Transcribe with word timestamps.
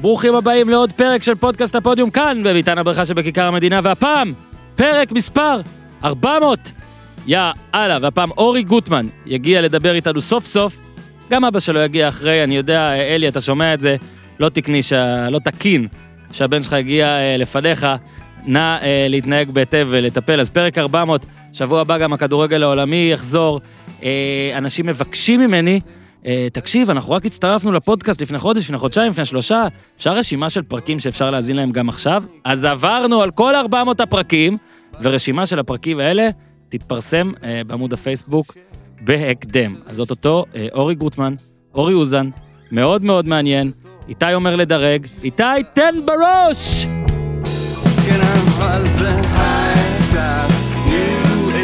ברוכים 0.00 0.34
הבאים 0.34 0.68
לעוד 0.68 0.92
פרק 0.92 1.22
של 1.22 1.34
פודקאסט 1.34 1.74
הפודיום 1.74 2.10
כאן, 2.10 2.42
בביתן 2.44 2.78
הברכה 2.78 3.04
שבכיכר 3.04 3.44
המדינה, 3.44 3.80
והפעם, 3.82 4.32
פרק 4.76 5.12
מספר 5.12 5.60
400. 6.04 6.72
יא 7.26 7.38
אללה, 7.74 7.98
והפעם 8.02 8.30
אורי 8.30 8.62
גוטמן 8.62 9.06
יגיע 9.26 9.62
לדבר 9.62 9.94
איתנו 9.94 10.20
סוף 10.20 10.44
סוף. 10.44 10.80
גם 11.30 11.44
אבא 11.44 11.60
שלו 11.60 11.80
יגיע 11.80 12.08
אחרי, 12.08 12.44
אני 12.44 12.56
יודע, 12.56 12.92
אלי, 12.94 13.28
אתה 13.28 13.40
שומע 13.40 13.74
את 13.74 13.80
זה, 13.80 13.96
לא 14.40 14.48
תקני, 14.48 14.82
שה... 14.82 15.30
לא 15.30 15.38
תקין 15.38 15.86
שהבן 16.32 16.62
שלך 16.62 16.72
הגיע 16.72 17.06
אה, 17.06 17.36
לפניך. 17.36 17.86
נא 18.46 18.78
אה, 18.82 19.06
להתנהג 19.08 19.50
בהיטב 19.50 19.86
ולטפל. 19.90 20.40
אז 20.40 20.50
פרק 20.50 20.78
400, 20.78 21.26
שבוע 21.52 21.80
הבא 21.80 21.98
גם 21.98 22.12
הכדורגל 22.12 22.62
העולמי 22.62 23.10
יחזור. 23.12 23.60
אה, 24.02 24.50
אנשים 24.54 24.86
מבקשים 24.86 25.40
ממני, 25.40 25.80
תקשיב, 26.52 26.90
אנחנו 26.90 27.12
רק 27.12 27.26
הצטרפנו 27.26 27.72
לפודקאסט 27.72 28.22
לפני 28.22 28.38
חודש, 28.38 28.62
לפני 28.64 28.78
חודשיים, 28.78 29.10
לפני 29.10 29.24
שלושה, 29.24 29.66
אפשר 29.96 30.16
רשימה 30.16 30.50
של 30.50 30.62
פרקים 30.62 30.98
שאפשר 30.98 31.30
להאזין 31.30 31.56
להם 31.56 31.70
גם 31.70 31.88
עכשיו? 31.88 32.24
אז 32.44 32.64
עברנו 32.64 33.22
על 33.22 33.30
כל 33.30 33.54
400 33.54 34.00
הפרקים, 34.00 34.56
ורשימה 35.02 35.46
של 35.46 35.58
הפרקים 35.58 35.98
האלה 35.98 36.28
תתפרסם 36.68 37.32
אה, 37.42 37.60
בעמוד 37.66 37.92
הפייסבוק 37.92 38.56
בהקדם. 39.00 39.74
אז 39.86 40.00
אותו 40.00 40.44
אה, 40.54 40.66
אורי 40.72 40.94
גוטמן, 40.94 41.34
אורי 41.74 41.94
אוזן, 41.94 42.30
מאוד 42.70 43.02
מאוד 43.02 43.28
מעניין. 43.28 43.70
איתי 44.08 44.34
אומר 44.34 44.56
לדרג, 44.56 45.06
איתי 45.24 45.42
תן 45.74 45.94
בראש! 46.04 46.86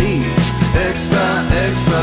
age, 0.04 0.48
extra 0.88 1.26
extra 1.66 2.00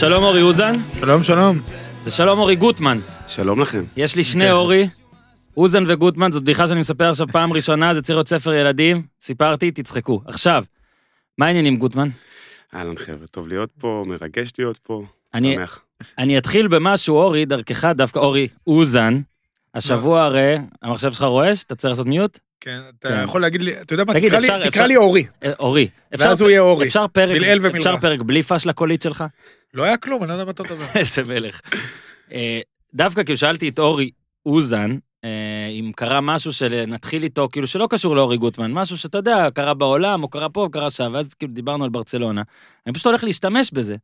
שלום 0.00 0.24
אורי 0.24 0.42
אוזן, 0.42 0.74
שלום, 1.00 1.22
שלום. 1.22 1.58
זה 2.04 2.10
שלום 2.10 2.38
אורי 2.38 2.56
גוטמן. 2.56 2.98
שלום 3.26 3.60
לכם. 3.60 3.84
יש 3.96 4.16
לי 4.16 4.24
שני 4.24 4.50
אורי, 4.50 4.88
אוזן 5.56 5.84
וגוטמן, 5.86 6.32
זו 6.32 6.40
בדיחה 6.40 6.66
שאני 6.68 6.80
מספר 6.80 7.10
עכשיו 7.10 7.26
פעם 7.32 7.52
ראשונה, 7.52 7.94
זה 7.94 8.02
צריך 8.02 8.16
להיות 8.16 8.28
ספר 8.28 8.52
ילדים, 8.54 9.02
סיפרתי, 9.20 9.70
תצחקו. 9.70 10.20
עכשיו, 10.26 10.64
מה 11.38 11.46
העניינים 11.46 11.76
גוטמן? 11.76 12.08
אהלן 12.74 12.96
חבר'ה, 12.96 13.26
טוב 13.26 13.48
להיות 13.48 13.70
פה, 13.78 14.04
מרגש 14.06 14.50
להיות 14.58 14.78
פה. 14.82 15.02
אני- 15.34 15.54
שמח. 15.54 15.78
אני 16.18 16.38
אתחיל 16.38 16.68
במשהו, 16.68 17.16
אורי, 17.16 17.44
דרכך, 17.44 17.84
דווקא 17.94 18.18
אורי 18.18 18.48
אוזן. 18.66 19.20
השבוע 19.74 20.22
הרי, 20.22 20.56
המחשב 20.82 21.12
שלך 21.12 21.22
רועש, 21.22 21.64
אתה 21.64 21.74
צריך 21.74 21.90
לעשות 21.90 22.06
מיוט? 22.06 22.38
כן, 22.60 22.80
אתה 22.98 23.08
כן. 23.08 23.20
יכול 23.24 23.40
להגיד 23.40 23.62
לי, 23.62 23.80
אתה 23.80 23.94
יודע 23.94 24.04
מה, 24.04 24.14
תגיד, 24.14 24.28
תקרא 24.28 24.38
לי- 24.40 24.46
אפשר- 24.46 24.58
תקרא 24.58 24.68
אפשר- 24.68 24.86
לי 24.86 24.96
אורי. 24.96 25.24
אה, 25.44 25.52
אורי. 25.58 25.88
אפשר- 26.14 26.28
ואז 26.28 26.40
הוא 26.40 26.50
יהיה 26.50 26.60
אורי. 26.60 26.86
אפשר 26.86 27.06
פרק, 27.08 27.36
בלעיל 27.36 27.58
ומלרע. 27.58 27.78
אפשר 27.78 27.96
פרק 28.00 28.20
בלי 28.20 28.42
פשלה 28.42 28.72
קולית 28.72 29.02
שלך? 29.02 29.24
לא 29.74 29.82
היה 29.82 29.96
כלום, 29.96 30.22
אני 30.22 30.28
לא 30.28 30.34
יודע 30.34 30.44
מה 30.44 30.50
אתה 30.50 30.62
מדבר. 30.62 30.84
איזה 30.96 31.22
מלך. 31.24 31.60
אה, 32.32 32.60
דווקא 32.94 33.24
כאילו 33.24 33.36
שאלתי 33.38 33.68
את 33.68 33.78
אורי 33.78 34.10
אוזן, 34.46 34.96
אה, 35.24 35.30
אם 35.70 35.92
קרה 35.96 36.20
משהו 36.20 36.52
שנתחיל 36.52 37.22
איתו, 37.22 37.48
כאילו 37.52 37.66
שלא 37.66 37.86
קשור 37.90 38.16
לאורי 38.16 38.36
גוטמן, 38.36 38.72
משהו 38.72 38.98
שאתה 38.98 39.18
יודע, 39.18 39.48
קרה 39.54 39.74
בעולם, 39.74 40.22
או 40.22 40.28
קרה 40.28 40.48
פה, 40.48 40.62
או 40.62 40.70
קרה 40.70 40.90
שם, 40.90 41.10
ואז 41.14 41.34
כאילו 41.34 41.52
דיברנו 41.52 41.84
על 41.84 41.90
ברצלונה. 41.90 42.42
אני 42.86 42.94
פשוט 42.94 43.06
הולך 43.06 43.24
להשתמש 43.24 43.70
בזה. 43.72 43.96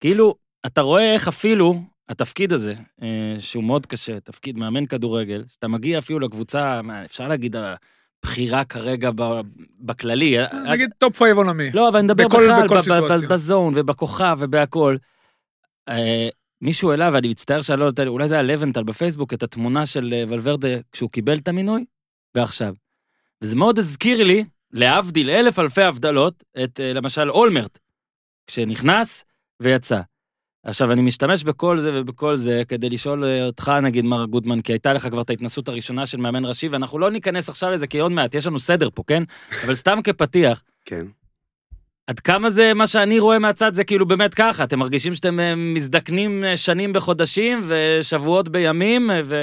כאילו, 0.00 0.34
אתה 0.66 0.80
רואה 0.80 1.12
איך 1.14 1.28
אפילו 1.28 1.82
התפקיד 2.10 2.52
הזה, 2.52 2.74
אה, 3.02 3.08
שהוא 3.38 3.64
מאוד 3.64 3.86
קשה, 3.86 4.20
תפקיד 4.20 4.56
מאמן 4.58 4.86
כדורגל, 4.86 5.44
שאתה 5.48 5.68
מגיע 5.68 5.98
אפילו 5.98 6.18
לקבוצה, 6.20 6.82
מה, 6.82 7.04
אפשר 7.04 7.28
להגיד, 7.28 7.56
הבכירה 7.56 8.64
כרגע 8.64 9.10
בכללי. 9.80 10.38
אה, 10.40 10.72
נגיד 10.72 10.90
top 10.98 11.16
five 11.16 11.36
עולמי. 11.36 11.70
לא, 11.74 11.88
אבל 11.88 11.98
אני 11.98 12.04
מדבר 12.04 12.28
בכל- 12.28 12.42
בכלל, 12.44 12.64
בכל 12.64 12.74
ב- 12.74 12.78
ב- 12.78 12.82
סיטואציה. 12.82 13.28
ב- 13.28 13.32
בזון 13.32 13.72
ובכוכב 13.76 14.36
ובהכל. 14.40 14.96
אה, 15.88 16.28
מישהו 16.62 16.90
העלה, 16.90 17.10
ואני 17.12 17.28
מצטער 17.28 17.60
שאני 17.60 17.80
לא 17.80 17.84
יודע, 17.84 18.06
אולי 18.06 18.28
זה 18.28 18.34
היה 18.34 18.42
לבנטל 18.42 18.82
בפייסבוק, 18.82 19.34
את 19.34 19.42
התמונה 19.42 19.86
של 19.86 20.12
אה, 20.12 20.24
ולוורדה 20.28 20.68
כשהוא 20.92 21.10
קיבל 21.10 21.38
את 21.38 21.48
המינוי, 21.48 21.84
ועכשיו. 22.34 22.74
וזה 23.42 23.56
מאוד 23.56 23.78
הזכיר 23.78 24.22
לי, 24.24 24.44
להבדיל 24.72 25.30
אלף 25.30 25.58
אלפי 25.58 25.82
הבדלות, 25.82 26.44
את 26.64 26.80
אה, 26.80 26.92
למשל 26.92 27.30
אולמרט, 27.30 27.78
כשנכנס 28.46 29.24
ויצא. 29.62 30.00
עכשיו, 30.64 30.92
אני 30.92 31.02
משתמש 31.02 31.44
בכל 31.44 31.80
זה 31.80 32.00
ובכל 32.00 32.36
זה 32.36 32.62
כדי 32.68 32.90
לשאול 32.90 33.24
אה, 33.24 33.46
אותך, 33.46 33.72
נגיד, 33.82 34.04
מר 34.04 34.24
גודמן, 34.24 34.60
כי 34.60 34.72
הייתה 34.72 34.92
לך 34.92 35.08
כבר 35.08 35.22
את 35.22 35.30
ההתנסות 35.30 35.68
הראשונה 35.68 36.06
של 36.06 36.18
מאמן 36.18 36.44
ראשי, 36.44 36.68
ואנחנו 36.68 36.98
לא 36.98 37.10
ניכנס 37.10 37.48
עכשיו 37.48 37.70
לזה, 37.70 37.86
כי 37.86 37.98
עוד 37.98 38.12
מעט, 38.12 38.34
יש 38.34 38.46
לנו 38.46 38.58
סדר 38.58 38.88
פה, 38.94 39.02
כן? 39.06 39.22
אבל 39.64 39.74
סתם 39.74 39.98
כפתיח, 40.04 40.62
כן. 40.84 41.06
עד 42.06 42.20
כמה 42.20 42.50
זה 42.50 42.74
מה 42.74 42.86
שאני 42.86 43.18
רואה 43.18 43.38
מהצד 43.38 43.74
זה 43.74 43.84
כאילו 43.84 44.06
באמת 44.06 44.34
ככה, 44.34 44.64
אתם 44.64 44.78
מרגישים 44.78 45.14
שאתם 45.14 45.40
אה, 45.40 45.54
מזדקנים 45.56 46.44
אה, 46.44 46.56
שנים 46.56 46.92
בחודשים 46.92 47.58
ושבועות 47.66 48.48
בימים, 48.48 49.10
ו... 49.24 49.36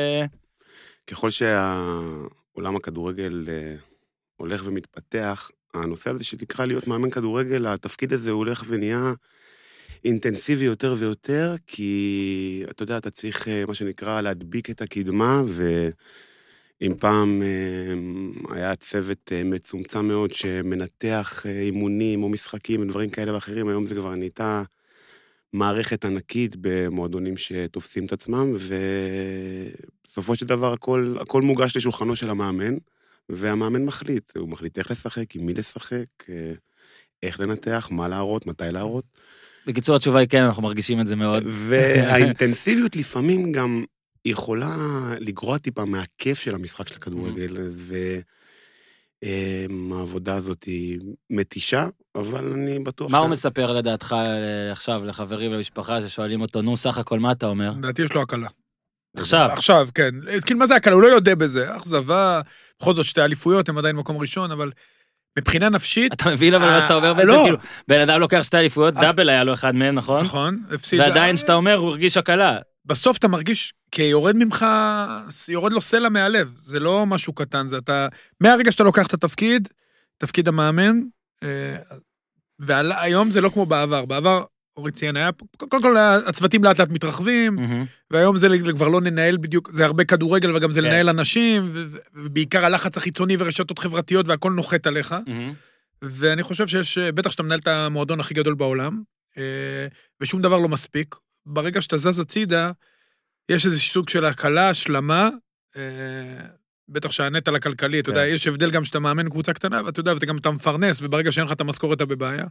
ככל 1.08 1.30
שהעולם 1.30 2.76
הכדורגל 2.76 3.46
הולך 4.36 4.64
ומתפתח, 4.66 5.52
הנושא 5.74 6.10
הזה 6.10 6.24
שנקרא 6.24 6.66
להיות 6.66 6.88
מאמן 6.88 7.10
כדורגל, 7.10 7.68
התפקיד 7.68 8.14
הזה 8.14 8.32
הולך 8.32 8.64
ונהיה 8.68 9.14
אינטנסיבי 10.06 10.66
יותר 10.66 10.96
ויותר, 10.98 11.56
כי 11.68 12.64
אתה 12.70 12.84
יודע, 12.84 12.98
אתה 12.98 13.10
צריך, 13.10 13.48
אה, 13.48 13.64
מה 13.68 13.74
שנקרא, 13.74 14.22
להדביק 14.22 14.70
את 14.70 14.82
הקדמה, 14.82 15.44
ואם 15.48 16.94
פעם 17.00 17.42
אה, 17.42 18.56
היה 18.56 18.76
צוות 18.76 19.32
אה, 19.32 19.44
מצומצם 19.44 20.08
מאוד 20.08 20.32
שמנתח 20.32 21.46
אימונים 21.46 22.24
או 22.24 22.30
משחקים 22.30 22.82
ודברים 22.82 23.10
כאלה 23.10 23.34
ואחרים, 23.34 23.68
היום 23.68 23.88
זה 23.88 23.96
כבר 23.96 24.16
נהייתה 24.16 24.64
מערכת 25.54 26.06
ענקית 26.06 26.56
במועדונים 26.62 27.38
שתופסים 27.38 28.06
את 28.06 28.14
עצמם, 28.14 28.54
ובסופו 30.06 30.36
של 30.36 30.46
דבר 30.46 30.74
הכל, 30.74 31.16
הכל 31.22 31.42
מוגש 31.42 31.78
לשולחנו 31.78 32.16
של 32.16 32.30
המאמן, 32.30 32.76
והמאמן 33.30 33.86
מחליט, 33.86 34.38
הוא 34.38 34.50
מחליט 34.50 34.78
איך 34.78 34.92
לשחק, 34.92 35.36
עם 35.36 35.46
מי 35.46 35.54
לשחק, 35.54 36.06
איך 37.24 37.40
לנתח, 37.40 37.88
מה 37.92 38.08
להראות, 38.08 38.46
מתי 38.46 38.64
להראות. 38.72 39.06
בקיצור, 39.68 39.96
התשובה 39.96 40.20
היא 40.20 40.28
כן, 40.28 40.44
אנחנו 40.44 40.64
מרגישים 40.64 41.00
את 41.00 41.08
זה 41.08 41.16
מאוד. 41.16 41.44
והאינטנסיביות 41.48 42.96
לפעמים 42.96 43.52
גם 43.52 43.84
יכולה 44.26 44.76
לגרוע 45.20 45.58
טיפה 45.58 45.86
מהכיף 45.86 46.40
של 46.40 46.56
המשחק 46.56 46.88
של 46.88 46.96
הכדורגל, 46.96 47.58
אז 47.58 47.94
העבודה 49.92 50.36
הזאת 50.36 50.64
היא 50.64 51.00
מתישה, 51.30 51.88
אבל 52.16 52.52
אני 52.54 52.80
בטוח 52.80 53.12
מה 53.12 53.18
הוא 53.18 53.30
מספר 53.30 53.72
לדעתך 53.74 54.16
אה, 54.18 54.72
עכשיו 54.72 55.06
לחברים 55.06 55.52
ולמשפחה 55.52 56.02
ששואלים 56.02 56.42
אותו, 56.42 56.62
נו, 56.62 56.78
סך 56.78 56.98
הכל 56.98 57.20
מה 57.20 57.32
אתה 57.32 57.46
אומר? 57.46 57.72
לדעתי 57.78 58.02
יש 58.02 58.14
לו 58.14 58.22
הקלה. 58.22 58.48
עכשיו, 59.18 59.50
עכשיו, 59.54 59.88
כן. 59.94 60.10
כאילו, 60.46 60.60
מה 60.60 60.68
זה 60.68 60.76
הקלה? 60.76 60.94
הוא 60.94 61.02
לא 61.02 61.08
יודע 61.08 61.36
בזה. 61.36 61.76
אכזבה, 61.76 62.42
בכל 62.80 62.94
זאת 62.94 63.06
שתי 63.06 63.22
אליפויות, 63.22 63.70
הם 63.70 63.78
עדיין 63.78 63.96
מקום 63.96 64.18
ראשון, 64.18 64.52
אבל 64.52 64.72
מבחינה 65.38 65.70
נפשית, 65.70 66.14
אתה 66.14 66.30
מבין 66.30 66.54
אבל 66.54 66.70
מה 66.70 66.82
שאתה 66.82 66.96
אומר 66.96 67.14
בעצם? 67.14 67.28
לא. 67.28 67.42
כאילו, 67.44 67.58
בן 67.88 68.00
אדם 68.00 68.20
לוקח 68.20 68.42
שתי 68.42 68.58
אליפויות. 68.58 68.94
דאבל 68.94 69.30
היה 69.30 69.44
לו 69.44 69.54
אחד 69.54 69.76
מהם, 69.76 69.96
נכון? 69.96 70.22
נכון, 70.22 70.64
הפסיד. 70.72 71.00
ועדיין 71.00 71.38
שאתה 71.38 71.54
אומר, 71.54 71.76
הוא 71.76 71.90
הרגיש 71.90 72.18
הקלה. 72.18 72.58
בסוף 72.86 73.18
אתה 73.18 73.28
מרגיש, 73.28 73.74
כי 73.92 74.04
יורד 74.04 74.36
ממך, 74.38 74.66
יורד 75.50 75.74
לו 75.74 75.82
סלע 75.82 76.10
מהלב. 76.10 76.54
זה 76.62 76.80
לא 76.80 77.06
משהו 77.06 77.34
קטן, 77.34 77.68
זה 77.68 77.78
אתה... 77.78 78.08
מהרגע 78.42 78.72
שאתה 78.72 78.84
לוקח 78.84 79.08
את 79.08 79.14
התפקיד, 79.14 79.70
תפקיד 80.18 80.48
המאמן, 80.48 81.00
אה, 81.44 81.76
והיום 82.60 83.32
זה 83.32 83.42
לא 83.42 83.50
כמו 83.50 83.66
בעבר. 83.66 84.06
בעבר, 84.06 84.44
אורי 84.78 84.92
ציין, 84.92 85.18
היה... 85.18 85.30
קודם 85.58 85.82
כל, 85.82 85.98
הצוותים 85.98 86.64
לאט 86.64 86.80
לאט 86.80 86.92
מתרחבים, 86.92 87.56
מהמם. 87.56 87.86
והיום 88.12 88.38
זה 88.38 88.48
כבר 88.74 88.88
לא 88.88 89.02
ננהל 89.02 89.38
בדיוק, 89.38 89.70
זה 89.74 89.86
הרבה 89.86 90.04
כדורגל 90.04 90.56
וגם 90.56 90.72
זה 90.72 90.82
כן. 90.82 90.88
לנהל 90.88 91.10
אנשים, 91.10 91.72
ובעיקר 92.14 92.66
הלחץ 92.66 92.98
החיצוני 92.98 93.36
ורשתות 93.40 93.80
חברתיות 93.80 94.28
והכל 94.28 94.52
נוחת 94.52 94.88
עליך. 94.88 95.16
מהמם. 95.28 95.54
ואני 96.02 96.44
חושב 96.44 96.68
שיש, 96.68 96.98
בטח 96.98 97.32
שאתה 97.32 97.44
מנהל 97.44 97.60
את 97.60 97.68
המועדון 97.68 98.20
הכי 98.20 98.34
גדול 98.34 98.54
בעולם, 98.54 99.02
אה, 99.38 99.88
ושום 100.22 100.42
דבר 100.42 100.60
לא 100.60 100.68
מספיק. 100.68 101.16
ברגע 101.46 101.82
שאתה 101.82 101.98
זז 101.98 102.20
הצידה, 102.20 102.72
יש 103.50 103.66
איזה 103.66 103.80
סוג 103.80 104.10
של 104.10 104.26
הקלה, 104.26 104.70
השלמה, 104.70 105.30
אה, 105.78 105.82
בטח 106.90 107.12
שהנטל 107.12 107.56
הכלכלי, 107.56 108.00
אתה 108.00 108.10
יודע, 108.10 108.26
כן. 108.26 108.34
יש 108.34 108.48
הבדל 108.48 108.72
גם 108.72 108.84
שאתה 108.84 109.00
מאמן 109.00 109.30
קבוצה 109.30 109.54
קטנה, 109.54 109.82
ואתה 109.86 110.00
יודע, 110.00 110.14
ואתה 110.14 110.26
גם 110.26 110.38
אתה 110.38 110.52
מפרנס, 110.52 111.02
וברגע 111.02 111.32
שאין 111.32 111.46
לך 111.46 111.52
את 111.52 111.62
המשכורת 111.62 111.98
אתה 111.98 112.06
בבעיה. 112.06 112.46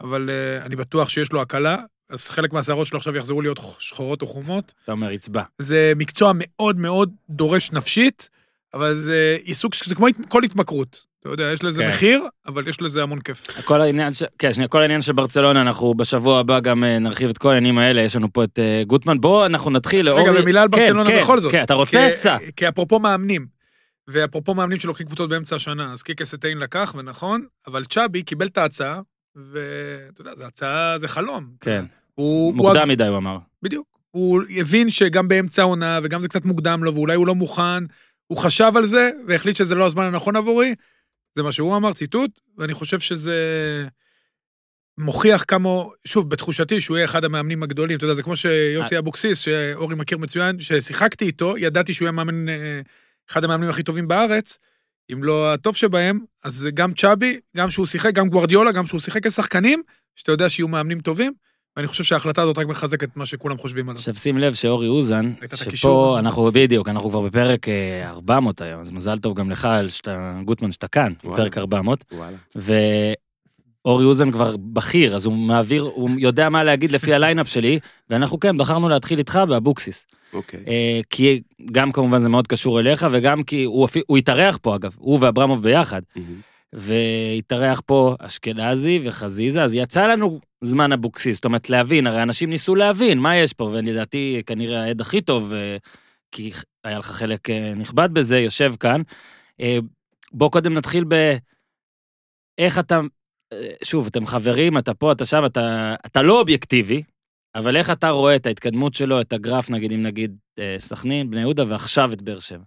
אבל 0.00 0.30
אה, 0.30 0.64
אני 0.66 0.76
בטוח 0.76 1.08
שיש 1.08 1.32
לו 1.32 1.42
הקלה, 1.42 1.76
אז 2.10 2.28
חלק 2.28 2.52
מהשערות 2.52 2.86
שלו 2.86 2.96
עכשיו 2.98 3.16
יחזרו 3.16 3.42
להיות 3.42 3.60
שחורות 3.78 4.22
או 4.22 4.26
חומות. 4.26 4.72
אתה 4.84 4.92
אומר, 4.92 5.10
יצבע. 5.10 5.42
זה 5.58 5.92
מקצוע 5.96 6.32
מאוד 6.34 6.80
מאוד 6.80 7.10
דורש 7.30 7.72
נפשית, 7.72 8.28
אבל 8.74 8.94
זה 8.94 9.36
עיסוק, 9.42 9.74
זה 9.84 9.94
כמו 9.94 10.06
כל 10.28 10.44
התמכרות. 10.44 11.12
אתה 11.20 11.30
יודע, 11.30 11.44
יש 11.44 11.64
לזה 11.64 11.82
כן. 11.82 11.88
מחיר, 11.88 12.24
אבל 12.46 12.68
יש 12.68 12.82
לזה 12.82 13.02
המון 13.02 13.20
כיף. 13.20 13.46
כל 13.64 13.80
העניין, 13.80 14.12
ש... 14.12 14.22
כן, 14.38 14.52
שנייה, 14.52 14.68
כל 14.68 14.80
העניין 14.80 15.02
של 15.02 15.12
ברצלונה, 15.12 15.60
אנחנו 15.62 15.94
בשבוע 15.94 16.38
הבא 16.40 16.60
גם 16.60 16.84
אה, 16.84 16.98
נרחיב 16.98 17.30
את 17.30 17.38
כל 17.38 17.48
העניינים 17.48 17.78
האלה, 17.78 18.02
יש 18.02 18.16
לנו 18.16 18.32
פה 18.32 18.44
את 18.44 18.58
אה, 18.58 18.82
גוטמן. 18.86 19.20
בואו 19.20 19.46
אנחנו 19.46 19.70
נתחיל 19.70 20.06
לאורי. 20.06 20.22
רגע, 20.22 20.40
במילה 20.40 20.62
על 20.62 20.68
כן, 20.72 20.78
ברצלונה 20.78 21.10
כן, 21.10 21.18
בכל 21.18 21.40
זאת. 21.40 21.52
כן, 21.52 21.62
אתה 21.62 21.74
רוצה? 21.74 22.06
כי- 22.10 22.16
סע. 22.16 22.36
כי 22.56 22.68
אפרופו 22.68 22.98
מאמנים, 22.98 23.46
ואפרופו 24.08 24.54
מאמנים 24.54 24.78
שלוקחים 24.78 25.06
קבוצות 25.06 25.30
באמצע 25.30 25.56
השנה, 25.56 25.92
אז 25.92 26.02
קיקס 26.02 26.34
אטיין 26.34 26.58
לקח, 26.58 26.94
ונכון, 26.98 27.46
אבל 27.66 27.84
צ'אבי 27.84 28.22
קיבל 28.22 28.46
את 28.46 28.58
ההצעה, 28.58 29.00
ואתה 29.36 30.20
יודע, 30.20 30.34
זו 30.34 30.44
הצעה, 30.44 30.98
זה 30.98 31.08
חלום. 31.08 31.50
כן. 31.60 31.84
הוא, 32.14 32.46
הוא, 32.46 32.54
מוקדם 32.54 32.88
מדי, 32.88 33.06
הוא 33.06 33.16
אמר. 33.16 33.38
בדיוק. 33.62 33.98
הוא 34.10 34.42
הבין 34.56 34.90
שגם 34.90 35.28
באמצע 35.28 35.62
העונה, 35.62 36.00
וגם 36.02 36.20
זה 36.20 36.28
קצת 36.28 36.44
מוקדם 36.44 36.84
לו, 36.84 36.94
ואולי 36.94 37.14
הוא 37.14 37.26
לא 37.26 37.34
מוכן, 37.34 37.84
הוא 38.26 38.38
חשב 38.38 38.72
על 38.76 38.84
זה, 38.84 39.10
והחליט 39.26 39.56
שזה 39.56 39.74
לא 39.74 39.86
הזמן 39.86 40.04
הנכון 40.04 40.36
עבורי. 40.36 40.74
זה 41.34 41.42
מה 41.42 41.52
שהוא 41.52 41.76
אמר, 41.76 41.92
ציטוט, 41.92 42.30
ואני 42.58 42.74
חושב 42.74 43.00
שזה 43.00 43.36
מוכיח 44.98 45.44
כמה, 45.48 45.70
שוב, 46.04 46.30
בתחושתי 46.30 46.80
שהוא 46.80 46.96
יהיה 46.96 47.04
אחד 47.04 47.24
המאמנים 47.24 47.62
הגדולים. 47.62 47.96
אתה 47.96 48.04
יודע, 48.04 48.14
זה 48.14 48.22
כמו 48.22 48.36
שיוסי 48.36 48.98
אבוקסיס, 48.98 49.38
שאורי 49.38 49.94
מכיר 49.94 50.18
מצוין, 50.18 50.60
ששיחקתי 50.60 51.24
איתו, 51.24 51.58
ידעתי 51.58 51.94
שהוא 51.94 52.06
יהיה 52.06 52.12
מאמן, 52.12 52.48
אה, 52.48 52.80
אחד 53.30 53.44
המאמנים 53.44 53.70
הכי 53.70 53.82
טובים 53.82 54.08
בארץ, 54.08 54.58
אם 55.12 55.24
לא 55.24 55.54
הטוב 55.54 55.76
שבהם, 55.76 56.18
אז 56.44 56.54
זה 56.54 56.70
גם 56.70 56.92
צ'אבי, 56.92 57.40
גם 57.56 57.70
שהוא 57.70 57.86
שיחק, 57.86 58.14
גם 58.14 58.28
גוורדיולה, 58.28 58.72
גם 58.72 58.86
שהוא 58.86 59.00
שיחק 59.00 59.26
כשחקנים, 59.26 59.82
שאתה 60.16 60.32
יודע 60.32 60.48
שיהיו 60.48 60.68
מאמנים 60.68 61.00
טובים, 61.00 61.32
ואני 61.76 61.86
חושב 61.86 62.04
שההחלטה 62.04 62.42
הזאת 62.42 62.58
רק 62.58 62.66
מחזקת 62.66 63.08
את 63.08 63.16
מה 63.16 63.26
שכולם 63.26 63.58
חושבים 63.58 63.88
עליו. 63.88 63.98
עכשיו 63.98 64.14
שים 64.14 64.38
לב 64.38 64.54
שאורי 64.54 64.88
אוזן, 64.88 65.32
שפה 65.44 65.66
הקישור? 65.66 66.18
אנחנו 66.18 66.50
בדיוק, 66.52 66.88
אנחנו 66.88 67.10
כבר 67.10 67.20
בפרק 67.20 67.68
אה, 67.68 68.10
400 68.10 68.60
היום, 68.60 68.80
אז 68.80 68.90
מזל 68.90 69.18
טוב 69.18 69.38
גם 69.38 69.50
לך, 69.50 69.68
שאתה, 69.88 70.40
גוטמן, 70.44 70.72
שאתה 70.72 70.88
כאן, 70.88 71.12
וואלה. 71.24 71.36
בפרק 71.36 71.58
400, 71.58 72.04
וואלה. 72.12 72.36
ואורי 73.84 74.04
אוזן 74.04 74.30
כבר 74.30 74.56
בכיר, 74.56 75.16
אז 75.16 75.24
הוא 75.24 75.34
מעביר, 75.34 75.82
הוא 75.82 76.10
יודע 76.18 76.48
מה 76.48 76.64
להגיד 76.64 76.92
לפי 76.92 77.14
ה 77.14 77.18
line-up 77.18 77.48
שלי, 77.48 77.78
ואנחנו 78.10 78.40
כן, 78.40 78.58
בחרנו 78.58 78.88
להתחיל 78.88 79.18
איתך 79.18 79.38
באבוקסיס. 79.48 80.06
אוקיי. 80.32 80.64
אה, 80.68 81.00
כי 81.10 81.42
גם 81.72 81.92
כמובן 81.92 82.20
זה 82.20 82.28
מאוד 82.28 82.46
קשור 82.46 82.80
אליך, 82.80 83.06
וגם 83.10 83.42
כי 83.42 83.64
הוא, 83.64 83.88
הוא 84.06 84.18
התארח 84.18 84.58
פה 84.62 84.76
אגב, 84.76 84.96
הוא 84.98 85.18
ואברמוב 85.20 85.62
ביחד. 85.62 86.02
מהמם. 86.16 86.40
והתארח 86.72 87.82
פה 87.86 88.16
אשכנזי 88.18 89.00
וחזיזה, 89.02 89.62
אז 89.62 89.74
יצא 89.74 90.06
לנו 90.06 90.40
זמן 90.60 90.92
אבוקסיס, 90.92 91.36
זאת 91.36 91.44
אומרת 91.44 91.70
להבין, 91.70 92.06
הרי 92.06 92.22
אנשים 92.22 92.50
ניסו 92.50 92.74
להבין 92.74 93.18
מה 93.18 93.36
יש 93.36 93.52
פה, 93.52 93.64
ולדעתי 93.64 94.42
כנראה 94.46 94.84
העד 94.84 95.00
הכי 95.00 95.20
טוב, 95.20 95.52
אה, 95.52 95.76
כי 96.30 96.52
היה 96.84 96.98
לך 96.98 97.06
חלק 97.06 97.50
אה, 97.50 97.72
נכבד 97.76 98.08
בזה, 98.12 98.38
יושב 98.38 98.74
כאן. 98.80 99.02
בוא 100.32 100.50
קודם 100.50 100.74
נתחיל 100.74 101.04
ב... 101.08 101.14
איך 102.58 102.78
אתה, 102.78 103.00
שוב, 103.84 104.06
אתם 104.06 104.26
חברים, 104.26 104.78
אתה 104.78 104.94
פה, 104.94 105.12
אתה 105.12 105.24
שם, 105.24 105.44
אתה, 105.46 105.94
אתה 106.06 106.22
לא 106.22 106.40
אובייקטיבי, 106.40 107.02
אבל 107.54 107.76
איך 107.76 107.90
אתה 107.90 108.10
רואה 108.10 108.36
את 108.36 108.46
ההתקדמות 108.46 108.94
שלו, 108.94 109.20
את 109.20 109.32
הגרף, 109.32 109.70
נגיד, 109.70 109.92
אם 109.92 110.02
נגיד 110.02 110.36
אה, 110.58 110.76
סכנין, 110.78 111.30
בני 111.30 111.40
יהודה, 111.40 111.64
ועכשיו 111.68 112.12
את 112.12 112.22
באר 112.22 112.38
שבע. 112.38 112.64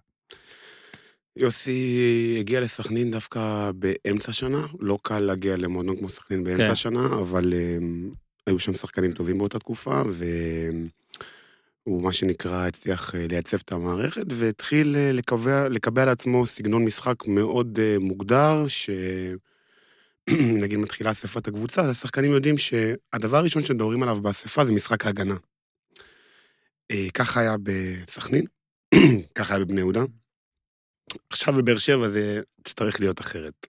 יוסי 1.37 2.37
הגיע 2.39 2.61
לסכנין 2.61 3.11
דווקא 3.11 3.71
באמצע 3.75 4.33
שנה, 4.33 4.65
לא 4.79 4.97
קל 5.01 5.19
להגיע 5.19 5.57
למועדון 5.57 5.97
כמו 5.97 6.09
סכנין 6.09 6.43
באמצע 6.43 6.65
כן. 6.65 6.71
השנה, 6.71 7.05
אבל 7.05 7.53
um, 7.53 8.15
היו 8.47 8.59
שם 8.59 8.75
שחקנים 8.75 9.11
טובים 9.11 9.37
באותה 9.37 9.59
תקופה, 9.59 10.01
והוא 11.85 12.03
מה 12.03 12.13
שנקרא 12.13 12.67
הצליח 12.67 13.15
אה, 13.15 13.25
לייצב 13.29 13.57
את 13.57 13.71
המערכת, 13.71 14.25
והתחיל 14.29 14.95
אה, 14.95 15.11
לקבע, 15.11 15.69
לקבע 15.69 16.05
לעצמו 16.05 16.45
סגנון 16.45 16.85
משחק 16.85 17.27
מאוד 17.27 17.79
מוגדר, 17.99 18.67
ש... 18.67 18.89
נגיד 20.61 20.79
מתחילה 20.79 21.11
אספת 21.11 21.47
הקבוצה, 21.47 21.81
אז 21.81 21.89
השחקנים 21.89 22.31
יודעים 22.31 22.57
שהדבר 22.57 23.37
הראשון 23.37 23.65
שמדברים 23.65 24.03
עליו 24.03 24.21
באספה 24.21 24.65
זה 24.65 24.71
משחק 24.71 25.05
ההגנה. 25.05 25.35
אה, 26.91 27.07
ככה 27.13 27.39
היה 27.39 27.55
בסכנין, 27.63 28.45
ככה 29.35 29.55
היה 29.55 29.65
בבני 29.65 29.79
יהודה. 29.81 30.03
עכשיו 31.29 31.53
בבאר 31.53 31.77
שבע 31.77 32.09
זה 32.09 32.41
יצטרך 32.59 32.99
להיות 32.99 33.21
אחרת. 33.21 33.67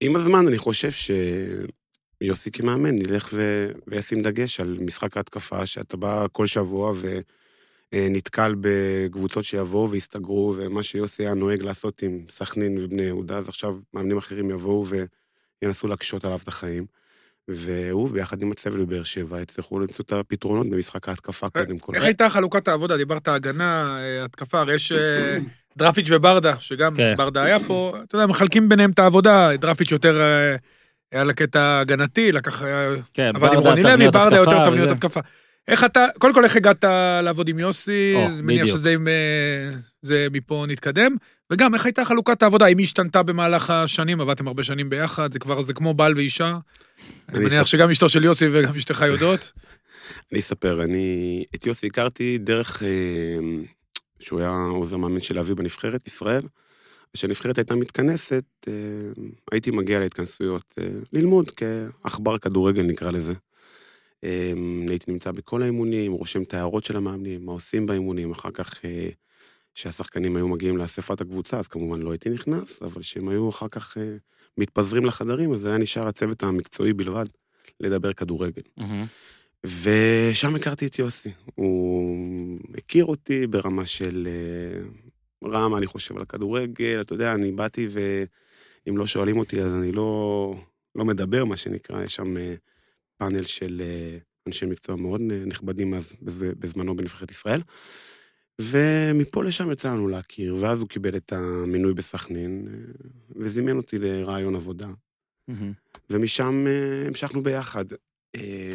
עם 0.00 0.16
הזמן 0.16 0.46
אני 0.48 0.58
חושב 0.58 0.90
שיוסי 0.90 2.50
כמאמן 2.50 2.96
ילך 2.98 3.28
ו... 3.32 3.68
וישים 3.86 4.22
דגש 4.22 4.60
על 4.60 4.78
משחק 4.80 5.16
ההתקפה, 5.16 5.66
שאתה 5.66 5.96
בא 5.96 6.26
כל 6.32 6.46
שבוע 6.46 6.92
ונתקל 7.94 8.54
בקבוצות 8.60 9.44
שיבואו 9.44 9.90
ויסתגרו, 9.90 10.54
ומה 10.56 10.82
שיוסי 10.82 11.22
היה 11.22 11.34
נוהג 11.34 11.62
לעשות 11.62 12.02
עם 12.02 12.20
סכנין 12.30 12.78
ובני 12.80 13.02
יהודה, 13.02 13.36
אז 13.36 13.48
עכשיו 13.48 13.76
מאמנים 13.94 14.18
אחרים 14.18 14.50
יבואו 14.50 14.86
וינסו 15.62 15.88
להקשות 15.88 16.24
עליו 16.24 16.38
את 16.42 16.48
החיים. 16.48 16.86
והוא, 17.48 18.10
ביחד 18.10 18.42
עם 18.42 18.52
הצוות 18.52 18.76
בבאר 18.76 19.02
שבע, 19.02 19.40
יצטרכו 19.40 19.80
למצוא 19.80 20.04
את 20.06 20.12
הפתרונות 20.12 20.70
במשחק 20.70 21.08
ההתקפה 21.08 21.48
קודם 21.48 21.78
כל. 21.78 21.94
איך 21.94 22.04
הייתה 22.04 22.28
חלוקת 22.28 22.68
העבודה? 22.68 22.96
דיברת 22.96 23.28
הגנה, 23.28 23.98
אה, 24.00 24.24
התקפה, 24.24 24.60
הרי 24.60 24.74
יש 24.74 24.92
אה, 24.92 25.38
דרפיץ' 25.76 26.08
וברדה, 26.10 26.58
שגם 26.58 26.94
כן. 26.96 27.14
ברדה 27.16 27.42
היה 27.42 27.58
פה, 27.66 27.96
אתה 28.04 28.16
יודע, 28.16 28.26
מחלקים 28.26 28.68
ביניהם 28.68 28.90
את 28.90 28.98
העבודה, 28.98 29.56
דרפיץ' 29.56 29.92
יותר 29.92 30.20
אה, 30.20 30.56
היה 31.12 31.24
לקטע 31.24 31.60
ההגנתי, 31.60 32.32
לקח, 32.32 32.62
כן, 33.14 33.32
עבד 33.34 33.48
עם 33.48 33.54
ברדה, 33.54 33.70
רוני 33.70 33.82
לוי, 33.82 33.92
תבניות 33.92 34.14
ברדה 34.14 34.36
יותר 34.36 34.56
התקפה 34.56 34.70
תבניות. 34.70 34.90
התקפה. 34.90 35.20
איך 35.68 35.84
אתה, 35.84 36.06
קודם 36.18 36.34
כל 36.34 36.44
איך 36.44 36.56
הגעת 36.56 36.84
לעבוד 37.22 37.48
עם 37.48 37.58
יוסי, 37.58 38.12
או, 38.14 38.28
מניח 38.28 38.62
בדיוק. 38.62 38.78
שזה 38.78 38.90
עם, 38.90 39.08
אה, 39.08 39.12
זה 40.02 40.26
מפה 40.32 40.64
נתקדם, 40.68 41.16
וגם 41.52 41.74
איך 41.74 41.84
הייתה 41.86 42.04
חלוקת 42.04 42.42
העבודה, 42.42 42.64
האם 42.64 42.78
היא 42.78 42.84
השתנתה 42.84 43.22
במהלך 43.22 43.70
השנים, 43.70 44.20
עבדתם 44.20 44.46
הרבה 44.48 44.62
שנים 44.62 44.90
ביחד, 44.90 45.32
זה 45.32 45.38
כבר, 45.38 45.62
זה 45.62 45.72
כמו 45.74 45.94
בעל 45.94 46.14
ואישה. 46.16 46.58
אני 47.28 47.38
מניח 47.38 47.52
אספר- 47.52 47.64
שגם 47.64 47.90
אשתו 47.90 48.08
של 48.08 48.24
יוסי 48.24 48.46
וגם 48.52 48.72
אשתך 48.76 49.04
יודעות. 49.08 49.52
אני 50.32 50.40
אספר, 50.40 50.82
אני 50.84 51.44
את 51.54 51.66
יוסי 51.66 51.86
הכרתי 51.86 52.38
דרך 52.38 52.82
אה, 52.82 52.88
שהוא 54.20 54.40
היה 54.40 54.50
עוזר 54.70 54.96
מאמן 54.96 55.20
של 55.20 55.38
אבי 55.38 55.54
בנבחרת 55.54 56.06
ישראל. 56.06 56.42
כשהנבחרת 57.14 57.58
הייתה 57.58 57.74
מתכנסת, 57.74 58.44
אה, 58.68 58.72
הייתי 59.52 59.70
מגיע 59.70 60.00
להתכנסויות, 60.00 60.74
ללמוד 61.12 61.50
כעכבר 61.50 62.38
כדורגל 62.38 62.82
נקרא 62.82 63.10
לזה. 63.10 63.32
אה, 64.24 64.52
הייתי 64.88 65.12
נמצא 65.12 65.30
בכל 65.30 65.62
האימונים, 65.62 66.12
רושם 66.12 66.42
את 66.42 66.54
ההערות 66.54 66.84
של 66.84 66.96
המאמנים, 66.96 67.46
מה 67.46 67.52
עושים 67.52 67.86
באימונים, 67.86 68.30
אחר 68.32 68.50
כך 68.50 68.84
אה, 68.84 69.08
כשהשחקנים 69.74 70.36
היו 70.36 70.48
מגיעים 70.48 70.76
לאספת 70.76 71.20
הקבוצה, 71.20 71.58
אז 71.58 71.68
כמובן 71.68 72.02
לא 72.02 72.10
הייתי 72.10 72.30
נכנס, 72.30 72.82
אבל 72.82 73.02
כשהם 73.02 73.28
היו 73.28 73.48
אחר 73.48 73.68
כך 73.68 73.98
אה, 73.98 74.16
מתפזרים 74.58 75.04
לחדרים, 75.04 75.52
אז 75.52 75.64
היה 75.64 75.78
נשאר 75.78 76.08
הצוות 76.08 76.42
המקצועי 76.42 76.92
בלבד 76.92 77.26
לדבר 77.80 78.12
כדורגל. 78.12 78.62
מהמם. 78.76 79.04
ושם 79.64 80.54
הכרתי 80.54 80.86
את 80.86 80.98
יוסי. 80.98 81.30
הוא 81.54 82.58
הכיר 82.78 83.04
אותי 83.04 83.46
ברמה 83.46 83.86
של 83.86 84.28
אה, 84.28 85.48
רם, 85.50 85.76
אני 85.76 85.86
חושב 85.86 86.16
על 86.16 86.22
הכדורגל, 86.22 87.00
אתה 87.00 87.12
יודע, 87.12 87.34
אני 87.34 87.52
באתי 87.52 87.88
ואם 87.90 88.96
לא 88.96 89.06
שואלים 89.06 89.38
אותי 89.38 89.62
אז 89.62 89.74
אני 89.74 89.92
לא, 89.92 90.54
לא 90.94 91.04
מדבר, 91.04 91.44
מה 91.44 91.56
שנקרא, 91.56 92.02
יש 92.02 92.14
שם 92.14 92.36
אה, 92.36 92.54
פאנל 93.18 93.44
של 93.44 93.82
אה, 93.84 94.18
אנשי 94.46 94.66
מקצוע 94.66 94.96
מאוד 94.96 95.20
אה, 95.30 95.42
נכבדים 95.46 95.94
אז, 95.94 96.12
בז- 96.22 96.54
בזמנו 96.58 96.96
בנבחרת 96.96 97.30
ישראל. 97.30 97.60
ומפה 98.60 99.44
לשם 99.44 99.70
יצא 99.72 99.88
לנו 99.92 100.08
להכיר, 100.08 100.56
ואז 100.60 100.80
הוא 100.80 100.88
קיבל 100.88 101.16
את 101.16 101.32
המינוי 101.32 101.94
בסכנין, 101.94 102.68
אה, 102.70 102.74
וזימן 103.36 103.76
אותי 103.76 103.98
לרעיון 103.98 104.54
עבודה. 104.54 104.86
ומשם 106.10 106.66
המשכנו 107.06 107.42
ביחד. 107.42 107.84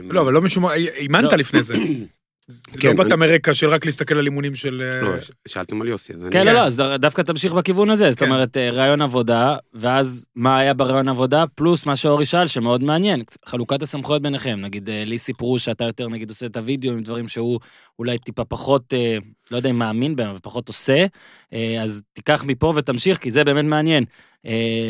לא, 0.03 0.21
אבל 0.21 0.33
לא 0.33 0.41
משום 0.41 0.63
מה, 0.63 0.73
אימנת 0.73 1.31
לא. 1.31 1.37
לפני 1.37 1.63
זה. 1.63 1.73
זה 2.47 2.77
כן, 2.79 2.87
לא 2.89 3.03
באת 3.03 3.11
אני- 3.11 3.15
מרקע 3.19 3.53
של 3.53 3.69
רק 3.69 3.85
להסתכל 3.85 4.17
על 4.17 4.25
אימונים 4.25 4.55
של... 4.55 4.91
אה, 4.93 5.01
לא, 5.01 5.21
ש- 5.21 5.31
שאלתם 5.47 5.81
על 5.81 5.87
יוסי, 5.87 6.13
אז 6.13 6.21
אני... 6.23 6.31
כן, 6.31 6.45
לא, 6.45 6.51
לא, 6.51 6.59
אז 6.59 6.79
ד- 6.79 6.95
דווקא 7.01 7.21
תמשיך 7.21 7.53
בכיוון 7.53 7.89
הזה, 7.89 8.11
זאת 8.11 8.19
כן. 8.19 8.25
אומרת, 8.25 8.57
אה, 8.57 8.69
רעיון 8.71 9.01
עבודה, 9.01 9.55
ואז 9.73 10.25
מה 10.35 10.57
היה 10.57 10.73
ברעיון 10.73 11.09
עבודה, 11.09 11.43
פלוס 11.55 11.85
מה 11.85 11.95
שאורי 11.95 12.25
שאל, 12.25 12.47
שמאוד 12.47 12.83
מעניין, 12.83 13.23
חלוקת 13.45 13.81
הסמכויות 13.81 14.21
ביניכם, 14.21 14.59
נגיד, 14.61 14.89
אה, 14.89 15.03
לי 15.05 15.17
סיפרו 15.17 15.59
שאתה 15.59 15.83
יותר, 15.83 16.07
נגיד, 16.09 16.29
עושה 16.29 16.45
את 16.45 16.57
הוידאו 16.57 16.91
עם 16.91 17.03
דברים 17.03 17.27
שהוא 17.27 17.59
אולי 17.99 18.17
טיפה 18.17 18.45
פחות, 18.45 18.93
לא 19.51 19.57
יודע 19.57 19.69
אם 19.69 19.79
מאמין 19.79 20.15
בהם, 20.15 20.29
אבל 20.29 20.39
פחות 20.41 20.67
עושה, 20.67 21.05
אז 21.81 22.03
תיקח 22.13 22.43
מפה 22.47 22.73
ותמשיך, 22.75 23.17
כי 23.17 23.31
זה 23.31 23.43
באמת 23.43 23.65
מעניין. 23.65 24.05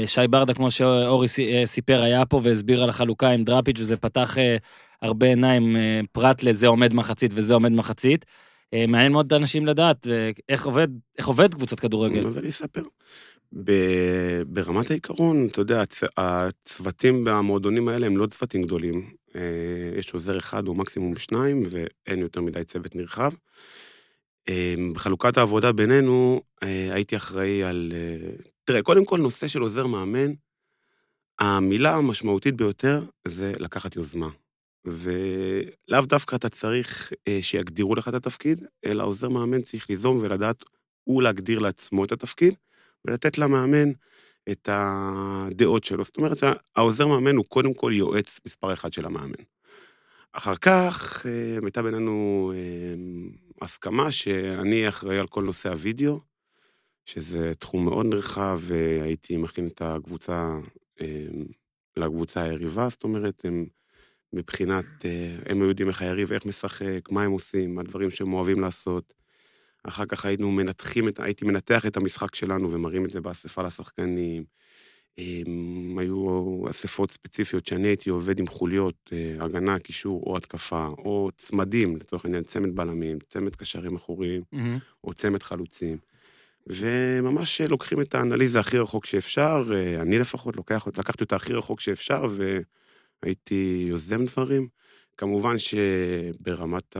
שי 0.05 0.27
ברדה, 0.29 0.53
כמו 0.53 0.71
שאורי 0.71 1.27
סי- 1.27 1.61
סיפר, 1.65 2.01
היה 2.01 2.25
פה 2.25 2.41
והסביר 2.43 2.83
על 2.83 2.89
החלוקה 2.89 3.29
עם 3.29 3.43
דראפיץ', 3.43 3.79
וזה 3.79 3.97
פתח 3.97 4.35
הרבה 5.03 5.27
עיניים, 5.27 5.75
אה, 5.75 6.01
פרט 6.11 6.43
לזה 6.43 6.67
עומד 6.67 6.93
מחצית 6.93 7.31
וזה 7.33 7.53
עומד 7.53 7.71
מחצית. 7.71 8.25
אה, 8.73 8.85
מעניין 8.87 9.11
מאוד 9.11 9.25
את 9.25 9.31
האנשים 9.31 9.65
לדעת 9.65 10.07
איך 10.49 10.65
עובד, 10.65 10.87
איך 11.17 11.27
עובד 11.27 11.53
קבוצת 11.53 11.79
כדורגל. 11.79 12.27
אז 12.27 12.37
אני 12.37 12.49
אספר. 12.49 12.83
ברמת 14.47 14.91
העיקרון, 14.91 15.47
אתה 15.51 15.61
יודע, 15.61 15.83
הצ- 15.83 16.07
הצוותים 16.17 17.23
במועדונים 17.23 17.87
האלה 17.87 18.05
הם 18.05 18.17
לא 18.17 18.25
צוותים 18.25 18.61
גדולים. 18.63 19.09
אה, 19.35 19.41
יש 19.97 20.13
עוזר 20.13 20.37
אחד 20.37 20.67
או 20.67 20.73
מקסימום 20.73 21.15
שניים, 21.15 21.63
ואין 21.71 22.19
יותר 22.19 22.41
מדי 22.41 22.63
צוות 22.63 22.95
נרחב. 22.95 23.31
בחלוקת 24.93 25.37
העבודה 25.37 25.71
בינינו, 25.71 26.41
הייתי 26.61 27.15
אחראי 27.15 27.63
על... 27.63 27.93
אה, 27.95 28.29
תראה, 28.63 28.81
קודם 28.81 29.05
כל, 29.05 29.19
נושא 29.19 29.47
של 29.47 29.61
עוזר 29.61 29.87
מאמן, 29.87 30.31
המילה 31.39 31.95
המשמעותית 31.95 32.55
ביותר 32.55 33.01
זה 33.27 33.53
לקחת 33.59 33.95
יוזמה. 33.95 34.27
ולאו 34.85 36.01
דווקא 36.01 36.35
אתה 36.35 36.49
צריך 36.49 37.13
אה, 37.27 37.39
שיגדירו 37.41 37.95
לך 37.95 38.07
את 38.07 38.13
התפקיד, 38.13 38.65
אלא 38.85 39.03
עוזר 39.03 39.29
מאמן 39.29 39.61
צריך 39.61 39.89
ליזום 39.89 40.17
ולדעת 40.21 40.63
הוא 41.03 41.21
להגדיר 41.21 41.59
לעצמו 41.59 42.05
את 42.05 42.11
התפקיד, 42.11 42.53
ולתת 43.05 43.37
למאמן 43.37 43.91
את 44.51 44.69
הדעות 44.71 45.83
שלו. 45.83 46.03
זאת 46.03 46.17
אומרת, 46.17 46.37
העוזר 46.75 47.07
מאמן 47.07 47.35
הוא 47.35 47.45
קודם 47.45 47.73
כל 47.73 47.91
יועץ 47.95 48.39
מספר 48.45 48.73
אחד 48.73 48.93
של 48.93 49.05
המאמן. 49.05 49.43
אחר 50.33 50.55
כך 50.55 51.25
אה, 51.25 51.57
הייתה 51.63 51.83
בינינו 51.83 52.51
אה, 52.55 52.93
הסכמה 53.61 54.11
שאני 54.11 54.89
אחראי 54.89 55.19
על 55.19 55.27
כל 55.27 55.43
נושא 55.43 55.69
הוידאו, 55.69 56.19
שזה 57.05 57.51
תחום 57.59 57.85
מאוד 57.85 58.05
נרחב, 58.05 58.59
והייתי 58.61 59.37
מכין 59.37 59.67
את 59.67 59.81
הקבוצה 59.81 60.57
אה, 61.01 61.25
לקבוצה 61.97 62.43
היריבה, 62.43 62.89
זאת 62.89 63.03
אומרת, 63.03 63.45
הם 63.45 63.65
מבחינת, 64.33 64.85
הם 65.45 65.61
היו 65.61 65.69
יודעים 65.69 65.89
איך 65.89 66.01
היריב, 66.01 66.33
איך 66.33 66.45
משחק, 66.45 67.11
מה 67.11 67.23
הם 67.23 67.31
עושים, 67.31 67.75
מה 67.75 67.81
הדברים 67.81 68.11
שהם 68.11 68.33
אוהבים 68.33 68.59
לעשות. 68.59 69.13
אחר 69.83 70.05
כך 70.05 70.25
היינו 70.25 70.51
מנתחים, 70.51 71.07
את, 71.07 71.19
הייתי 71.19 71.45
מנתח 71.45 71.85
את 71.85 71.97
המשחק 71.97 72.35
שלנו 72.35 72.71
ומראים 72.71 73.05
את 73.05 73.11
זה 73.11 73.21
באספה 73.21 73.63
לשחקנים. 73.63 74.43
הם, 75.17 75.97
היו 75.99 76.63
אספות 76.69 77.11
ספציפיות 77.11 77.65
שאני 77.65 77.87
הייתי 77.87 78.09
עובד 78.09 78.39
עם 78.39 78.47
חוליות, 78.47 79.09
אה, 79.13 79.45
הגנה, 79.45 79.79
קישור 79.79 80.23
או 80.25 80.37
התקפה, 80.37 80.87
או 80.87 81.29
צמדים, 81.37 81.95
לצורך 81.95 82.25
העניין 82.25 82.43
צמד 82.43 82.75
בלמים, 82.75 83.17
צמד 83.29 83.55
קשרים 83.55 83.95
אחוריים, 83.95 84.41
או 85.03 85.13
צמד 85.13 85.43
חלוצים. 85.43 85.97
וממש 86.67 87.61
לוקחים 87.61 88.01
את 88.01 88.15
האנליזה 88.15 88.59
הכי 88.59 88.77
רחוק 88.77 89.05
שאפשר, 89.05 89.71
אה, 89.73 90.01
אני 90.01 90.17
לפחות 90.17 90.55
לוקח, 90.55 90.87
לקחתי 90.97 91.23
אותה 91.23 91.35
הכי 91.35 91.53
רחוק 91.53 91.79
שאפשר, 91.79 92.25
והייתי 93.23 93.85
יוזם 93.89 94.25
דברים. 94.25 94.67
כמובן 95.17 95.55
שברמת 95.57 96.97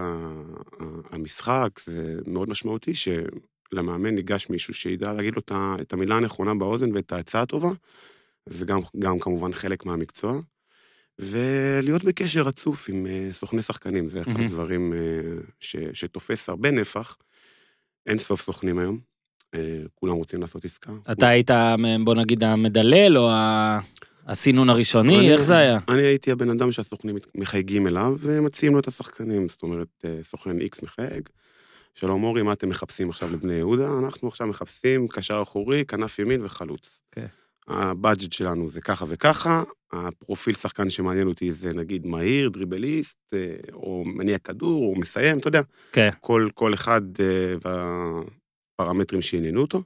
המשחק 1.12 1.70
זה 1.86 2.15
מאוד 2.27 2.50
משמעותי 2.50 2.92
שלמאמן 2.94 4.15
ניגש 4.15 4.50
מישהו 4.50 4.74
שידע 4.74 5.13
להגיד 5.13 5.36
לו 5.36 5.42
את 5.82 5.94
המילה 5.94 6.15
הנכונה 6.15 6.56
באוזן 6.56 6.96
ואת 6.96 7.12
העצה 7.12 7.42
הטובה, 7.42 7.70
זה 8.50 8.65
גם, 8.65 8.80
גם 9.00 9.20
כמובן 9.20 9.53
חלק 9.53 9.86
מהמקצוע. 9.86 10.39
ולהיות 11.20 12.03
בקשר 12.03 12.42
רצוף 12.42 12.89
עם 12.89 13.06
אה, 13.08 13.30
סוכני 13.32 13.62
שחקנים, 13.62 14.10
זה 14.10 14.22
אחד 14.22 14.32
מהמם. 14.32 14.46
הדברים 14.46 14.94
אה, 14.94 14.98
ש, 15.60 15.75
שתופס 15.94 16.50
הרבה 16.50 16.72
נפח. 16.72 17.18
אין 18.06 18.20
סוף 18.20 18.42
סוכנים 18.42 18.77
היום, 18.80 19.00
אה, 19.56 19.82
כולם 19.96 20.13
רוצים 20.13 20.42
לעשות 20.42 20.65
עסקה. 20.65 20.92
אתה 21.12 21.27
היית, 21.27 21.51
בוא 22.03 22.15
נגיד, 22.15 22.44
המדלל 22.44 23.18
או 23.18 23.30
ה- 23.32 23.80
הסינון 24.27 24.70
הראשוני? 24.70 25.20
אני- 25.20 25.32
איך 25.34 25.42
זה 25.42 25.58
היה? 25.58 25.80
אני 25.89 26.01
הייתי 26.01 26.32
הבן 26.32 26.50
אדם 26.50 26.72
שהסוכנים 26.72 27.15
מחייגים 27.36 27.88
אליו 27.88 28.15
ומציעים 28.20 28.74
לו 28.74 28.80
את 28.80 28.88
השחקנים. 28.88 29.50
זאת 29.50 29.63
אומרת, 29.63 29.88
אה, 30.06 30.18
סוכן 30.24 30.60
איקס 30.60 30.82
מחייג, 30.84 31.30
שלום 31.96 32.24
אורי, 32.24 32.42
מה 32.42 32.53
אתם 32.53 32.70
מחפשים 32.70 33.10
עכשיו 33.10 33.30
לבני 33.34 33.53
יהודה? 33.53 33.89
אנחנו 34.03 34.27
עכשיו 34.27 34.48
מחפשים 34.48 35.08
קשר 35.08 35.39
אחורי, 35.44 35.86
כנף 35.86 36.20
ימין 36.20 36.46
וחלוץ. 36.46 37.01
כן. 37.12 37.25
הבאג'ט 37.68 38.34
שלנו 38.34 38.70
זה 38.70 38.82
ככה 38.82 39.06
וככה, 39.08 39.63
הפרופיל 39.94 40.53
שחקן 40.56 40.89
שמעניין 40.89 41.27
אותי 41.27 41.51
זה 41.51 41.70
נגיד 41.75 42.06
מהיר, 42.08 42.50
דריבליסט, 42.50 43.18
אה, 43.34 43.39
או 43.74 44.03
מניע 44.06 44.38
כדור, 44.38 44.84
או 44.86 45.00
מסיים, 45.00 45.38
אתה 45.38 45.48
יודע. 45.48 45.62
כן. 45.92 46.10
כל, 46.22 46.50
כל 46.53 46.74
אחד 46.74 47.01
אה, 47.20 47.56
והפרמטרים 48.80 49.22
שעניינו 49.22 49.62
אותו. 49.62 49.82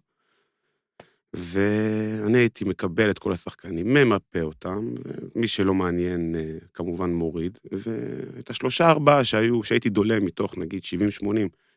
ואני 1.33 2.37
הייתי 2.37 2.65
מקבל 2.65 3.09
את 3.09 3.19
כל 3.19 3.31
השחקנים, 3.31 3.93
ממפה 3.93 4.41
אותם, 4.41 4.93
ומי 5.35 5.47
שלא 5.47 5.73
מעניין 5.73 6.35
אה, 6.35 6.57
כמובן 6.73 7.13
מוריד, 7.13 7.59
ואת 7.71 8.49
השלושה 8.49 8.89
ארבעה 8.89 9.25
שהיו, 9.25 9.63
שהייתי 9.63 9.89
דולה 9.89 10.19
מתוך 10.19 10.57
נגיד 10.57 10.81
70-80, 11.21 11.25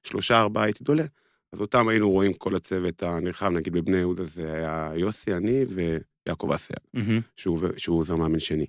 שלושה 0.02 0.40
ארבעה 0.40 0.64
הייתי 0.64 0.84
דולה, 0.84 1.04
אז 1.52 1.60
אותם 1.60 1.88
היינו 1.88 2.10
רואים 2.10 2.32
כל 2.32 2.56
הצוות 2.56 3.02
הנרחב, 3.02 3.50
נגיד 3.50 3.72
בבני 3.72 3.96
יהודה 3.96 4.24
זה 4.24 4.52
היה 4.52 4.92
יוסי, 4.96 5.34
אני 5.34 5.64
ויעקב 5.68 6.52
אסיה, 6.52 6.76
מהמם. 6.94 7.20
שהוא, 7.36 7.60
שהוא 7.76 7.98
עוזר 7.98 8.16
מאמן 8.16 8.38
שני. 8.38 8.66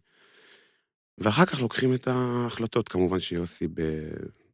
ואחר 1.17 1.45
כך 1.45 1.61
לוקחים 1.61 1.93
את 1.93 2.07
ההחלטות, 2.07 2.89
כמובן 2.89 3.19
שיוסי 3.19 3.67
ב... 3.67 3.81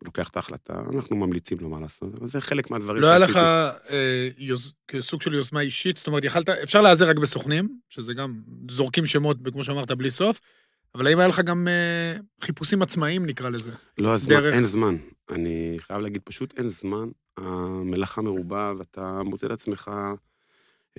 לוקח 0.05 0.29
את 0.29 0.35
ההחלטה, 0.35 0.73
אנחנו 0.95 1.15
ממליצים 1.15 1.57
לו 1.61 1.69
מה 1.69 1.79
לעשות, 1.79 2.15
אבל 2.19 2.27
זה 2.27 2.41
חלק 2.41 2.71
מהדברים 2.71 3.01
לא 3.01 3.07
היה 3.07 3.17
לך 3.17 3.31
שעשיתי. 3.33 3.93
אה, 3.95 4.29
יוז- 4.37 4.73
כסוג 4.87 5.21
של 5.21 5.33
יוזמה 5.33 5.61
אישית, 5.61 5.97
זאת 5.97 6.07
אומרת, 6.07 6.23
יכלת, 6.23 6.49
אפשר 6.49 6.81
להיעזר 6.81 7.09
רק 7.09 7.17
בסוכנים, 7.17 7.79
שזה 7.89 8.13
גם 8.13 8.33
זורקים 8.71 9.05
שמות, 9.05 9.37
כמו 9.51 9.63
שאמרת, 9.63 9.91
בלי 9.91 10.09
סוף, 10.09 10.41
אבל 10.95 11.07
האם 11.07 11.19
היה 11.19 11.27
לך 11.27 11.39
גם 11.39 11.67
אה, 11.67 12.17
חיפושים 12.41 12.81
עצמאיים, 12.81 13.25
נקרא 13.25 13.49
לזה? 13.49 13.71
לא, 13.97 14.13
הזמן, 14.13 14.29
דרך- 14.35 14.53
אין 14.53 14.65
זמן. 14.65 14.95
אני 15.29 15.77
חייב 15.79 15.99
להגיד, 15.99 16.21
פשוט 16.25 16.53
אין 16.57 16.69
זמן. 16.69 17.07
המלאכה 17.37 18.21
מרובה, 18.21 18.73
ואתה 18.77 19.21
מוצא 19.25 19.45
את 19.47 19.51
עצמך 19.51 19.91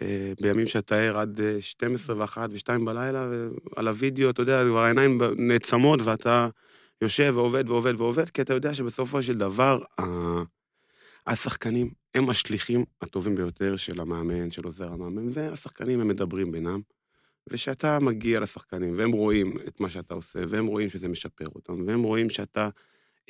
אה, 0.03 0.33
בימים 0.41 0.67
שאתה 0.67 0.97
ער 0.97 1.19
עד 1.19 1.41
אה, 1.41 1.57
12 1.61 2.17
ו-1 2.17 2.37
ו-2 2.51 2.85
בלילה, 2.85 3.29
ועל 3.77 3.89
הוידאו, 3.89 4.31
אתה 4.31 4.43
יודע, 4.43 4.65
כבר 4.69 4.85
העיניים 4.85 5.21
נעצמות, 5.37 6.01
ואתה 6.05 6.49
יושב 7.03 7.33
ועובד 7.35 7.69
ועובד 7.69 8.01
ועובד, 8.01 8.31
כי 8.31 8.43
אתה 8.43 8.55
יודע 8.55 8.75
שבסופו 8.75 9.23
של 9.23 9.39
דבר, 9.39 9.83
השחקנים 11.27 11.91
הם 12.15 12.31
השליחים 12.31 12.85
הטובים 13.01 13.35
ביותר 13.35 13.77
של 13.77 14.01
המאמן, 14.01 14.51
של 14.51 14.65
עוזר 14.65 14.93
המאמן, 14.93 15.27
והשחקנים 15.33 16.01
הם 16.01 16.09
מדברים 16.09 16.53
בינם. 16.53 16.81
וכשאתה 17.49 17.99
מגיע 18.01 18.41
לשחקנים, 18.41 18.99
והם 18.99 19.13
רואים 19.13 19.57
את 19.69 19.81
מה 19.81 19.91
שאתה 19.91 20.15
עושה, 20.15 20.39
והם 20.49 20.67
רואים 20.67 20.89
שזה 20.89 21.09
משפר 21.09 21.47
אותם, 21.55 21.87
והם 21.87 22.03
רואים 22.03 22.31
שאתה 22.31 22.69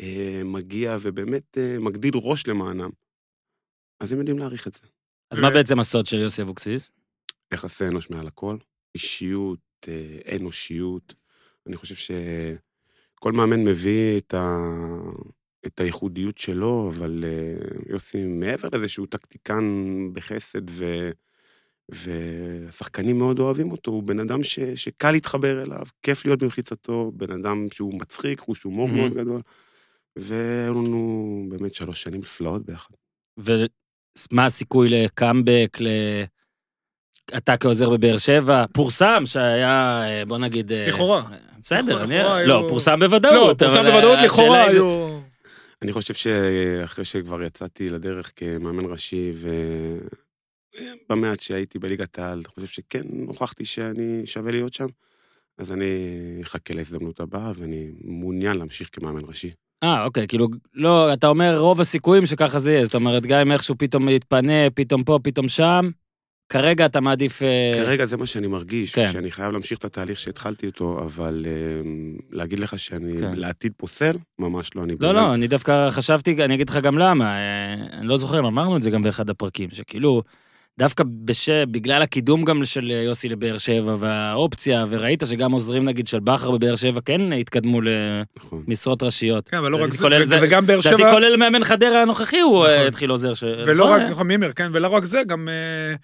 אה, 0.00 0.42
מגיע 0.44 0.96
ובאמת 1.00 1.58
אה, 1.58 1.78
מגדיל 1.78 2.14
ראש 2.14 2.46
למענם, 2.46 2.90
אז 4.00 4.12
הם 4.12 4.18
יודעים 4.18 4.38
להעריך 4.38 4.66
את 4.66 4.74
זה. 4.74 4.86
אז 5.30 5.40
מה 5.40 5.50
בעצם 5.50 5.80
הסוד 5.80 6.06
של 6.06 6.16
יוסי 6.16 6.42
אבוקסיס? 6.42 6.90
יחסי 7.54 7.86
אנוש 7.86 8.10
מעל 8.10 8.26
הכל, 8.26 8.56
אישיות, 8.94 9.60
אה, 9.88 10.36
אנושיות. 10.36 11.14
אני 11.66 11.76
חושב 11.76 11.94
שכל 13.18 13.32
מאמן 13.32 13.64
מביא 13.64 14.18
את, 14.18 14.34
ה... 14.34 14.58
את 15.66 15.80
הייחודיות 15.80 16.38
שלו, 16.38 16.90
אבל 16.94 17.24
אה, 17.24 17.68
יוסי, 17.88 18.26
מעבר 18.26 18.68
לזה 18.72 18.88
שהוא 18.88 19.06
טקטיקן 19.10 19.64
בחסד 20.12 20.70
ו... 20.70 21.10
והשחקנים 21.88 23.18
מאוד 23.18 23.38
אוהבים 23.38 23.70
אותו, 23.72 23.90
הוא 23.90 24.02
בן 24.02 24.20
אדם 24.20 24.44
ש... 24.44 24.60
שקל 24.60 25.10
להתחבר 25.10 25.62
אליו, 25.62 25.82
כיף 26.02 26.24
להיות 26.26 26.42
במחיצתו, 26.42 27.12
בן 27.14 27.30
אדם 27.32 27.66
שהוא 27.72 28.00
מצחיק, 28.00 28.40
חוש 28.40 28.62
הומור 28.62 28.88
Mhm. 28.88 28.92
מאוד 28.92 29.14
גדול, 29.14 29.40
והיו 30.16 30.74
לנו 30.74 31.46
באמת 31.48 31.74
שלוש 31.74 32.02
שנים 32.02 32.20
נפלאות 32.20 32.66
ביחד. 32.66 32.94
ומה 33.38 34.44
הסיכוי 34.44 34.88
לקאמבק, 34.88 35.76
ל... 35.80 35.88
אתה 37.36 37.56
כעוזר 37.56 37.90
בבאר 37.90 38.18
שבע, 38.18 38.64
פורסם 38.72 39.22
שהיה, 39.26 40.02
אה, 40.06 40.24
בוא 40.24 40.38
נגיד... 40.38 40.72
אה, 40.72 40.86
לכאורה. 40.88 41.22
בסדר, 41.62 41.80
לכאורה 42.02 42.04
אני... 42.04 42.14
היו- 42.40 42.48
לא, 42.48 42.66
פורסם 42.68 43.00
בוודאות. 43.00 43.34
לא, 43.34 43.54
פורסם 43.58 43.82
בוודאות, 43.82 44.18
לכאורה 44.24 44.64
היו... 44.64 45.18
אני 45.82 45.92
חושב 45.92 46.14
שאחרי 46.14 47.04
שכבר 47.04 47.42
יצאתי 47.42 47.88
לדרך 47.90 48.32
כמאמן 48.36 48.84
ראשי, 48.90 49.32
ובמעט 51.10 51.40
שהייתי 51.40 51.78
בליגת 51.78 52.18
העל, 52.18 52.32
אני 52.38 52.44
חושב 52.54 52.66
שכן 52.66 53.02
הוכחתי 53.26 53.64
שאני 53.64 54.22
שווה 54.26 54.52
להיות 54.52 54.74
שם, 54.74 54.86
אז 55.58 55.72
אני 55.72 55.94
אחכה 56.42 56.74
להזדמנות 56.74 57.20
הבאה, 57.20 57.52
ואני 57.54 57.90
מעוניין 58.04 58.56
להמשיך 58.58 58.88
כמאמן 58.92 59.20
ראשי. 59.28 59.50
אה, 59.82 60.04
אוקיי, 60.04 60.26
כאילו, 60.26 60.48
לא, 60.74 61.12
אתה 61.12 61.26
אומר 61.26 61.58
רוב 61.58 61.80
הסיכויים 61.80 62.26
שככה 62.26 62.58
זה 62.58 62.72
יהיה, 62.72 62.84
זאת 62.84 62.94
אומרת, 62.94 63.26
גם 63.26 63.40
אם 63.40 63.52
איכשהו 63.52 63.74
פתאום 63.78 64.08
יתפנה, 64.08 64.70
פתאום 64.74 65.04
פה, 65.04 65.18
פתאום 65.22 65.48
שם, 65.48 65.90
כרגע 66.48 66.86
אתה 66.86 67.00
מעדיף... 67.00 67.42
אה, 67.42 67.72
כרגע 67.74 68.06
זה 68.06 68.16
מה 68.16 68.26
שאני 68.26 68.46
מרגיש, 68.46 68.94
כן. 68.94 69.06
שאני 69.12 69.30
חייב 69.30 69.52
להמשיך 69.52 69.78
את 69.78 69.84
התהליך 69.84 70.18
שהתחלתי 70.18 70.66
אותו, 70.66 71.00
אבל 71.04 71.46
אה, 71.46 71.90
להגיד 72.32 72.58
לך 72.58 72.78
שאני 72.78 73.12
כן. 73.20 73.30
לעתיד 73.34 73.72
פוסל, 73.76 74.12
ממש 74.38 74.70
לא. 74.74 74.82
אני 74.84 74.92
לא, 74.92 74.98
באמת- 74.98 75.14
לא, 75.14 75.34
אני 75.34 75.48
דווקא 75.48 75.90
חשבתי, 75.90 76.44
אני 76.44 76.54
אגיד 76.54 76.70
לך 76.70 76.76
גם 76.76 76.98
למה, 76.98 77.24
אה, 77.24 77.74
אני 77.98 78.08
לא 78.08 78.16
זוכר 78.16 78.38
אם 78.38 78.44
אמרנו 78.44 78.76
את 78.76 78.82
זה 78.82 78.90
גם 78.90 79.02
באחד 79.02 79.30
הפרקים, 79.30 79.68
שכאילו, 79.72 80.22
דווקא 80.78 81.04
בש... 81.24 81.48
בגלל 81.50 82.02
הקידום 82.02 82.44
גם 82.44 82.64
של 82.64 82.90
יוסי 82.90 83.28
לבאר 83.28 83.58
שבע 83.58 83.94
והאופציה, 83.98 84.84
וראית 84.88 85.22
שגם 85.26 85.52
עוזרים 85.52 85.84
נגיד 85.84 86.06
של 86.06 86.20
בכר 86.20 86.50
בבאר 86.50 86.76
שבע 86.76 87.00
כן 87.04 87.32
התקדמו 87.32 87.80
נכון. 88.36 88.64
למשרות 88.68 89.02
ראשיות. 89.02 89.48
כן, 89.48 89.56
אבל 89.56 89.70
לא 89.70 89.76
רק 89.76 89.82
לדעתי 89.82 89.96
זה, 89.96 90.04
כולל 90.04 90.24
זה- 90.26 90.38
וגם 90.42 90.66
באר 90.66 90.78
לדעתי 90.78 90.96
שבע, 90.98 91.10
כולל 91.12 91.36
מאמן 91.36 91.64
חדרה 91.64 92.02
הנוכחי 92.02 92.40
הוא 92.40 92.66
נכון. 92.66 92.86
התחיל 92.86 93.10
עוזר 93.10 93.34
ש... 93.34 93.42
ולא 93.66 93.84
נכון, 93.84 93.96
רק, 94.00 94.06
אה? 94.06 94.10
נכון, 94.10 94.26
מימר, 94.26 94.52
כן, 94.52 94.70
ולא 94.72 94.88
רק 94.88 95.04
זה, 95.04 95.20
גם 95.26 95.48
אה, 95.48 95.94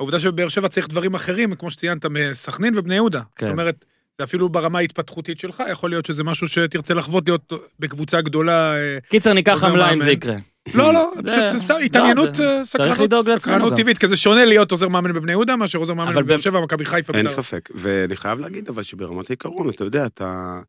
העובדה 0.00 0.18
שבבאר 0.18 0.48
שבע 0.48 0.68
צריך 0.68 0.88
דברים 0.88 1.14
אחרים, 1.14 1.54
כמו 1.54 1.70
שציינת, 1.70 2.06
מסכנין 2.06 2.78
ובני 2.78 2.94
יהודה. 2.94 3.20
כן. 3.36 3.46
זאת 3.46 3.52
אומרת, 3.52 3.84
זה 4.18 4.24
אפילו 4.24 4.48
ברמה 4.48 4.78
ההתפתחותית 4.78 5.38
שלך, 5.38 5.62
יכול 5.70 5.90
להיות 5.90 6.06
שזה 6.06 6.24
משהו 6.24 6.48
שתרצה 6.48 6.94
לחוות 6.94 7.28
להיות 7.28 7.52
בקבוצה 7.78 8.20
גדולה. 8.20 8.74
אה, 8.74 8.98
קיצר, 9.08 9.32
ניקח 9.32 9.64
עמלה 9.64 9.92
אם. 9.92 10.00
זה 10.00 10.10
יקרה. 10.10 10.36
לא, 10.74 10.94
לא, 10.94 11.12
פשוט 11.26 11.70
לא, 11.70 11.78
התעניינות, 11.78 12.40
אה, 12.40 12.64
סקרנות. 12.64 13.76
טבעית, 13.76 13.98
כי 13.98 14.08
זה 14.08 14.16
שונה 14.16 14.44
להיות 14.44 14.70
עוזר 14.70 14.88
מאמן 14.88 15.12
בבני 15.12 15.32
יהודה 15.32 15.56
מאשר 15.56 15.78
עוזר 15.78 15.94
מאמן 15.94 16.22
בבאר 16.22 16.36
שבע, 16.36 16.60
מכבי 16.60 16.84
חיפה. 16.84 17.12
אין 17.12 17.26
בית"ר. 17.26 17.42
ספק, 17.42 17.68
ואני 17.74 18.16
חייב 18.16 18.40
להגיד, 18.40 18.68
אבל 18.68 18.82
שברמת 18.82 19.30
העיקרון, 19.30 19.70
אתה 19.70 19.84
יודע, 19.84 20.06
אתה... 20.06 20.60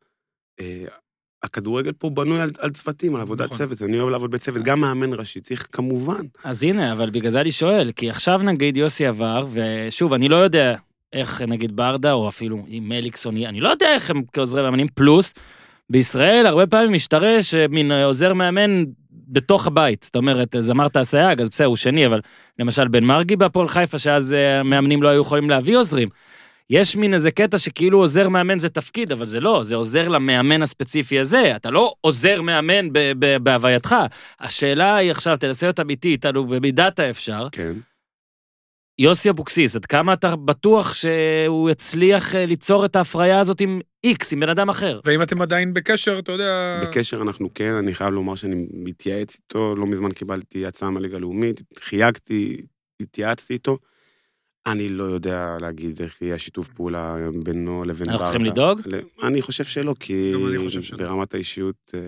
אה, 1.44 1.48
הכדורגל 1.48 1.92
פה 1.92 2.10
בנוי 2.10 2.42
על, 2.42 2.52
על 2.60 2.70
צוותים, 2.70 3.16
על 3.16 3.22
עבודת 3.22 3.46
נכון. 3.46 3.58
צוות, 3.58 3.82
אני 3.82 4.00
אוהב 4.00 4.10
לעבוד 4.10 4.32
בצוות, 4.32 4.64
גם 4.64 4.82
מאמן 4.82 5.14
ראשי, 5.14 5.42
צריך 5.42 5.68
כמובן. 5.72 6.26
אז 6.44 6.64
הנה, 6.64 6.92
אבל 6.92 7.10
בגלל 7.10 7.32
זה 7.32 7.42
אני 7.42 7.52
שואל, 7.52 7.92
כי 7.96 8.10
עכשיו 8.10 8.42
נגיד 8.44 8.78
יוסי 8.78 9.06
עבר, 9.06 9.46
ושוב, 9.54 10.14
אני 10.14 10.30
לא 10.30 10.36
יודע 10.36 10.76
איך 11.14 11.42
נגיד 11.42 11.76
ברדה, 11.76 12.14
או 12.14 12.30
אפילו 12.30 12.66
עם 12.68 12.90
מליקסון, 12.90 13.38
אני 13.38 13.62
לא 13.62 13.70
יודע 13.70 13.94
איך 13.94 14.10
הם 14.10 14.24
כעוזרי 14.34 14.62
מאמנים, 14.62 14.88
פלוס, 14.88 15.34
בישראל 15.90 16.46
הרבה 16.46 16.68
פעמים 16.68 16.94
משתרש 16.94 17.54
אה, 17.54 17.68
מין 17.68 17.92
אה, 17.92 18.06
עוזר 18.06 18.34
מאמן 18.34 18.84
בתוך 19.28 19.68
הבית. 19.68 20.04
זאת 20.04 20.16
אומרת, 20.16 20.56
אז 20.56 20.72
אמרת 20.72 20.98
אסייג, 20.98 21.42
אז 21.42 21.50
בסדר, 21.50 21.68
הוא 21.68 21.76
שני, 21.76 22.06
אבל 22.06 22.20
למשל 22.60 22.88
בן 22.88 23.04
מרגי 23.04 23.36
בהפועל 23.36 23.68
חיפה, 23.68 23.98
שאז 23.98 24.34
אה, 24.34 24.60
המאמנים 24.60 25.04
לא 25.04 25.08
היו 25.08 25.22
יכולים 25.22 25.50
להביא 25.50 25.78
עוזרים. 25.78 26.10
יש 26.72 26.96
מין 26.96 27.14
איזה 27.14 27.32
קטע 27.32 27.58
שכאילו 27.58 27.98
עוזר 27.98 28.30
מאמן 28.30 28.60
זה 28.60 28.70
תפקיד, 28.70 29.12
אבל 29.12 29.26
זה 29.26 29.40
לא, 29.40 29.64
זה 29.64 29.76
עוזר 29.76 30.08
למאמן 30.08 30.62
הספציפי 30.62 31.20
הזה. 31.20 31.56
אתה 31.56 31.70
לא 31.70 31.94
עוזר 32.02 32.42
מאמן 32.42 32.94
ב- 32.94 33.12
ב- 33.20 33.38
בהווייתך. 33.38 33.96
השאלה 34.40 34.96
היא 34.96 35.12
עכשיו, 35.12 35.38
תנסה 35.38 35.66
להיות 35.66 35.80
אמיתי 35.80 36.08
איתנו 36.08 36.48
במידת 36.48 37.00
האפשר. 37.00 37.48
כן. 37.52 37.74
יוסי 39.00 39.30
אבוקסיס, 39.30 39.76
עד 39.76 39.86
כמה 39.86 40.14
אתה 40.14 40.36
בטוח 40.36 40.94
שהוא 40.94 41.70
יצליח 41.70 42.36
אה, 42.36 42.46
ליצור 42.46 42.86
את 42.86 42.96
ההפריה 42.96 43.40
הזאת 43.40 43.62
עם 43.62 43.80
איקס, 44.04 44.34
עם 44.34 44.40
בן 44.40 44.50
אדם 44.50 44.70
אחר? 44.70 45.00
ואם 45.06 45.22
אתם 45.22 45.42
עדיין 45.42 45.74
בקשר, 45.74 46.20
אתה 46.20 46.32
יודע... 46.32 46.80
בקשר 46.84 47.22
אנחנו 47.22 47.50
כן, 47.56 47.74
אני 47.74 47.94
חייב 47.94 48.10
לומר 48.14 48.36
שאני 48.36 48.68
מתייעץ 48.74 49.36
איתו, 49.36 49.76
לא 49.76 49.88
מזמן 49.88 50.12
קיבלתי 50.12 50.66
הצעה 50.66 50.90
מהליגה 50.90 51.18
הלאומית, 51.18 51.62
חייגתי, 51.80 52.58
התייעצתי 53.02 53.54
איתו. 53.54 53.78
אני 54.66 54.90
לא 54.90 55.04
יודע 55.04 55.58
להגיד 55.62 56.02
איך 56.02 56.22
יהיה 56.22 56.36
השיתוף 56.36 56.68
פעולה 56.68 57.16
בינו 57.44 57.84
לבין 57.84 58.10
אנחנו 58.10 58.24
צריכים 58.24 58.44
ברדה. 58.44 58.72
לדאוג? 58.72 58.82
אני 59.24 59.42
חושב 59.42 59.64
שלא, 59.64 59.96
כי 60.00 60.32
גם 60.34 60.48
אני 60.48 60.58
חושב 60.58 60.82
שלא. 60.82 60.98
ברמת 60.98 61.34
האישיות, 61.34 61.92
אה, 61.94 62.00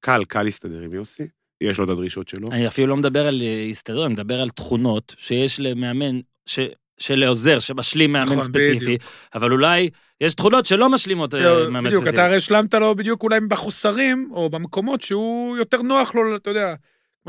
קל, 0.00 0.24
קל 0.24 0.42
להסתדר 0.42 0.80
עם 0.80 0.94
יוסי. 0.94 1.26
יש 1.60 1.78
לו 1.78 1.84
את 1.84 1.90
הדרישות 1.90 2.28
שלו. 2.28 2.46
אני 2.52 2.66
אפילו 2.66 2.86
לא 2.86 2.96
מדבר 2.96 3.26
על 3.26 3.42
אה, 3.42 3.66
הסתדר, 3.70 4.06
אני 4.06 4.14
מדבר 4.14 4.40
על 4.40 4.50
תכונות 4.50 5.14
שיש 5.18 5.60
למאמן, 5.60 6.20
ש... 6.46 6.58
שלעוזר, 6.98 7.58
שמשלים 7.58 8.12
מאמן 8.12 8.24
נכון, 8.24 8.40
ספציפי, 8.40 8.76
בדיוק. 8.76 9.02
אבל 9.34 9.52
אולי 9.52 9.90
יש 10.20 10.34
תכונות 10.34 10.66
שלא 10.66 10.88
משלימות 10.88 11.34
אה, 11.34 11.40
לא, 11.40 11.70
מאמן 11.70 11.86
בדיוק, 11.86 12.04
ספציפי. 12.04 12.16
אתה 12.16 12.26
הרי 12.26 12.36
השלמת 12.36 12.74
לו 12.74 12.94
בדיוק 12.94 13.22
אולי 13.22 13.40
בחוסרים, 13.40 14.30
או 14.32 14.50
במקומות 14.50 15.02
שהוא 15.02 15.56
יותר 15.56 15.82
נוח 15.82 16.14
לו, 16.14 16.36
אתה 16.36 16.50
יודע, 16.50 16.74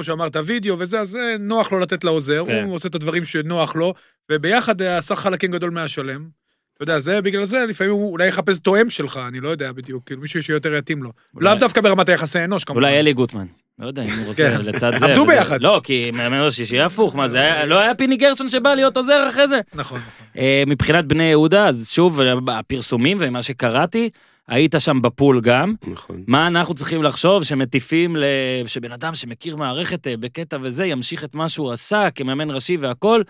כמו 0.01 0.05
שאמרת, 0.05 0.38
וידאו 0.46 0.79
וזה, 0.79 1.00
אז 1.00 1.10
זה 1.10 1.36
נוח 1.39 1.72
לו 1.72 1.79
לתת 1.79 2.03
לעוזר, 2.03 2.43
כן. 2.48 2.63
הוא 2.65 2.74
עושה 2.75 2.88
את 2.88 2.96
הדברים 2.96 3.24
שנוח 3.24 3.75
לו, 3.75 3.93
וביחד 4.31 4.81
אה, 4.81 4.98
עשה 4.98 5.15
חלקים 5.15 5.51
גדול 5.51 5.70
מהשלם. 5.70 6.25
אתה 6.75 6.84
יודע, 6.84 7.00
זה 7.00 7.22
בגלל 7.22 7.43
זה, 7.43 7.65
לפעמים 7.70 7.93
הוא 7.93 8.12
אולי 8.12 8.27
יחפש 8.27 8.58
תואם 8.58 8.89
שלך, 8.89 9.20
אני 9.27 9.39
לא 9.39 9.50
יודע 9.50 9.72
בדיוק, 9.72 10.03
כאילו 10.05 10.22
מישהו 10.22 10.43
שיותר 10.43 10.75
יתאים 10.75 11.03
לו. 11.03 11.12
אולי- 11.36 11.46
לאו 11.46 11.55
דווקא 11.55 11.81
ברמת 11.81 12.10
היחסי 12.10 12.43
אנוש, 12.43 12.63
כמובן. 12.63 12.81
אולי 12.81 13.00
אלי 13.00 13.13
גוטמן. 13.13 13.46
לא 13.79 13.88
יודע 13.88 14.01
אם 14.01 14.20
הוא 14.20 14.27
רוצה 14.27 14.58
כן. 14.58 14.62
לצד 14.65 14.91
זה. 14.98 15.05
עבדו 15.05 15.25
ביחד. 15.25 15.63
לא, 15.63 15.81
כי 15.84 16.12
מאמן 16.13 16.41
ראשי 16.41 16.65
שיהיה 16.65 16.86
הפוך, 16.86 17.15
מה 17.15 17.27
זה 17.27 17.38
היה, 17.39 17.65
לא 17.65 17.79
היה 17.79 17.96
פיני 17.96 18.17
גרשון 18.17 18.50
שבא 18.50 18.74
להיות 18.74 18.98
עוזר 18.98 19.27
אחרי 19.29 19.48
זה? 19.48 19.60
נכון, 19.74 20.00
נכון. 20.00 20.27
אה, 20.38 20.63
מבחינת 20.67 21.05
בני 21.05 21.24
יהודה, 21.24 21.67
אז 21.67 21.89
שוב, 21.93 22.20
הפרסומים 22.48 23.17
ומה 23.22 23.41
שקראתי, 23.41 24.10
היית 24.51 24.75
שם 24.79 25.01
בפול 25.01 25.41
גם. 25.41 25.74
נכון. 25.88 26.24
מה 26.27 26.48
אנחנו 26.48 26.75
צריכים 26.75 27.03
לחשוב 27.03 27.43
שמטיפים 27.43 28.15
ל... 28.15 28.24
שבן 28.65 28.91
אדם 28.91 29.15
שמכיר 29.15 29.55
מערכת 29.55 30.08
אה, 30.08 30.13
בקטע 30.20 30.58
וזה, 30.62 30.86
ימשיך 30.86 31.24
את 31.24 31.36
מה 31.36 31.50
שהוא 31.50 31.72
עשה 31.72 32.08
כמאמן 32.15 32.51
ראשי 32.51 32.77
והכל, 32.77 33.22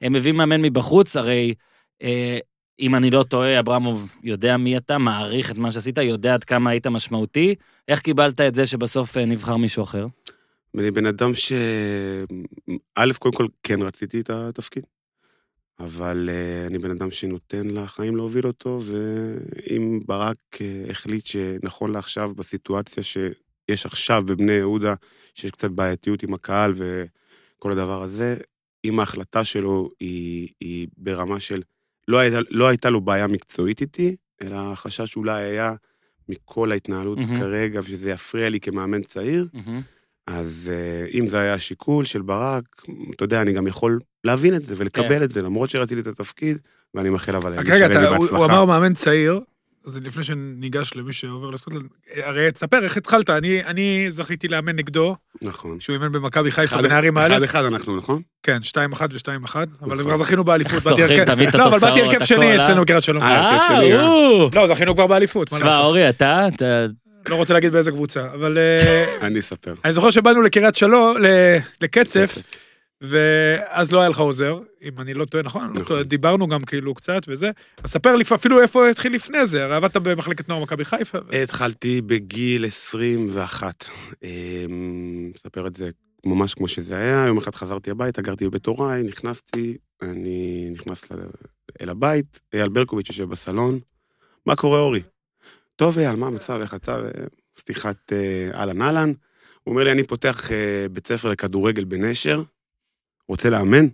הם 0.00 0.12
מביאים 0.12 0.36
מאמן 0.36 0.62
מבחוץ, 0.62 1.16
הרי 1.16 1.54
אה, 2.02 2.38
אם 2.80 2.94
אני 2.94 3.10
לא 3.10 3.22
טועה, 3.22 3.60
אברמוב 3.60 4.16
יודע 4.22 4.56
מי 4.56 4.76
אתה, 4.76 4.98
מעריך 4.98 5.50
את 5.50 5.58
מה 5.58 5.72
שעשית, 5.72 5.98
יודע 5.98 6.34
עד 6.34 6.44
כמה 6.44 6.70
היית 6.70 6.86
משמעותי. 6.86 7.54
איך 7.88 8.00
קיבלת 8.00 8.40
את 8.40 8.54
זה 8.54 8.66
שבסוף 8.66 9.16
אה, 9.16 9.24
נבחר 9.24 9.56
מישהו 9.56 9.82
אחר? 9.82 10.06
אני 10.78 10.90
בן 10.90 11.06
אדם 11.06 11.34
ש... 11.34 11.52
א', 12.94 13.10
קודם 13.18 13.34
כל 13.34 13.46
כן 13.62 13.82
רציתי 13.82 14.20
את 14.20 14.30
התפקיד, 14.30 14.82
אבל 15.80 16.28
אה, 16.32 16.66
אני 16.66 16.78
בן 16.78 16.90
אדם 16.90 17.10
שנותן 17.10 17.70
לחיים 17.70 18.16
להוביל 18.16 18.46
אותו, 18.46 18.80
ואם 18.82 20.00
ברק 20.06 20.36
אה, 20.60 20.84
החליט 20.90 21.26
שנכון 21.26 21.92
לעכשיו, 21.92 22.34
בסיטואציה 22.34 23.02
שיש 23.02 23.86
עכשיו 23.86 24.22
בבני 24.26 24.52
יהודה, 24.52 24.94
שיש 25.34 25.50
קצת 25.50 25.70
בעייתיות 25.70 26.22
עם 26.22 26.34
הקהל 26.34 26.74
וכל 26.76 27.72
הדבר 27.72 28.02
הזה, 28.02 28.36
אם 28.84 29.00
ההחלטה 29.00 29.44
שלו 29.44 29.90
היא, 30.00 30.48
היא 30.60 30.88
ברמה 30.96 31.40
של... 31.40 31.62
לא 32.08 32.18
הייתה, 32.18 32.38
לא 32.50 32.68
הייתה 32.68 32.90
לו 32.90 33.00
בעיה 33.00 33.26
מקצועית 33.26 33.80
איתי, 33.80 34.16
אלא 34.42 34.56
החשש 34.56 35.16
אולי 35.16 35.42
היה 35.42 35.74
מכל 36.28 36.72
ההתנהלות 36.72 37.18
מהמם. 37.18 37.36
כרגע, 37.36 37.80
ושזה 37.84 38.10
יפריע 38.10 38.48
לי 38.48 38.60
כמאמן 38.60 39.02
צעיר. 39.02 39.46
אז 40.30 40.70
uh, 40.72 41.14
אם 41.14 41.28
זה 41.28 41.40
היה 41.40 41.54
השיקול 41.54 42.04
של 42.04 42.22
ברק, 42.22 42.62
אתה 43.14 43.24
יודע, 43.24 43.42
אני 43.42 43.52
גם 43.52 43.66
יכול 43.66 43.98
להבין 44.24 44.54
את 44.56 44.64
זה 44.64 44.74
ולקבל 44.76 45.08
כן. 45.08 45.22
את 45.22 45.30
זה, 45.30 45.42
למרות 45.42 45.70
שרציתי 45.70 46.00
את 46.00 46.06
התפקיד, 46.06 46.58
ואני 46.94 47.08
מאחל 47.10 47.36
אבל 47.36 47.58
רק 47.58 47.68
רגע, 47.68 47.86
אתה- 47.86 48.08
הוא. 48.08 48.26
הוא 48.28 48.44
אמר 48.44 48.64
מאמן 48.64 48.94
צעיר, 48.94 49.40
אז 49.86 49.96
לפני 50.02 50.22
שניגש 50.22 50.92
למי 50.96 51.12
שעובר 51.12 51.50
לסקוטלנד, 51.50 51.82
הרי 52.24 52.52
תספר 52.52 52.84
איך 52.84 52.96
התחלת, 52.96 53.30
אני- 53.30 53.64
אני 53.64 54.06
זכיתי 54.08 54.48
לאמן 54.48 54.76
נגדו, 54.76 55.16
נכון. 55.42 55.78
כשהוא 55.78 55.94
אימן 55.94 56.12
במכבי 56.12 56.50
חיפה 56.50 56.82
בנערים 56.82 57.18
א', 57.18 57.26
אחד 57.26 57.42
אחד 57.42 57.64
אנחנו, 57.64 57.96
נכון? 57.96 58.22
כן, 58.42 58.58
2-1 58.62 58.76
ו-2-1, 59.12 59.54
אבל 59.54 59.66
נכון. 59.94 59.98
כבר 59.98 60.16
זכינו 60.16 60.44
באליפות. 60.44 60.86
הרכב- 60.86 61.24
תמיד 61.24 61.48
את 61.48 61.54
לא, 61.54 61.62
אבל 61.66 61.76
התוצאות, 61.76 61.94
באתי 61.94 62.06
הרכב 62.06 62.24
שני 62.24 62.56
אה? 62.58 62.60
אצלנו 62.64 62.86
קריית 62.86 63.02
שלום. 63.04 63.22
אה, 63.22 63.28
אה, 63.28 63.54
הרכב 63.54 63.72
אה. 64.54 64.60
לא, 64.60 64.66
זכינו 64.66 64.94
כבר 64.94 65.06
באליפות, 65.06 65.52
מה 65.52 65.58
תשמע, 65.58 65.68
לעשות? 65.70 65.84
אורי, 65.84 66.08
אתה, 66.08 66.48
אתה... 66.48 66.86
לא 67.28 67.36
רוצה 67.36 67.54
להגיד 67.54 67.72
באיזה 67.72 67.90
קבוצה, 67.90 68.24
אבל 68.34 68.58
אה, 68.58 69.04
אני 69.26 69.40
אספר. 69.40 69.74
אני 69.84 69.92
זוכר 69.92 70.10
שבאנו 70.10 70.42
לקריית 70.42 70.76
שלום, 70.76 71.16
לקצף, 71.82 72.38
ואז 73.00 73.92
לא 73.92 74.00
היה 74.00 74.08
לך 74.08 74.18
עוזר, 74.18 74.58
אם 74.82 74.92
אני 74.98 75.14
לא 75.14 75.24
טועה, 75.24 75.44
נכון? 75.44 75.62
לא 75.62 75.70
נכון. 75.70 75.84
טועה, 75.84 76.02
דיברנו 76.02 76.46
גם 76.46 76.60
כאילו 76.64 76.94
קצת 76.94 77.22
וזה. 77.28 77.50
אז 77.84 77.90
ספר 77.90 78.14
לי 78.14 78.24
אפילו 78.34 78.62
איפה 78.62 78.88
התחיל 78.88 79.14
לפני 79.14 79.46
זה, 79.46 79.64
הרי 79.64 79.74
עבדת 79.74 79.96
במחלקת 79.96 80.48
נוער 80.48 80.62
מכבי 80.62 80.84
חיפה. 80.84 81.18
התחלתי 81.42 82.00
בגיל 82.00 82.66
21. 82.66 83.84
אמ, 84.22 85.30
אספר 85.36 85.66
את 85.66 85.76
זה 85.76 85.90
ממש 86.26 86.54
כמו 86.54 86.68
שזה 86.68 86.96
היה, 86.96 87.24
יום 87.26 87.38
אחד 87.38 87.54
חזרתי 87.54 87.90
הביתה, 87.90 88.22
גרתי 88.22 88.44
בבית 88.48 88.66
הוריי, 88.66 89.02
נכנסתי, 89.02 89.76
אני 90.02 90.70
נכנס 90.72 91.04
אל 91.80 91.88
הבית, 91.88 92.40
אייל 92.54 92.68
ברקוביץ' 92.68 93.08
יושב 93.08 93.24
בסלון, 93.24 93.78
מה 94.46 94.56
קורה 94.56 94.78
אורי? 94.78 95.02
טוב 95.80 95.98
אייל, 95.98 96.16
מה 96.16 96.26
המצב, 96.26 96.58
איך 96.60 96.74
אתה? 96.74 96.98
שיחת 97.66 98.12
אה, 98.12 98.50
אהלן 98.54 98.82
אהלן. 98.82 99.12
הוא 99.62 99.72
אומר 99.72 99.84
לי, 99.84 99.92
אני 99.92 100.02
פותח 100.04 100.52
אה, 100.52 100.86
בית 100.92 101.06
ספר 101.06 101.28
לכדורגל 101.28 101.84
בנשר, 101.84 102.42
רוצה 103.28 103.50
לאמן? 103.50 103.86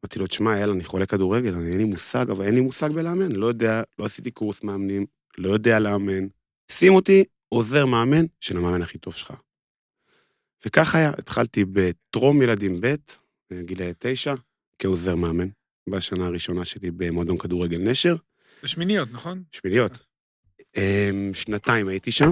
אמרתי 0.00 0.18
לו, 0.18 0.26
תשמע, 0.26 0.54
אייל, 0.54 0.70
אני 0.70 0.84
חולה 0.84 1.06
כדורגל, 1.06 1.54
אני 1.54 1.70
אין 1.70 1.78
לי 1.78 1.84
מושג, 1.84 2.30
אבל 2.30 2.44
אין 2.44 2.54
לי 2.54 2.60
מושג 2.60 2.92
בלאמן. 2.92 3.32
לא 3.32 3.46
יודע, 3.46 3.82
לא 3.98 4.04
עשיתי 4.04 4.30
קורס 4.30 4.62
מאמנים, 4.62 5.06
לא 5.38 5.50
יודע 5.50 5.78
לאמן. 5.78 6.26
שים 6.70 6.94
אותי 6.94 7.24
עוזר 7.48 7.86
מאמן 7.86 8.24
של 8.40 8.56
המאמן 8.56 8.82
הכי 8.82 8.98
טוב 8.98 9.14
שלך. 9.14 9.32
וכך 10.66 10.94
היה, 10.94 11.10
התחלתי 11.18 11.64
בטרום 11.64 12.42
ילדים 12.42 12.80
ב', 12.80 12.94
גילאי 13.60 13.92
תשע, 13.98 14.34
כעוזר 14.78 15.14
מאמן, 15.14 15.48
בשנה 15.88 16.26
הראשונה 16.26 16.64
שלי 16.64 16.90
במועדון 16.90 17.38
כדורגל 17.38 17.90
נשר, 17.90 18.16
לשמיניות, 18.62 19.08
נכון? 19.12 19.42
שמיניות. 19.52 20.13
אמ, 20.76 21.30
שנתיים 21.34 21.88
הייתי 21.88 22.12
שם. 22.12 22.30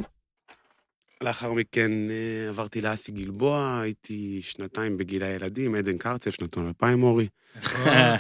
לאחר 1.23 1.53
מכן 1.53 1.93
אה, 2.11 2.49
עברתי 2.49 2.81
לאסי 2.81 3.13
גלבוע, 3.13 3.81
הייתי 3.81 4.39
שנתיים 4.43 4.97
בגיל 4.97 5.23
הילדים, 5.25 5.75
עדן 5.75 5.99
קרצף, 5.99 6.31
שנתון 6.31 6.67
2000 6.67 7.03
אורי. 7.03 7.29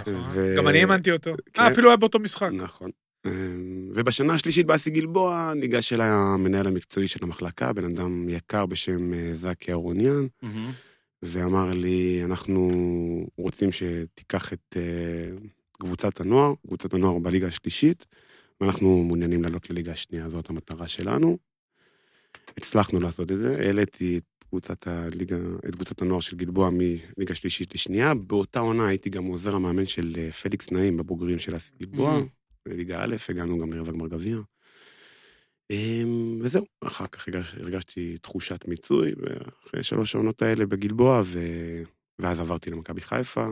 ו- 0.06 0.54
גם 0.56 0.68
אני 0.68 0.80
האמנתי 0.80 1.12
אותו. 1.12 1.34
כן. 1.52 1.62
אה, 1.62 1.68
אפילו 1.72 1.88
היה 1.88 1.96
באותו 1.96 2.18
משחק. 2.18 2.50
נכון. 2.52 2.90
אמ, 3.26 3.90
ובשנה 3.94 4.34
השלישית 4.34 4.66
באסי 4.66 4.90
גלבוע 4.90 5.52
ניגש 5.56 5.92
אליי 5.92 6.08
המנהל 6.10 6.66
המקצועי 6.66 7.08
של 7.08 7.18
המחלקה, 7.22 7.72
בן 7.72 7.84
אדם 7.84 8.28
יקר 8.28 8.66
בשם 8.66 9.14
אה, 9.14 9.30
זקי 9.34 9.70
אהרוניאן. 9.70 10.26
ואמר 11.22 11.70
לי, 11.70 12.22
אנחנו 12.24 12.70
רוצים 13.36 13.68
שתיקח 13.72 14.52
את 14.52 14.76
אה, 14.76 15.36
קבוצת 15.72 16.20
הנוער, 16.20 16.54
קבוצת 16.66 16.94
הנוער 16.94 17.18
בליגה 17.18 17.46
השלישית, 17.46 18.06
ואנחנו 18.62 19.04
מעוניינים 19.04 19.42
לעלות 19.42 19.70
לליגה 19.70 19.92
השנייה, 19.92 20.28
זאת 20.28 20.50
המטרה 20.50 20.88
שלנו. 20.88 21.38
הצלחנו 22.56 23.00
לעשות 23.00 23.32
את 23.32 23.38
זה, 23.38 23.56
העליתי 23.58 24.18
את 24.18 24.44
קבוצת 24.48 24.86
הליגה, 24.86 25.36
את 25.68 25.74
קבוצת 25.74 26.02
הנוער 26.02 26.20
של 26.20 26.36
גלבוע 26.36 26.70
מליגה 26.70 27.34
שלישית 27.34 27.74
לשנייה. 27.74 28.14
באותה 28.14 28.60
עונה 28.60 28.86
הייתי 28.88 29.10
גם 29.10 29.24
עוזר 29.24 29.54
המאמן 29.54 29.86
של 29.86 30.12
אה, 30.18 30.30
פליקס 30.32 30.70
נעים 30.70 30.96
בבוגרים 30.96 31.38
של 31.38 31.56
אסי 31.56 31.72
גלבוע, 31.80 32.18
Mm. 32.20 32.68
בליגה 32.68 33.04
א', 33.04 33.16
הגענו 33.28 33.58
גם 33.58 33.72
לרבע 33.72 33.92
גמר 33.92 34.08
גביע. 34.08 34.36
אמ, 35.70 36.38
וזהו, 36.42 36.64
אחר 36.84 37.06
כך 37.06 37.28
הרגש, 37.28 37.54
הרגשתי 37.54 38.18
תחושת 38.18 38.68
מיצוי, 38.68 39.12
ואחרי 39.16 39.82
שלוש 39.82 40.14
העונות 40.14 40.42
האלה 40.42 40.66
בגלבוע, 40.66 41.22
ו... 41.24 41.38
ואז 42.18 42.40
עברתי 42.40 42.70
למכבי 42.70 43.00
חיפה. 43.00 43.46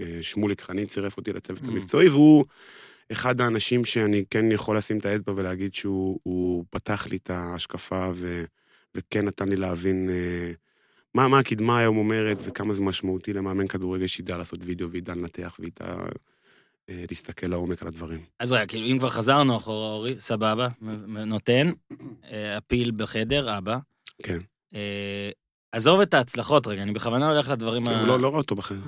אה, 0.00 0.18
שמוליק 0.22 0.60
חנין 0.60 0.86
צירף 0.86 1.16
אותי 1.16 1.32
לצוות 1.32 1.62
Mm. 1.62 1.68
המקצועי, 1.68 2.08
והוא 2.08 2.44
אחד 3.12 3.40
האנשים 3.40 3.84
שאני 3.84 4.24
כן 4.30 4.52
יכול 4.52 4.76
לשים 4.76 4.98
את 4.98 5.06
האצבע 5.06 5.32
ולהגיד 5.36 5.74
שהוא 5.74 6.20
הוא 6.22 6.64
פתח 6.70 7.06
לי 7.10 7.16
את 7.16 7.30
ההשקפה 7.30 8.10
ו, 8.14 8.44
וכן 8.94 9.24
נתן 9.24 9.48
לי 9.48 9.56
להבין 9.56 10.10
אה, 10.10 10.52
מה, 11.14 11.28
מה 11.28 11.38
הקדמה 11.38 11.78
היום 11.78 11.96
אומרת 11.96 12.42
וכמה 12.44 12.74
זה 12.74 12.82
משמעותי 12.82 13.32
למאמן 13.32 13.66
כדורגל 13.66 14.06
שידע 14.06 14.36
לעשות 14.36 14.58
וידאו 14.62 14.90
וידע 14.90 15.14
לנתח 15.14 15.56
וידע 15.58 15.96
אה, 16.90 17.04
להסתכל 17.10 17.46
לעומק 17.46 17.82
על 17.82 17.88
הדברים. 17.88 18.20
אז 18.40 18.52
רגע, 18.52 18.66
כאילו, 18.66 18.86
אם 18.86 18.98
כבר 18.98 19.10
חזרנו 19.10 19.56
אחורה, 19.56 19.92
אורי, 19.92 20.20
סבבה, 20.20 20.68
נותן, 21.26 21.70
אה, 22.30 22.56
הפיל 22.56 22.90
בחדר, 22.96 23.58
אבא. 23.58 23.78
כן. 24.22 24.38
אה, 24.74 25.30
עזוב 25.72 26.00
את 26.00 26.14
ההצלחות 26.14 26.66
רגע, 26.66 26.82
אני 26.82 26.92
בכוונה 26.92 27.30
הולך 27.30 27.48
לדברים 27.48 27.82
ה... 27.88 28.00
הוא 28.00 28.08
לא, 28.08 28.20
לא 28.20 28.28
רואה 28.28 28.40
אותו 28.40 28.54
בחדר. 28.54 28.80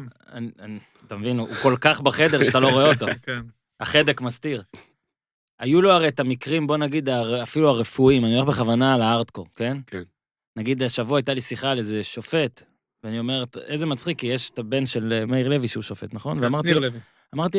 אתה 1.06 1.16
מבין, 1.16 1.38
הוא 1.38 1.48
כל 1.62 1.76
כך 1.80 2.00
בחדר 2.00 2.44
שאתה 2.44 2.60
לא 2.60 2.68
רואה 2.68 2.92
אותו. 2.92 3.06
כן. 3.26 3.40
החדק 3.80 4.20
מסתיר. 4.20 4.62
היו 5.60 5.82
לו 5.82 5.90
הרי 5.90 6.08
את 6.08 6.20
המקרים, 6.20 6.66
בוא 6.66 6.76
נגיד, 6.76 7.08
אפילו 7.42 7.68
הרפואיים, 7.68 8.24
אני 8.24 8.38
הולך 8.38 8.48
בכוונה 8.48 8.94
על 8.94 9.02
הארדקור, 9.02 9.46
כן? 9.54 9.76
כן. 9.86 10.02
נגיד, 10.58 10.82
השבוע 10.82 11.18
הייתה 11.18 11.34
לי 11.34 11.40
שיחה 11.40 11.70
על 11.70 11.78
איזה 11.78 12.02
שופט, 12.02 12.62
ואני 13.04 13.18
אומר, 13.18 13.44
איזה 13.66 13.86
מצחיק, 13.86 14.18
כי 14.18 14.26
יש 14.26 14.50
את 14.50 14.58
הבן 14.58 14.86
של 14.86 15.12
אה, 15.12 15.26
מאיר 15.26 15.48
לוי 15.48 15.68
שהוא 15.68 15.82
שופט, 15.82 16.14
נכון? 16.14 16.38
ואמרתי, 16.38 16.68
שניר 16.68 16.78
לוי. 16.78 16.98
אמרתי, 17.34 17.58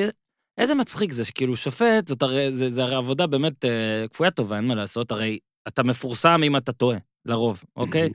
איזה 0.57 0.75
מצחיק 0.75 1.11
זה, 1.11 1.25
שכאילו 1.25 1.55
שופט, 1.55 2.07
זאת 2.07 2.21
הרי, 2.21 2.51
זה, 2.51 2.69
זה 2.69 2.83
הרי 2.83 2.95
עבודה 2.95 3.27
באמת 3.27 3.65
אה, 3.65 4.05
כפויה 4.11 4.31
טובה, 4.31 4.57
אין 4.57 4.67
מה 4.67 4.75
לעשות, 4.75 5.11
הרי 5.11 5.39
אתה 5.67 5.83
מפורסם 5.83 6.41
אם 6.43 6.57
אתה 6.57 6.71
טועה, 6.71 6.97
לרוב, 7.25 7.63
אוקיי? 7.75 8.09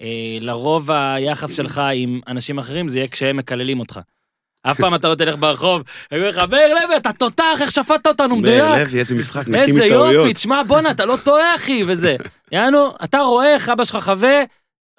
אה, 0.00 0.38
לרוב 0.40 0.90
היחס 0.90 1.56
שלך 1.56 1.82
עם 1.94 2.20
אנשים 2.26 2.58
אחרים 2.58 2.88
זה 2.88 2.98
יהיה 2.98 3.08
כשהם 3.08 3.36
מקללים 3.36 3.80
אותך. 3.80 4.00
אף 4.62 4.80
פעם 4.80 4.94
אתה 4.94 5.08
לא 5.08 5.14
תלך 5.14 5.36
ברחוב, 5.38 5.82
הם 6.10 6.18
אומרים 6.18 6.34
לך, 6.34 6.42
מאיר 6.50 6.74
לוי, 6.74 6.96
אתה 6.96 7.12
תותח, 7.12 7.58
איך 7.60 7.70
שפטת 7.70 8.06
אותנו, 8.06 8.36
מאיר 8.36 8.64
מדויק. 8.64 8.88
לוי, 8.88 9.00
איזה 9.00 9.14
משחק, 9.14 9.48
נקים 9.48 9.54
איזה 9.54 9.84
מטעויות. 9.84 10.14
יופי, 10.14 10.34
תשמע, 10.34 10.62
בואנה, 10.62 10.90
אתה 10.90 11.04
לא 11.04 11.16
טועה, 11.24 11.54
אחי, 11.54 11.82
וזה. 11.86 12.16
יענו, 12.52 12.90
אתה 13.04 13.18
רואה 13.20 13.54
איך 13.54 13.68
אבא 13.68 13.84
שלך 13.84 14.04
חווה, 14.04 14.44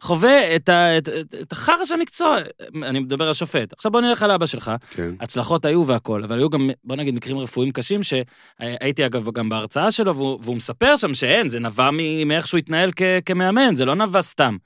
חווה 0.02 0.56
את, 0.56 0.70
ה, 0.70 0.98
את, 0.98 1.10
את, 1.10 1.36
את 1.42 1.52
החרא 1.52 1.86
של 1.86 1.94
המקצוע. 1.94 2.38
אני 2.84 3.00
מדבר 3.00 3.28
על 3.28 3.34
שופט. 3.34 3.74
עכשיו 3.74 3.92
בוא 3.92 4.02
נלך 4.02 4.24
על 4.24 4.32
אבא 4.32 4.46
שלך. 4.46 4.72
כן. 4.90 5.12
הצלחות 5.20 5.66
היו 5.66 5.88
והכל, 5.88 6.24
אבל 6.24 6.38
היו 6.38 6.50
גם, 6.50 6.70
בוא 6.84 6.96
נגיד, 6.96 7.16
מקרים 7.16 7.38
רפואיים 7.38 7.72
קשים, 7.72 8.02
שהייתי 8.04 9.06
אגב 9.06 9.30
גם 9.32 9.50
בהרצאה 9.50 9.92
שלו, 9.92 10.16
והוא, 10.16 10.40
והוא 10.42 10.56
מספר 10.56 10.96
שם 10.96 11.14
שאין, 11.14 11.48
זה 11.48 11.60
נבע 11.60 11.90
מאיך 12.26 12.48
שהוא 12.48 12.58
התנהל 12.58 12.92
כ, 12.96 13.02
כמאמן, 13.26 13.76
זה 13.76 13.86
לא 13.86 13.96
נבע 13.96 14.22
סתם. 14.22 14.58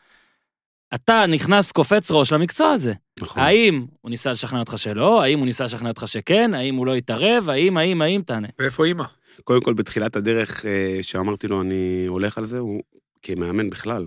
אתה 0.95 1.25
נכנס, 1.27 1.71
קופץ 1.71 2.11
ראש 2.11 2.33
למקצוע 2.33 2.71
הזה. 2.71 2.93
נכון. 3.21 3.41
האם 3.41 3.85
הוא 4.01 4.09
ניסה 4.09 4.31
לשכנע 4.31 4.59
אותך 4.59 4.73
שלא? 4.77 5.23
האם 5.23 5.39
הוא 5.39 5.45
ניסה 5.45 5.63
לשכנע 5.63 5.89
אותך 5.89 6.07
שכן? 6.07 6.53
האם 6.53 6.75
הוא 6.75 6.85
לא 6.85 6.95
התערב? 6.95 7.49
האם, 7.49 7.77
האם, 7.77 8.01
האם, 8.01 8.21
תענה. 8.25 8.47
ואיפה 8.59 8.85
אימא? 8.85 9.03
קודם 9.43 9.61
כל, 9.61 9.73
בתחילת 9.73 10.15
הדרך, 10.15 10.65
אה, 10.65 10.95
שאמרתי 11.01 11.47
לו, 11.47 11.61
אני 11.61 12.05
הולך 12.07 12.37
על 12.37 12.45
זה, 12.45 12.59
הוא 12.59 12.83
כמאמן 13.21 13.69
בכלל, 13.69 14.05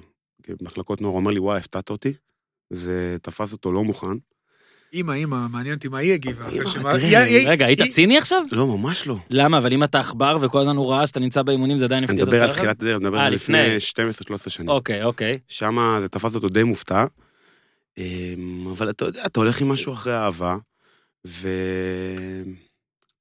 במחלקות 0.49 1.01
נוער, 1.01 1.15
אומר 1.15 1.31
לי, 1.31 1.39
וואי, 1.39 1.59
הפתעת 1.59 1.91
אותי. 1.91 2.13
זה 2.71 3.17
תפס 3.23 3.53
אותו 3.53 3.73
לא 3.73 3.85
מוכן. 3.85 4.17
אימא, 4.93 5.13
אימא, 5.13 5.47
מעניין 5.49 5.75
אותי 5.75 5.89
מה 5.89 5.99
היא 5.99 6.13
הגיבה. 6.13 6.49
אימא, 6.49 6.65
תראה, 6.91 7.47
רגע, 7.47 7.67
היית 7.67 7.83
ציני 7.83 8.19
עכשיו? 8.19 8.43
לא, 8.53 8.67
ממש 8.67 9.07
לא. 9.07 9.17
למה? 9.31 9.59
אבל 9.59 9.73
אם 9.73 9.85
אתה 9.85 10.01
עכבר 10.01 10.39
וכל 10.41 10.61
הזמן 10.61 10.77
הוא 10.77 10.93
ראה 10.93 11.07
שאתה 11.07 11.21
נמצא 11.21 11.43
באימונים, 11.43 11.79
זה 11.79 11.85
עדיין 11.85 11.99
אני 11.99 12.05
הפתיע 12.05 12.25
אותך? 12.25 12.35
מדבר 12.35 12.45
על? 12.45 12.53
תחילת 12.53 12.83
הדרך, 12.83 12.97
אני 12.97 13.05
מדבר 13.05 13.19
אה, 13.19 13.27
על 13.27 13.33
לפני. 13.33 13.77
לפני 13.77 14.37
12-13 14.37 14.51
שנים. 14.51 14.69
אוקיי, 14.69 15.05
אוקיי. 15.05 15.39
שם 15.49 15.99
זה 16.03 16.09
תפס 16.09 16.35
אותו 16.35 16.49
די 16.49 16.63
מופתע. 16.63 17.05
אמ, 17.99 18.69
אבל 18.71 18.91
אתה 18.91 19.05
יודע, 19.05 19.23
אתה 19.27 19.41
הולך 19.41 19.61
עם 19.61 19.69
משהו 19.69 19.93
אחרי 19.93 20.15
אהבה, 20.15 20.57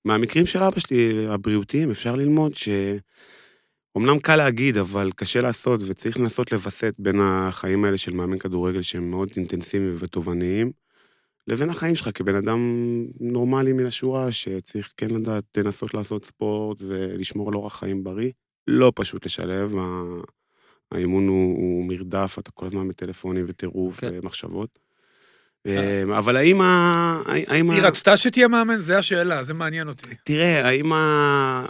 ומהמקרים 0.05 0.45
של 0.45 0.63
אבא 0.63 0.79
שלי, 0.79 1.27
הבריאותיים, 1.29 1.91
אפשר 1.91 2.15
ללמוד 2.15 2.55
ש... 2.55 2.69
אמנם 3.97 4.19
קל 4.19 4.35
להגיד, 4.35 4.77
אבל 4.77 5.11
קשה 5.15 5.41
לעשות, 5.41 5.81
וצריך 5.87 6.19
לנסות 6.19 6.51
לווסת 6.51 6.93
בין 6.99 7.19
החיים 7.23 7.85
האלה 7.85 7.97
של 7.97 8.13
מאמן 8.13 8.37
כדורגל, 8.37 8.81
שהם 8.81 9.09
מאוד 9.09 9.29
אינטנסיביים 9.35 9.95
ותובעניים, 9.99 10.71
לבין 11.47 11.69
החיים 11.69 11.95
שלך 11.95 12.09
כבן 12.13 12.35
אדם 12.35 12.59
נורמלי 13.19 13.73
מן 13.73 13.85
השורה, 13.85 14.31
שצריך 14.31 14.93
כן 14.97 15.09
לדעת 15.09 15.43
לנסות 15.57 15.93
לעשות 15.93 16.25
ספורט 16.25 16.81
ולשמור 16.81 17.49
על 17.49 17.55
אורח 17.55 17.79
חיים 17.79 18.03
בריא. 18.03 18.31
לא 18.67 18.91
פשוט 18.95 19.25
לשלב, 19.25 19.77
ה- 19.77 20.21
האימון 20.91 21.27
הוא, 21.27 21.57
הוא 21.57 21.85
מרדף, 21.85 22.35
אתה 22.39 22.51
כל 22.51 22.65
הזמן 22.65 22.87
בטלפונים 22.87 23.45
וטירוף 23.47 23.99
כן. 23.99 24.11
ומחשבות. 24.13 24.79
אמ, 25.65 26.11
אבל 26.11 26.37
האם 26.37 26.61
ה... 26.61 27.21
האם 27.25 27.71
ה... 27.71 27.73
היא 27.73 27.83
רצתה 27.83 28.17
שתהיה 28.17 28.47
מאמן? 28.47 28.81
זה 28.81 28.97
השאלה, 28.97 29.43
זה 29.43 29.53
מעניין 29.53 29.87
אותי. 29.87 30.15
תראה, 30.23 30.67
האם 30.67 30.93
ה... 30.93 31.65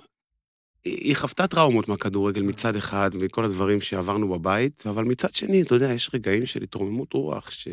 היא 0.86 1.16
חוותה 1.16 1.48
טראומות 1.48 1.90
מהכדורגל 1.90 2.42
מצד 2.42 2.76
אחד, 2.76 3.10
וכל 3.20 3.46
הדברים 3.46 3.82
שעברנו 3.82 4.30
בבית, 4.30 4.84
אבל 4.90 5.04
מצד 5.04 5.36
שני, 5.36 5.62
אתה 5.62 5.76
יודע, 5.76 5.94
יש 5.94 6.10
רגעים 6.14 6.46
של 6.46 6.64
התרוממות 6.64 7.14
רוח, 7.14 7.52
ש... 7.52 7.68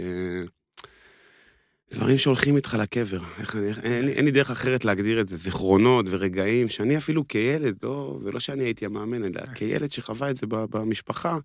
דברים 1.93 2.19
שהולכים 2.19 2.57
איתך 2.57 2.77
לקבר. 2.81 3.21
איך, 3.41 3.57
אני- 3.57 3.69
איך, 3.69 3.79
אין, 3.79 4.05
לי, 4.05 4.13
אין 4.13 4.25
לי 4.25 4.31
דרך 4.31 4.51
אחרת 4.51 4.85
להגדיר 4.85 5.21
את 5.21 5.29
זה, 5.29 5.37
זיכרונות 5.37 6.07
ורגעים, 6.09 6.69
שאני 6.69 6.97
אפילו 6.97 7.29
כילד, 7.29 7.75
לא, 7.83 8.19
זה 8.25 8.31
לא 8.33 8.41
שאני 8.41 8.65
הייתי 8.65 8.87
המאמן, 8.87 9.25
אלא 9.25 9.47
כילד 9.55 9.93
שחווה 9.93 10.31
את 10.31 10.37
זה 10.37 10.47
ב- 10.47 10.65
במשפחה, 10.65 11.39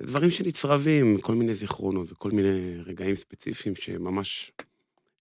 זה 0.00 0.06
דברים 0.06 0.30
שנצרבים, 0.30 1.18
כל 1.20 1.34
מיני 1.34 1.54
זיכרונות 1.54 2.12
וכל 2.12 2.30
מיני 2.30 2.74
רגעים 2.86 3.14
ספציפיים 3.14 3.74
שממש 3.76 4.52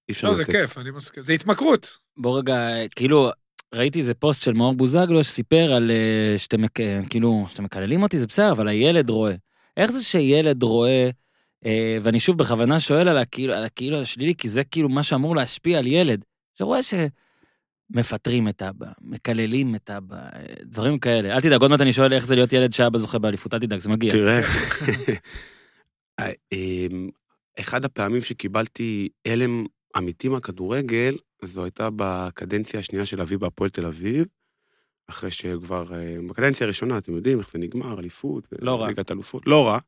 אי 0.10 0.14
אפשר 0.14 0.28
לא, 0.28 0.34
לתת. 0.34 0.46
זה 0.46 0.52
כיף, 0.52 0.78
אני 0.78 0.92
מסכים. 0.92 1.24
זה 1.24 1.34
התמכרות. 1.34 1.98
בוא 2.18 2.40
רגע, 2.40 2.68
כאילו, 2.96 3.30
ראיתי 3.76 4.00
איזה 4.00 4.14
פוסט 4.14 4.44
של 4.44 4.54
מאור 4.54 4.74
בוזגלו 4.74 5.24
שסיפר 5.24 5.74
על 5.74 5.92
אה, 5.92 6.38
שאתם, 6.38 6.64
אה, 6.64 7.02
כאילו, 7.10 7.46
שאתם 7.50 7.64
מקללים 7.64 8.04
אותי, 8.04 8.20
זה 8.20 8.28
בסדר, 8.28 8.52
אבל 8.52 8.68
הילד 8.68 9.10
רואה. 9.10 9.36
איך 9.78 9.92
זה 9.92 10.04
שילד 10.04 10.64
רואה, 10.64 10.90
אה, 10.90 11.10
ואני 12.02 12.20
שוב 12.20 12.38
בכוונה 12.38 12.80
שואל 12.80 13.08
על 13.08 13.18
הכאילו, 13.18 13.54
על 13.54 13.64
הכאילו 13.64 14.02
השלילי, 14.02 14.36
כי 14.36 14.50
זה 14.50 14.64
כאילו 14.64 14.90
מה 14.90 15.04
שאמור 15.04 15.36
להשפיע 15.36 15.80
על 15.80 15.88
ילד, 15.88 16.26
שרואה 16.58 16.80
שמפטרים 16.84 18.48
את 18.48 18.62
אבא, 18.62 18.88
מקללים 19.02 19.76
את 19.76 19.90
אבא, 19.90 20.16
אה, 20.16 20.44
דברים 20.64 21.00
כאלה. 21.00 21.36
אל 21.36 21.42
תדאג, 21.42 21.62
עוד 21.62 21.72
מעט 21.72 21.82
אני 21.82 21.94
שואל 21.94 22.14
איך 22.14 22.26
זה 22.26 22.36
להיות 22.36 22.54
ילד 22.54 22.74
שאבא 22.74 22.98
זוכה 22.98 23.20
באליפות, 23.20 23.54
אל 23.54 23.60
תדאג, 23.60 23.80
זה 23.80 23.90
מגיע. 23.90 24.12
תראה, 24.12 24.42
אה, 26.20 26.32
אמ, 26.52 27.10
אחד 27.60 27.86
הפעמים 27.86 28.22
שקיבלתי 28.22 29.10
הלם 29.28 29.66
אמיתי 29.98 30.30
מהכדורגל, 30.30 31.16
זו 31.44 31.64
הייתה 31.64 31.90
בקדנציה 31.96 32.80
השנייה 32.80 33.06
של 33.06 33.22
אבי 33.22 33.38
בהפועל 33.38 33.70
תל 33.70 33.86
אביב, 33.86 34.26
אחרי 35.08 35.32
שכבר, 35.32 35.86
אה, 35.94 36.18
בקדנציה 36.30 36.66
הראשונה, 36.66 36.98
אתם 36.98 37.16
יודעים 37.16 37.40
איך 37.40 37.52
זה 37.52 37.60
נגמר, 37.60 38.00
אליפות, 38.00 38.48
לא 38.60 38.82
רע. 38.82 38.88
ליגת 38.88 39.12
אלופות, 39.12 39.48
לא 39.48 39.68
רע. 39.68 39.80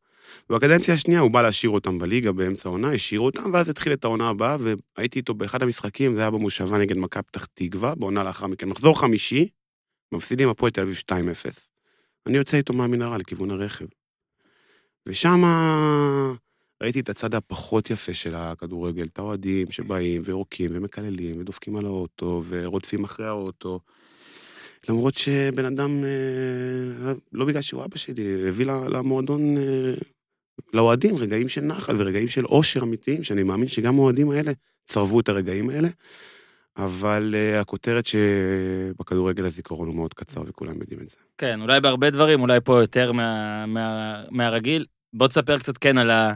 בקדנציה 0.49 0.93
השנייה 0.93 1.19
הוא 1.19 1.31
בא 1.31 1.41
להשאיר 1.41 1.71
אותם 1.71 1.99
בליגה 1.99 2.31
באמצע 2.31 2.69
העונה, 2.69 2.91
השאיר 2.91 3.19
אותם, 3.19 3.53
ואז 3.53 3.69
התחיל 3.69 3.93
את 3.93 4.03
העונה 4.03 4.29
הבאה, 4.29 4.57
והייתי 4.59 5.19
איתו 5.19 5.33
באחד 5.33 5.63
המשחקים, 5.63 6.15
זה 6.15 6.21
היה 6.21 6.31
במושבה 6.31 6.77
נגד 6.77 6.97
מכבי 6.97 7.23
פתח 7.23 7.45
תקווה, 7.53 7.95
בעונה 7.95 8.23
לאחר 8.23 8.47
מכן. 8.47 8.69
מחזור 8.69 8.99
חמישי, 8.99 9.49
מפסידים 10.11 10.49
הפועל 10.49 10.71
תל 10.71 10.81
אביב 10.81 10.95
2-0. 10.95 11.13
אני 12.27 12.37
יוצא 12.37 12.57
איתו 12.57 12.73
מהמנהרה 12.73 13.17
לכיוון 13.17 13.51
הרכב. 13.51 13.85
ושם 15.05 15.43
ראיתי 16.83 16.99
את 16.99 17.09
הצד 17.09 17.35
הפחות 17.35 17.89
יפה 17.89 18.13
של 18.13 18.35
הכדורגל, 18.35 19.05
את 19.05 19.19
האוהדים 19.19 19.71
שבאים 19.71 20.21
ויורקים 20.25 20.71
ומקללים 20.73 21.39
ודופקים 21.41 21.75
על 21.75 21.85
האוטו 21.85 22.43
ורודפים 22.47 23.03
אחרי 23.03 23.25
האוטו. 23.25 23.79
למרות 24.89 25.15
שבן 25.15 25.65
אדם, 25.65 26.03
אה, 26.03 27.13
לא 27.31 27.45
בגלל 27.45 27.61
שהוא 27.61 27.83
אבא 27.83 27.97
שלי, 27.97 28.47
הביא 28.47 28.65
למועדון, 28.65 29.57
אה, 29.57 29.93
לאוהדים 30.73 31.17
רגעים 31.17 31.49
של 31.49 31.61
נחל 31.61 31.95
ורגעים 31.97 32.27
של 32.27 32.45
אושר 32.45 32.83
אמיתיים, 32.83 33.23
שאני 33.23 33.43
מאמין 33.43 33.67
שגם 33.67 33.95
האוהדים 33.95 34.31
האלה 34.31 34.51
צרבו 34.85 35.19
את 35.19 35.29
הרגעים 35.29 35.69
האלה. 35.69 35.87
אבל 36.77 37.35
אה, 37.37 37.59
הכותרת 37.59 38.05
שבכדורגל 38.05 39.45
הזיכרון 39.45 39.87
הוא 39.87 39.95
מאוד 39.95 40.13
קצר 40.13 40.41
וכולם 40.45 40.81
יודעים 40.81 40.99
את 41.01 41.09
זה. 41.09 41.15
כן, 41.37 41.61
אולי 41.61 41.81
בהרבה 41.81 42.09
דברים, 42.09 42.41
אולי 42.41 42.59
פה 42.63 42.81
יותר 42.81 43.11
מה, 43.11 43.65
מה, 43.65 44.15
מהרגיל. 44.31 44.85
בוא 45.13 45.27
תספר 45.27 45.59
קצת 45.59 45.77
כן 45.77 45.97
על, 45.97 46.11
ה, 46.11 46.33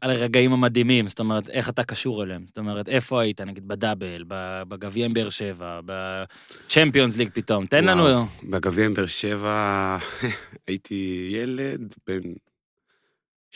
על 0.00 0.10
הרגעים 0.10 0.52
המדהימים, 0.52 1.08
זאת 1.08 1.20
אומרת, 1.20 1.48
איך 1.48 1.68
אתה 1.68 1.82
קשור 1.82 2.22
אליהם. 2.22 2.46
זאת 2.46 2.58
אומרת, 2.58 2.88
איפה 2.88 3.20
היית, 3.20 3.40
נגיד 3.40 3.68
בדאבל, 3.68 4.24
בגביע 4.68 5.06
עם 5.06 5.14
באר 5.14 5.28
שבע, 5.28 5.80
בצ'מפיונס 5.84 7.16
ליג 7.16 7.30
פתאום, 7.32 7.66
תן 7.66 7.84
לנו... 7.84 8.02
וואו. 8.02 8.24
בגביע 8.42 8.86
עם 8.86 8.94
באר 8.94 9.06
שבע 9.06 9.98
הייתי 10.66 11.28
ילד 11.32 11.94
בן 12.06 12.20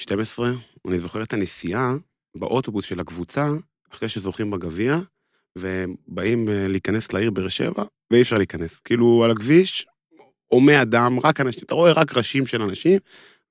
12, 0.01 0.51
אני 0.89 0.99
זוכר 0.99 1.23
את 1.23 1.33
הנסיעה 1.33 1.95
באוטובוס 2.35 2.85
של 2.85 3.01
הקבוצה, 3.01 3.49
אחרי 3.93 4.09
שזוכים 4.09 4.51
בגביע, 4.51 4.99
ובאים 5.59 6.49
אה, 6.49 6.69
להיכנס 6.69 7.13
לעיר 7.13 7.31
באר 7.31 7.49
שבע, 7.49 7.85
ואי 8.11 8.23
אפשר 8.23 8.37
להיכנס. 8.37 8.81
כאילו, 8.81 9.25
על 9.25 9.31
הכביש, 9.31 9.87
הומה 10.47 10.83
אדם, 10.83 11.19
רק 11.25 11.41
אנשים, 11.41 11.63
אתה 11.67 11.75
רואה 11.75 11.93
רק 11.93 12.17
ראשים 12.17 12.47
של 12.47 12.63
אנשים, 12.63 12.99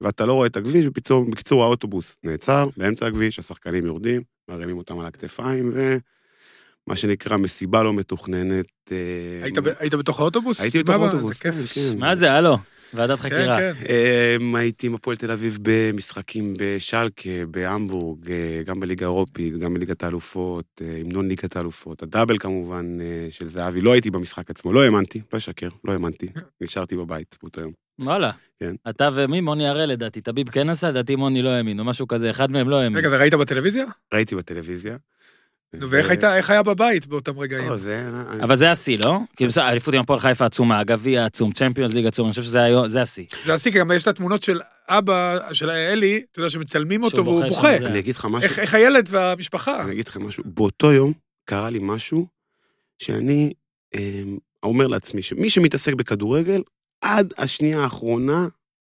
ואתה 0.02 0.26
לא 0.26 0.34
רואה 0.34 0.48
את 0.48 0.58
הכביש, 0.58 0.86
בקיצור, 0.86 1.26
בקיצור 1.32 1.64
האוטובוס 1.64 2.18
נעצר 2.24 2.70
באמצע 2.78 3.08
הכביש, 3.08 3.40
השחקנים 3.40 3.86
יורדים, 3.86 4.22
מרימים 4.50 4.78
אותם 4.78 5.00
על 5.00 5.06
הכתפיים, 5.06 5.74
מה 6.88 6.96
שנקרא 6.96 7.38
מסיבה 7.38 7.84
לא 7.84 7.94
מתוכננת. 7.94 8.66
אה, 8.92 9.44
היית 9.44 9.58
היית 9.80 9.94
בתוך 9.94 10.20
האוטובוס? 10.20 10.62
הייתי 10.62 10.84
בתוך 10.84 10.96
האוטובוס. 10.96 11.40
כן, 11.40 11.52
כן. 11.52 12.00
מה 12.00 12.16
זה, 12.16 12.32
הלו? 12.34 12.58
ועדת 12.93 13.19
כן, 13.19 13.30
חקירה. 13.30 13.58
כן. 13.58 13.73
אמ, 14.39 14.56
הייתי 14.56 14.88
עם 14.88 14.95
הפועל 14.95 15.17
תל 15.17 15.32
אביב 15.32 15.58
במשחקים 15.62 16.54
בשלקה, 16.58 17.45
בהמבורג, 17.52 18.32
אה, 18.32 18.62
גם 18.65 18.80
בליגה 18.80 19.06
האירופית, 19.06 19.58
גם 19.58 19.73
בליגת 19.73 20.04
האלופות, 20.04 20.82
אה, 20.82 20.97
המנון 20.99 21.28
ליגת 21.28 21.56
האלופות, 21.56 22.04
הדאבל 22.04 22.38
כמובן 22.38 22.97
אה, 23.02 23.28
של 23.32 23.47
זהבי. 23.47 23.82
לא 23.82 23.91
הייתי 23.91 24.12
במשחק 24.12 24.49
עצמו, 24.49 24.73
לא 24.73 24.84
האמנתי, 24.84 25.21
לא 25.34 25.38
אשקר, 25.38 25.69
לא 25.84 25.93
האמנתי. 25.93 26.28
נשארתי 26.62 26.95
בבית 26.95 27.38
באותו 27.41 27.62
יום. 27.62 27.71
וואלה. 27.99 28.32
כן. 28.60 28.75
אתה 28.89 29.10
ומי? 29.13 29.41
מוני 29.41 29.67
הראל 29.67 29.89
לדעתי. 29.89 30.21
טביב 30.21 30.49
כן 30.49 30.69
עשה, 30.69 30.89
לדעתי 30.89 31.15
מוני 31.15 31.41
לא 31.41 31.49
האמין, 31.49 31.80
או 31.80 31.84
משהו 31.86 32.08
כזה, 32.08 32.30
אחד 32.30 32.52
מהם 32.52 32.69
לא 32.69 32.80
האמין. 32.80 32.97
רגע, 33.06 33.10
וראית 33.12 33.34
בטלוויזיה? 33.34 33.86
ראיתי 34.13 34.36
בטלוויזיה. 34.36 34.97
נו, 35.74 35.90
ואיך 35.90 36.10
היית- 36.10 36.24
איך 36.24 36.50
היה 36.50 36.64
בבית 36.64 37.08
באותם 37.08 37.40
רגעים? 37.40 37.70
לא, 37.70 37.78
זה... 37.78 38.08
אבל 38.44 38.56
זה 38.56 38.72
השיא, 38.72 38.98
לא? 39.04 39.18
כאילו, 39.36 39.50
בסדר, 39.50 39.64
האליפות 39.64 39.94
עם 39.94 40.00
הפועל 40.00 40.20
חיפה 40.20 40.46
עצומה, 40.46 40.80
הגביע 40.80 41.26
עצום, 41.26 41.52
צ'מפיונס 41.52 41.94
ליג 41.94 42.06
עצום, 42.06 42.26
אני 42.26 42.30
חושב 42.32 42.42
שזה 42.44 42.62
היום- 42.64 42.88
זה 42.88 43.02
השיא. 43.02 43.26
זה 43.46 43.54
עשי, 43.54 43.72
כי 43.72 43.80
גם 43.80 43.92
יש 43.96 44.04
את 44.04 44.08
התמונות 44.08 44.44
של 44.44 44.60
אבא, 44.90 45.38
של 45.54 45.70
אלי, 45.70 46.22
אתה 46.32 46.40
יודע, 46.40 46.50
שמצלמים 46.50 47.04
אותו 47.04 47.26
והוא 47.26 47.44
בוכה 47.46 47.76
אני 47.78 48.00
אגיד 48.00 48.16
לך 48.16 48.26
משהו. 48.32 48.62
איך 48.62 48.74
הילד 48.74 49.08
והמשפחה? 49.12 49.82
אני 49.84 49.92
אגיד 49.92 50.08
לכם 50.08 50.24
משהו, 50.28 50.44
באותו 50.46 50.92
יום 50.94 51.14
קרה 51.46 51.70
לי 51.70 51.80
משהו 51.82 52.28
שאני 53.00 53.54
אמ, 53.96 54.38
אומר 54.64 54.88
לעצמי, 54.88 55.22
שמי 55.22 55.50
שמתעסק 55.50 55.94
בכדורגל, 55.94 56.62
עד 57.02 57.34
השנייה 57.38 57.80
האחרונה, 57.80 58.48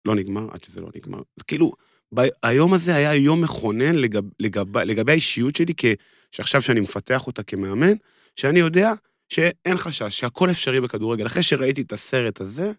לא 0.05 0.15
נגמר, 0.15 0.47
עד 0.53 0.65
שזה 0.65 0.81
לא 0.81 0.89
נגמר. 0.97 1.19
כאילו, 1.47 1.73
היום 2.43 2.75
הזה 2.75 2.95
היה 2.97 3.15
יום 3.15 3.41
מכונן 3.43 3.95
לגב, 3.95 4.23
לגב, 4.41 4.79
לגבי 4.79 5.13
האישיות 5.13 5.57
שלי, 5.57 5.73
כ, 5.77 5.85
שעכשיו 6.31 6.62
שאני 6.62 6.81
מפתח 6.81 7.27
אותה 7.27 7.43
כמאמן, 7.43 7.93
שאני 8.37 8.59
יודע 8.59 8.93
שאין 9.29 9.79
חשש, 9.79 10.19
שהכל 10.19 10.51
אפשרי 10.51 10.81
בכדורגל. 10.81 11.27
אחרי 11.27 11.43
שראיתי 11.43 11.83
את 11.83 11.93
הסרט 11.93 12.40
הזה, 12.40 12.73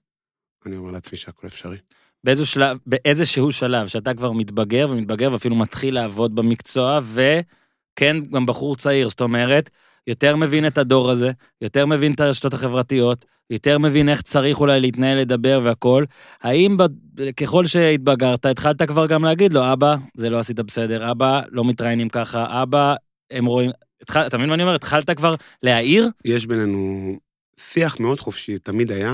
אני 0.65 0.77
אומר 0.77 0.91
לעצמי 0.91 1.17
שהכל 1.17 1.47
אפשרי. 1.47 1.77
באיזשהו 2.23 2.45
שלב, 2.45 2.77
באיזשהו 2.85 3.51
שלב 3.51 3.87
שאתה 3.87 4.13
כבר 4.13 4.31
מתבגר 4.31 4.87
ומתבגר 4.89 5.33
ואפילו 5.33 5.55
מתחיל 5.55 5.95
לעבוד 5.95 6.35
במקצוע, 6.35 6.99
וכן, 7.03 8.17
גם 8.31 8.45
בחור 8.45 8.75
צעיר, 8.75 9.09
זאת 9.09 9.21
אומרת, 9.21 9.69
יותר 10.07 10.35
מבין 10.35 10.67
את 10.67 10.77
הדור 10.77 11.11
הזה, 11.11 11.31
יותר 11.61 11.85
מבין 11.85 12.13
את 12.13 12.19
הרשתות 12.19 12.53
החברתיות, 12.53 13.25
יותר 13.49 13.77
מבין 13.77 14.09
איך 14.09 14.21
צריך 14.21 14.59
אולי 14.59 14.79
להתנהל, 14.79 15.17
לדבר 15.17 15.59
והכל. 15.63 16.05
האם 16.41 16.77
ב... 16.77 16.83
ככל 17.31 17.65
שהתבגרת, 17.65 18.45
התחלת 18.45 18.81
כבר 18.81 19.07
גם 19.07 19.23
להגיד 19.23 19.53
לו, 19.53 19.73
אבא, 19.73 19.95
זה 20.15 20.29
לא 20.29 20.39
עשית 20.39 20.59
בסדר, 20.59 21.11
אבא, 21.11 21.41
לא 21.49 21.65
מתראיינים 21.65 22.09
ככה, 22.09 22.61
אבא, 22.63 22.95
הם 23.31 23.45
רואים... 23.45 23.71
התחל... 24.01 24.27
אתה 24.27 24.37
מבין 24.37 24.49
מה 24.49 24.55
אני 24.55 24.63
אומר? 24.63 24.75
התחלת 24.75 25.09
כבר 25.09 25.35
להעיר? 25.63 26.09
יש 26.25 26.45
בינינו 26.45 27.15
שיח 27.59 27.99
מאוד 27.99 28.19
חופשי, 28.19 28.59
תמיד 28.59 28.91
היה. 28.91 29.13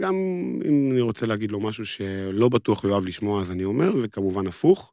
גם 0.00 0.14
אם 0.64 0.88
אני 0.92 1.00
רוצה 1.00 1.26
להגיד 1.26 1.52
לו 1.52 1.60
משהו 1.60 1.86
שלא 1.86 2.48
בטוח 2.48 2.84
יאהב 2.84 3.06
לשמוע, 3.06 3.42
אז 3.42 3.50
אני 3.50 3.64
אומר, 3.64 3.92
וכמובן 4.02 4.46
הפוך. 4.46 4.92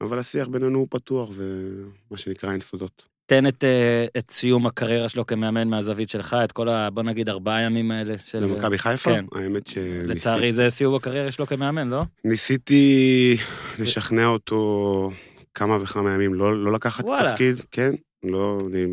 אבל 0.00 0.18
השיח 0.18 0.48
בינינו 0.48 0.78
הוא 0.78 0.86
פתוח, 0.90 1.30
ומה 1.32 2.18
שנקרא 2.18 2.52
אין 2.52 2.60
סודות. 2.60 3.06
תן 3.26 3.46
את, 3.46 3.64
אה, 3.64 4.06
את 4.18 4.30
סיום 4.30 4.66
הקריירה 4.66 5.08
שלו 5.08 5.26
כמאמן 5.26 5.68
מהזווית 5.68 6.10
שלך, 6.10 6.36
את 6.44 6.52
כל 6.52 6.68
ה... 6.68 6.90
בוא 6.90 7.02
נגיד 7.02 7.28
ארבעה 7.28 7.62
ימים 7.62 7.90
האלה 7.90 8.14
של... 8.26 8.46
במכבי 8.46 8.78
חיפה, 8.78 9.10
כן. 9.10 9.24
האמת 9.32 9.66
ש... 9.66 9.78
לצערי 10.06 10.52
זה 10.52 10.70
סיום 10.70 10.94
הקריירה 10.94 11.30
שלו 11.30 11.46
כמאמן, 11.46 11.88
לא? 11.88 12.02
ניסיתי 12.24 13.36
לשכנע 13.78 14.26
אותו 14.26 15.10
כמה 15.58 15.82
וכמה 15.82 16.14
ימים 16.14 16.34
לא, 16.34 16.64
לא 16.64 16.72
לקחת 16.72 17.04
וואלה. 17.04 17.30
תפקיד, 17.32 17.56
כן, 17.70 17.90
לא, 18.22 18.60
אני 18.70 18.84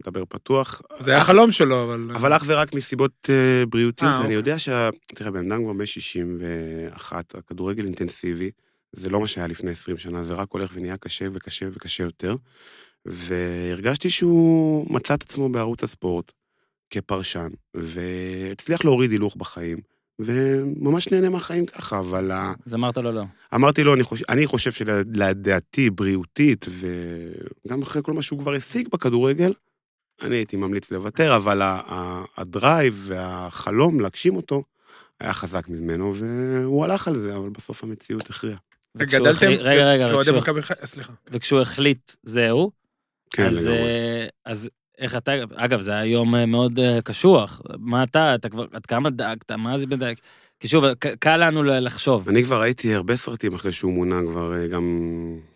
מדבר 0.00 0.24
פתוח. 0.28 0.82
זה 0.98 1.10
היה 1.10 1.20
אך- 1.20 1.26
חלום 1.26 1.50
שלו, 1.50 1.84
אבל... 1.84 2.10
אבל 2.14 2.36
אך 2.36 2.42
ורק 2.46 2.74
מסיבות 2.74 3.30
אה, 3.30 3.66
בריאותיות, 3.66 4.10
אה, 4.10 4.14
ואני 4.14 4.24
אוקיי. 4.24 4.36
יודע 4.36 4.58
שה... 4.58 4.88
תראה, 5.14 5.30
בן 5.30 5.52
אדם 5.52 5.62
כבר 5.64 5.72
בן 5.72 5.86
61, 5.86 7.34
הכדורגל 7.34 7.84
אינטנסיבי, 7.84 8.50
זה 8.92 9.10
לא 9.10 9.20
מה 9.20 9.26
שהיה 9.26 9.46
לפני 9.46 9.70
20 9.70 9.98
שנה, 9.98 10.22
זה 10.24 10.34
רק 10.34 10.48
הולך 10.50 10.70
ונהיה 10.74 10.96
קשה 10.96 11.26
וקשה 11.34 11.66
וקשה 11.72 12.04
יותר. 12.04 12.36
והרגשתי 13.06 14.10
שהוא 14.10 14.86
מצא 14.94 15.14
את 15.14 15.22
עצמו 15.22 15.48
בערוץ 15.48 15.82
הספורט 15.84 16.32
כפרשן, 16.90 17.48
והצליח 17.74 18.84
להוריד 18.84 19.10
הילוך 19.10 19.36
בחיים, 19.36 19.78
וממש 20.24 21.12
נהנה 21.12 21.28
מהחיים 21.30 21.66
ככה, 21.66 21.98
אבל 21.98 22.32
אז 22.66 22.74
אמרת 22.74 22.98
לו 22.98 23.12
לא. 23.12 23.22
אמרתי 23.54 23.84
לו, 23.84 23.94
אני 23.94 24.02
חושב, 24.02 24.24
אני 24.28 24.46
חושב 24.46 24.72
שלדעתי, 24.72 25.90
בריאותית, 25.90 26.66
וגם 27.66 27.82
אחרי 27.82 28.02
כל 28.04 28.12
מה 28.12 28.22
שהוא 28.22 28.38
כבר 28.38 28.54
השיג 28.54 28.88
בכדורגל, 28.88 29.52
אני 30.22 30.36
הייתי 30.36 30.56
ממליץ 30.56 30.90
לוותר, 30.90 31.36
אבל 31.36 31.60
הדרייב 32.36 33.02
והחלום 33.06 34.00
להגשים 34.00 34.36
אותו 34.36 34.62
היה 35.20 35.32
חזק 35.34 35.68
ממנו, 35.68 36.14
והוא 36.16 36.84
הלך 36.84 37.08
על 37.08 37.14
זה, 37.18 37.36
אבל 37.36 37.48
בסוף 37.48 37.84
המציאות 37.84 38.30
הכריעה. 38.30 38.58
וכשהוא 38.94 39.20
גדלתם 39.20 39.36
החליט- 39.46 39.60
רגע, 39.60 39.84
רגע, 39.90 40.06
סליחה. 40.84 41.12
וכשהוא 41.30 41.60
החליט, 41.60 42.12
זהו, 42.22 42.70
כן, 43.30 43.46
אז, 43.46 43.66
לגמרי. 43.66 43.78
אה, 43.82 44.26
אז 44.44 44.70
איך 45.02 45.16
אתה, 45.16 45.32
אגב, 45.54 45.80
זה 45.80 45.92
היה 45.92 46.04
יום 46.04 46.34
אה, 46.34 46.46
מאוד 46.46 46.78
אה, 46.78 47.02
קשוח. 47.04 47.62
מה 47.78 48.02
אתה, 48.02 48.34
אתה 48.34 48.48
כבר, 48.48 48.66
עד 48.72 48.86
כמה 48.86 49.10
דאגת, 49.10 49.50
מה 49.50 49.78
זה 49.78 49.86
בדאג? 49.86 50.16
כי 50.60 50.68
שוב, 50.68 50.84
קל 51.18 51.36
לנו 51.36 51.62
לחשוב. 51.62 52.28
אני 52.28 52.44
כבר 52.44 52.60
ראיתי 52.60 52.94
הרבה 52.94 53.16
סרטים 53.16 53.54
אחרי 53.54 53.72
שהוא 53.72 53.92
מונה, 53.92 54.20
כבר 54.30 54.54
אה, 54.54 54.66
גם 54.66 54.98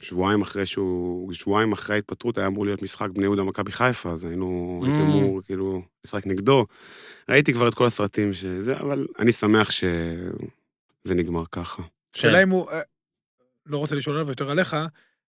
שבועיים 0.01 0.43
אחרי 0.43 0.67
שהוא, 0.67 1.33
שבועיים 1.33 1.73
אחרי 1.73 1.97
ההתפטרות 1.97 2.39
היה 2.39 2.47
אמור 2.47 2.67
להיות 2.67 2.83
משחק 2.83 3.09
בני 3.11 3.25
יהודה 3.25 3.43
מכבי 3.43 3.73
חיפה, 3.73 4.11
אז 4.11 4.25
היינו, 4.25 4.81
הייתי 4.85 4.99
Mm. 4.99 5.03
אמור 5.03 5.43
כאילו 5.43 5.83
לשחק 6.05 6.27
נגדו. 6.27 6.67
ראיתי 7.29 7.53
כבר 7.53 7.69
את 7.69 7.75
כל 7.75 7.87
הסרטים 7.87 8.33
שזה, 8.33 8.77
אבל 8.77 9.07
אני 9.19 9.33
שמח 9.33 9.71
שזה 9.71 11.15
נגמר 11.15 11.43
ככה. 11.53 11.83
השאלה 12.15 12.43
אם 12.43 12.51
הוא... 12.51 12.71
לא 13.67 13.79
רוצה 13.79 13.95
לשאול 13.95 14.17
עליו 14.17 14.29
יותר 14.29 14.51
עליך, 14.51 14.77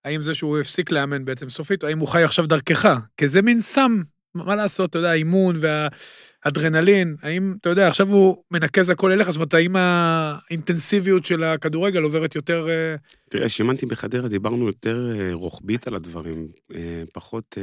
האם 0.06 0.22
זה 0.22 0.34
שהוא 0.34 0.60
הפסיק 0.60 0.92
לאמן 0.92 1.26
בעצם 1.26 1.50
סופית, 1.50 1.84
או 1.84 1.88
האם 1.88 2.00
הוא 2.00 2.08
חי 2.08 2.24
עכשיו 2.24 2.48
דרכך? 2.48 3.00
כי 3.18 3.28
זה 3.28 3.42
מין 3.42 3.62
סם, 3.62 4.02
מה 4.36 4.56
לעשות, 4.56 4.89
אתה 4.89 5.00
יודע, 5.00 5.10
האימון 5.10 5.60
והאדרנלין, 5.62 7.16
האם, 7.22 7.56
אתה 7.62 7.70
יודע, 7.70 7.88
עכשיו 7.88 8.10
הוא 8.10 8.44
מנקז 8.52 8.89
הכל 8.89 9.12
אליך, 9.12 9.30
זאת 9.30 9.36
אומרת, 9.36 9.54
האם 9.54 9.76
האינטנסיביות 9.76 11.26
של 11.26 11.44
הכדורגל 11.44 12.02
עוברת 12.02 12.36
יותר... 12.36 12.68
אה, 12.70 12.96
תראה, 13.30 13.48
כשאימנתי 13.48 13.86
בחדרה 13.86 14.28
דיברנו 14.28 14.68
יותר 14.68 15.12
אה, 15.16 15.30
רוחבית 15.34 15.88
על 15.88 15.96
הדברים, 15.96 16.48
אה, 16.76 17.04
פחות 17.13 17.58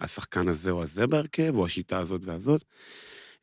השחקן 0.00 0.48
הזה 0.48 0.70
או 0.70 0.82
הזה 0.82 1.06
בהרכב, 1.06 1.56
או 1.56 1.66
השיטה 1.66 1.98
הזאת 1.98 2.20
והזאת, 2.24 2.64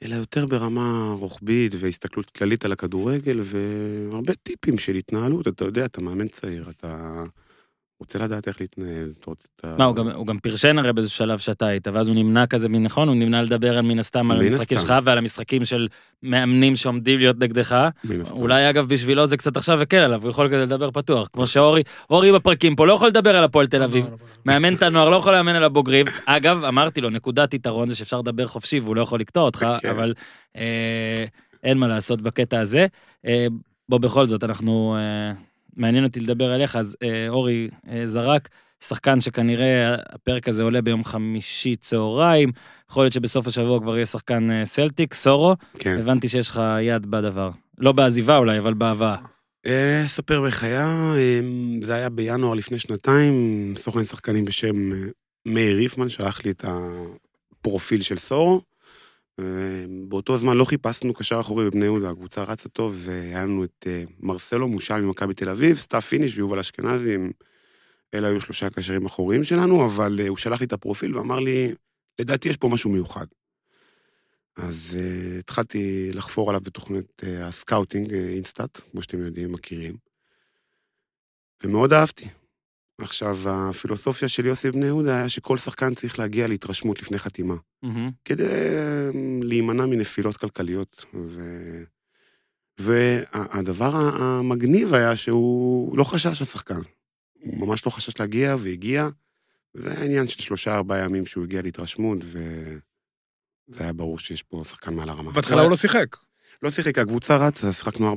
אלא 0.03 0.15
יותר 0.15 0.45
ברמה 0.45 1.15
רוחבית 1.19 1.75
והסתכלות 1.79 2.29
כללית 2.29 2.65
על 2.65 2.71
הכדורגל, 2.71 3.39
והרבה 3.43 4.33
טיפים 4.33 4.77
של 4.77 4.95
התנהלות, 4.95 5.47
אתה 5.47 5.65
יודע, 5.65 5.85
אתה 5.85 6.01
מאמן 6.01 6.27
צעיר, 6.27 6.69
אתה 6.69 7.23
רוצה 7.99 8.19
לדעת 8.19 8.47
איך 8.47 8.61
להתנהל. 8.61 9.11
אתה 9.19 9.25
רוצה- 9.29 9.47
אתה- 9.55 9.75
מה, 9.77 9.85
הוא 9.85 9.95
גם, 9.95 10.07
הוא 10.07 10.27
גם 10.27 10.39
פרשן 10.39 10.79
הרי 10.79 10.93
באיזה 10.93 11.09
שלב 11.09 11.39
שאתה 11.39 11.65
היית, 11.65 11.87
ואז 11.87 12.07
הוא 12.07 12.15
נמנע 12.15 12.45
כזה, 12.45 12.69
נכון? 12.69 13.07
הוא 13.07 13.15
נמנע 13.15 13.41
לדבר 13.41 13.77
על 13.77 13.81
מן 13.85 13.99
הסתם 13.99 14.31
על 14.31 14.41
המשחקים. 14.41 14.79
שלך 14.79 14.93
ועל 15.03 15.17
המשחקים 15.17 15.65
של 15.65 15.87
מאמנים 16.23 16.75
שעומדים 16.75 17.19
להיות 17.19 17.39
נגדך. 17.39 17.87
אולי 18.31 18.69
אגב 18.69 18.85
בשבילו 18.89 19.25
זה 19.25 19.37
קצת 19.37 19.57
עכשיו 19.57 19.81
הקל 19.81 19.97
עליו, 19.97 20.21
הוא 20.21 20.29
יכול 20.29 20.47
כזה 20.47 20.61
לדבר 20.65 20.91
פתוח. 20.91 21.29
כמו 21.33 21.45
שאורי, 21.47 21.81
אורי 22.09 22.31
בפרקים 22.31 22.75
פה 22.75 22.87
לא 22.87 22.93
יכול 22.93 23.07
לדבר 23.07 23.37
על 23.37 23.43
הפועל 23.43 23.67
תל 23.67 23.83
אביב. 23.83 24.09
מאמן 24.45 24.73
את 24.73 24.83
הנוער, 24.83 25.09
לא 25.09 25.15
יכול 25.15 25.33
לאמן 25.33 25.55
על 25.55 25.63
הבוגרים. 25.63 26.05
אגב, 26.25 26.63
אמרתי 26.63 27.01
לו, 27.01 27.09
נקודת 27.09 27.53
יתרון 27.53 27.89
זה 27.89 27.95
שאפשר 27.95 28.19
לדבר 28.19 28.47
חופשי 28.47 28.79
והוא 28.79 28.95
לא 28.95 29.01
יכול 29.01 29.19
לקטוע 29.19 29.43
אותך, 29.43 29.65
כן. 29.81 29.89
אבל 29.89 30.13
אה, 30.57 31.25
אין 31.63 31.77
מה 31.77 31.87
לעשות 31.87 32.21
בקטע 32.21 32.59
הזה. 32.59 32.85
אה, 33.25 33.47
בוא, 33.89 33.97
בכל 33.99 34.25
זאת, 34.25 34.43
אנחנו... 34.43 34.95
אה, 34.99 35.54
מעניין 35.75 36.03
אותי 36.03 36.19
לדבר 36.19 36.51
עליך, 36.51 36.75
אז 36.75 36.97
אה, 37.03 37.29
אורי 37.29 37.69
אה, 37.89 38.07
זרק, 38.07 38.49
שחקן 38.83 39.19
שכנראה 39.19 39.95
הפרק 40.09 40.47
הזה 40.47 40.63
עולה 40.63 40.81
ביום 40.81 41.03
חמישי 41.03 41.75
צהריים, 41.75 42.51
יכול 42.91 43.03
להיות 43.03 43.13
שבסוף 43.13 43.47
השבוע 43.47 43.79
כבר 43.79 43.95
יהיה 43.95 44.05
שחקן 44.05 44.51
אה, 44.51 44.65
סלטיק, 44.65 45.13
סורו, 45.13 45.55
כן. 45.79 45.97
הבנתי 45.99 46.27
שיש 46.27 46.49
לך 46.49 46.61
יד 46.81 47.05
בדבר. 47.05 47.49
לא 47.77 47.91
בעזיבה 47.91 48.37
אולי, 48.37 48.59
אבל 48.59 48.73
בהבאה. 48.73 49.15
אה, 49.65 50.05
אספר 50.05 50.45
איך 50.45 50.63
היה, 50.63 51.13
אה, 51.17 51.39
זה 51.81 51.95
היה 51.95 52.09
בינואר 52.09 52.53
לפני 52.53 52.79
שנתיים, 52.79 53.73
סוכן 53.77 54.03
שחקנים 54.03 54.45
בשם 54.45 54.93
אה, 54.93 54.97
מאיר 55.45 55.77
ריפמן 55.77 56.09
שלח 56.09 56.45
לי 56.45 56.51
את 56.51 56.65
הפרופיל 56.67 58.01
של 58.01 58.17
סורו. 58.17 58.61
באותו 60.07 60.37
זמן 60.37 60.57
לא 60.57 60.65
חיפשנו 60.65 61.13
קשר 61.13 61.39
אחורי 61.39 61.65
בבני 61.65 61.85
יהודה, 61.85 62.09
הקבוצה 62.09 62.43
רצה 62.43 62.69
טוב, 62.69 62.95
והיה 62.99 63.43
לנו 63.43 63.63
את 63.63 63.87
אה, 63.87 64.03
מרסלו 64.19 64.67
מושל 64.67 65.01
ממכבי 65.01 65.33
תל 65.33 65.49
אביב, 65.49 65.77
סתיו 65.77 66.01
פיניש 66.01 66.37
ויובל 66.37 66.59
אשכנזי, 66.59 67.17
אלה 68.13 68.27
היו 68.27 68.41
שלושה 68.41 68.69
קשרים 68.69 69.05
אחוריים 69.05 69.43
שלנו, 69.43 69.85
אבל 69.85 70.19
אה, 70.19 70.27
הוא 70.27 70.37
שלח 70.37 70.59
לי 70.59 70.65
את 70.65 70.73
הפרופיל 70.73 71.17
ואמר 71.17 71.39
לי, 71.39 71.73
לדעתי 72.19 72.49
יש 72.49 72.57
פה 72.57 72.67
משהו 72.67 72.89
מיוחד. 72.89 73.25
אז 74.57 74.97
אה, 74.97 75.39
התחלתי 75.39 76.11
לחפור 76.13 76.49
עליו 76.49 76.61
בתוכנית 76.61 77.21
הסקאוטינג, 77.43 78.13
אינסטאט, 78.13 78.81
כמו 78.91 79.01
שאתם 79.01 79.19
יודעים, 79.19 79.51
מכירים. 79.51 79.97
ומאוד 81.63 81.93
אהבתי. 81.93 82.27
עכשיו, 83.01 83.37
הפילוסופיה 83.45 84.27
של 84.27 84.45
יוסי 84.45 84.71
בבני 84.71 84.85
יהודה 84.85 85.17
היה 85.17 85.29
שכל 85.29 85.57
שחקן 85.57 85.93
צריך 85.93 86.19
להגיע 86.19 86.47
להתרשמות 86.47 87.01
לפני 87.01 87.19
חתימה, 87.19 87.55
מהמם. 87.83 88.11
כדי 88.25 88.43
אה, 88.43 89.09
להימנע 89.41 89.85
מנפילות 89.85 90.37
כלכליות. 90.37 91.05
ו... 91.13 91.41
והדבר 92.79 93.95
המגניב 93.95 94.93
היה 94.93 95.15
שהוא 95.15 95.97
לא 95.97 96.03
חשש 96.03 96.41
השחקן. 96.41 96.81
הוא 97.39 97.67
ממש 97.67 97.85
לא 97.85 97.91
חשש 97.91 98.19
להגיע, 98.19 98.55
והגיע. 98.59 99.09
זה 99.73 99.91
היה 99.91 100.03
עניין 100.03 100.27
של 100.27 100.41
שלושה, 100.41 100.75
ארבעה 100.75 100.99
ימים 100.99 101.25
שהוא 101.25 101.43
הגיע 101.43 101.61
להתרשמות, 101.61 102.17
וזה 102.21 103.83
היה 103.83 103.93
ברור 103.93 104.19
שיש 104.19 104.43
פה 104.43 104.61
שחקן 104.63 104.93
מעל 104.93 105.09
הרמה. 105.09 105.31
בהתחלה 105.31 105.61
הוא 105.61 105.69
לא 105.69 105.75
שיחק. 105.75 106.15
לא 106.61 106.71
שיחק, 106.71 106.97
הקבוצה 106.97 107.37
רצה, 107.37 107.71
שיחקנו 107.71 108.15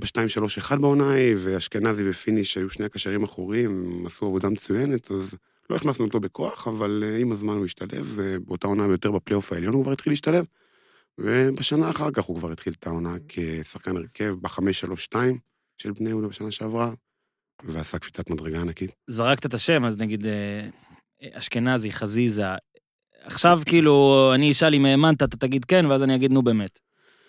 4-2-3-1 0.73 0.77
בעונה 0.77 1.11
ההיא, 1.11 1.37
ואשכנזי 1.39 2.11
ופיניש 2.11 2.57
היו 2.57 2.71
שני 2.71 2.85
הקשרים 2.85 3.23
האחוריים, 3.23 3.71
הם 3.71 4.07
עשו 4.07 4.27
עבודה 4.27 4.49
מצוינת, 4.49 5.11
אז 5.11 5.35
לא 5.71 5.77
הכנסנו 5.77 6.05
אותו 6.05 6.21
בכוח, 6.21 6.69
אבל 6.69 7.05
אה, 7.07 7.19
עם 7.19 7.33
הזמן 7.33 7.55
הוא 7.55 7.65
השתלב, 7.65 8.13
ובאותה 8.15 8.67
עונה 8.67 8.87
ויותר 8.87 9.11
בפלייאוף 9.11 9.53
העליון 9.53 9.75
הוא 9.75 9.83
כבר 9.83 9.93
התחיל 9.93 10.13
להשתלב, 10.13 10.45
ובשנה 11.19 11.91
אחר 11.91 12.11
כך 12.11 12.25
הוא 12.25 12.39
כבר 12.39 12.53
התחיל 12.53 12.73
את 12.79 12.87
העונה 12.87 13.15
כשחקן 13.29 13.97
הרכב 13.97 14.35
ב-5-3-2 14.41 15.17
של 15.79 15.93
בני 15.93 16.09
יהודה 16.09 16.29
בשנה 16.29 16.51
שעברה, 16.51 16.93
ועשה 17.65 17.99
קפיצת 17.99 18.31
מדרגה 18.31 18.61
ענקית. 18.61 18.91
זרקת 19.07 19.47
את 19.47 19.55
השם, 19.55 19.85
אז 19.85 19.97
נגיד 19.97 20.27
אה, 20.27 20.69
אשכנזי, 21.33 21.93
חזיזה. 21.93 22.45
עכשיו 23.23 23.61
כאילו, 23.67 24.31
אני 24.35 24.51
אשאל 24.51 24.75
אם 24.75 24.85
האמנת, 24.85 25.23
אתה 25.23 25.37
תגיד 25.37 25.65
כן, 25.65 25.87
ואז 25.87 26.03
אני 26.03 26.15
אגיד 26.15 26.33
נו 26.33 26.43
באמת. 26.43 26.79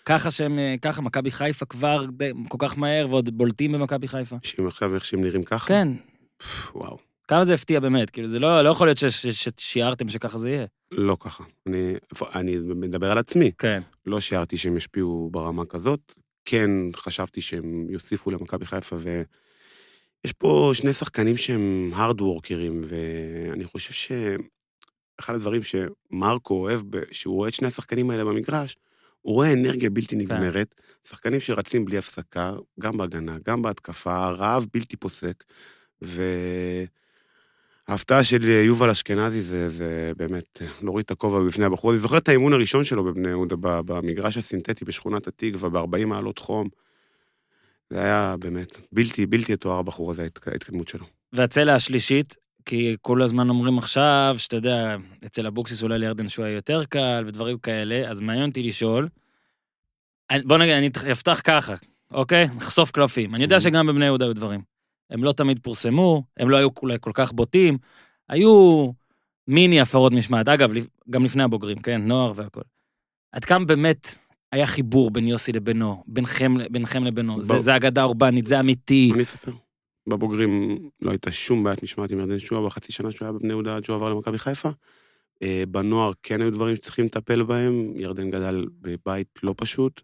ככה 0.04 0.30
שהם, 0.30 0.58
אה, 0.58 0.74
ככה, 0.82 1.02
מכבי 1.02 1.30
חיפה 1.30 1.66
כבר 1.66 2.06
די- 2.12 2.30
כל 2.48 2.56
כך 2.60 2.78
מהר, 2.78 3.06
ועוד 3.10 3.30
בולטים 3.38 3.72
במכבי 3.72 4.08
חיפה. 4.08 4.36
שהם 4.42 4.66
עכשיו 4.66 4.94
איך 4.94 5.04
שהם 5.04 5.20
נראים 5.24 5.42
ככה? 5.42 5.66
כן, 5.68 5.88
וואו, 6.74 6.98
כמה 7.28 7.44
זה 7.44 7.54
הפתיע 7.54 7.80
באמת, 7.80 8.10
כאילו 8.10 8.28
זה 8.28 8.38
לא, 8.38 8.62
לא 8.62 8.68
יכול 8.68 8.86
להיות 8.86 8.98
ש- 8.98 9.04
ש- 9.04 9.48
ששיערתם 9.58 10.08
שככה 10.08 10.38
זה 10.38 10.50
יהיה. 10.50 10.66
לא 10.90 11.16
ככה. 11.20 11.44
אני, 11.66 11.94
אני 12.34 12.56
מדבר 12.58 13.10
על 13.12 13.18
עצמי. 13.18 13.52
כן. 13.58 13.82
לא 14.06 14.20
שיערתי 14.20 14.56
שהם 14.56 14.76
ישפיעו 14.76 15.28
ברמה 15.32 15.64
כזאת. 15.66 16.12
כן 16.44 16.70
חשבתי 16.96 17.40
שהם 17.40 17.86
יוסיפו 17.90 18.30
למכבי 18.30 18.66
חיפה, 18.66 18.96
ויש 18.96 20.32
פה 20.38 20.70
שני 20.74 20.92
שחקנים 20.92 21.36
שהם 21.36 21.90
הארד 21.94 22.20
וורקרים, 22.20 22.80
ואני 22.84 23.64
חושב 23.64 23.92
שאחד 23.92 25.34
הדברים 25.34 25.60
שמרקו 25.62 26.54
אוהב, 26.54 26.80
שהוא 27.10 27.34
רואה 27.34 27.48
את 27.48 27.54
שני 27.54 27.66
השחקנים 27.68 28.10
האלה 28.10 28.24
במגרש, 28.24 28.76
הוא 29.22 29.34
רואה 29.34 29.52
אנרגיה 29.52 29.90
בלתי 29.90 30.16
נגמרת, 30.16 30.74
שחקנים 31.08 31.40
שרצים 31.40 31.84
בלי 31.84 31.98
הפסקה, 31.98 32.52
גם 32.80 32.96
בהגנה, 32.96 33.36
גם 33.46 33.62
בהתקפה, 33.62 34.28
רעב 34.30 34.66
בלתי 34.74 34.96
פוסק, 34.96 35.44
וההפתעה 37.88 38.24
של 38.24 38.48
יובל 38.48 38.90
אשכנזי 38.90 39.40
זה, 39.40 39.68
זה 39.68 40.12
באמת 40.16 40.62
להוריד 40.82 41.04
את 41.04 41.10
הכובע 41.10 41.40
בפני 41.46 41.64
הבחור. 41.64 41.90
אני 41.90 41.98
זוכר 41.98 42.18
את 42.18 42.28
האימון 42.28 42.52
הראשון 42.52 42.84
שלו 42.84 43.04
בבני 43.04 43.28
יהודה, 43.28 43.56
במגרש 43.60 44.36
הסינתטי 44.36 44.84
בשכונת 44.84 45.26
התקווה, 45.26 45.68
ב-40 45.70 46.06
מעלות 46.06 46.38
חום. 46.38 46.68
זה 47.90 47.98
היה 48.02 48.34
באמת 48.38 48.78
בלתי, 48.92 49.26
בלתי 49.26 49.52
יתואר 49.52 49.78
הבחור 49.78 50.10
הזה, 50.10 50.22
ההתק- 50.22 50.48
ההתקדמות 50.48 50.88
שלו. 50.88 51.06
והצלע 51.32 51.74
השלישית, 51.74 52.36
כי 52.64 52.96
כל 53.00 53.22
הזמן 53.22 53.48
אומרים 53.48 53.78
עכשיו, 53.78 54.34
שאתה 54.38 54.56
יודע, 54.56 54.96
אצל 55.26 55.46
אבוקסיס 55.46 55.82
אולי 55.82 55.98
לירדן 55.98 56.28
שואה 56.28 56.48
יותר 56.48 56.84
קל 56.84 57.24
ודברים 57.26 57.58
כאלה, 57.58 58.10
אז 58.10 58.20
מעניין 58.20 58.48
אותי 58.48 58.62
לשאול. 58.62 59.08
בוא 60.44 60.58
נגיד, 60.58 60.74
אני 60.74 60.90
אפתח 61.12 61.40
ככה, 61.44 61.74
אוקיי? 62.12 62.46
נחשוף 62.56 62.90
קלפים. 62.90 63.34
אני 63.34 63.42
יודע. 63.42 63.60
שגם 63.60 63.86
בבני 63.86 64.04
יהודה 64.04 64.24
היו 64.24 64.34
דברים. 64.34 64.62
הם 65.10 65.24
לא 65.24 65.32
תמיד 65.32 65.58
פורסמו, 65.62 66.22
הם 66.36 66.50
לא 66.50 66.56
היו 66.56 66.68
אולי 66.82 66.96
כל 67.00 67.10
כך 67.14 67.32
בוטים, 67.32 67.78
היו 68.28 68.86
מיני 69.48 69.80
הפרות 69.80 70.12
משמעת. 70.12 70.48
אגב, 70.48 70.72
גם 71.10 71.24
לפני 71.24 71.42
הבוגרים, 71.42 71.78
כן? 71.78 72.02
נוער 72.02 72.32
והכל. 72.36 72.60
עד 73.32 73.44
כמה 73.44 73.64
באמת 73.64 74.18
היה 74.52 74.66
חיבור 74.66 75.10
בין 75.10 75.26
יוסי 75.26 75.52
לבינו, 75.52 76.04
ביניכם, 76.06 76.54
ביניכם 76.70 77.04
לבינו? 77.04 77.42
זה. 77.42 77.58
זה 77.58 77.76
אגדה 77.76 78.02
אורבנית, 78.02 78.46
זה 78.46 78.60
אמיתי. 78.60 79.10
אני 79.14 79.22
אספר. 79.22 79.52
בבוגרים 80.06 80.78
לא 81.00 81.10
הייתה 81.10 81.32
שום 81.32 81.64
בעיית 81.64 81.82
משמעת 81.82 82.10
עם 82.10 82.18
ירדן 82.18 82.38
שועה 82.38 82.66
בחצי 82.66 82.92
שנה 82.92 83.10
שהוא 83.10 83.26
היה 83.26 83.32
בבני 83.32 83.48
יהודה 83.48 83.76
עד 83.76 83.84
שהוא 83.84 83.96
עבר 83.96 84.08
למכבי 84.08 84.38
חיפה. 84.38 84.70
אה, 85.42 85.62
בנוער 85.68 86.12
כן 86.22 86.40
היו 86.40 86.50
דברים 86.50 86.76
שצריכים 86.76 87.04
לטפל 87.04 87.42
בהם, 87.42 87.92
ירדן 87.96 88.30
גדל 88.30 88.66
בבית 88.80 89.40
לא 89.42 89.54
פשוט, 89.56 90.02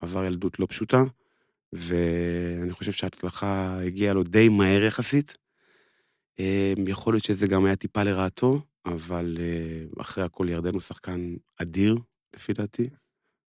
עבר 0.00 0.24
ילדות 0.24 0.58
לא 0.58 0.66
פשוטה, 0.66 1.04
ואני 1.72 2.72
חושב 2.72 2.92
שההצלחה 2.92 3.80
הגיעה 3.80 4.14
לו 4.14 4.22
די 4.22 4.48
מהר 4.48 4.82
יחסית. 4.82 5.36
אה, 6.40 6.72
יכול 6.86 7.14
להיות 7.14 7.24
שזה 7.24 7.46
גם 7.46 7.64
היה 7.64 7.76
טיפה 7.76 8.02
לרעתו, 8.02 8.60
אבל 8.86 9.36
אה, 9.40 10.02
אחרי 10.02 10.24
הכל 10.24 10.48
ירדן 10.48 10.72
הוא 10.72 10.80
שחקן 10.80 11.34
אדיר, 11.56 11.98
לפי 12.34 12.52
דעתי. 12.52 12.88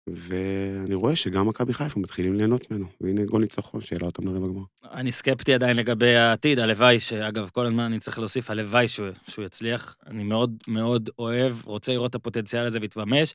ואני 0.09 0.95
רואה 0.95 1.17
שגם 1.17 1.49
מכבי 1.49 1.75
חיפה 1.75 2.01
מתחילים 2.01 2.35
ליהנות 2.35 2.71
ממנו, 2.71 2.87
והנה 3.01 3.25
גול 3.25 3.41
ניצחון 3.41 3.81
שהעלה 3.81 4.07
אותם 4.07 4.27
לרבע 4.27 4.47
גמר. 4.47 4.63
אני 4.93 5.11
סקפטי 5.13 5.55
עדיין 5.55 5.77
לגבי 5.77 6.17
העתיד, 6.17 6.59
הלוואי 6.59 7.01
שאגב, 7.01 7.49
כל 7.53 7.67
הזמן 7.67 7.83
אני 7.83 7.99
צריך 7.99 8.19
להוסיף, 8.19 8.51
הלוואי 8.51 8.89
שהוא, 8.89 9.09
שהוא 9.29 9.45
יצליח. 9.45 9.97
אני 10.07 10.25
מאוד 10.25 10.57
מאוד 10.69 11.11
אוהב, 11.19 11.53
רוצה 11.65 11.93
לראות 11.93 12.11
את 12.11 12.15
הפוטנציאל 12.15 12.67
הזה 12.67 12.81
מתממש. 12.81 13.35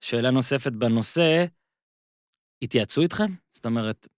שאלה 0.00 0.30
נוספת 0.30 0.72
בנושא, 0.72 1.44
התייעצו 2.62 3.00
איתכם? 3.02 3.32
זאת 3.52 3.66
אומרת, 3.66 4.08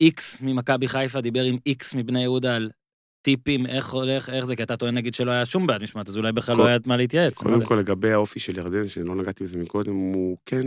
איקס 0.00 0.36
ממכבי 0.40 0.88
חיפה 0.88 1.20
דיבר 1.20 1.42
עם 1.42 1.56
איקס 1.66 1.94
מבני 1.94 2.22
יהודה 2.22 2.56
על 2.56 2.70
טיפים, 3.22 3.66
איך 3.66 3.90
הולך, 3.90 4.30
איך 4.30 4.44
זה, 4.44 4.56
כי 4.56 4.62
אתה 4.62 4.76
טוען 4.76 4.94
נגיד 4.94 5.14
שלא 5.14 5.30
היה 5.30 5.44
שום 5.44 5.66
בעד 5.66 5.82
משמעת, 5.82 6.08
אז 6.08 6.16
אולי 6.16 6.32
בכלל 6.32 6.54
כל- 6.56 6.62
לא 6.62 6.66
היה 6.66 6.78
מה 6.86 6.96
להתייעץ. 6.96 7.38
קודם. 7.38 7.64
כל, 7.64 7.74
לגבי 7.76 8.12
האופי 8.12 8.40
של 8.40 8.58
ירדן, 8.58 8.88
שלא 8.88 9.14
נגעתי 9.14 9.44
בזה 9.44 9.58
מקודם, 9.58 9.94
הוא 9.94 10.36
כן, 10.46 10.66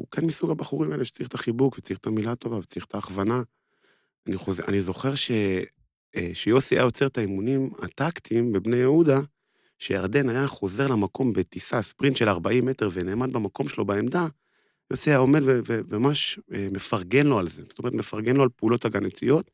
הוא 0.00 0.08
כן 0.10 0.24
מסוג 0.24 0.50
הבחורים 0.50 0.92
האלה 0.92 1.04
שצריך 1.04 1.28
את 1.28 1.34
החיבוק, 1.34 1.78
וצריך 1.78 1.98
את 1.98 2.06
המילה 2.06 2.32
הטובה, 2.32 2.56
וצריך 2.56 2.84
את 2.84 2.94
ההכוונה. 2.94 3.42
אני, 4.26 4.36
חוזר, 4.36 4.62
אני 4.68 4.82
זוכר 4.82 5.14
ש, 5.14 5.30
אה, 6.16 6.30
שיוסי 6.34 6.74
היה 6.74 6.84
עוצר 6.84 7.06
את 7.06 7.18
האימונים 7.18 7.70
הטקטיים 7.78 8.52
בבני 8.52 8.76
יהודה, 8.76 9.20
שירדן 9.78 10.28
היה 10.28 10.46
חוזר 10.46 10.86
למקום 10.86 11.32
בטיסה, 11.32 11.82
ספרינט 11.82 12.16
של 12.16 12.28
40 12.28 12.66
מטר, 12.66 12.88
ונעמד 12.92 13.32
במקום 13.32 13.68
שלו 13.68 13.84
בעמדה, 13.84 14.26
יוסי 14.90 15.10
היה 15.10 15.18
עומד 15.18 15.40
ו- 15.44 15.60
ו- 15.68 15.80
וממש 15.88 16.40
אה, 16.54 16.68
מפרגן 16.72 17.26
לו 17.26 17.38
על 17.38 17.48
זה. 17.48 17.62
זאת 17.68 17.78
אומרת, 17.78 17.94
מפרגן 17.94 18.36
לו 18.36 18.42
על 18.42 18.48
פעולות 18.56 18.84
הגנתיות. 18.84 19.50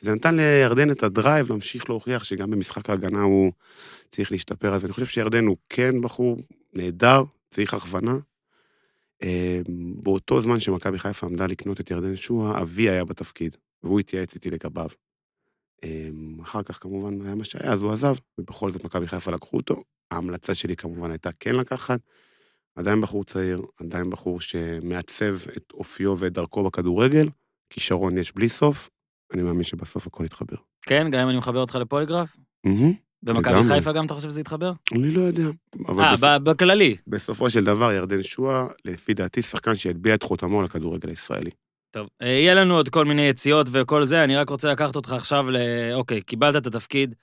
זה 0.00 0.14
נתן 0.14 0.36
לירדן 0.36 0.90
את 0.90 1.02
הדרייב 1.02 1.50
להמשיך 1.50 1.90
להוכיח 1.90 2.24
שגם 2.24 2.50
במשחק 2.50 2.90
ההגנה 2.90 3.22
הוא 3.22 3.52
צריך 4.10 4.32
להשתפר. 4.32 4.74
אז 4.74 4.84
אני 4.84 4.92
חושב 4.92 5.06
שירדן 5.06 5.46
הוא 5.46 5.56
כן 5.68 6.00
בחור 6.00 6.36
נהדר, 6.72 7.22
צריך 7.50 7.74
הכוונה. 7.74 8.16
אה, 9.22 9.60
באותו 10.02 10.40
זמן 10.40 10.60
שמכבי 10.60 10.98
חיפה 10.98 11.26
עמדה 11.26 11.46
לקנות 11.46 11.80
את 11.80 11.90
ירדן 11.90 12.16
שועה, 12.16 12.62
אבי 12.62 12.90
היה 12.90 13.04
בתפקיד, 13.04 13.56
והוא 13.82 14.00
התייעץ 14.00 14.34
איתי 14.34 14.50
לגביו. 14.50 14.88
אה, 15.84 16.08
אחר 16.42 16.62
כך 16.62 16.82
כמובן 16.82 17.26
היה 17.26 17.34
מה 17.34 17.44
שהיה, 17.44 17.72
אז 17.72 17.82
הוא 17.82 17.92
עזב, 17.92 18.14
ובכל 18.38 18.70
זאת 18.70 18.84
מכבי 18.84 19.08
חיפה 19.08 19.30
לקחו 19.30 19.56
אותו. 19.56 19.82
ההמלצה 20.10 20.54
שלי 20.54 20.76
כמובן 20.76 21.10
הייתה 21.10 21.30
כן 21.40 21.56
לקחת. 21.56 22.00
עדיין 22.76 23.00
בחור 23.00 23.24
צעיר, 23.24 23.62
עדיין 23.80 24.10
בחור 24.10 24.40
שמעצב 24.40 25.36
את 25.56 25.72
אופיו 25.74 26.18
ואת 26.18 26.32
דרכו 26.32 26.62
בכדורגל. 26.64 27.28
כישרון 27.70 28.18
יש 28.18 28.32
בלי 28.32 28.48
סוף, 28.48 28.90
אני 29.34 29.42
מאמין 29.42 29.64
שבסוף 29.64 30.06
הכל 30.06 30.24
יתחבר. 30.24 30.56
כן, 30.82 31.10
גם 31.10 31.20
אם 31.20 31.28
אני 31.28 31.38
מחבר 31.38 31.60
אותך 31.60 31.74
לפוליגרף? 31.74 32.36
מהמם, 32.64 32.92
במכבי. 33.22 33.62
חיפה 33.68 33.92
גם 33.92 34.06
אתה 34.06 34.14
חושב 34.14 34.28
שזה 34.28 34.40
יתחבר? 34.40 34.72
אני 34.92 35.10
לא 35.10 35.20
יודע. 35.20 35.42
אה, 35.42 36.14
בסוף- 36.14 36.20
ב- 36.20 36.36
בכללי. 36.50 36.96
בסופו 37.06 37.50
של 37.50 37.64
דבר, 37.64 37.92
ירדן 37.92 38.22
שועה, 38.22 38.66
לפי 38.84 39.14
דעתי, 39.14 39.42
שחקן 39.42 39.74
שהטביע 39.74 40.14
את 40.14 40.22
חותמו 40.22 40.62
לכדורגל 40.62 41.08
הישראלי. 41.08 41.50
טוב, 41.90 42.08
אה, 42.22 42.26
יהיה 42.28 42.54
לנו 42.54 42.74
עוד 42.74 42.88
כל 42.88 43.04
מיני 43.04 43.22
יציאות 43.22 43.66
וכל 43.72 44.04
זה, 44.04 44.24
אני 44.24 44.36
רק 44.36 44.48
רוצה 44.50 44.72
לקחת 44.72 44.96
אותך 44.96 45.12
עכשיו 45.12 45.50
ל... 45.50 45.56
אוקיי, 45.94 46.22
קיבלת 46.22 46.56
את 46.56 46.66
התפקיד 46.66 47.14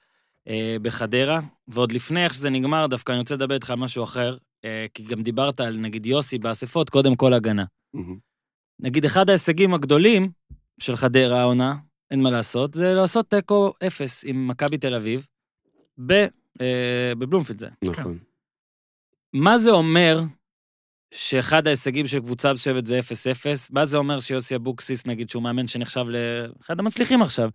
אה, 0.48 0.76
בחדרה, 0.82 1.40
ועוד 1.68 1.92
לפני 1.92 2.24
איך 2.24 2.34
שזה 2.34 2.50
נגמר, 2.50 2.88
דווקא 2.88 3.12
אני 3.12 3.20
רוצה 3.20 3.36
לדבר 3.36 3.56
איתך 3.56 3.70
על 3.70 3.76
משהו 3.76 4.04
אחר, 4.04 4.38
אה, 4.66 4.86
כי 4.94 5.04
גם 5.04 5.24
דיברת 5.24 5.60
על, 5.60 5.78
נגיד, 5.78 6.06
יוסי 6.06 6.38
באספות, 6.38 6.90
קודם 6.90 7.16
כל 7.16 7.34
הגנה. 7.34 7.64
מהמם. 7.94 8.18
נגיד, 8.80 9.06
אחד 9.06 9.30
ההישגים 9.30 9.74
הגדולים 9.74 10.30
של 10.80 10.96
חדרה 10.96 11.42
העונה, 11.42 11.76
אין 12.12 12.22
מה 12.22 12.30
לעשות, 12.32 12.74
זה 12.74 12.94
לעשות 12.94 13.30
תיקו 13.30 13.74
אפס 13.88 14.24
עם 14.28 14.48
מכבי 14.48 14.78
תל 14.78 14.96
אביב, 14.96 15.28
ב, 15.98 16.12
אה, 16.62 17.14
בבלומפילד 17.18 17.60
זה. 17.60 17.68
נכון. 17.84 18.18
מה 19.34 19.58
זה 19.58 19.72
אומר 19.72 20.20
שאחד 21.14 21.68
ההישגים 21.68 22.08
של 22.08 22.20
קבוצה 22.20 22.54
מסוימת 22.54 22.86
זה 22.86 23.00
0-0? 23.00 23.04
מה 23.72 23.86
זה 23.86 23.98
אומר 23.98 24.20
שיוסי 24.20 24.56
אבוקסיס, 24.56 25.08
נגיד, 25.08 25.30
שהוא 25.30 25.44
מאמן 25.44 25.68
שנחשב 25.68 26.06
לאחד 26.08 26.80
המצליחים 26.80 27.22
עכשיו? 27.22 27.50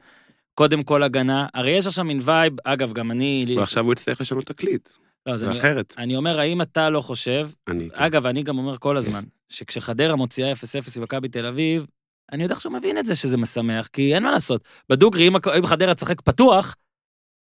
קודם 0.55 0.83
כל 0.83 1.03
הגנה, 1.03 1.47
הרי 1.55 1.71
יש 1.71 1.87
עכשיו 1.87 2.05
מין 2.05 2.21
vibe, 2.23 2.53
אגב, 2.65 2.93
גם 2.93 3.11
אני... 3.11 3.55
ועכשיו 3.59 3.85
הוא 3.85 3.93
יצטרך 3.93 4.21
לשנות 4.21 4.47
תקליט, 4.47 4.89
לא, 5.27 5.37
זה 5.37 5.47
אני, 5.47 5.59
אחרת. 5.59 5.95
אני 5.99 6.17
אומר, 6.17 6.41
האם 6.41 6.63
אתה 6.63 6.91
לא 6.91 7.01
חושב, 7.01 7.49
אני... 7.69 7.89
אגב, 7.93 8.27
אני 8.27 8.43
גם 8.43 8.59
אומר 8.59 8.79
כל 8.79 8.97
הזמן, 8.97 9.25
שכשחדרה 9.49 10.17
מוציאה 10.17 10.53
0-0 10.53 11.01
ממכבי 11.01 11.29
תל 11.29 11.47
אביב, 11.47 11.87
אני 12.33 12.43
יודע 12.43 12.57
שהוא 12.57 12.73
מבין 12.73 12.99
את 12.99 13.07
זה 13.07 13.17
שזה 13.17 13.37
משמח, 13.37 13.87
כי 13.87 14.15
אין 14.15 14.23
מה 14.23 14.31
לעשות. 14.31 14.69
בדוגרי, 14.89 15.29
אם, 15.29 15.37
אם 15.59 15.67
חדרה 15.67 15.95
תשחק 15.95 16.21
פתוח, 16.21 16.75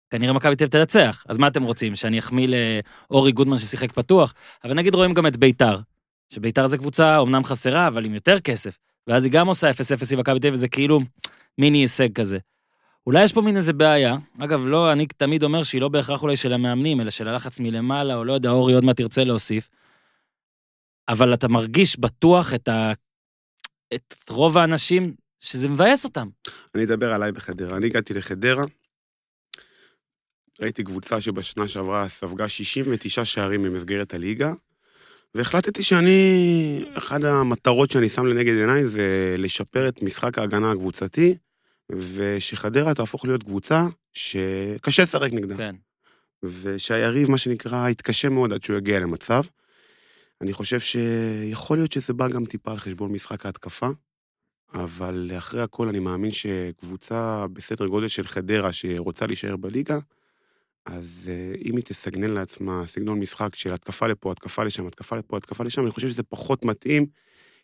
כנראה 0.10 0.34
מכבי 0.34 0.55
תל 0.55 0.64
אביב 0.64 0.72
תנצח. 0.72 1.26
אז 1.30 1.38
מה 1.38 1.47
אתם 1.47 1.64
רוצים, 1.64 1.95
שאני 1.95 2.20
אחמיא 2.20 2.47
לאורי 3.10 3.32
גודמן 3.32 3.57
ששיחק 3.57 3.91
פתוח? 3.91 4.34
אבל 4.64 4.74
נגיד 4.74 4.95
רואים 4.95 5.14
גם 5.14 5.28
את 5.28 5.38
ביתר, 5.38 5.80
שביתר 6.30 6.68
זה 6.68 6.78
קבוצה 6.78 7.18
אומנם 7.18 7.43
חסרה, 7.43 7.88
אבל 7.88 8.05
עם 8.05 8.14
יותר 8.14 8.39
כסף, 8.39 8.78
ואז 9.07 9.24
היא 9.24 9.32
גם 9.32 9.47
עושה 9.47 9.72
0-0 9.72 9.74
עם 10.14 10.20
מכבי 10.20 10.39
תל 10.39 10.47
אביב, 10.47 10.53
וזה 10.53 10.68
כאילו 10.68 10.99
מיני 11.57 11.78
הישג 11.78 12.14
כזה. 12.14 12.38
אולי 13.07 13.24
יש 13.24 13.34
פה 13.34 13.41
מין 13.41 13.57
איזה 13.57 13.74
בעיה, 13.74 14.18
אגב, 14.39 14.68
לא, 14.68 14.91
אני 14.91 15.05
תמיד 15.05 15.43
אומר 15.43 15.64
שהיא 15.64 15.82
לא 15.82 15.89
בהכרח 15.89 16.24
אולי 16.24 16.36
של 16.36 16.53
המאמנים, 16.53 17.01
אלא 17.01 17.10
של 17.10 17.28
הלחץ 17.28 17.60
מלמעלה, 17.60 18.16
או 18.16 18.26
לא 18.26 18.34
יודע, 18.34 18.49
אורי 18.49 18.74
עוד 18.74 18.84
מעט 18.84 18.97
תרצה 18.97 19.24
להוסיף. 19.24 19.70
אבל 21.10 21.34
אתה 21.34 21.47
מרגיש 21.47 21.99
בטוח 21.99 22.53
את, 22.53 22.68
ה... 22.68 22.91
את 23.93 24.14
רוב 24.30 24.57
האנשים 24.57 25.14
שזה 25.39 25.70
מבאס 25.70 26.05
אותם. 26.05 26.30
אני 26.76 26.84
אדבר 26.84 27.14
עליי 27.14 27.32
בחדרה. 27.32 27.78
אני 27.78 27.86
הגעתי 27.86 28.14
לחדרה, 28.14 28.64
ראיתי 30.62 30.84
קבוצה 30.84 31.22
שבשנה 31.22 31.68
שעברה 31.68 32.10
ספגה 32.10 32.49
69 32.49 33.26
שערים 33.26 33.64
במסגרת 33.64 34.14
הליגה, 34.14 34.53
והחלטתי 35.36 35.84
שאני, 35.84 36.86
אחת 36.93 37.24
המטרות 37.24 37.91
שאני 37.91 38.10
שם 38.10 38.26
לנגד 38.26 38.53
עיניי 38.53 38.88
זה 38.88 39.36
לשפר 39.38 39.88
את 39.88 40.01
משחק 40.01 40.38
ההגנה 40.38 40.72
הקבוצתי, 40.72 41.36
ושחדרה 41.91 42.93
תהפוך 42.93 43.26
להיות 43.26 43.43
קבוצה 43.43 43.88
שקשה 44.14 45.03
לשחק 45.03 45.34
נגדה. 45.34 45.57
כן. 45.57 45.76
ושהיריב, 46.43 47.32
מה 47.32 47.38
שנקרא, 47.38 47.89
יתקשה 47.89 48.30
מאוד 48.30 48.53
עד 48.53 48.64
שהוא 48.64 48.78
יגיע 48.78 48.99
למצב. 48.99 49.43
אני 50.41 50.53
חושב 50.53 50.80
שיכול 50.80 51.78
להיות 51.78 51.91
שזה 51.91 52.14
בא 52.14 52.28
גם 52.28 52.45
טיפה 52.45 52.72
על 52.72 52.78
חשבון 52.78 53.12
משחק 53.12 53.45
ההתקפה, 53.45 53.89
אבל 54.74 55.32
אחרי 55.38 55.62
הכל 55.62 55.89
אני 55.89 55.99
מאמין 55.99 56.32
שקבוצה 56.32 57.45
בסדר 57.53 57.88
גודל 57.88 58.07
של 58.07 58.28
חדרה 58.28 58.74
שרוצה 58.74 59.26
להישאר 59.26 59.55
בליגה, 59.57 59.99
אז 60.86 61.30
אה, 61.32 61.55
אם 61.65 61.75
היא 61.75 61.84
תסגנן 61.84 62.32
לעצמה 62.32 62.84
סגנון 62.88 63.19
משחק 63.19 63.55
של 63.55 63.73
התקפה 63.73 64.07
לפה, 64.07 64.32
התקפה 64.32 64.63
לשם, 64.63 64.88
התקפה 64.88 65.15
לפה, 65.15 65.38
התקפה 65.38 65.63
לשם, 65.63 65.82
אני 65.84 65.91
חושב 65.91 66.09
שזה 66.09 66.23
פחות 66.23 66.65
מתאים, 66.65 67.05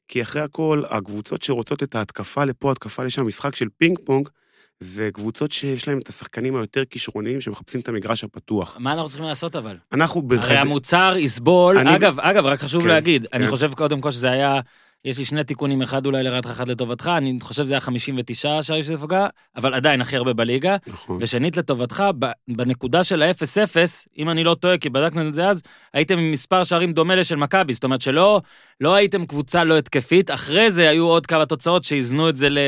כי 0.07 0.22
אחרי 0.22 0.41
הכל, 0.41 0.84
הקבוצות 0.89 1.41
שרוצות 1.41 1.84
את 1.84 1.95
ההתקפה 1.95 2.45
לפה, 2.45 2.72
התקפה 2.72 3.03
לשם, 3.03 3.28
משחק 3.28 3.55
של 3.55 3.68
פינג 3.78 3.99
פונג, 4.05 4.30
זה 4.80 5.09
קבוצות 5.13 5.51
שיש 5.51 5.88
להם 5.88 5.99
את 5.99 6.09
השחקנים 6.09 6.55
היותר 6.55 6.86
כישרוניים 6.86 7.41
שמחפשים 7.41 7.82
את 7.82 7.88
המגרש 7.88 8.24
הפתוח. 8.24 8.78
מה 8.80 8.93
אנחנו 8.93 9.09
צריכים 9.09 9.26
לעשות 9.28 9.55
אבל? 9.55 9.78
אנחנו 9.93 10.22
הרי 10.30 10.38
בחדרה... 10.38 10.61
המוצר 10.61 11.13
יסבול, 11.18 11.78
אני- 11.78 11.95
אגב, 11.95 12.20
אגב, 12.20 12.45
רק 12.45 12.59
חשוב 12.59 12.82
כן, 12.84 12.88
להגיד, 12.88 13.28
אני 13.34 13.45
כן. 13.45 13.51
חושב 13.51 13.74
קודם 13.74 14.01
כל 14.01 14.11
שזה 14.11 14.32
היה, 14.32 14.59
יש 15.06 15.18
לי 15.18 15.26
שני 15.26 15.43
תיקונים, 15.43 15.82
אחד 15.82 16.06
אולי 16.06 16.24
לרעתך, 16.24 16.49
אחד 16.49 16.68
לטובתך, 16.68 17.12
אני 17.18 17.38
חושב 17.41 17.64
שזה 17.64 17.74
היה 17.74 17.80
59 17.80 18.64
שערים 18.64 18.84
שזה 18.84 18.97
פגע, 18.97 19.28
אבל 19.56 19.74
עדיין 19.74 20.01
הכי 20.01 20.16
הרבה 20.16 20.34
בליגה, 20.34 20.78
נכון. 20.88 21.18
ושנית 21.22 21.58
לטובתך, 21.58 22.03
בנקודה 22.47 23.03
של 23.03 23.22
ה-0-0, 23.22 23.78
אם 24.18 24.30
אני 24.30 24.43
לא 24.43 24.56
טועה, 24.56 24.78
כי 24.78 24.89
בדקנו 24.89 25.28
את 25.28 25.34
זה 25.34 25.47
אז, 25.47 25.62
הייתם 25.93 26.18
עם 26.18 26.32
מספר 26.32 26.64
שערים 26.64 26.93
דומה 26.93 27.16
לשל 27.16 27.36
מכבי, 27.36 27.74
זאת 27.74 27.84
אומרת 27.84 28.01
שלא 28.01 28.41
לא 28.82 28.93
הייתם 28.93 29.26
קבוצה 29.26 29.64
לא 29.64 29.78
התקפית, 29.78 30.32
אחרי 30.32 30.72
זה 30.72 30.89
היו 30.89 31.06
עוד 31.06 31.26
כמה 31.26 31.45
תוצאות 31.45 31.84
שאיזנו 31.84 32.30
את 32.30 32.36
זה 32.36 32.49
ל... 32.49 32.60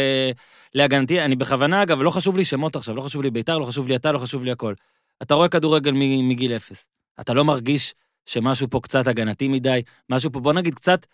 להגנתי, 0.76 1.22
אני 1.22 1.36
בכוונה, 1.36 1.84
אגב, 1.84 2.02
לא 2.02 2.10
חשוב 2.10 2.38
לי 2.38 2.44
שמות 2.44 2.76
עכשיו, 2.76 2.96
לא 2.96 3.02
חשוב 3.02 3.22
לי 3.22 3.30
ביתר, 3.30 3.58
לא 3.58 3.66
חשוב 3.66 3.88
לי 3.88 3.96
אתה, 3.96 4.12
לא 4.12 4.18
חשוב 4.18 4.44
לי 4.44 4.52
הכל. 4.52 4.74
אתה 5.22 5.36
רואה 5.36 5.48
כדורגל 5.48 5.92
מגיל 6.24 6.56
אפס. 6.56 6.88
אתה 7.20 7.34
לא 7.34 7.46
מרגיש 7.46 7.94
שמשהו 8.26 8.68
פה 8.70 8.80
קצת 8.80 9.08
הגנתי 9.08 9.48
מדי, 9.48 9.82
משהו 10.10 10.32
פה, 10.32 10.40
בוא 10.40 10.54
נגיד, 10.54 10.76
קצת 10.76 11.06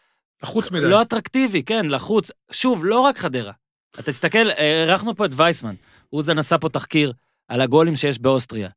לחוץ 0.44 0.72
מדי. 0.72 0.86
לא 0.86 1.02
אטרקטיבי, 1.02 1.64
כן, 1.64 1.86
לחוץ. 1.86 2.32
שוב, 2.52 2.86
לא 2.86 3.00
רק 3.00 3.18
חדרה. 3.18 3.52
אתה 3.96 4.04
תסתכל, 4.04 4.50
אירחנו 4.52 5.16
פה 5.16 5.26
את 5.26 5.32
וייסמן. 5.36 5.76
אוזן 6.14 6.38
עשה 6.40 6.58
פה 6.58 6.70
תחקיר 6.70 7.14
על 7.48 7.62
הגולים 7.62 7.96
שיש 7.96 8.20
באוסטריה. 8.20 8.70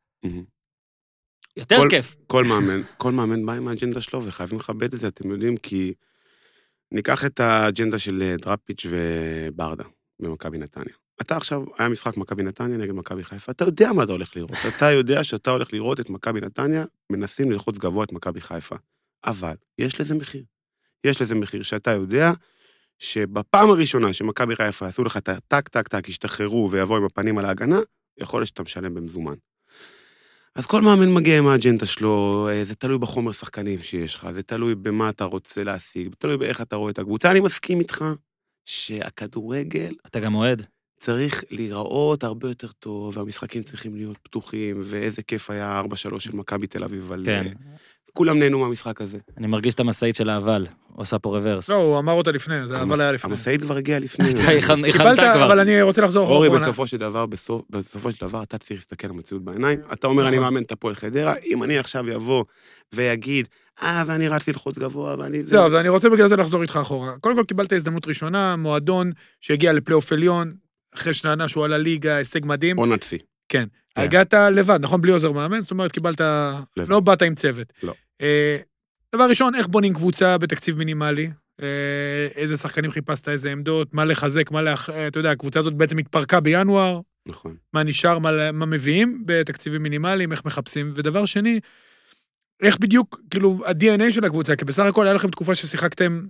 יותר 1.56 1.76
כל- 1.78 1.86
כיף. 1.90 2.16
כל 2.26 2.44
מאמן, 2.44 2.82
כל 2.96 3.12
מאמן 3.12 3.46
בא 3.46 3.52
עם 3.52 3.68
האג'נדה 3.68 4.00
שלו, 4.00 4.24
וחייבים 4.24 4.58
לכבד 4.58 4.94
את 4.94 5.00
זה, 5.00 5.08
אתם 5.08 5.30
יודעים, 5.30 5.56
כי... 5.56 5.94
ניקח 6.92 7.24
את 7.24 7.40
האג'נדה 7.40 7.98
של 7.98 8.22
אה, 8.22 8.36
דראפיץ' 8.36 8.86
וברדה 8.90 9.84
במכבי 10.20 10.58
נתניה. 10.58 10.94
אתה 11.20 11.36
עכשיו, 11.36 11.62
היה 11.78 11.88
משחק 11.88 12.16
מכבי 12.16 12.42
נתניה 12.42 12.78
נגד 12.78 12.92
מכבי 12.92 13.24
חיפה, 13.24 13.52
אתה 13.52 13.64
יודע 13.64 13.92
מה 13.92 14.02
אתה 14.02 14.12
הולך 14.12 14.36
לראות. 14.36 14.50
אתה 14.76 14.90
יודע 14.90 15.24
שאתה 15.24 15.50
הולך 15.50 15.72
לראות 15.72 16.00
את 16.00 16.10
מכבי 16.10 16.40
נתניה, 16.40 16.84
מנסים 17.12 17.52
ללחוץ 17.52 17.78
גבוה 17.78 18.04
את 18.04 18.12
מכבי 18.12 18.40
חיפה. 18.40 18.76
אבל 19.24 19.54
יש 19.78 20.00
לזה 20.00 20.14
מחיר. 20.14 20.42
יש 21.06 21.22
לזה 21.22 21.34
מחיר 21.34 21.62
שאתה 21.62 21.90
יודע 21.90 22.32
שבפעם 22.98 23.70
הראשונה 23.70 24.12
שמכבי 24.12 24.56
חיפה 24.56 24.84
יעשו 24.84 25.04
לך 25.04 25.16
את 25.16 25.28
הטק, 25.28 25.68
טק, 25.68 25.88
טק, 25.88 26.08
ישתחררו 26.08 26.70
ויבואו 26.70 26.98
עם 26.98 27.04
הפנים 27.04 27.38
על 27.38 27.44
ההגנה, 27.44 27.78
יכול 28.18 28.40
להיות 28.40 28.48
שאתה 28.48 28.62
משלם 28.62 28.94
במזומן. 28.94 29.34
אז 30.54 30.66
כל 30.66 30.82
מאמן 30.82 31.14
מגיע 31.14 31.38
עם 31.38 31.46
האג'נדה 31.46 31.86
שלו, 31.86 32.48
אה, 32.50 32.64
זה 32.64 32.74
תלוי 32.74 32.98
בחומר 32.98 33.32
שחקנים 33.32 33.82
שיש 33.82 34.14
לך, 34.14 34.30
זה 34.30 34.42
תלוי 34.42 34.74
במה 34.74 35.08
אתה 35.08 35.24
רוצה 35.24 35.64
להשיג, 35.64 36.14
תלוי 36.18 36.36
באיך 36.36 36.60
אתה 36.60 36.76
רואה 36.76 36.90
את 36.90 36.98
הקבוצה. 36.98 37.30
אני 37.30 37.40
מסכים 37.40 37.80
איתך 37.80 38.04
שהכדורגל 38.64 39.94
אתה 40.06 40.20
גם 40.20 40.34
אוהד. 40.34 40.66
צריך 41.00 41.44
להיראות 41.50 42.24
הרבה 42.24 42.48
יותר 42.48 42.68
טוב, 42.72 43.16
והמשחקים 43.16 43.62
צריכים 43.62 43.96
להיות 43.96 44.18
פתוחים, 44.22 44.80
ואיזה 44.84 45.22
כיף 45.22 45.50
היה 45.50 45.82
4-3 46.14 46.20
של 46.20 46.36
מכבי 46.36 46.66
תל 46.66 46.84
אביב, 46.84 47.02
אבל 47.02 47.22
כן. 47.24 47.52
כולם 48.16 48.38
נהנו 48.38 48.58
מהמשחק 48.58 49.00
הזה. 49.00 49.18
אני 49.38 49.46
מרגיש 49.46 49.74
את 49.74 49.80
המשאית 49.80 50.16
של 50.16 50.30
האבל. 50.30 50.66
הוא 50.96 51.02
עשה 51.02 51.18
פה 51.18 51.28
רוורס. 51.38 51.68
לא, 51.68 51.74
הוא 51.74 51.98
אמר 51.98 52.12
אותה 52.12 52.30
לפני, 52.32 52.66
זה 52.66 52.82
אבל 52.82 53.00
היה 53.00 53.12
לפני. 53.12 53.30
המשאית 53.30 53.60
כבר 53.60 53.76
הגיעה 53.76 53.98
לפני. 53.98 54.30
אתה 54.30 54.42
הכנת 54.42 54.84
קיבלת, 54.92 55.18
כבר. 55.18 55.44
אבל 55.44 55.60
אני 55.60 55.82
רוצה 55.82 56.02
לחזור 56.02 56.28
אורי, 56.28 56.48
אחורה. 56.48 56.60
בסופו 56.60 56.86
של 56.86 56.96
דבר, 56.96 57.26
בסופו 57.70 58.12
של 58.12 58.26
דבר, 58.26 58.42
אתה 58.42 58.58
צריך 58.58 58.80
להסתכל 58.80 59.06
על 59.06 59.10
המציאות 59.10 59.44
בעיניים. 59.44 59.80
אתה 59.92 60.06
אומר, 60.06 60.28
אני 60.28 60.36
נכון. 60.36 60.44
מאמן 60.44 60.62
את 60.62 60.72
הפועל 60.72 60.94
חדרה, 60.94 61.34
אם 61.44 61.62
אני 61.62 61.78
עכשיו 61.78 62.16
אבוא 62.16 62.44
ויגיד, 62.94 63.48
אה, 63.82 64.04
ואני 64.06 64.28
רצתי 64.28 64.52
ללחוץ 64.52 64.78
גבוה, 64.78 65.16
ואני... 65.18 65.40
זה-" 65.40 65.46
זהו, 65.46 65.66
אז 65.66 65.74
אני 65.74 65.88
רוצה 65.88 66.08
בגלל 66.08 66.28
זה 66.28 66.36
לחזור 66.36 66.62
איתך 66.62 66.78
אחורה. 66.82 67.12
קודם 67.20 67.36
כל 67.36 67.44
קיבלת 67.44 67.72
הזדמנות 67.72 68.06
ראשונה, 68.08 68.56
מועדון 68.56 69.12
שהגיע 69.40 69.72
לפלייאוף 69.72 70.12
עליון, 70.12 70.52
אחרי 70.94 71.14
שנה 71.14 71.48
שהוא 71.48 71.64
עלה 71.64 71.78
ליגה, 71.78 72.16
הישג 72.16 72.40
מדהים. 72.44 72.76
עונת 72.76 73.02
שיא. 73.02 73.18
כן. 73.48 73.64
הגעת 73.96 74.34
לבד, 74.34 74.78
נכון? 74.82 75.00
בלי 75.00 75.12
עוזר 75.12 75.32
מאמן, 75.32 75.60
זאת 75.60 75.70
אומרת, 75.70 75.92
קיבלת... 75.92 76.20
לבד. 76.76 76.88
לא 76.88 77.00
באת 77.00 77.22
עם 77.22 77.34
צוות. 77.34 77.72
לא. 77.82 77.92
אה, 78.20 78.56
דבר 79.14 79.28
ראשון, 79.28 79.54
איך 79.54 79.66
בונים 79.66 79.94
קבוצה 79.94 80.38
בתקציב 80.38 80.78
מינימלי? 80.78 81.30
אה, 81.62 82.28
איזה 82.34 82.56
שחקנים 82.56 82.90
חיפשת, 82.90 83.28
איזה 83.28 83.52
עמדות, 83.52 83.94
מה 83.94 84.04
לחזק, 84.04 84.50
מה 84.50 84.62
לאח... 84.62 84.90
אה, 84.90 85.08
אתה 85.08 85.18
יודע, 85.18 85.30
הקבוצה 85.30 85.60
הזאת 85.60 85.74
בעצם 85.74 85.98
התפרקה 85.98 86.40
בינואר, 86.40 87.00
נכון. 87.26 87.56
מה 87.72 87.82
נשאר, 87.82 88.18
מה, 88.18 88.52
מה 88.52 88.66
מביאים 88.66 89.22
בתקציבים 89.26 89.82
מינימליים, 89.82 90.32
איך 90.32 90.44
מחפשים. 90.44 90.90
ודבר 90.94 91.24
שני, 91.24 91.60
איך 92.62 92.78
בדיוק, 92.78 93.20
כאילו, 93.30 93.62
ה-DNA 93.66 94.10
של 94.10 94.24
הקבוצה, 94.24 94.56
כי 94.56 94.64
בסך 94.64 94.84
הכל 94.84 95.06
היה 95.06 95.14
לכם 95.14 95.28
תקופה 95.28 95.54
ששיחקתם 95.54 96.26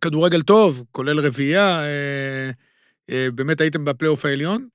כדורגל 0.00 0.42
טוב, 0.42 0.84
כולל 0.92 1.20
רביעייה, 1.20 1.80
אה, 1.80 2.50
אה, 3.10 3.28
באמת 3.34 3.60
הייתם 3.60 3.84
בפלייאוף 3.84 4.24
העליון. 4.24 4.68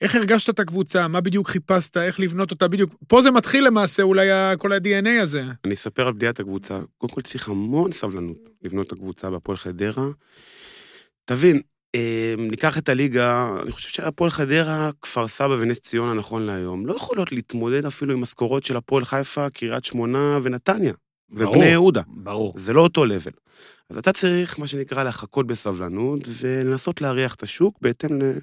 איך 0.00 0.14
הרגשת 0.14 0.50
את 0.50 0.60
הקבוצה? 0.60 1.08
מה 1.08 1.20
בדיוק 1.20 1.48
חיפשת? 1.48 1.96
איך 1.96 2.20
לבנות 2.20 2.50
אותה 2.50 2.68
בדיוק? 2.68 2.94
פה 3.08 3.22
זה 3.22 3.30
מתחיל 3.30 3.66
למעשה, 3.66 4.02
אולי 4.02 4.26
כל 4.58 4.72
ה-DNA 4.72 5.22
הזה. 5.22 5.44
אני 5.64 5.74
אספר 5.74 6.06
על 6.06 6.12
בניית 6.12 6.40
הקבוצה. 6.40 6.78
קודם 6.98 7.12
כל 7.14 7.20
צריך 7.20 7.48
המון 7.48 7.92
סבלנות 7.92 8.36
לבנות 8.62 8.86
את 8.86 8.92
הקבוצה 8.92 9.30
בהפועל 9.30 9.56
חדרה. 9.58 10.06
תבין, 11.24 11.60
אה, 11.94 12.34
ניקח 12.38 12.78
את 12.78 12.88
הליגה, 12.88 13.56
אני 13.62 13.72
חושב 13.72 13.88
שהפועל 13.88 14.30
חדרה, 14.30 14.90
כפר 15.02 15.28
סבא 15.28 15.56
ונס 15.58 15.80
ציונה 15.80 16.14
נכון 16.14 16.42
להיום, 16.42 16.86
לא 16.86 16.94
יכולות 16.96 17.32
להתמודד 17.32 17.86
אפילו 17.86 18.12
עם 18.12 18.20
משכורות 18.20 18.64
של 18.64 18.76
הפועל 18.76 19.04
חיפה, 19.04 19.50
קריית 19.50 19.84
שמונה 19.84 20.38
ונתניה. 20.42 20.92
ברור. 21.30 21.54
ובני 21.56 21.66
יהודה. 21.66 22.02
ברור. 22.06 22.54
זה 22.56 22.72
לא 22.72 22.80
אותו 22.80 23.04
לבל. 23.04 23.32
אז 23.90 23.98
אתה 23.98 24.12
צריך, 24.12 24.58
מה 24.58 24.66
שנקרא, 24.66 25.02
לחכות 25.04 25.46
בסבלנות 25.46 26.20
ולנסות 26.40 27.00
להריח 27.00 27.34
את 27.34 27.42
השוק 27.42 27.78
בהתאם 27.80 28.22
ל- 28.22 28.38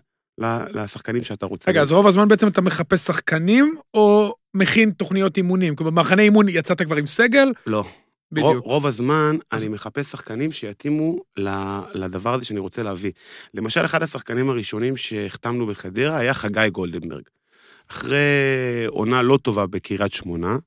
לשחקנים 0.73 1.23
שאתה 1.23 1.45
רוצה. 1.45 1.71
רגע, 1.71 1.81
אז 1.81 1.91
רוב 1.91 2.07
הזמן 2.07 2.27
בעצם 2.27 2.47
אתה 2.47 2.61
מחפש 2.61 3.01
שחקנים, 3.05 3.75
או 3.93 4.35
מכין 4.53 4.91
תוכניות 4.91 5.37
אימונים? 5.37 5.75
כלומר, 5.75 5.91
במחנה 5.91 6.21
אימון 6.21 6.49
יצאת 6.49 6.81
כבר 6.81 6.95
עם 6.95 7.07
סגל? 7.07 7.51
לא. 7.67 7.77
רוב, 7.77 7.87
בדיוק. 8.31 8.65
רוב 8.65 8.85
הזמן 8.85 9.37
אז- 9.51 9.63
אני 9.63 9.71
מחפש 9.73 10.11
שחקנים 10.11 10.51
שיתאימו 10.51 11.19
לדבר 11.93 12.33
הזה 12.33 12.45
שאני 12.45 12.59
רוצה 12.59 12.83
להביא. 12.83 13.11
למשל, 13.53 13.85
אחד 13.85 14.03
השחקנים 14.03 14.49
הראשונים 14.49 14.97
שהחתמנו 14.97 15.67
בחדרה 15.67 16.17
היה 16.17 16.33
חגי 16.33 16.69
גולדנברג. 16.71 17.23
אחרי 17.91 18.17
עונה 18.87 19.21
לא 19.21 19.37
טובה 19.41 19.67
בקריית 19.67 20.13
שמונה. 20.13 20.57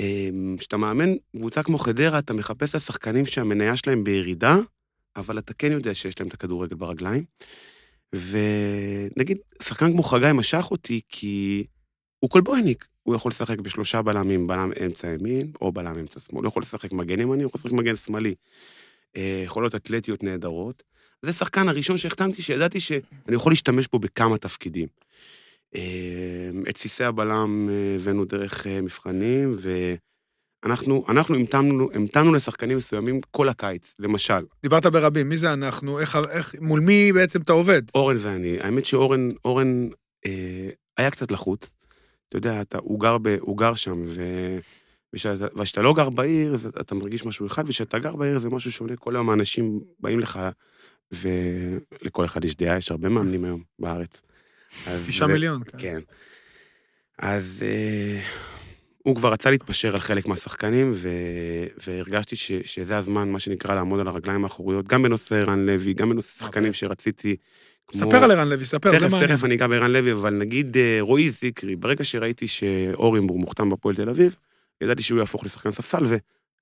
אמ, 0.00 0.56
כשאתה 0.58 0.76
מאמן 0.76 1.14
קבוצה 1.36 1.62
כמו 1.62 1.78
חדרה, 1.78 2.18
אתה 2.18 2.32
מחפש 2.32 2.70
את 2.70 2.74
השחקנים 2.74 3.26
שהמניה 3.26 3.76
שלהם 3.76 4.04
בירידה, 4.04 4.56
אבל 5.16 5.38
אתה 5.38 5.54
כן 5.54 5.72
יודע 5.72 5.94
שיש 5.94 6.20
להם 6.20 6.28
את 6.28 6.34
הכדורגל 6.34 6.76
ברגליים. 6.76 7.24
ונגיד, 8.14 9.38
שחקן 9.62 9.92
כמו 9.92 10.02
חגי 10.02 10.32
משך 10.34 10.66
אותי 10.70 11.00
כי 11.08 11.66
הוא 12.18 12.30
כלבויניק. 12.30 12.86
הוא 13.02 13.14
יכול 13.14 13.30
לשחק 13.30 13.58
בשלושה 13.58 14.02
בלמים, 14.02 14.46
בלם 14.46 14.72
אמצע 14.84 15.08
ימין 15.08 15.52
או 15.60 15.72
בלם 15.72 15.98
אמצע 15.98 16.20
שמאל. 16.20 16.44
הוא 16.44 16.48
יכול 16.48 16.62
לשחק 16.62 16.92
מגן 16.92 17.20
ימני, 17.20 17.42
הוא 17.42 17.48
יכול 17.48 17.58
לשחק 17.58 17.72
מגן 17.72 17.96
שמאלי. 17.96 18.34
אה, 19.16 19.42
יכולות 19.44 19.74
אתלטיות 19.74 20.22
נהדרות. 20.22 20.82
זה 21.22 21.32
שחקן 21.32 21.68
הראשון 21.68 21.96
שהחתמתי, 21.96 22.42
שידעתי 22.42 22.80
שאני 22.80 23.00
יכול 23.34 23.52
להשתמש 23.52 23.88
בו 23.92 23.98
בכמה 23.98 24.38
תפקידים. 24.38 24.88
אה, 25.74 26.50
את 26.70 26.76
סיסי 26.76 27.04
הבלם 27.04 27.68
אה, 27.70 27.96
הבאנו 27.96 28.24
דרך 28.24 28.66
מבחנים, 28.66 29.56
ואנחנו 29.60 30.07
אנחנו 30.64 31.04
המתנו, 31.08 31.90
המתנו 31.94 32.34
לשחקנים 32.34 32.76
מסוימים 32.76 33.20
כל 33.30 33.48
הקיץ, 33.48 33.94
למשל, 33.98 34.44
דיברת 34.62 34.86
ברבים, 34.86 35.28
מי 35.28 35.36
זה 35.36 35.52
אנחנו? 35.52 36.00
איך, 36.00 36.18
איך, 36.30 36.54
מול 36.60 36.80
מי 36.80 37.12
בעצם 37.12 37.40
אתה 37.40 37.52
עובד? 37.52 37.82
אורן 37.94 38.16
ואני. 38.20 38.60
האמת 38.60 38.86
שאורן 38.86 39.28
אורן, 39.44 39.88
אה, 40.26 40.68
היה 40.96 41.10
קצת 41.10 41.30
לחוץ. 41.30 41.70
אתה 42.28 42.36
יודע, 42.36 42.60
אתה, 42.60 42.78
הוא, 42.78 43.00
גר 43.00 43.18
ב, 43.18 43.36
הוא 43.40 43.58
גר 43.58 43.74
שם, 43.74 44.04
ו... 44.06 44.22
ושאתה, 45.12 45.46
וכשאתה 45.56 45.82
לא 45.82 45.94
גר 45.94 46.10
בעיר, 46.10 46.54
אז 46.54 46.66
אתה 46.66 46.94
מרגיש 46.94 47.24
משהו 47.24 47.46
אחד, 47.46 47.64
וכשאתה 47.66 47.98
גר 47.98 48.16
בעיר 48.16 48.38
זה 48.38 48.50
משהו 48.50 48.72
שונה. 48.72 48.96
כל 48.96 49.16
היום 49.16 49.30
האנשים 49.30 49.80
באים 50.00 50.20
לך, 50.20 50.40
ולכל 51.12 52.24
אחד 52.24 52.44
יש 52.44 52.56
דעה, 52.56 52.76
יש 52.76 52.90
הרבה 52.90 53.08
מאמנים 53.08 53.44
היום 53.44 53.62
בארץ. 53.78 54.22
תשעה 55.06 55.28
מיליון. 55.28 55.62
כן. 55.64 55.78
כן. 55.78 56.00
אז 57.18 57.64
אה, 57.66 58.20
הוא 59.02 59.16
כבר 59.16 59.32
רצה 59.32 59.50
להתפשר 59.50 59.94
על 59.94 60.00
חלק 60.00 60.26
מהשחקנים, 60.26 60.92
ו... 60.94 61.08
והרגשתי 61.86 62.36
ש... 62.36 62.52
שזה 62.64 62.98
הזמן, 62.98 63.28
מה 63.28 63.38
שנקרא, 63.38 63.74
לעמוד 63.74 64.00
על 64.00 64.08
הרגליים 64.08 64.44
האחוריות, 64.44 64.86
גם 64.88 65.02
בנושא 65.02 65.34
ערן 65.34 65.66
לוי, 65.66 65.94
גם 65.94 66.10
בנושא 66.10 66.38
שחקנים 66.38 66.72
שרציתי. 66.72 67.36
כמו- 67.88 68.00
ספר 68.00 68.24
על 68.24 68.30
ערן 68.30 68.48
לוי, 68.48 68.64
ספר, 68.64 68.90
תכף. 68.90 69.14
תכף 69.26 69.44
אני 69.44 69.54
אגע 69.54 69.66
בערן 69.66 69.90
לוי, 69.90 70.12
אבל 70.12 70.34
נגיד 70.34 70.76
אה, 70.76 70.98
רועי 71.00 71.30
זיקרי, 71.30 71.76
ברגע 71.76 72.04
שראיתי 72.04 72.48
שאורימבור 72.48 73.38
מוחתם 73.38 73.70
בפועל 73.70 73.94
תל 73.94 74.08
אביב, 74.08 74.36
ידעתי 74.80 75.02
שהוא 75.02 75.18
יהפוך 75.18 75.44
לשחקן 75.44 75.70
ספסל, 75.70 76.02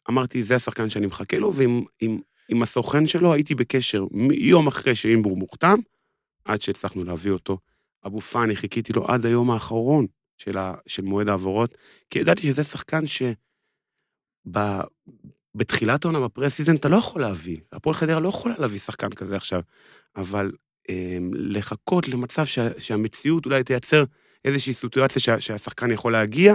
ואמרתי, 0.08 0.42
זה 0.42 0.54
השחקן 0.56 0.90
שאני 0.90 1.06
מחכה 1.06 1.38
לו, 1.38 1.54
ועם 1.54 1.84
עם, 2.00 2.18
עם 2.48 2.62
הסוכן 2.62 3.06
שלו 3.06 3.32
הייתי 3.32 3.54
בקשר 3.54 4.04
יום 4.32 4.66
אחרי 4.66 4.94
שאימבור 4.94 5.36
מוחתם, 5.36 5.78
עד 6.44 6.62
שהצלחנו 6.62 7.04
להביא 7.04 7.32
אותו. 7.32 7.58
אבו 8.06 8.20
פאני, 8.20 8.56
חיכיתי 8.56 8.92
לו 8.92 9.06
עד 9.08 9.26
היום 9.26 9.50
האחרון 9.50 10.06
של, 10.38 10.58
ה, 10.58 10.74
של 10.86 11.02
מועד 11.02 11.28
העברות, 11.28 11.74
כי 12.10 12.18
ידעתי 12.18 12.42
שזה 12.42 12.64
שחקן 12.64 13.06
ש... 13.06 13.22
ב, 14.50 14.58
בתחילת 15.54 16.04
העונה 16.04 16.20
בפרסיזן 16.20 16.76
אתה 16.76 16.88
לא 16.88 16.96
יכול 16.96 17.20
להביא. 17.20 17.58
הפועל 17.72 17.94
חדרה 17.94 18.20
לא 18.20 18.28
יכולה 18.28 18.54
להביא 18.58 18.78
שחקן 18.78 19.10
כזה 19.10 19.36
עכשיו, 19.36 19.60
אבל 20.16 20.52
אה, 20.90 21.18
לחכות 21.32 22.08
למצב 22.08 22.44
שה, 22.44 22.68
שהמציאות 22.78 23.46
אולי 23.46 23.64
תייצר 23.64 24.04
איזושהי 24.44 24.72
סיטואציה 24.72 25.22
שה, 25.22 25.40
שהשחקן 25.40 25.90
יכול 25.90 26.12
להגיע, 26.12 26.54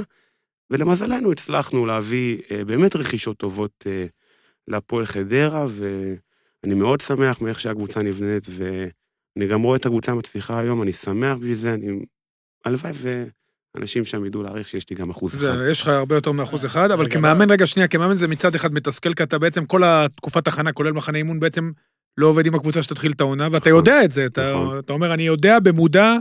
ולמזלנו 0.69 1.31
הצלחנו 1.31 1.85
להביא 1.85 2.41
אה, 2.51 2.65
באמת 2.65 2.95
רכישות 2.95 3.37
טובות 3.37 3.83
אה, 3.87 4.05
להפועל 4.67 5.05
חדרה, 5.05 5.65
ואני 5.69 6.75
מאוד 6.75 7.01
שמח 7.01 7.41
מאיך 7.41 7.59
שהקבוצה 7.59 8.01
נבנית, 8.01 8.47
ואני 8.49 9.47
גם 9.47 9.61
רואה 9.61 9.77
את 9.77 9.85
הקבוצה 9.85 10.13
מצליחה 10.13 10.59
היום, 10.59 10.81
אני 10.81 10.93
שמח 10.93 11.37
בשביל 11.37 11.53
זה, 11.53 11.73
אני... 11.73 12.05
הלוואי 12.65 12.93
ואנשים 13.75 14.05
שם 14.05 14.25
ידעו 14.25 14.43
להעריך 14.43 14.67
שיש 14.67 14.89
לי 14.89 14.95
גם 14.95 15.09
אחוז 15.09 15.35
אחד. 15.35 15.57
זה, 15.57 15.69
יש 15.71 15.81
לך 15.81 15.87
הרבה 15.87 16.15
יותר 16.15 16.31
מאחוז 16.31 16.65
אחד, 16.65 16.91
אבל 16.91 17.03
רגע, 17.03 17.13
כמאמן, 17.13 17.51
רגע, 17.51 17.67
שנייה, 17.67 17.87
כמאמן 17.87 18.15
זה 18.15 18.27
מצד 18.27 18.55
אחד 18.55 18.73
מתסכל, 18.73 19.13
כי 19.13 19.23
אתה 19.23 19.39
בעצם 19.39 19.65
כל 19.65 19.83
התקופת 19.85 20.47
הכנה, 20.47 20.71
כולל 20.71 20.91
מחנה 20.91 21.17
אימון, 21.17 21.39
בעצם 21.39 21.71
לא 22.17 22.27
עובד 22.27 22.45
עם 22.45 22.55
הקבוצה 22.55 22.83
שתתחיל 22.83 23.11
את 23.11 23.21
העונה, 23.21 23.47
ואתה 23.51 23.69
נכון, 23.69 23.71
יודע 23.71 24.03
את 24.03 24.11
זה, 24.11 24.25
אתה 24.25 24.53
נכון. 24.53 24.79
אתה 24.79 24.93
אומר, 24.93 25.13
אני 25.13 25.23
יודע 25.23 25.59
במודע, 25.59 26.13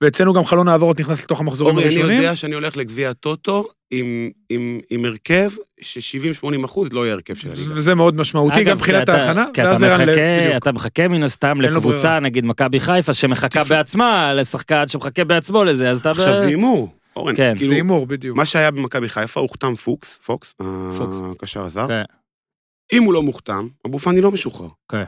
ואצלנו 0.00 0.32
גם 0.32 0.44
חלון 0.44 0.68
העברות 0.68 1.00
נכנס 1.00 1.22
לתוך 1.24 1.40
המחזורים 1.40 1.74
אורי, 1.76 1.86
אני 1.86 1.94
הראשונים. 1.94 2.16
יודע 2.22 2.36
שאני 2.36 2.54
הולך 2.54 2.76
לגביע 2.76 3.10
הטוטו 3.10 3.64
עם, 3.90 4.30
עם, 4.50 4.80
עם 4.90 5.04
הרכב 5.04 5.50
ש-70-80 5.80 6.64
אחוז 6.64 6.88
לא 6.92 7.04
יהיה 7.04 7.14
הרכב 7.14 7.34
של 7.34 7.48
הליגה. 7.50 7.74
וזה 7.74 7.94
מאוד 7.94 8.16
משמעותי, 8.16 8.56
אגב, 8.60 8.68
גם 8.68 8.76
מבחינת 8.76 9.08
ההכנה, 9.08 9.46
כי 9.54 9.62
אתה 9.62 9.72
מחכה, 9.72 10.04
בדיוק. 10.40 10.56
אתה 10.56 10.72
מחכה 10.72 11.08
מן 11.08 11.22
הסתם 11.22 11.60
לקבוצה, 11.60 12.02
ברירה. 12.02 12.20
נגיד 12.20 12.44
מכבי 12.44 12.80
חיפה, 12.80 13.12
שמחכה 13.12 13.60
תפ- 13.64 13.68
בעצמה 13.68 14.34
לשחקן 14.34 14.88
שמחכה 14.88 15.24
בעצמו 15.24 15.64
לזה, 15.64 15.90
אז 15.90 15.98
אתה... 15.98 16.10
עכשיו 16.10 16.32
ב- 16.32 16.36
זה 16.36 16.46
הימור, 16.46 16.88
אורן, 17.16 17.36
כן. 17.36 17.54
כאילו, 17.56 17.68
זה 17.68 17.74
הימור, 17.74 18.06
בדיוק. 18.06 18.36
מה 18.36 18.44
שהיה 18.46 18.70
במכבי 18.70 19.08
חיפה, 19.08 19.40
הוחתם 19.40 19.74
פוקס, 19.74 20.18
פוקס, 20.24 20.54
פוקס. 20.98 21.20
הקשר 21.32 21.62
הזר. 21.64 21.88
כן. 21.88 22.02
אם 22.92 23.02
הוא 23.02 23.14
לא 23.14 23.22
מוחתם, 23.22 23.68
אבו 23.86 23.98
פאני 23.98 24.20
לא 24.20 24.30
משוחרר. 24.30 24.68
כן. 24.92 25.04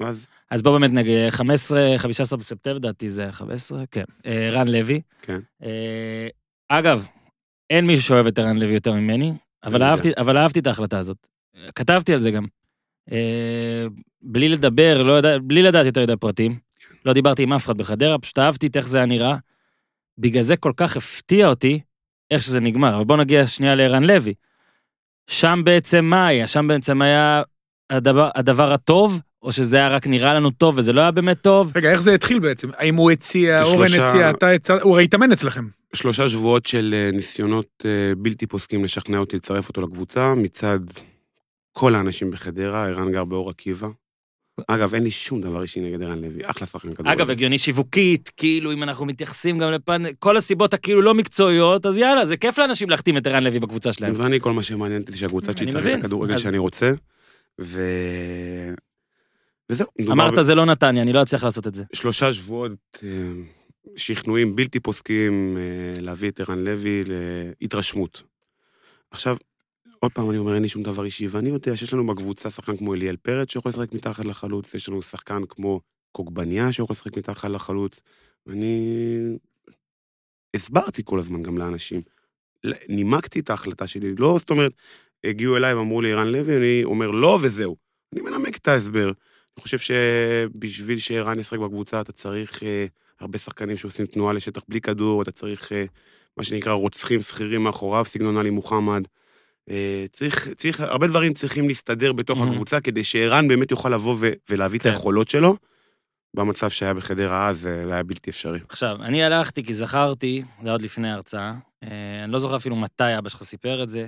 אז 0.00 0.26
אז 0.50 0.62
בוא 0.62 0.78
באמת 0.78 0.90
נגיד, 0.92 1.30
15, 1.30 1.94
15 1.98 2.38
בספטמבר, 2.38 2.76
לדעתי 2.76 3.08
זה 3.08 3.32
15, 3.32 3.84
כן. 3.90 4.04
אה, 4.26 4.50
רן 4.52 4.68
לוי. 4.68 5.00
כן. 5.22 5.38
אה, 5.62 6.28
אגב, 6.68 7.06
אין 7.70 7.86
מישהו 7.86 8.04
שאוהב 8.04 8.26
את 8.26 8.38
ערן 8.38 8.58
לוי 8.58 8.74
יותר 8.74 8.92
ממני, 8.92 9.32
אבל 9.64 9.82
אהבתי, 9.82 10.10
אבל 10.16 10.36
אהבתי 10.36 10.58
את 10.58 10.66
ההחלטה 10.66 10.98
הזאת. 10.98 11.28
כתבתי 11.74 12.14
על 12.14 12.20
זה 12.20 12.30
גם. 12.30 12.46
אה, 13.12 13.86
בלי 14.22 14.48
לדבר, 14.48 15.02
לא 15.02 15.12
יודע, 15.12 15.38
בלי 15.42 15.62
לדעת 15.62 15.86
יותר 15.86 16.02
מדי 16.02 16.16
פרטים. 16.16 16.58
לא 17.04 17.12
דיברתי 17.12 17.42
עם 17.42 17.52
אף 17.52 17.64
אחד 17.64 17.78
בחדרה, 17.78 18.18
פשוט 18.18 18.38
אהבתי 18.38 18.66
את 18.66 18.76
איך 18.76 18.88
זה 18.88 18.98
היה 18.98 19.06
נראה. 19.06 19.36
בגלל 20.18 20.42
זה 20.42 20.56
כל 20.56 20.72
כך 20.76 20.96
הפתיע 20.96 21.48
אותי 21.48 21.80
איך 22.30 22.42
שזה 22.42 22.60
נגמר. 22.60 22.96
אבל 22.96 23.04
בוא 23.04 23.16
נגיע 23.16 23.46
שנייה 23.46 23.74
לערן 23.74 24.04
לוי. 24.04 24.34
שם 25.30 25.60
בעצם 25.64 26.04
מה 26.04 26.26
היה? 26.26 26.46
שם 26.46 26.68
בעצם 26.68 27.02
היה 27.02 27.42
הדבר, 27.90 28.30
הדבר 28.34 28.72
הטוב, 28.72 29.20
או 29.42 29.52
שזה 29.52 29.76
היה 29.76 29.88
רק 29.88 30.06
נראה 30.06 30.34
לנו 30.34 30.50
טוב 30.50 30.78
וזה 30.78 30.92
לא 30.92 31.00
היה 31.00 31.10
באמת 31.10 31.40
טוב? 31.40 31.72
רגע, 31.74 31.90
איך 31.90 32.02
זה 32.02 32.14
התחיל 32.14 32.38
בעצם? 32.38 32.68
האם 32.76 32.94
הוא 32.94 33.10
הציע, 33.10 33.62
אורן 33.62 33.84
בשלושה- 33.86 34.08
הציע, 34.08 34.30
אתה 34.30 34.50
הצעת, 34.50 34.82
הוא 34.82 34.92
הרי 34.94 35.04
התאמן 35.04 35.32
אצלכם. 35.32 35.64
שלושה 35.94 36.28
שבועות 36.28 36.66
של 36.66 36.94
אה, 36.94 37.10
ניסיונות 37.16 37.66
אה, 37.84 37.90
בלתי 38.18 38.46
פוסקים 38.46 38.84
לשכנע 38.84 39.18
אותי 39.18 39.36
לצרף 39.36 39.68
אותו 39.68 39.82
לקבוצה, 39.82 40.34
מצד 40.34 40.78
כל 41.72 41.94
האנשים 41.94 42.30
בחדרה, 42.30 42.86
ערן 42.86 43.12
גר 43.12 43.24
באור 43.24 43.50
עקיבא. 43.50 43.88
אגב, 44.68 44.94
אין 44.94 45.02
לי 45.02 45.10
שום 45.10 45.40
דבר 45.40 45.62
אישי 45.62 45.80
נגד 45.80 46.02
ערן 46.02 46.18
לוי, 46.20 46.40
אחלה 46.44 46.66
שחקן 46.66 46.94
כדורגל. 46.94 47.10
אגב, 47.12 47.30
הגיוני 47.30 47.58
שיווקית, 47.58 48.30
כאילו, 48.36 48.72
אם 48.72 48.82
אנחנו 48.82 49.06
מתייחסים 49.06 49.58
גם 49.58 49.70
לפן... 49.70 50.02
כל 50.18 50.36
הסיבות 50.36 50.74
הכאילו 50.74 51.02
לא 51.02 51.14
מקצועיות, 51.14 51.86
אז 51.86 51.98
יאללה, 51.98 52.24
זה 52.26 52.36
כיף 52.36 52.58
לאנשים 52.58 52.90
להחתים 52.90 53.16
את 53.16 53.26
ערן 53.26 53.44
לוי 53.44 53.58
בקבוצה 53.58 53.92
שלהם. 53.92 54.12
ואני, 54.16 54.40
כל 54.40 54.52
מה 54.52 54.62
שמעניין 54.62 55.00
אותי 55.00 55.12
זה 55.12 55.18
שהקבוצה 55.18 55.52
שלי 55.56 55.72
מבין. 55.74 55.98
את 55.98 56.04
הכדורגל 56.04 56.34
אז- 56.34 56.40
שאני 56.40 56.58
רוצה, 56.58 56.92
ו... 57.60 57.80
וזהו. 59.70 59.88
אמרת 60.10 60.38
ב- 60.38 60.42
זה 60.42 60.54
לא 60.54 60.64
נתניה, 60.64 61.02
אני 61.02 61.12
לא 61.12 61.22
אצליח 61.22 61.44
לעשות 61.44 61.66
את 61.66 61.74
זה. 61.74 61.84
שלושה 61.92 62.32
שבועות 62.32 62.98
אה, 63.02 63.08
שכנועים 63.96 64.56
בלתי 64.56 64.80
פוסקים 64.80 65.56
אה, 65.56 66.00
להביא 66.00 66.30
את 66.30 66.40
ערן 66.40 66.58
לוי 66.58 67.02
להתרשמות. 67.60 68.22
עכשיו, 69.10 69.36
עוד 70.00 70.12
פעם 70.12 70.30
אני 70.30 70.38
אומר, 70.38 70.54
אין 70.54 70.62
לי 70.62 70.68
שום 70.68 70.82
דבר 70.82 71.04
אישי, 71.04 71.26
ואני 71.26 71.48
יודע 71.48 71.76
שיש 71.76 71.92
לנו 71.92 72.06
בקבוצה 72.06 72.50
שחקן 72.50 72.76
כמו 72.76 72.94
אליאל 72.94 73.16
פרץ 73.16 73.52
שיכול 73.52 73.70
לשחק 73.70 73.92
מתחת 73.92 74.24
לחלוץ, 74.24 74.74
יש 74.74 74.88
לנו 74.88 75.02
שחקן 75.02 75.42
כמו 75.48 75.80
קוגבניה 76.12 76.72
שיכול 76.72 76.94
לשחק 76.94 77.16
מתחת 77.16 77.50
לחלוץ, 77.50 78.00
ואני 78.46 79.36
הסברתי 80.54 81.02
כל 81.04 81.18
הזמן 81.18 81.42
גם 81.42 81.58
לאנשים. 81.58 82.00
נימקתי 82.88 83.40
את 83.40 83.50
ההחלטה 83.50 83.86
שלי, 83.86 84.14
לא 84.18 84.36
זאת 84.38 84.50
אומרת, 84.50 84.72
הגיעו 85.24 85.56
אליי 85.56 85.74
ואמרו 85.74 86.02
לי 86.02 86.12
ערן 86.12 86.28
לוי, 86.28 86.56
אני 86.56 86.84
אומר 86.84 87.10
לא 87.10 87.38
וזהו. 87.42 87.76
אני 88.12 88.20
מנמק 88.20 88.56
את 88.56 88.68
ההסבר. 88.68 89.12
אני 89.58 89.62
חושב 89.62 89.78
שבשביל 89.78 90.98
שערן 90.98 91.38
ישחק 91.38 91.58
בקבוצה, 91.58 92.00
אתה 92.00 92.12
צריך 92.12 92.62
אה, 92.62 92.86
הרבה 93.20 93.38
שחקנים 93.38 93.76
שעושים 93.76 94.06
תנועה 94.06 94.32
לשטח 94.32 94.60
בלי 94.68 94.80
כדור, 94.80 95.22
אתה 95.22 95.30
צריך 95.30 95.72
אה, 95.72 95.84
מה 96.36 96.44
שנקרא 96.44 96.72
רוצחים 96.72 97.22
שכירים 97.22 97.64
מאחוריו, 97.64 98.04
סגנון 98.04 98.36
עלי 98.36 98.50
מוחמד. 98.50 99.02
אה, 99.70 100.04
צריך, 100.10 100.48
צריך, 100.56 100.80
הרבה 100.80 101.06
דברים 101.06 101.32
צריכים 101.32 101.68
להסתדר 101.68 102.12
בתוך 102.12 102.40
Mhm. 102.40 102.42
הקבוצה, 102.42 102.80
כדי 102.80 103.04
שערן 103.04 103.48
באמת 103.48 103.70
יוכל 103.70 103.88
לבוא 103.88 104.16
ו- 104.20 104.32
ולהביא 104.50 104.80
כן. 104.80 104.90
את 104.90 104.94
היכולות 104.94 105.28
שלו. 105.28 105.56
במצב 106.34 106.70
שהיה 106.70 106.94
בחדרה 106.94 107.48
אז, 107.48 107.58
זה 107.60 107.92
היה 107.92 108.02
בלתי 108.02 108.30
אפשרי. 108.30 108.58
עכשיו, 108.68 108.96
אני 109.02 109.22
הלכתי 109.24 109.64
כי 109.64 109.74
זכרתי, 109.74 110.42
זה 110.64 110.72
עוד 110.72 110.82
לפני 110.82 111.10
ההרצאה, 111.10 111.54
אה, 111.84 112.24
אני 112.24 112.32
לא 112.32 112.38
זוכר 112.38 112.56
אפילו 112.56 112.76
מתי 112.76 113.18
אבא 113.18 113.28
שלך 113.28 113.42
סיפר 113.42 113.82
את 113.82 113.88
זה, 113.88 114.06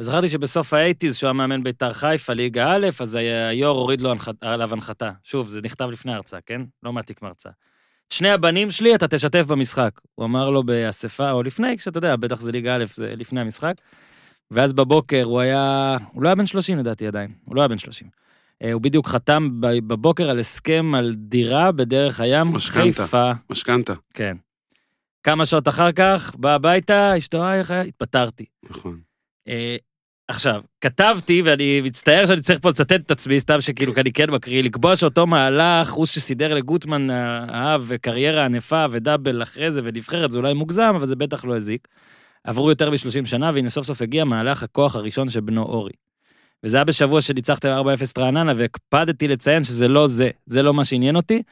זכרתי 0.00 0.28
שבסוף 0.28 0.72
האייטיז, 0.74 1.16
שהוא 1.16 1.28
היה 1.28 1.32
מאמן 1.32 1.62
בית"ר 1.62 1.92
חיפה, 1.92 2.32
ליגה 2.32 2.72
א', 2.74 2.86
אז 3.00 3.14
היו"ר 3.14 3.78
הוריד 3.78 4.00
לו 4.00 4.10
הנחת- 4.10 4.34
עליו 4.40 4.72
הנחתה. 4.72 5.10
שוב, 5.24 5.48
זה 5.48 5.60
נכתב 5.62 5.88
לפני 5.92 6.12
ההרצאה, 6.12 6.40
כן? 6.46 6.62
לא 6.82 6.92
מעתיק 6.92 7.22
מההרצאה. 7.22 7.52
את 8.08 8.12
שני 8.12 8.30
הבנים 8.30 8.70
שלי 8.70 8.94
אתה 8.94 9.08
תשתף 9.08 9.46
במשחק. 9.46 9.90
הוא 10.14 10.26
אמר 10.26 10.50
לו 10.50 10.62
באספה, 10.62 11.30
או 11.30 11.42
לפני, 11.42 11.76
כשאתה 11.78 11.98
יודע, 11.98 12.16
בטח 12.16 12.40
זה 12.40 12.52
ליגה 12.52 12.76
א', 12.76 12.84
זה 12.84 13.14
לפני 13.16 13.40
המשחק. 13.40 13.74
ואז 14.50 14.72
בבוקר 14.72 15.22
הוא 15.24 15.40
היה, 15.40 15.96
הוא 16.12 16.22
לא 16.22 16.28
היה 16.28 16.34
בן 16.34 16.46
30 16.46 16.78
לדעתי 16.78 17.06
עדיין, 17.06 17.30
הוא 17.44 17.56
לא 17.56 17.60
היה 17.60 17.68
בן 17.68 17.78
30. 17.78 18.08
אה, 18.62 18.72
הוא 18.72 18.82
בדיוק 18.82 19.08
חתם 19.08 19.48
בבוקר 19.60 20.30
על 20.30 20.38
הסכם 20.38 20.94
על 20.94 21.14
דירה 21.16 21.72
בדרך 21.72 22.20
הים, 22.20 22.46
משכנתה. 22.46 22.82
חיפה. 23.02 23.30
משכנתה. 23.50 23.94
כן. 24.14 24.36
כמה 25.22 25.46
שעות 25.46 25.68
אחר 25.68 25.92
כך, 25.92 26.34
בא 26.38 26.54
הביתה, 26.54 27.18
אשתו, 27.18 27.52
איך 27.52 27.70
היה? 27.70 27.80
התפטרתי. 27.82 28.44
נכון. 28.70 29.00
אה, 30.30 30.34
עכשיו, 30.34 30.62
כתבתי, 30.80 31.42
ואני 31.44 31.80
מצטער 31.80 32.26
שאני 32.26 32.40
צריך 32.40 32.60
פה 32.60 32.68
לצטט 32.68 32.92
את 32.92 33.10
עצמי, 33.10 33.40
סתם 33.40 33.60
שכאילו, 33.60 33.94
כי 33.94 34.00
אני 34.00 34.12
כן 34.12 34.30
מקריא, 34.30 34.62
לקבוע 34.62 34.96
שאותו 34.96 35.26
מהלך, 35.26 35.92
הוא 35.92 36.06
שסידר 36.06 36.54
לגוטמן 36.54 37.10
האב 37.10 37.84
וקריירה 37.86 38.44
ענפה 38.44 38.84
ודאבל 38.90 39.42
אחרי 39.42 39.70
זה 39.70 39.80
ונבחרת, 39.84 40.30
זה 40.30 40.38
אולי 40.38 40.54
מוגזם, 40.54 40.92
אבל 40.96 41.06
זה 41.06 41.16
בטח 41.16 41.44
לא 41.44 41.56
הזיק. 41.56 41.88
עברו 42.44 42.70
יותר 42.70 42.90
מ-30 42.90 43.26
שנה, 43.26 43.50
והנה 43.54 43.68
סוף 43.68 43.86
סוף 43.86 44.02
הגיע 44.02 44.24
מהלך 44.24 44.62
הכוח 44.62 44.96
הראשון 44.96 45.30
של 45.30 45.40
בנו 45.40 45.62
אורי. 45.62 45.92
וזה 46.64 46.76
היה 46.76 46.84
בשבוע 46.84 47.20
שניצחתם 47.20 47.68
4-0 47.68 48.12
את 48.12 48.18
רעננה, 48.18 48.52
והקפדתי 48.56 49.28
לציין 49.28 49.64
שזה 49.64 49.88
לא 49.88 50.06
זה, 50.06 50.30
זה 50.46 50.62
לא 50.62 50.74
מה 50.74 50.84
שעניין 50.84 51.16
אותי. 51.16 51.42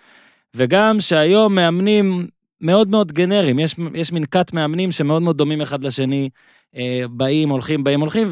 וגם 0.57 1.01
שהיום 1.01 1.55
מאמנים 1.55 2.27
מאוד 2.61 2.89
מאוד 2.89 3.13
גנריים. 3.13 3.59
יש, 3.59 3.77
יש 3.95 4.13
מין 4.13 4.25
כת 4.25 4.53
מאמנים 4.53 4.93
שמאוד 4.93 5.23
מאוד 5.23 5.37
דומים 5.37 5.61
אחד 5.61 5.85
לשני, 5.85 6.29
אה, 6.77 7.05
באים, 7.11 7.49
הולכים, 7.49 7.85
באים, 7.85 8.01
הולכים, 8.01 8.29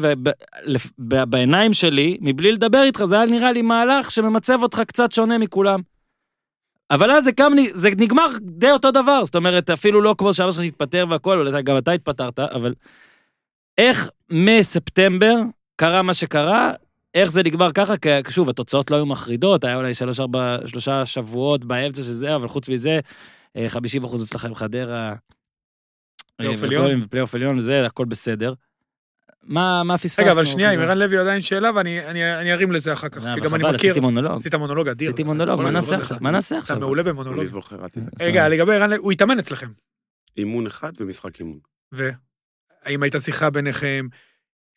ובעיניים 0.99 1.73
שלי, 1.73 2.17
מבלי 2.21 2.51
לדבר 2.51 2.83
איתך, 2.83 3.03
זה 3.03 3.15
היה 3.15 3.25
נראה 3.25 3.51
לי 3.51 3.61
מהלך 3.61 4.11
שממצב 4.11 4.59
אותך 4.63 4.81
קצת 4.87 5.11
שונה 5.11 5.37
מכולם. 5.37 5.79
אבל 6.91 7.11
אז 7.11 7.23
זה 7.23 7.31
קם, 7.31 7.51
זה 7.73 7.89
נגמר 7.97 8.27
די 8.41 8.71
אותו 8.71 8.91
דבר, 8.91 9.25
זאת 9.25 9.35
אומרת, 9.35 9.69
אפילו 9.69 10.01
לא 10.01 10.15
כמו 10.17 10.33
שאבא 10.33 10.51
שלך 10.51 10.63
שהתפטר 10.63 11.05
והכל, 11.09 11.61
גם 11.63 11.77
אתה 11.77 11.91
התפטרת, 11.91 12.39
אבל 12.39 12.73
איך 13.77 14.09
מספטמבר 14.29 15.35
קרה 15.75 16.01
מה 16.01 16.13
שקרה, 16.13 16.73
איך 17.15 17.31
זה 17.31 17.43
נגמר 17.43 17.71
ככה, 17.71 17.93
כי 17.97 18.09
שוב, 18.29 18.49
התוצאות 18.49 18.91
לא 18.91 18.95
היו 18.95 19.05
מחרידות, 19.05 19.63
היה 19.63 19.75
אולי 19.75 19.93
שלוש, 19.93 20.19
ארבע, 20.19 20.57
שלושה 20.65 21.05
שבועות 21.05 21.65
באמצע 21.65 22.01
של 22.01 22.11
זה, 22.11 22.35
אבל 22.35 22.47
חוץ 22.47 22.69
מזה, 22.69 22.99
50 23.67 24.03
אחוז 24.03 24.23
אצלך 24.23 24.45
עם 24.45 24.55
חדרה. 24.55 25.09
אה, 25.09 25.15
פלייאוף 26.35 26.63
עליון. 26.63 27.01
ופלייאוף 27.03 27.35
עליון, 27.35 27.59
זה, 27.59 27.85
הכל 27.85 28.05
בסדר. 28.05 28.53
מה, 29.43 29.83
מה 29.83 29.97
פספסנו? 29.97 30.25
רגע, 30.25 30.33
אבל 30.33 30.45
שנייה, 30.45 30.69
עם 30.71 30.75
כאילו? 30.79 30.89
ערן 30.91 30.97
לוי 30.97 31.17
עדיין 31.17 31.41
שאלה, 31.41 31.71
ואני 31.75 32.05
אני- 32.07 32.35
אני 32.39 32.53
ארים 32.53 32.71
לזה 32.71 32.93
אחר 32.93 33.09
כך, 33.09 33.25
אה, 33.27 33.33
כי 33.35 33.41
גם 33.41 33.55
אני 33.55 33.63
מכיר. 33.63 33.75
עשיתי 33.75 33.99
מונולוג. 33.99 34.39
עשית 34.39 34.55
מונולוג 34.55 34.87
אדיר. 34.89 35.09
עשיתי 35.09 35.23
מונולוג, 35.23 35.61
מה 35.61 35.71
נעשה. 35.71 35.95
עכשיו? 35.97 36.17
מה 36.21 36.31
נעשה 36.31 36.55
אתה 36.55 36.61
עכשיו? 36.61 36.79
מעולה 36.79 37.01
אני 37.01 37.09
במונולוג. 37.11 37.45
זוכר, 37.45 37.83
אל 37.83 37.89
תדאג. 37.89 38.07
רגע, 38.21 38.47
לגבי 38.47 38.75
ערן 38.75 38.89
לוי, 38.89 38.99
הוא 38.99 39.11
התאמן 39.11 39.39
אצלכם. 39.39 39.67
אימון 40.37 40.67
אחד 40.67 40.91
ומשחק 40.99 41.39
אימון. 41.39 41.59
והאם 41.91 43.03
הייתה 43.03 43.19
שיחה 43.19 43.49
ביניכם? 43.49 44.07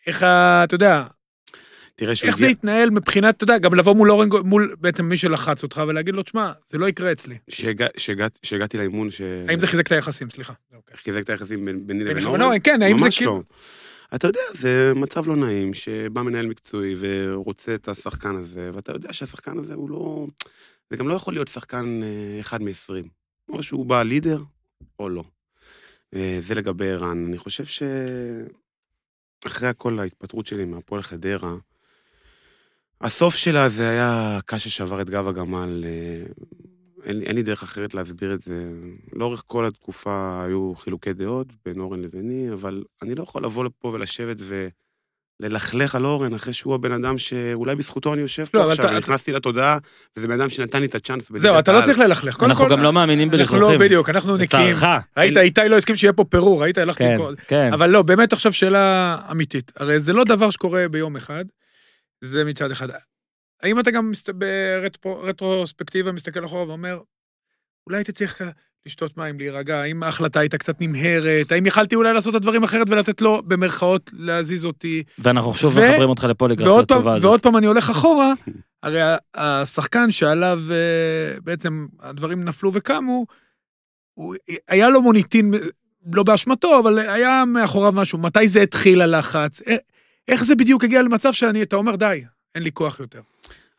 איך 0.07 0.23
ה... 0.23 0.65
אתה 0.65 0.75
יודע, 0.75 1.05
תראה 1.97 2.15
שהוא 2.15 2.29
איך 2.29 2.37
זה 2.39 2.47
התנהל 2.47 2.91
מבחינת, 2.91 3.37
אתה 3.37 3.45
יודע, 3.45 3.59
גם 3.59 3.75
לבוא 3.75 3.95
מול 3.95 4.11
אורן, 4.11 4.29
מול 4.45 4.75
בעצם 4.81 5.05
מי 5.05 5.17
שלחץ 5.17 5.63
אותך 5.63 5.83
ולהגיד 5.89 6.15
לו, 6.15 6.23
תשמע, 6.23 6.53
זה 6.69 6.79
לא 6.79 6.89
יקרה 6.89 7.13
אצלי. 7.13 7.39
שהגע- 7.51 7.87
שהגעת- 7.97 8.39
שהגעתי 8.43 8.79
לאימון, 8.79 9.11
ש... 9.11 9.21
האם 9.49 9.59
זה 9.59 9.67
חיזק 9.67 9.87
את 9.87 9.93
היחסים? 9.93 10.31
סליחה. 10.31 10.53
חיזק 10.95 11.21
את 11.21 11.31
היחסים 11.31 11.65
ביני 11.87 12.05
לבין 12.05 12.25
אורן? 12.27 12.57
כן, 12.65 12.83
האם 12.83 12.99
זה 12.99 13.09
כאילו... 13.17 13.37
לא. 13.37 13.43
אתה 14.15 14.27
יודע, 14.29 14.41
זה 14.55 14.93
מצב 14.97 15.29
לא 15.29 15.37
נעים, 15.37 15.75
שבא 15.75 16.23
מנהל 16.23 16.47
מקצועי 16.47 16.95
ורוצה 16.99 17.75
את 17.75 17.89
השחקן 17.89 18.37
הזה, 18.37 18.71
ואתה 18.75 18.93
יודע 18.93 19.13
שהשחקן 19.13 19.59
הזה 19.59 19.75
הוא 19.75 19.91
לא... 19.91 20.27
זה 20.91 20.97
גם 20.97 21.09
לא 21.09 21.15
יכול 21.15 21.35
להיות 21.35 21.49
שחקן 21.49 22.01
אה, 22.03 22.41
אחד 22.41 22.63
מ-20. 22.63 23.09
או 23.49 23.63
שהוא 23.63 23.87
בא 23.87 24.03
לידר, 24.03 24.39
או 24.99 25.09
לא. 25.09 25.25
אה, 26.15 26.37
זה 26.41 26.55
לגבי 26.55 26.91
ערן. 26.91 27.25
אני 27.29 27.39
חושב 27.39 27.65
שאחרי 29.45 29.69
הכל 29.69 29.99
ההתפטרות 29.99 30.47
שלי 30.47 30.65
מהפועל 30.65 31.03
חדרה, 31.03 31.55
הסוף 33.01 33.35
שלה 33.35 33.69
זה 33.69 33.89
היה 33.89 34.39
קש 34.47 34.69
ששבר 34.69 35.01
את 35.01 35.11
גב 35.11 35.29
הגמל. 35.29 35.85
אה, 35.87 36.23
אין, 37.05 37.23
אין 37.23 37.37
לי 37.37 37.43
דרך 37.43 37.63
אחרת 37.63 37.95
להסביר 37.95 38.35
את 38.35 38.41
זה. 38.41 38.69
לאורך 39.13 39.43
כל 39.47 39.67
התקופה 39.67 40.43
היו 40.47 40.73
חילוקי 40.77 41.13
דעות 41.13 41.47
בין 41.65 41.81
אורן 41.81 42.01
לביני, 42.01 42.53
אבל 42.53 42.83
אני 43.03 43.15
לא 43.15 43.23
יכול 43.23 43.45
לבוא 43.45 43.65
לפה 43.65 43.89
ולשבת 43.89 44.37
וללכלך 45.41 45.95
על 45.95 46.05
אורן 46.07 46.35
אחרי 46.35 46.53
שהוא 46.53 46.75
הבן 46.75 46.93
אדם 46.93 47.19
שאולי 47.19 47.75
בזכותו 47.77 48.15
אני 48.15 48.23
יושב 48.23 48.45
לא, 48.55 48.63
פה 48.65 48.71
עכשיו, 48.73 48.87
אתה- 48.87 48.99
נכנסתי 48.99 49.33
לתודעה, 49.33 49.79
וזה 50.17 50.29
בן 50.29 50.41
אדם 50.41 50.49
שנתן 50.49 50.81
לי 50.81 50.87
את 50.87 50.95
הצ'אנס. 50.95 51.31
זהו, 51.37 51.59
אתה 51.59 51.73
לא. 51.73 51.83
צריך 51.85 51.99
ללכלך. 51.99 52.43
אנחנו 52.43 52.65
כל, 52.65 52.71
גם 52.71 52.83
לא 52.83 52.93
מאמינים 52.93 53.31
אנחנו 53.35 53.61
לא. 53.61 53.79
בדיוק, 53.79 54.09
אנחנו 54.09 54.37
נקיים. 54.37 54.77
לצערך. 54.77 55.05
ראית, 55.17 55.37
איתי 55.37 55.61
לא 55.69 55.77
הסכים 55.77 55.97
שיהיה 55.97 56.13
פה 56.13 56.25
פירור, 56.25 56.63
ראית, 56.63 56.79
הלכתי 56.79 57.05
כן. 57.05 57.19
כן. 57.49 57.73
אבל 57.73 57.91
לא, 57.91 58.03
באמת 58.03 58.33
עכשיו 58.33 58.53
שאלה 58.53 59.17
אמיתית. 59.31 59.73
הרי 59.77 60.01
זה 60.01 60.13
לא 60.13 60.25
דבר 60.25 60.51
שקורה 60.51 60.89
ביום 60.91 61.17
אחד, 61.17 61.45
זה 62.21 62.45
מצד 62.45 62.71
אחד. 62.71 62.89
האם 63.63 63.81
אתה 63.81 63.91
גם 63.91 64.11
מסת- 64.11 64.31
ברטרוספקטיבה 65.05 66.13
מסתכל 66.13 66.45
אחורה 66.45 66.69
ואומר, 66.69 67.01
אולי 67.87 67.99
הייתי 67.99 68.13
צריך 68.13 68.43
לשתות 68.87 69.17
מים, 69.17 69.39
להירגע, 69.39 69.77
האם 69.83 70.03
ההחלטה 70.03 70.41
הייתה 70.41 70.59
קצת 70.59 70.81
נמהרת, 70.81 71.53
האם 71.53 71.67
יכלתי 71.67 71.95
אולי 71.95 72.13
לעשות 72.13 72.31
את 72.31 72.41
הדברים 72.41 72.65
אחרת 72.65 72.91
ולתת 72.91 73.21
לו, 73.21 73.43
במרכאות, 73.47 74.11
להזיז 74.13 74.67
אותי. 74.67 75.03
ואנחנו 75.19 75.55
שוב 75.55 75.77
ו- 75.77 75.81
מחברים 75.91 76.09
אותך 76.09 76.25
לפוליגרף 76.25 76.83
לתשובה 76.83 77.15
הזאת. 77.15 77.25
ועוד 77.25 77.41
פעם 77.41 77.57
אני 77.57 77.67
הולך 77.67 77.91
אחורה, 77.91 78.33
הרי 78.83 79.01
השחקן 79.35 80.11
שעליו 80.11 80.61
אה, 80.71 81.41
בעצם 81.41 81.87
הדברים 82.01 82.45
נפלו 82.45 82.71
וקמו, 82.75 83.27
הוא, 84.15 84.35
היה 84.69 84.89
לו 84.89 85.03
מוניטין, 85.03 85.55
לא 86.13 86.23
באשמתו, 86.23 86.81
אבל 86.81 86.99
היה 86.99 87.45
מאחוריו 87.47 87.93
משהו. 87.93 88.19
מתי 88.19 88.49
זה 88.49 88.63
התחיל 88.63 89.03
הלחץ? 89.03 89.63
איך, 90.29 90.45
זה 90.45 90.55
בדיוק 90.55 90.85
הגיע 90.85 91.03
למצב 91.03 91.33
שאני, 91.33 91.63
אתה 91.63 91.77
אומר, 91.77 91.97
די, 91.97 92.25
אין 92.55 92.63
לי 92.63 92.73
כוח 92.73 93.01
יותר. 93.01 93.21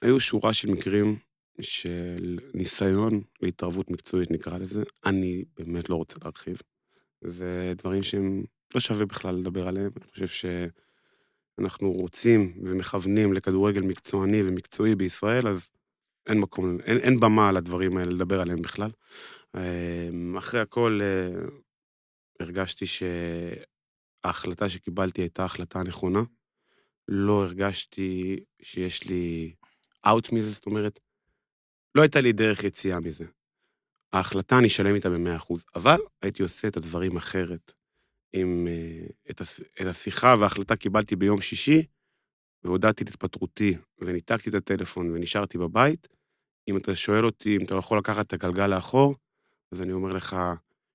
היו 0.01 0.19
שורה 0.19 0.53
של 0.53 0.69
מקרים 0.71 1.15
של 1.61 2.39
ניסיון 2.53 3.21
להתערבות 3.41 3.91
מקצועית, 3.91 4.31
נקרא 4.31 4.57
לזה. 4.57 4.83
אני 5.05 5.43
באמת 5.57 5.89
לא 5.89 5.95
רוצה 5.95 6.15
להרחיב. 6.23 6.57
זה 7.21 7.73
דברים 7.77 8.03
שהם 8.03 8.43
לא 8.75 8.79
שווה 8.79 9.05
בכלל 9.05 9.35
לדבר 9.35 9.67
עליהם. 9.67 9.91
אני 9.97 10.05
חושב 10.11 10.49
שאנחנו 11.57 11.91
רוצים 11.91 12.53
ומכוונים 12.63 13.33
לכדורגל 13.33 13.81
מקצועני 13.81 14.41
ומקצועי 14.45 14.95
בישראל, 14.95 15.47
אז 15.47 15.69
אין 16.27 16.39
מקום, 16.39 16.77
אין, 16.85 16.97
אין 16.97 17.19
במה 17.19 17.49
על 17.49 17.57
הדברים 17.57 17.97
האלה 17.97 18.11
לדבר 18.11 18.41
עליהם 18.41 18.61
בכלל. 18.61 18.89
אה, 19.55 20.09
אחרי 20.37 20.59
הכל, 20.59 20.99
אה, 21.03 21.41
הרגשתי 22.39 22.85
שההחלטה 24.25 24.69
שקיבלתי 24.69 25.21
הייתה 25.21 25.41
ההחלטה 25.41 25.79
הנכונה. 25.79 26.19
לא 27.07 27.43
הרגשתי 27.43 28.39
שיש 28.61 29.07
לי 29.09 29.53
אאוט 30.07 30.31
מזה, 30.31 30.49
זאת 30.49 30.65
אומרת, 30.65 30.99
לא 31.95 32.01
הייתה 32.01 32.21
לי 32.21 32.33
דרך 32.33 32.63
יציאה 32.63 32.99
מזה. 32.99 33.25
ההחלטה, 34.13 34.57
אני 34.59 34.67
אשלם 34.67 34.95
איתה 34.95 35.09
ב-100%, 35.09 35.53
אבל 35.75 35.97
הייתי 36.21 36.43
עושה 36.43 36.67
את 36.67 36.77
הדברים 36.77 37.17
אחרת. 37.17 37.71
עם, 38.33 38.67
אה, 38.67 39.07
את, 39.29 39.41
את 39.81 39.87
השיחה 39.87 40.35
וההחלטה 40.39 40.75
קיבלתי 40.75 41.15
ביום 41.15 41.41
שישי, 41.41 41.85
והודעתי 42.63 43.03
את 43.03 43.09
התפטרותי, 43.09 43.77
וניתקתי 43.99 44.49
את 44.49 44.55
הטלפון 44.55 45.11
ונשארתי 45.11 45.57
בבית. 45.57 46.07
אם 46.67 46.77
אתה 46.77 46.95
שואל 46.95 47.25
אותי 47.25 47.57
אם 47.57 47.65
אתה 47.65 47.73
לא 47.73 47.79
יכול 47.79 47.97
לקחת 47.97 48.27
את 48.27 48.33
הגלגל 48.33 48.67
לאחור, 48.67 49.15
אז 49.71 49.81
אני 49.81 49.91
אומר 49.91 50.13
לך 50.13 50.35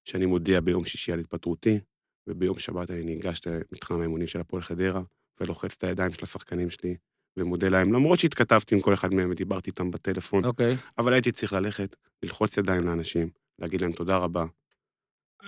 שאני 0.04 0.26
מודיע 0.26 0.60
ביום 0.60 0.84
שישי 0.84 1.12
על 1.12 1.18
התפטרותי, 1.18 1.80
וביום 2.26 2.58
שבת 2.58 2.90
אני 2.90 3.02
ניגש 3.02 3.40
למתחם 3.46 4.00
האימונים 4.00 4.26
של 4.26 4.40
הפועל 4.40 4.62
חדרה, 4.62 5.02
ולוחץ 5.42 5.74
את 5.78 5.84
הידיים 5.84 6.12
של 6.12 6.22
השחקנים 6.22 6.70
שלי, 6.70 6.96
ומודה 7.36 7.68
להם, 7.68 7.92
למרות 7.92 8.18
שהתכתבתי 8.18 8.74
עם 8.74 8.80
כל 8.80 8.94
אחד 8.94 9.14
מהם 9.14 9.30
ודיברתי 9.30 9.70
איתם 9.70 9.90
בטלפון, 9.90 10.44
אוקיי. 10.44 10.76
אבל 10.98 11.12
הייתי 11.12 11.32
צריך 11.32 11.52
ללכת, 11.52 11.96
ללחוץ 12.22 12.56
ידיים 12.56 12.84
לאנשים, 12.84 13.28
להגיד 13.58 13.80
להם 13.80 13.92
תודה 13.92 14.16
רבה. 14.16 14.44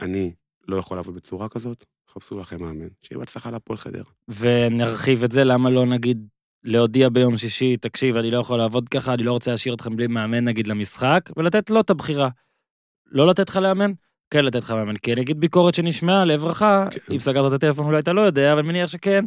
אני 0.03 0.33
לא 0.69 0.77
יכול 0.77 0.97
לעבוד 0.97 1.15
בצורה 1.15 1.49
כזאת, 1.49 1.85
חפשו 2.11 2.39
לכם 2.39 2.63
מאמן. 2.63 2.89
שיהיה 3.03 3.19
בהצלחה 3.19 3.51
להפועל 3.51 3.79
חדרה. 3.79 4.05
ונרחיב 4.29 5.25
את 5.25 5.33
זה, 5.33 5.45
למה 5.45 5.71
לא 5.71 5.87
נגיד 5.87 6.29
להודיע 6.65 7.09
ביום 7.09 7.37
שישי, 7.37 7.77
תקשיב, 7.77 8.17
אני 8.17 8.31
לא 8.31 8.39
יכול 8.39 8.59
לעבוד 8.59 8.89
ככה, 8.89 9.15
אני 9.15 9.23
לא 9.23 9.33
רוצה 9.33 9.51
להשאיר 9.51 9.75
אתכם 9.75 9.97
בלי 9.97 10.07
מאמן 10.07 10.45
נגיד 10.45 10.67
למשחק, 10.67 11.31
ולתת 11.37 11.71
לו 11.71 11.81
את 11.81 11.91
הבחירה. 11.91 12.29
לא 13.07 13.27
לתת 13.27 13.49
לך 13.49 13.57
לאמן? 13.57 13.93
כן 14.31 14.45
לתת 14.45 14.63
לך 14.63 14.71
מאמן. 14.71 14.97
כי 14.97 15.13
אני 15.13 15.21
אגיד 15.21 15.41
ביקורת 15.41 15.75
שנשמעה 15.75 16.25
לעברך, 16.25 16.59
כן. 16.59 17.15
אם 17.15 17.19
סגרת 17.19 17.49
את 17.49 17.57
הטלפון 17.57 17.87
אולי 17.87 17.99
אתה 17.99 18.13
לא 18.13 18.21
יודע, 18.21 18.53
אבל 18.53 18.63
מניח 18.63 18.91
שכן. 18.91 19.25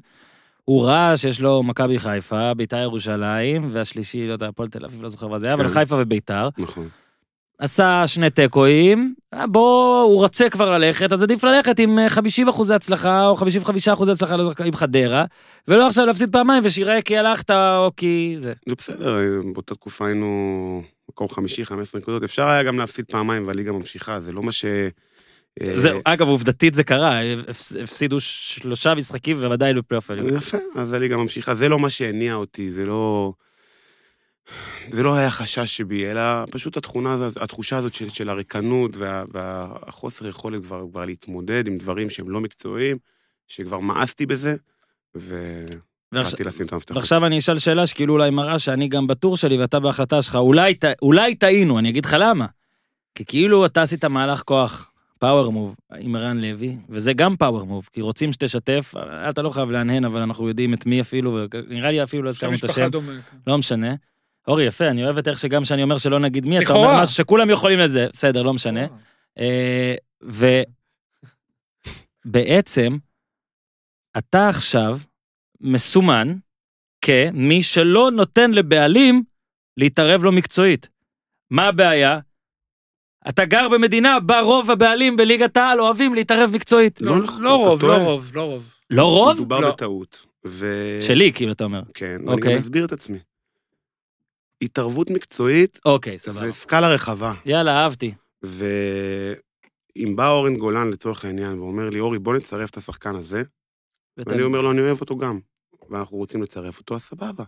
הוא 0.69 0.85
ראה 0.85 1.17
שיש 1.17 1.41
לו 1.41 1.63
מכבי 1.63 1.99
חיפה, 1.99 2.53
ביתר 2.53 2.77
ירושלים, 2.77 3.67
והשלישי, 3.71 4.27
לא 4.27 4.33
יודע, 4.33 4.47
הפועל 4.47 4.69
תל 4.69 4.85
אביב, 4.85 5.03
לא 5.03 5.09
זוכר 5.09 5.27
מה 5.27 5.37
זה 5.37 5.47
היה, 5.47 5.55
אבל 5.55 5.67
כן. 5.67 5.73
חיפה 5.73 5.95
וביתר. 5.99 6.49
נכון. 6.57 6.87
עשה 7.59 8.03
שני 8.07 8.29
תיקואים, 8.29 9.13
אה, 9.33 9.47
בוא, 9.47 10.01
הוא 10.01 10.15
רוצה 10.15 10.49
כבר 10.49 10.77
ללכת, 10.77 11.11
אז 11.11 11.23
עדיף 11.23 11.43
ללכת 11.43 11.79
עם 11.79 11.99
אה, 11.99 12.09
50 12.09 12.47
אחוזי 12.47 12.73
הצלחה, 12.73 13.27
או 13.27 13.35
55 13.35 13.87
אחוזי 13.87 14.11
הצלחה, 14.11 14.37
לא 14.37 14.43
זוכר, 14.43 14.63
עם 14.63 14.75
חדרה, 14.75 15.25
ולא 15.67 15.87
עכשיו 15.87 16.05
להפסיד 16.05 16.31
פעמיים 16.31 16.63
ושיראה 16.65 17.01
כי 17.01 17.17
הלכת, 17.17 17.51
או 17.51 17.91
כי 17.97 18.35
זה. 18.37 18.53
זה 18.69 18.75
בסדר, 18.77 19.15
באותה 19.53 19.75
תקופה 19.75 20.05
היינו 20.07 20.81
מקום 21.09 21.29
חמישי, 21.29 21.65
15 21.65 22.01
נקודות. 22.01 22.23
אפשר 22.23 22.47
היה 22.47 22.63
גם 22.63 22.79
להפסיד 22.79 23.05
פעמיים 23.05 23.47
והליגה 23.47 23.71
ממשיכה, 23.71 24.19
זה 24.19 24.31
לא 24.31 24.43
מה 24.43 24.51
ש... 24.51 24.65
אה, 25.61 25.77
זהו, 25.77 26.01
אגב, 26.03 26.27
עובדתית 26.27 26.73
זה 26.73 26.83
קרה, 26.83 27.19
הפס- 27.49 27.75
הפסידו 27.83 28.19
שלושה 28.19 28.95
משחקים 28.95 29.37
ועדיין 29.39 29.77
בפלייאוף 29.77 30.09
העליון. 30.11 30.37
יפה, 30.37 30.57
אז 30.75 30.93
הליגה 30.93 31.17
ממשיכה. 31.17 31.55
זה 31.55 31.69
לא 31.69 31.79
מה 31.79 31.89
שהניע 31.89 32.35
אותי, 32.35 32.71
זה 32.71 32.85
לא... 32.85 33.33
זה 34.91 35.03
לא 35.03 35.15
היה 35.15 35.31
חשש 35.31 35.77
שבי, 35.77 36.05
אלא 36.07 36.21
פשוט 36.51 36.77
התכונה 36.77 37.13
הזאת, 37.13 37.41
התחושה 37.41 37.77
הזאת 37.77 37.93
של, 37.93 38.09
של 38.09 38.29
הריקנות 38.29 38.97
וה, 38.97 39.23
והחוסר 39.33 40.27
יכולת 40.27 40.63
כבר, 40.63 40.85
כבר 40.91 41.05
להתמודד 41.05 41.67
עם 41.67 41.77
דברים 41.77 42.09
שהם 42.09 42.29
לא 42.29 42.39
מקצועיים, 42.39 42.97
שכבר 43.47 43.79
מאסתי 43.79 44.25
בזה, 44.25 44.55
והתחלתי 45.15 46.43
לשים 46.43 46.65
את 46.65 46.73
המפתח. 46.73 46.95
ועכשיו 46.95 47.25
אני 47.25 47.37
אשאל 47.37 47.59
שאלה 47.59 47.87
שכאילו 47.87 48.13
אולי 48.13 48.29
מראה 48.29 48.59
שאני 48.59 48.87
גם 48.87 49.07
בטור 49.07 49.37
שלי 49.37 49.57
ואתה 49.57 49.79
בהחלטה 49.79 50.21
שלך, 50.21 50.35
אולי, 50.35 50.75
אולי 51.01 51.35
טעינו, 51.35 51.79
אני 51.79 51.89
אגיד 51.89 52.05
לך 52.05 52.15
למה. 52.19 52.45
כי 53.15 53.25
כאילו 53.25 53.65
אתה 53.65 53.81
עשית 53.81 54.05
מהלך 54.05 54.41
כוח, 54.41 54.91
פאוור 55.19 55.51
מוב, 55.51 55.75
עם 55.99 56.15
ערן 56.15 56.37
לוי, 56.37 56.77
וזה 56.89 57.13
גם 57.13 57.35
פאוור 57.35 57.65
מוב, 57.65 57.89
כי 57.93 58.01
רוצים 58.01 58.33
שתשתף, 58.33 58.93
אתה 59.29 59.41
לא 59.41 59.49
חייב 59.49 59.71
להנהן, 59.71 60.05
אבל 60.05 60.21
אנחנו 60.21 60.47
יודעים 60.47 60.73
את 60.73 60.85
מי 60.85 61.01
אפילו, 61.01 61.39
ונראה 61.69 61.91
לי 61.91 62.03
אפילו 62.03 62.23
לא 62.23 62.29
הזכרנו 62.29 62.55
את 62.55 62.63
השם, 62.63 62.87
דומה. 62.87 63.11
לא 63.47 63.57
משנה. 63.57 63.95
אורי, 64.47 64.63
יפה, 64.63 64.87
אני 64.87 65.03
אוהב 65.03 65.17
את 65.17 65.27
איך 65.27 65.39
שגם 65.39 65.65
שאני 65.65 65.83
אומר 65.83 65.97
שלא 65.97 66.19
נגיד 66.19 66.45
מי, 66.45 66.59
אתה. 66.59 66.73
אומר 66.73 67.01
משהו 67.01 67.15
שכולם 67.15 67.49
יכולים 67.49 67.79
לזה, 67.79 68.07
בסדר, 68.13 68.43
לא 68.43 68.53
משנה. 68.53 68.85
אה, 69.39 69.95
ובעצם, 72.25 72.97
אתה 74.17 74.49
עכשיו 74.49 74.97
מסומן 75.61 76.33
כמי 77.01 77.63
שלא 77.63 78.11
נותן 78.11 78.51
לבעלים 78.51 79.23
להתערב 79.77 80.23
לו 80.23 80.31
מקצועית. 80.31 80.89
מה 81.51 81.67
הבעיה? 81.67 82.19
אתה 83.29 83.45
גר 83.45 83.69
במדינה 83.69 84.19
בה 84.19 84.39
רוב 84.39 84.71
הבעלים 84.71 85.17
בליגת 85.17 85.57
העל 85.57 85.81
אוהבים 85.81 86.13
להתערב 86.13 86.51
מקצועית. 86.53 87.01
לא, 87.01 87.17
נכון, 87.17 87.41
לא 87.43 87.55
אתה 87.55 87.69
רוב, 87.69 87.81
טועה. 87.81 87.97
לא 87.97 88.03
רוב, 88.03 88.31
לא 88.35 88.41
רוב. 88.41 88.73
לא 88.89 89.03
רוב? 89.03 89.33
מדובר 89.37 89.59
לא. 89.59 89.71
בטעות. 89.71 90.25
ו... 90.47 90.97
שלי, 91.01 91.33
כאילו, 91.33 91.51
אתה 91.51 91.63
אומר. 91.63 91.81
כן, 91.93 92.17
אוקיי. 92.27 92.51
גם 92.51 92.57
אסביר 92.57 92.85
את 92.85 92.91
עצמי. 92.91 93.17
התערבות 94.61 95.09
מקצועית 95.09 95.79
אוקיי, 95.85 96.17
סבבה. 96.17 96.39
זה 96.39 96.51
סקאלה 96.51 96.87
רחבה. 96.89 97.33
יאללה, 97.45 97.83
אהבתי. 97.83 98.13
ואם 98.43 100.15
בא 100.15 100.29
אורן 100.29 100.57
גולן 100.57 100.89
לצורך 100.89 101.25
העניין 101.25 101.59
ואומר 101.59 101.89
לי, 101.89 101.99
אורי, 101.99 102.19
בוא 102.19 102.35
נצרף 102.35 102.69
את 102.69 102.77
השחקן 102.77 103.15
הזה, 103.15 103.43
ואני 104.17 104.41
אומר 104.41 104.61
לו, 104.61 104.71
אני 104.71 104.81
אוהב 104.81 105.01
אותו 105.01 105.17
גם, 105.17 105.39
ואנחנו 105.89 106.17
רוצים 106.17 106.43
לצרף 106.43 106.79
אותו, 106.79 106.95
אז 106.95 107.01
סבבה. 107.01 107.43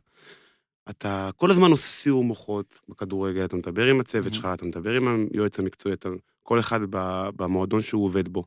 אתה 0.89 1.29
כל 1.35 1.51
הזמן 1.51 1.71
עושה 1.71 1.87
סיור 1.87 2.23
מוחות 2.23 2.79
בכדורגל, 2.89 3.45
אתה 3.45 3.55
מדבר 3.55 3.85
עם 3.85 3.99
הצוות 3.99 4.23
מהמם. 4.23 4.33
שלך, 4.33 4.47
אתה 4.53 4.65
מדבר 4.65 4.93
עם 4.93 5.27
היועץ 5.33 5.59
המקצועי, 5.59 5.93
אתה, 5.93 6.09
כל 6.43 6.59
אחד 6.59 6.79
במועדון 7.35 7.81
שהוא 7.81 8.05
עובד 8.05 8.27
בו. 8.27 8.43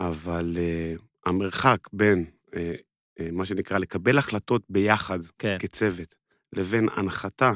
אבל 0.00 0.56
uh, 0.56 1.02
המרחק 1.26 1.78
בין 1.92 2.24
uh, 2.46 2.54
uh, 2.54 3.22
מה 3.32 3.44
שנקרא 3.44 3.78
לקבל 3.78 4.18
החלטות 4.18 4.62
ביחד 4.68 5.18
כן, 5.38 5.56
כצוות, 5.58 6.14
לבין 6.52 6.88
הנחתה, 6.96 7.52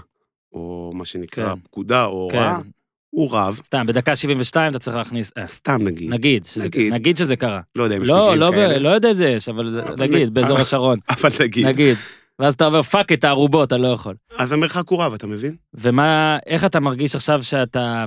או 0.52 0.90
מה 0.94 1.04
שנקרא 1.04 1.54
כן. 1.54 1.60
פקודה 1.60 2.04
או 2.04 2.10
הוראה, 2.32 2.60
כן. 2.62 2.68
הוא 3.10 3.28
רב, 3.32 3.60
סתם, 3.64 3.86
בדקה 3.86 4.16
72 4.16 4.70
אתה 4.70 4.78
צריך 4.78 4.96
להכניס... 4.96 5.32
סתם 5.46 5.78
נגיד. 5.84 6.10
נגיד, 6.10 6.44
שזה- 6.44 6.64
נגיד. 6.64 6.92
נגיד 6.92 7.16
שזה 7.16 7.36
קרה. 7.36 7.60
לא 7.76 7.82
יודע 7.82 7.96
אם 7.96 8.02
יש 8.02 8.08
לא, 8.08 8.34
לא, 8.36 8.50
כאלה, 8.50 8.78
לא 8.78 8.88
יודע 8.88 9.08
איזה 9.08 9.26
יש, 9.28 9.48
אבל 9.48 9.72
זה- 9.72 9.82
אבל 9.82 9.96
נגיד, 10.02 10.34
באזור 10.34 10.58
השרון. 10.58 10.98
אבל 11.10 11.30
נגיד. 11.40 11.66
נגיד. 11.66 11.96
ואז 12.42 12.54
אתה 12.54 12.66
אומר, 12.66 12.82
fuck 12.82 13.12
את 13.12 13.24
הערובות, 13.24 13.66
אתה 13.66 13.76
לא 13.76 13.88
יכול. 13.88 14.16
אז 14.38 14.52
המרחק 14.52 14.88
הוא 14.88 15.02
רב, 15.02 15.12
אתה 15.12 15.26
מבין? 15.26 15.56
ומה, 15.74 16.38
איך 16.46 16.64
אתה 16.64 16.80
מרגיש 16.80 17.14
עכשיו 17.14 17.42
שאתה... 17.42 18.06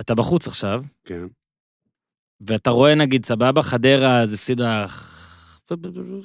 אתה 0.00 0.14
בחוץ 0.14 0.46
עכשיו, 0.46 0.84
כן. 1.04 1.26
ואתה 2.40 2.70
רואה 2.70 2.94
נגיד, 2.94 3.26
סבבה, 3.26 3.62
חדרה, 3.62 4.20
אז 4.20 4.34
הפסידה 4.34 4.86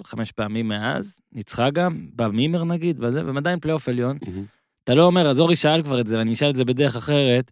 חמש 0.04 0.32
פעמים 0.32 0.68
מאז, 0.68 1.20
ניצחה 1.32 1.70
גם, 1.70 2.08
במימר 2.16 2.64
נגיד, 2.64 3.04
וזה, 3.04 3.26
והם 3.26 3.38
עדיין 3.38 3.60
פלייאוף 3.60 3.90
עליון. 3.90 4.18
אתה 4.84 4.96
לא 4.96 5.04
אומר, 5.06 5.30
אז 5.30 5.40
אורי 5.40 5.56
שאל 5.56 5.82
כבר 5.82 6.02
את 6.02 6.08
זה, 6.08 6.18
ואני 6.18 6.34
אשאל 6.34 6.50
את 6.50 6.56
זה 6.56 6.66
בדרך 6.66 6.96
אחרת, 6.96 7.52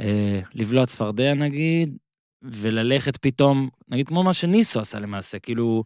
אה, 0.00 0.40
לבלוע 0.54 0.86
צפרדע 0.86 1.34
נגיד, 1.34 1.96
וללכת 2.42 3.16
פתאום, 3.16 3.68
נגיד 3.88 4.08
כמו 4.08 4.22
מה 4.22 4.32
שניסו 4.32 4.80
עשה 4.80 4.98
למעשה, 4.98 5.38
כאילו, 5.38 5.84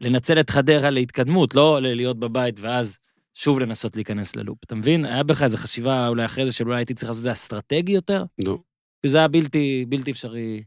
לנצל 0.00 0.40
את 0.40 0.50
חדרה 0.50 0.90
להתקדמות, 0.90 1.54
לא 1.54 1.78
להיות 1.82 2.18
בבית 2.18 2.60
ואז 2.60 2.98
שוב 3.34 3.58
לנסות 3.58 3.96
להיכנס 3.96 4.36
ללופ. 4.36 4.58
אתה 4.64 4.74
מבין? 4.74 5.04
היה 5.04 5.22
בך 5.22 5.42
איזו 5.42 5.56
חשיבה 5.56 6.08
אולי 6.08 6.24
אחרי 6.24 6.46
זה, 6.46 6.52
שאולי 6.52 6.76
הייתי 6.76 6.94
צריך 6.94 7.08
לעשות 7.08 7.18
את 7.20 7.22
זה 7.22 7.32
אסטרטגי 7.32 7.92
יותר? 7.92 8.24
לא, 8.44 8.58
כי 9.02 9.08
זה 9.08 9.18
היה 9.18 9.28
בלתי, 9.28 9.84
בלתי 9.88 10.10
אפשרי, 10.10 10.62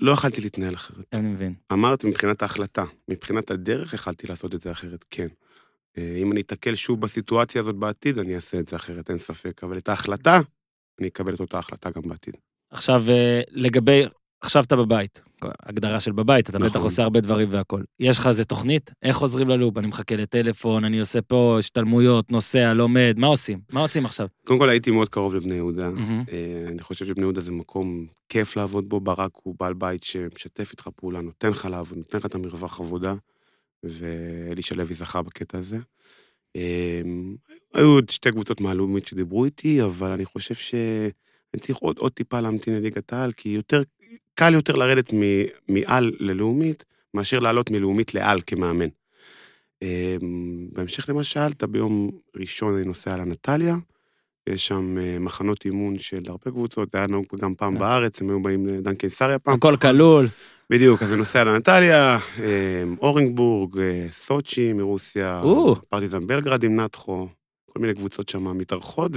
לא 0.00 0.12
יכלתי 0.12 0.40
להתנהל 0.40 0.74
אחרת. 0.74 1.04
אני 1.12 1.28
מבין. 1.28 1.54
אמרתי 1.72 2.06
מבחינת 2.06 2.42
ההחלטה, 2.42 2.84
מבחינת 3.08 3.50
הדרך 3.50 3.94
יכלתי 3.94 4.26
לעשות 4.26 4.54
את 4.54 4.60
זה 4.60 4.72
אחרת, 4.72 5.04
כן. 5.10 5.28
אה, 5.98 6.16
אם 6.22 6.32
אני 6.32 6.40
אתקל 6.40 6.74
שוב 6.74 7.00
בסיטואציה 7.00 7.60
הזאת 7.60 7.76
בעתיד, 7.76 8.18
אני 8.18 8.34
אעשה 8.34 8.58
את 8.58 8.66
זה 8.66 8.76
אחרת, 8.76 9.10
אין 9.10 9.18
ספק. 9.18 9.64
אבל 9.64 9.78
את 9.78 9.88
ההחלטה, 9.88 10.40
אני 11.00 11.08
אקבל 11.08 11.34
את 11.34 11.40
אותה 11.40 11.58
החלטה 11.58 11.90
גם 11.90 12.02
בעתיד. 12.02 12.36
עכשיו, 12.70 13.02
אה, 13.08 13.40
לגבי, 13.50 14.02
עכשיו 14.40 14.64
אתה 14.64 14.76
בבית, 14.76 15.20
הגדרה 15.42 16.00
של 16.00 16.12
בבית, 16.12 16.50
אתה 16.50 16.58
בטח 16.58 16.68
נכון. 16.68 16.82
עושה 16.82 17.02
הרבה 17.02 17.20
דברים 17.20 17.48
והכול. 17.50 17.84
יש 18.00 18.18
לך 18.18 18.26
איזה 18.26 18.44
תוכנית? 18.44 18.90
איך 19.02 19.16
חוזרים 19.16 19.48
ללופ? 19.48 19.78
אני 19.78 19.86
מחכה 19.86 20.16
לטלפון, 20.16 20.84
אני 20.84 21.00
עושה 21.00 21.22
פה 21.22 21.56
השתלמויות, 21.58 22.32
נוסע, 22.32 22.74
לומד, 22.74 23.14
מה 23.16 23.26
עושים? 23.26 23.58
מה 23.72 23.80
עושים 23.80 24.04
עכשיו? 24.04 24.26
קודם 24.44 24.58
כל 24.58 24.68
הייתי 24.68 24.90
מאוד 24.90 25.08
קרוב 25.08 25.34
לבני 25.34 25.54
יהודה. 25.54 25.90
אה, 26.32 26.64
אני 26.68 26.82
חושב 26.82 27.06
שבני 27.06 27.22
יהודה 27.22 27.40
זה 27.40 27.52
מקום 27.52 28.06
כיף 28.28 28.56
לעבוד 28.56 28.88
בו, 28.88 29.00
ברק 29.00 29.30
הוא 29.42 29.54
בעל 29.58 29.74
בית 29.74 30.02
שמשתף 30.02 30.72
איתך 30.72 30.88
פעולה, 30.96 31.20
נותן 31.20 31.50
לך 31.50 31.64
לעבוד, 31.64 31.98
נותן 31.98 32.18
לך 32.18 32.26
את 32.26 32.34
המרווח 32.34 32.80
עבודה, 32.80 33.14
ואלישע 33.82 34.74
לוי 34.74 34.94
זכה 34.94 35.22
בקטע 35.22 35.58
הזה. 35.58 35.78
אה, 36.56 37.02
היו 37.74 37.88
עוד 37.88 38.10
שתי 38.10 38.32
קבוצות 38.32 38.60
מהלאומית 38.60 39.06
שדיברו 39.06 39.44
איתי, 39.44 39.82
אבל 39.82 40.10
אני 40.10 40.24
חושב 40.24 40.54
שאני 40.54 41.60
צריך 41.60 41.78
עוד, 41.78 41.98
עוד 41.98 42.12
טיפה 42.12 42.40
להמתין 42.40 42.74
לליגת 42.74 43.12
העל, 43.12 43.32
כי 43.32 43.48
יותר, 43.48 43.82
קל 44.38 44.54
יותר 44.54 44.72
לרדת 44.72 45.12
מעל 45.68 46.12
ללאומית, 46.18 46.84
מאשר 47.14 47.38
לעלות 47.38 47.70
מלאומית 47.70 48.14
לעל 48.14 48.40
כמאמן. 48.46 48.88
אה, 49.82 50.16
בהמשך 50.72 51.08
למה 51.08 51.24
ששאלת, 51.24 51.64
ביום 51.64 52.10
ראשון 52.36 52.74
אני 52.74 52.84
נוסע 52.84 53.16
לנטליה, 53.16 53.76
יש 54.48 54.66
שם 54.66 54.98
אה, 54.98 55.18
מחנות 55.18 55.64
אימון 55.64 55.98
של 55.98 56.22
הרבה 56.26 56.50
קבוצות, 56.50 56.94
היה 56.94 57.06
נהוג 57.06 57.26
גם 57.40 57.54
פעם 57.54 57.74
כן. 57.74 57.78
בארץ, 57.80 58.20
הם 58.20 58.28
היו 58.28 58.42
באים 58.42 58.66
לדן 58.66 58.94
קיסריה 58.94 59.38
פעם. 59.38 59.54
הכל 59.54 59.76
כלול. 59.76 60.26
בדיוק, 60.70 61.02
אז 61.02 61.10
אני 61.10 61.18
נוסע 61.18 61.44
לנטליה, 61.44 62.18
אה, 62.40 62.84
אורנגבורג, 63.00 63.78
אה, 63.78 64.06
סוצ'י 64.10 64.72
מרוסיה. 64.72 65.42
פרטיזן 65.88 66.26
בלגרד 66.26 66.62
עם 66.62 66.80
נטחו, 66.80 67.28
כל 67.70 67.80
מיני 67.80 67.94
קבוצות 67.94 68.28
שם 68.28 68.58
מתארחות 68.58 69.12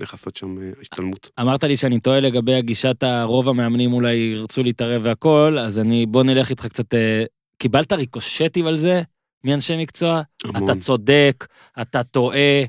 ונכנסות 0.00 0.36
שם 0.36 0.62
אה, 0.62 0.70
השתלמות. 0.80 1.30
אמרת 1.40 1.64
לי 1.64 1.76
שאני 1.76 2.00
טועה 2.00 2.20
לגבי 2.20 2.54
הגישת 2.54 3.02
הרוב 3.02 3.48
המאמנים 3.48 3.92
אולי 3.92 4.14
ירצו 4.14 4.62
להתערב 4.62 5.00
והכול, 5.04 5.58
אז 5.58 5.78
אני, 5.78 6.06
בוא 6.06 6.22
נלך 6.22 6.50
איתך 6.50 6.66
קצת, 6.66 6.94
אה, 6.94 7.24
קיבלת 7.58 7.92
ריקושטים 7.92 8.66
על 8.66 8.76
זה 8.76 9.02
מאנשי 9.44 9.76
מקצוע? 9.76 10.22
המון, 10.44 10.70
אתה 10.70 10.80
צודק, 10.80 11.46
אתה 11.80 12.04
טועה. 12.04 12.64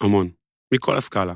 המון, 0.00 0.30
מכל 0.72 0.96
הסקאלה. 0.96 1.34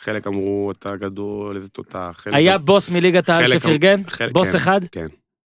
חלק 0.00 0.26
אמרו, 0.26 0.72
אתה 0.78 0.96
גדול, 0.96 1.56
איזה 1.56 1.68
תותח. 1.68 2.24
היה 2.26 2.58
בוס 2.58 2.90
מליגת 2.90 3.28
העל 3.28 3.46
שפרגן? 3.46 4.02
בוס 4.32 4.50
כן, 4.50 4.56
אחד? 4.56 4.80
כן. 4.84 5.06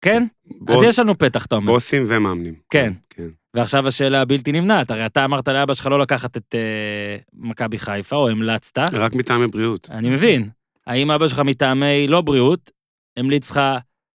כן? 0.00 0.22
אז 0.46 0.56
בוס- 0.60 0.82
יש 0.84 0.98
לנו 0.98 1.18
פתח, 1.18 1.46
אתה 1.46 1.56
אומר. 1.56 1.72
בוסים 1.72 2.04
ומאמנים. 2.08 2.54
כן. 2.70 2.92
כן. 3.10 3.28
ועכשיו 3.54 3.88
השאלה 3.88 4.20
הבלתי 4.20 4.52
נמנעת, 4.52 4.90
הרי 4.90 5.06
אתה 5.06 5.24
אמרת 5.24 5.48
לאבא 5.48 5.74
שלך 5.74 5.86
לא 5.86 5.98
לקחת 5.98 6.36
את 6.36 6.54
אה, 6.54 7.16
מכבי 7.32 7.78
חיפה, 7.78 8.16
או 8.16 8.28
המלצת, 8.28 8.78
רק 8.92 9.14
מטעמי 9.14 9.46
בריאות. 9.46 9.88
אני 9.90 10.10
מבין. 10.10 10.48
האם 10.86 11.10
אבא 11.10 11.26
שלך 11.26 11.38
מטעמי 11.40 12.06
לא 12.08 12.20
בריאות, 12.20 12.70
המליץ 13.16 13.50
לך 13.50 13.60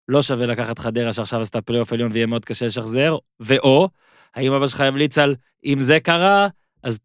לא 0.08 0.22
שווה 0.22 0.46
לקחת 0.46 0.80
חדרה 0.80 1.14
שעכשיו 1.14 1.42
עשתה 1.42 1.62
פלייאוף 1.62 1.94
עליון 1.94 2.12
ויהיה 2.14 2.26
מאוד 2.26 2.46
קשה 2.46 2.66
לשחזר, 2.66 3.18
ואו, 3.40 3.90
האם 4.36 4.54
אבא 4.54 4.68
שלך 4.68 4.82
המליץ 4.82 5.18
על 5.18 5.36
אם 5.66 5.78
זה 5.80 6.00
קרה, 6.00 6.48
אז 6.84 7.00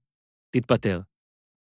תתפטר. 0.51 1.01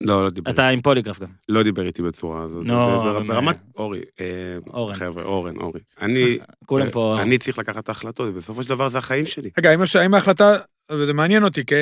לא, 0.05 0.25
לא 0.25 0.31
דיבר. 0.31 0.51
אתה 0.51 0.69
עם 0.69 0.81
פוליגרף 0.81 1.19
גם. 1.21 1.29
לא 1.49 1.63
דיבר 1.63 1.87
איתי 1.87 2.03
בצורה 2.03 2.43
הזאת. 2.43 2.67
נו, 2.67 3.01
אבל- 3.11 3.27
ברמת, 3.29 3.57
אורי, 3.77 4.01
אה, 4.21 4.59
אורן. 4.67 4.95
חבר'ה, 4.95 5.23
אורן, 5.25 5.57
אורי. 5.57 5.81
אני, 6.01 6.39
כולם 6.67 6.91
פה... 6.91 7.23
אני 7.23 7.39
צריך 7.39 7.59
לקחת 7.59 7.85
את 7.85 7.89
ההחלטות, 7.89 8.29
ובסופו 8.29 8.63
של 8.63 8.69
דבר 8.69 8.89
זה 8.89 8.99
החיים 8.99 9.27
שלי. 9.27 9.51
רגע, 9.59 9.71
האם 10.01 10.15
ההחלטה, 10.15 10.57
וזה 10.93 11.13
מעניין 11.13 11.45
אותי, 11.45 11.65
כי 11.67 11.75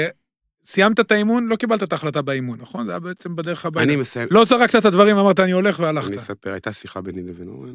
סיימת 0.64 1.00
את 1.00 1.12
האימון, 1.12 1.46
לא 1.46 1.56
קיבלת 1.56 1.82
את 1.82 1.92
ההחלטה 1.92 2.22
באימון, 2.22 2.58
נכון? 2.60 2.86
זה 2.86 2.92
היה 2.92 2.98
בעצם 3.00 3.36
בדרך 3.36 3.66
הביתה. 3.66 3.84
אני 3.84 3.96
מסיים, 3.96 4.28
לא 4.30 4.44
זרקת 4.44 4.76
את 4.76 4.84
הדברים, 4.84 5.16
אמרת 5.16 5.40
אני 5.40 5.52
הולך 5.52 5.80
והלכת. 5.80 6.08
אני 6.08 6.16
אספר, 6.16 6.52
הייתה 6.52 6.72
שיחה 6.72 7.00
ביני 7.00 7.22
לבין 7.22 7.48
אורן, 7.48 7.74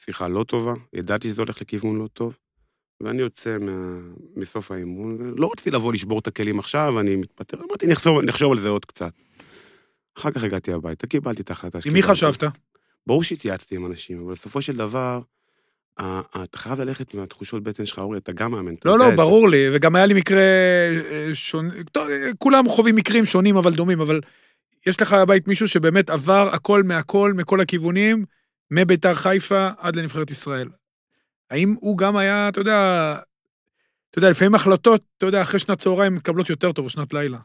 שיחה 0.00 0.28
לא 0.28 0.44
טובה, 0.44 0.72
ידעתי 0.92 1.28
שזה 1.30 1.42
הולך 1.42 1.60
לכיוון 1.60 1.98
לא 1.98 2.06
טוב, 2.12 2.36
ואני 3.02 3.20
יוצא 3.22 3.56
מה- 3.60 4.00
מסוף 4.36 4.70
האימון, 4.72 5.16
ולא 5.20 5.50
רציתי 5.52 5.70
לבוא 5.70 5.92
לשבור 5.92 6.18
את 6.18 6.26
הכלים 6.26 6.58
עכשיו, 6.58 7.00
אני 7.00 7.16
מתפטר, 7.16 7.56
אמרתי, 7.68 7.86
נחשוב 7.86 8.20
נחשוב 8.22 8.52
על 8.52 8.58
זה 8.58 8.68
עוד 8.68 8.84
קצת. 8.84 9.12
אחר 10.20 10.30
כך 10.30 10.42
הגעתי 10.42 10.72
הביתה, 10.72 11.06
קיבלתי 11.06 11.42
את 11.42 11.50
ההחלטה 11.50 11.78
עם 11.86 11.92
מי. 11.92 12.02
חשבת? 12.02 12.44
ברור 13.06 13.22
שהתייעצתי 13.22 13.76
עם 13.76 13.86
אנשים, 13.86 14.24
אבל 14.24 14.32
בסופו 14.32 14.62
של 14.62 14.76
דבר, 14.76 15.20
אתה 15.98 16.58
חייב 16.58 16.80
ללכת 16.80 17.14
מהתחושות 17.14 17.62
בטן 17.62 17.86
שלך, 17.86 17.98
אורי, 17.98 18.18
אתה 18.18 18.32
גם 18.32 18.52
מאמן. 18.52 18.74
לא, 18.84 18.98
לא. 18.98 19.16
ברור 19.16 19.48
לי, 19.48 19.66
וגם 19.72 19.96
היה 19.96 20.06
לי 20.06 20.14
מקרה 20.14 20.40
אה, 20.40 21.34
שונה, 21.34 21.74
אה, 21.96 22.30
כולם 22.38 22.68
חווים 22.68 22.96
מקרים 22.96 23.26
שונים 23.26 23.56
אבל 23.56 23.74
דומים, 23.74 24.00
אבל 24.00 24.20
יש 24.86 25.02
לך 25.02 25.12
בבית 25.12 25.48
מישהו 25.48 25.68
שבאמת 25.68 26.10
עבר 26.10 26.48
הכל 26.52 26.82
מהכל, 26.82 27.32
מכל 27.36 27.60
הכיוונים, 27.60 28.24
מביתר 28.70 29.14
חיפה 29.14 29.68
עד 29.78 29.96
לנבחרת 29.96 30.30
ישראל. 30.30 30.68
האם 31.50 31.74
הוא 31.80 31.98
גם 31.98 32.16
היה, 32.16 32.48
אתה 32.48 32.60
יודע, 32.60 33.16
אתה 34.10 34.18
יודע, 34.18 34.30
לפעמים 34.30 34.54
החלטות, 34.54 35.02
אתה 35.18 35.26
יודע, 35.26 35.42
אחרי 35.42 35.60
שנת 35.60 35.78
צהריים 35.78 36.14
מתקבלות 36.14 36.50
יותר 36.50 36.72
טוב, 36.72 36.84
או 36.84 36.90
שנת 36.90 37.12
לילה. 37.12 37.38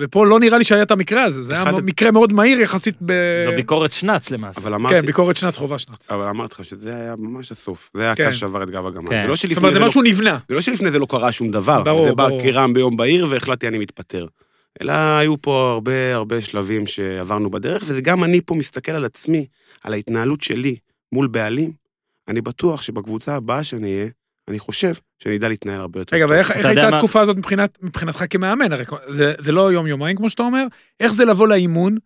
ופה 0.00 0.26
לא 0.26 0.40
נראה 0.40 0.58
לי 0.58 0.64
שהיה 0.64 0.82
את 0.82 0.90
המקרה 0.90 1.24
הזה, 1.24 1.42
זה 1.42 1.52
היה 1.52 1.62
אחד- 1.62 1.84
מקרה 1.84 2.10
מאוד 2.10 2.32
מהיר 2.32 2.60
יחסית 2.60 2.96
ב... 3.06 3.12
זו 3.44 3.50
ביקורת 3.56 3.92
שנץ 3.92 4.30
למעשה. 4.30 4.60
אבל 4.60 4.74
אמרתי, 4.74 4.94
כן, 5.00 5.06
ביקורת 5.06 5.36
שנת 5.36 5.54
חובה 5.56 5.78
שנת. 5.78 6.06
אבל 6.10 6.24
אמרתי 6.28 6.54
לך 6.58 6.64
שזה 6.64 6.94
היה 6.96 7.14
ממש 7.18 7.52
הסוף. 7.52 7.90
זה 7.94 8.02
היה 8.02 8.14
כן. 8.14 8.24
הקש 8.26 8.40
שעבר 8.40 8.62
את 8.62 8.70
גב 8.70 8.86
הגמל. 8.86 9.10
כן. 9.10 9.22
זה 9.22 9.28
לא 9.28 9.34
זאת 9.34 9.42
שלפני 9.42 9.56
אומרת, 9.56 9.72
זה 9.72 9.78
זה 9.78 9.84
לא... 9.84 9.88
משהו 9.90 10.02
נבנה. 10.02 10.38
זה 10.48 10.54
לא 10.54 10.60
שלפני 10.60 10.90
זה 10.90 10.98
לא 10.98 11.06
קרה 11.10 11.32
שום 11.32 11.50
דבר. 11.50 11.82
ברור, 11.82 12.04
זה 12.08 12.14
בא 12.14 12.28
ברור. 12.28 12.42
כרעם 12.42 12.72
ביום 12.72 12.96
בהיר 12.96 13.26
והחלטתי 13.30 13.68
אני 13.68 13.78
מתפטר. 13.78 14.26
אלא 14.82 14.92
היו 14.92 15.42
פה 15.42 15.70
הרבה 15.72 16.14
הרבה 16.14 16.40
שלבים 16.42 16.86
שעברנו 16.86 17.50
בדרך, 17.50 17.82
וזה 17.82 18.00
גם 18.00 18.24
אני 18.24 18.40
פה 18.40 18.54
מסתכל 18.54 18.92
על 18.92 19.04
עצמי, 19.04 19.46
על 19.84 19.92
ההתנהלות 19.92 20.40
שלי 20.40 20.76
מול 21.12 21.26
בעלים, 21.26 21.72
אני 22.28 22.40
בטוח 22.40 22.82
שבקבוצה 22.82 23.34
הבאה 23.36 23.64
שאני 23.64 23.94
אהיה, 23.98 24.08
אני 24.48 24.58
חושב 24.58 24.92
שאני 25.18 25.36
אדע 25.36 25.48
להתנהל 25.48 25.80
הרבה 25.80 26.00
יותר 26.00 26.16
רגע. 26.16 26.26
ואיך 26.28 26.50
הייתה 26.50 26.90
מה- 26.90 26.96
התקופה 26.96 27.20
הזאת 27.20 27.36
מבחינת, 27.36 27.78
מבחינתך 27.82 28.24
כמאמן? 28.30 28.72
הרי 28.72 28.84
זה, 29.08 29.34
זה 29.38 29.52
לא 29.52 29.72
יום-יומיים, 29.72 30.16
כמו 30.16 30.30
שאתה 30.30 30.42
אומר. 30.42 30.66
איך 31.00 31.12
זה 31.14 31.24
לבוא 31.24 31.48
לאימון? 31.48 31.96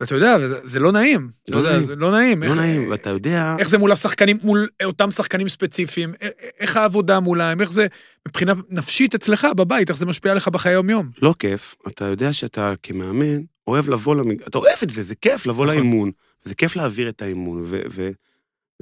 ואתה 0.00 0.14
יודע, 0.14 0.38
זה, 0.38 0.60
זה 0.64 0.78
לא 0.78 0.92
נעים. 0.92 1.30
לא 1.48 1.56
יודע, 1.56 1.72
נעים. 1.72 1.84
זה 1.84 1.96
לא 1.96 2.10
נעים. 2.10 2.42
לא 2.42 2.48
איך, 2.48 2.58
נעים, 2.58 2.90
ואתה 2.90 3.10
יודע, 3.10 3.56
איך 3.58 3.68
זה 3.68 3.78
מול 3.78 3.92
השחקנים, 3.92 4.38
מול 4.42 4.68
אותם 4.84 5.10
שחקנים 5.10 5.48
ספציפיים? 5.48 6.14
איך 6.60 6.76
העבודה 6.76 7.20
מולם? 7.20 7.60
איך 7.60 7.72
זה, 7.72 7.86
מבחינה 8.28 8.52
נפשית 8.68 9.14
אצלך 9.14 9.46
בבית, 9.56 9.90
איך 9.90 9.98
זה 9.98 10.06
משפיע 10.06 10.32
עליך 10.32 10.48
בחיי 10.48 10.72
היום-יום? 10.72 11.10
לא 11.22 11.34
כיף, 11.38 11.74
אתה 11.88 12.04
יודע 12.04 12.32
שאתה 12.32 12.74
כמאמן 12.82 13.40
אוהב 13.66 13.88
לבוא 13.90 14.16
למג... 14.16 14.42
אתה 14.42 14.58
אוהב 14.58 14.78
את 14.82 14.90
זה, 14.90 15.02
זה 15.02 15.14
כיף 15.14 15.46
לבוא 15.46 15.64
נכון. 15.66 15.76
לאימון, 15.78 16.10
זה 16.42 16.54
כיף 16.54 16.76
להעביר 16.76 17.08
את 17.08 17.22
האימון, 17.22 17.60
ו... 17.64 17.80
ו... 17.90 18.10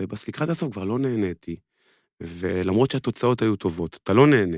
ובלקראת 0.01 0.49
הסוף 0.49 0.72
כבר 0.72 0.85
לא 0.85 0.99
נהניתי, 0.99 1.57
ולמרות 2.23 2.91
שהתוצאות 2.91 3.43
היו 3.43 3.57
טובות, 3.57 3.99
אתה 4.03 4.12
לא 4.12 4.27
נהנה, 4.27 4.57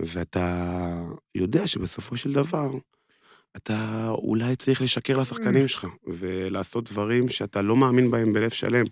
ואתה 0.00 1.04
יודע 1.34 1.66
שבסופו 1.66 2.16
של 2.16 2.32
דבר, 2.32 2.70
אתה 3.56 4.08
אולי 4.08 4.56
צריך 4.56 4.82
לשקר 4.82 5.16
לשחקנים 5.16 5.68
שלך, 5.68 5.86
ולעשות 6.06 6.90
דברים 6.90 7.28
שאתה 7.28 7.62
לא 7.62 7.76
מאמין 7.76 8.10
בהם 8.10 8.32
בלב 8.32 8.50
שלם. 8.50 8.84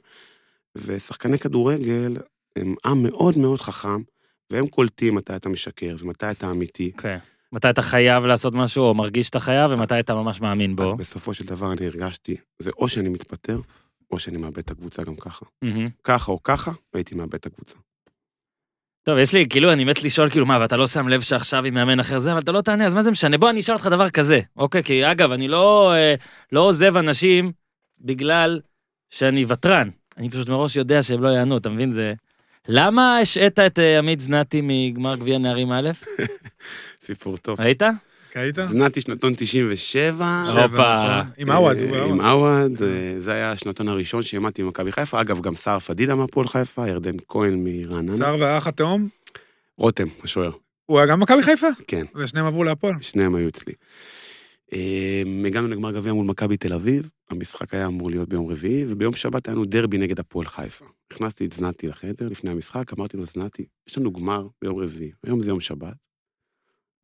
ושחקני 0.76 1.38
כדורגל 1.38 2.16
הם 2.56 2.74
עם 2.84 3.02
מאוד 3.02 3.38
מאוד 3.38 3.60
חכם, 3.60 4.02
והם 4.50 4.66
קולטים 4.66 5.14
מתי 5.14 5.36
אתה 5.36 5.48
משקר 5.48 5.96
ומתי 5.98 6.30
אתה 6.30 6.50
אמיתי. 6.50 6.92
אוקיי. 6.94 7.18
מתי 7.52 7.70
אתה 7.70 7.82
חייב 7.82 8.26
לעשות 8.26 8.54
משהו, 8.54 8.84
או 8.84 8.94
מרגיש 8.94 9.26
שאתה 9.26 9.40
חייב, 9.40 9.70
ומתי 9.70 10.00
אתה 10.00 10.14
ממש 10.14 10.40
מאמין 10.40 10.70
אז 10.70 10.76
בו. 10.76 10.96
בסופו 10.96 11.34
של 11.34 11.44
דבר 11.44 11.72
אני 11.72 11.86
הרגשתי, 11.86 12.36
זה 12.58 12.70
או 12.78 12.88
שאני 12.88 13.08
מתפטר, 13.08 13.60
או 14.10 14.18
שאני 14.18 14.36
מאבד 14.36 14.58
את 14.58 14.70
הקבוצה 14.70 15.02
גם 15.02 15.16
ככה. 15.16 15.46
מהמם. 15.62 15.88
ככה 16.04 16.32
או 16.32 16.42
ככה, 16.42 16.72
הייתי 16.94 17.14
מאבד 17.14 17.34
את 17.34 17.46
הקבוצה. 17.46 17.76
טוב, 19.02 19.18
יש 19.18 19.32
לי, 19.32 19.48
כאילו, 19.48 19.72
אני 19.72 19.84
מת 19.84 20.02
לשאול, 20.02 20.30
כאילו, 20.30 20.46
מה, 20.46 20.58
ואתה 20.60 20.76
לא 20.76 20.86
שם 20.86 21.08
לב 21.08 21.20
שעכשיו 21.20 21.64
עם 21.64 21.74
מאמן 21.74 22.00
אחר 22.00 22.18
זה, 22.18 22.32
אבל 22.32 22.40
אתה 22.40 22.52
לא 22.52 22.60
תענה, 22.60 22.86
אז 22.86 22.94
מה 22.94 23.02
זה 23.02 23.10
משנה? 23.10 23.38
בוא, 23.38 23.50
אני 23.50 23.60
אשאל 23.60 23.74
אותך 23.74 23.86
דבר 23.86 24.10
כזה, 24.10 24.40
אוקיי? 24.56 24.82
כי 24.82 25.10
אגב, 25.10 25.32
אני 25.32 25.48
לא, 25.48 25.92
אה, 25.94 26.14
לא 26.52 26.60
עוזב 26.60 26.96
אנשים 26.96 27.52
בגלל 28.00 28.60
שאני 29.10 29.44
ותרן. 29.48 29.88
אני 30.16 30.28
פשוט 30.28 30.48
מראש 30.48 30.76
יודע 30.76 31.02
שהם 31.02 31.22
לא 31.22 31.28
יענו, 31.28 31.56
אתה 31.56 31.68
מבין? 31.68 31.92
זה... 31.92 32.12
למה 32.68 33.18
השעית 33.18 33.58
את 33.58 33.78
אה, 33.78 33.98
עמית 33.98 34.20
זנתי 34.20 34.60
מגמר 34.62 35.16
גביע 35.16 35.38
נערים 35.38 35.72
א'? 35.72 35.90
סיפור 37.06 37.36
טוב. 37.36 37.60
ראית? 37.60 37.82
היית? 38.34 38.54
זנתי 38.54 39.00
שנתון 39.00 39.32
97, 39.36 40.44
שבע. 40.46 40.62
הופה. 40.62 40.94
נכון. 40.94 41.32
עם 41.38 41.50
עווד. 41.50 41.82
אה. 41.82 42.04
עם 42.04 42.20
עווד, 42.20 42.82
אה, 42.82 43.20
זה 43.20 43.32
היה 43.32 43.52
השנתון 43.52 43.88
הראשון 43.88 44.22
שהעמדתי 44.22 44.62
במכבי 44.62 44.92
חיפה. 44.92 45.20
אגב, 45.20 45.40
גם 45.40 45.54
סער 45.54 45.78
פדידה 45.78 46.14
מהפועל 46.14 46.48
חיפה, 46.48 46.88
ירדן 46.88 47.16
כהן 47.28 47.64
מרעננה. 47.64 48.12
סער 48.12 48.36
והאח 48.40 48.66
התאום, 48.66 49.08
רותם, 49.78 50.06
השוער, 50.24 50.50
הוא 50.86 50.98
היה 50.98 51.06
גם 51.06 51.20
מכבי 51.20 51.42
חיפה? 51.42 51.66
כן. 51.86 52.06
ושניהם 52.14 52.46
עברו 52.46 52.64
להפועל. 52.64 52.94
שניהם 53.00 53.34
היו 53.34 53.48
אצלי. 53.48 53.72
אה, 54.72 55.22
הגענו 55.46 55.68
לגמר 55.68 55.92
גביע 55.92 56.12
מול 56.12 56.26
מכבי 56.26 56.56
תל 56.56 56.72
אביב, 56.72 57.10
המשחק 57.30 57.74
היה 57.74 57.86
אמור 57.86 58.10
להיות 58.10 58.28
ביום 58.28 58.50
רביעי, 58.50 58.84
וביום 58.88 59.14
שבת 59.14 59.48
היה 59.48 59.54
לנו 59.54 59.64
דרבי 59.64 59.98
נגד 59.98 60.20
הפועל 60.20 60.46
חיפה. 60.46 60.84
הכנסתי 61.10 61.46
את 61.46 61.52
זנתי 61.52 61.86
לחדר 61.88 62.28
לפני 62.28 62.50
המשחק, 62.50 62.92
אמרתי 62.92 63.16
לו, 63.16 63.26
זנתי, 63.26 63.64
יש 63.88 63.98
לנו 63.98 64.12
גמר 64.12 64.46
ביום 64.62 64.78
רביעי, 64.78 65.10
היום 65.24 65.40
זה 65.40 65.48
יום 65.48 65.60
שבת. 65.60 66.06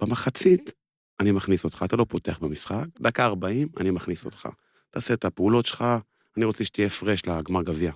במחצית 0.00 0.72
אני 1.20 1.32
מכניס 1.32 1.64
אותך, 1.64 1.82
אתה 1.84 1.96
לא 1.96 2.06
פותח 2.08 2.38
במשחק, 2.38 2.84
דקה 3.00 3.24
40, 3.24 3.68
אני 3.76 3.90
מכניס 3.90 4.24
אותך. 4.24 4.48
תעשה 4.90 5.14
את 5.14 5.24
הפעולות 5.24 5.66
שלך, 5.66 5.84
אני 6.36 6.44
רוצה 6.44 6.64
שתהיה 6.64 6.88
פרש 6.88 7.26
לגמר 7.26 7.62
גביע. 7.62 7.92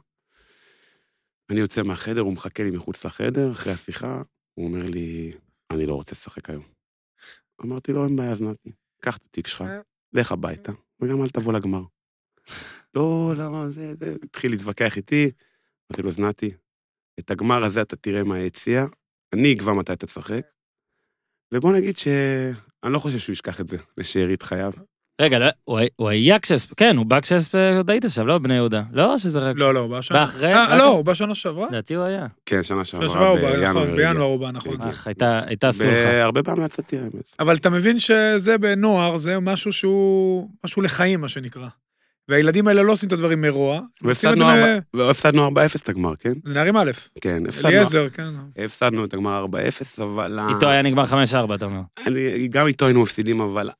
אני 1.50 1.60
יוצא 1.60 1.82
מהחדר, 1.82 2.20
הוא 2.20 2.32
מחכה 2.32 2.62
לי 2.62 2.70
מחוץ 2.70 3.04
לחדר, 3.04 3.50
אחרי 3.50 3.72
השיחה, 3.72 4.22
הוא 4.54 4.66
אומר 4.66 4.86
לי, 4.86 5.32
אני 5.70 5.86
לא 5.86 5.94
רוצה 5.94 6.12
לשחק 6.12 6.50
היום. 6.50 6.64
אמרתי 7.62 7.92
לו, 7.92 8.04
אין 8.04 8.16
בעיה, 8.16 8.34
זנתי. 8.34 8.70
קח 9.00 9.16
את 9.16 9.24
התיק 9.24 9.46
שלך, 9.46 9.64
לך 10.12 10.32
הביתה, 10.32 10.72
וגם 11.00 11.22
אל 11.22 11.28
תבוא 11.28 11.52
לגמר. 11.52 11.82
לא, 12.94 13.32
למה 13.36 13.70
זה, 13.70 13.94
זה, 14.00 14.16
התחיל 14.22 14.50
להתווכח 14.50 14.96
איתי, 14.96 15.30
אמרתי 15.90 16.02
לו, 16.02 16.10
זנתי, 16.10 16.50
את 17.18 17.30
הגמר 17.30 17.64
הזה 17.64 17.82
אתה 17.82 17.96
תראה 17.96 18.24
מהיציע, 18.24 18.86
אני 19.32 19.54
אקבע 19.54 19.72
מתי 19.72 19.92
אתה 19.92 20.06
תשחק, 20.06 20.46
ובוא 21.54 21.72
נגיד 21.72 21.96
שאני 22.84 22.92
לא 22.92 22.98
חושב 22.98 23.18
שהוא 23.18 23.32
ישכח 23.32 23.60
את 23.60 23.68
זה 23.68 23.76
לשארית 23.98 24.42
חייו. 24.42 24.72
רגע, 25.20 25.38
לא, 25.38 25.46
הוא 25.64 25.78
היה- 25.78 25.88
הוא 25.96 26.08
היה 26.08 26.38
כשאספ... 26.38 26.74
כן, 26.76 26.96
הוא 26.96 27.06
בא 27.06 27.20
כשאספ... 27.20 27.54
עוד 27.76 27.90
היית 27.90 28.04
שם, 28.08 28.26
לא 28.26 28.38
בבני 28.38 28.54
יהודה. 28.54 28.82
לא, 28.92 29.18
שזה 29.18 29.38
רק... 29.38 29.56
לא, 29.58 29.74
לא, 29.74 29.80
הוא 29.80 29.90
בא 29.90 30.00
שנה. 30.02 30.20
ואחרי? 30.20 30.54
אה, 30.54 30.76
לא, 30.76 30.84
הוא 30.86 31.04
בא 31.04 31.14
שנה 31.14 31.34
שעברה? 31.34 31.66
לדעתי 31.68 31.94
הוא 31.94 32.04
היה. 32.04 32.26
כן, 32.46 32.62
שנה 32.62 32.84
שנה 32.84 33.00
שעברה 33.00 33.08
שעברה 33.08 33.28
הוא 33.28 33.40
בא, 33.40 33.50
בינואר. 33.50 33.70
נכון. 33.70 33.96
בינואר 33.96 34.22
הוא 34.26 34.40
בא, 34.40 34.50
נכון. 34.50 34.82
אך, 34.82 35.06
הייתה 35.06 35.40
הייתה 35.46 35.72
סולחה. 35.72 35.94
והרבה 36.06 36.42
בהמלצתי 36.42 36.98
האמת. 36.98 37.34
אבל 37.38 37.54
אתה 37.56 37.70
מבין 37.70 37.98
שזה 37.98 38.58
בנוער, 38.58 39.16
זה 39.16 39.38
משהו 39.40 39.72
שהוא, 39.72 40.48
משהו 40.64 40.82
לחיים, 40.82 41.20
מה 41.20 41.28
שנקרא. 41.28 41.68
והילדים 42.30 42.68
האלה 42.68 42.82
לא 42.82 42.92
עושים 42.92 43.06
את 43.06 43.12
הדברים 43.12 43.40
מרוע. 43.40 43.80
והפסדנו 44.02 44.44
מ- 44.44 44.48
ארבע- 44.48 44.78
והפסדנו 44.94 45.48
4-0 45.48 45.50
את 45.82 45.88
הגמר, 45.88 46.16
כן? 46.16 46.32
זה 46.44 46.54
נערים 46.54 46.76
א', 46.76 46.90
כן, 47.20 47.42
הפסדנו 47.48 47.68
אליעזר, 47.68 48.08
כן. 48.08 48.28
הפסדנו 48.64 49.04
את 49.04 49.14
הגמר 49.14 49.44
4-0, 49.98 50.02
אבל... 50.02 50.38
איתו 50.54 50.68
היה 50.68 50.82
נגמר 50.82 51.04
5-4, 51.04 51.54
אתה 51.54 51.64
אומר. 51.64 51.80
אני, 52.06 52.48
גם 52.48 52.66
איתו 52.66 52.84
היינו 52.84 53.02
מפסידים, 53.02 53.40
אבל... 53.40 53.70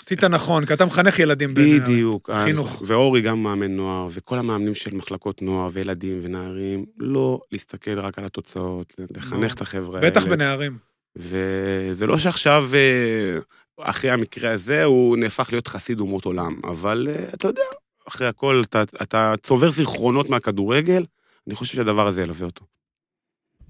עשית 0.00 0.24
נכון, 0.24 0.66
כי 0.66 0.74
אתה 0.74 0.84
מחנך 0.84 1.18
ילדים. 1.18 1.54
בדיוק. 1.54 2.30
ה- 2.30 2.44
חינוך. 2.44 2.82
ואורי 2.86 3.20
גם 3.22 3.42
מאמן 3.42 3.76
נוער, 3.76 4.06
וכל 4.10 4.38
המאמנים 4.38 4.74
של 4.74 4.94
מחלקות 4.94 5.42
נוער 5.42 5.68
וילדים 5.72 6.18
ונערים, 6.22 6.84
לא 6.98 7.40
להסתכל 7.52 8.00
רק 8.00 8.18
על 8.18 8.24
התוצאות, 8.24 8.94
לחנך. 9.16 9.54
את 9.54 9.60
החבר'ה 9.60 9.98
האלה. 9.98 10.10
בטח 10.10 10.26
בנערים. 10.26 10.78
וזה 11.16 12.06
לא 12.06 12.18
שעכשיו, 12.18 12.64
אה, 12.74 13.38
אחרי 13.80 14.10
המקרה 14.10 14.50
הזה, 14.50 14.84
הוא 14.84 15.16
נהפך 15.16 15.48
להיות 15.52 15.68
חסיד 15.68 16.00
אומות 16.00 16.24
עולם, 16.24 16.60
אבל 16.64 17.08
אה, 17.10 17.28
אתה 17.34 17.48
יודע, 17.48 17.62
אחרי 18.08 18.26
הכל, 18.26 18.62
אתה, 18.64 18.82
אתה 19.02 19.34
צובר 19.42 19.70
זיכרונות 19.70 20.30
מהכדורגל, 20.30 21.04
אני 21.46 21.54
חושב 21.54 21.76
שהדבר 21.76 22.06
הזה 22.06 22.22
ילווה 22.22 22.46
אותו. 22.46 22.64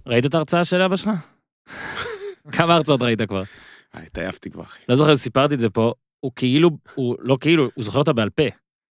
ראית 0.07 0.27
את 0.27 0.35
ההרצאה 0.35 0.65
של 0.65 0.83
אבא 0.83 0.97
שלך? 0.97 1.11
כמה 2.57 2.75
הרצאות 2.75 3.03
ראית 3.03 3.23
כבר? 3.23 3.43
אה, 3.95 4.03
התעייפתי 4.03 4.51
כבר, 4.51 4.63
אחי. 4.63 4.83
לא 4.89 4.95
זוכר 4.97 5.11
אם 5.11 5.17
סיפרתי 5.17 5.55
את 5.55 5.61
זה 5.61 5.71
פה, 5.71 5.93
הוא 6.21 6.33
כאילו, 6.37 6.71
הוא 6.95 7.17
לא 7.21 7.37
כאילו, 7.41 7.69
הוא 7.75 7.85
זוכר 7.85 7.99
אותה 7.99 8.13
בעל 8.13 8.31
פה. 8.31 8.43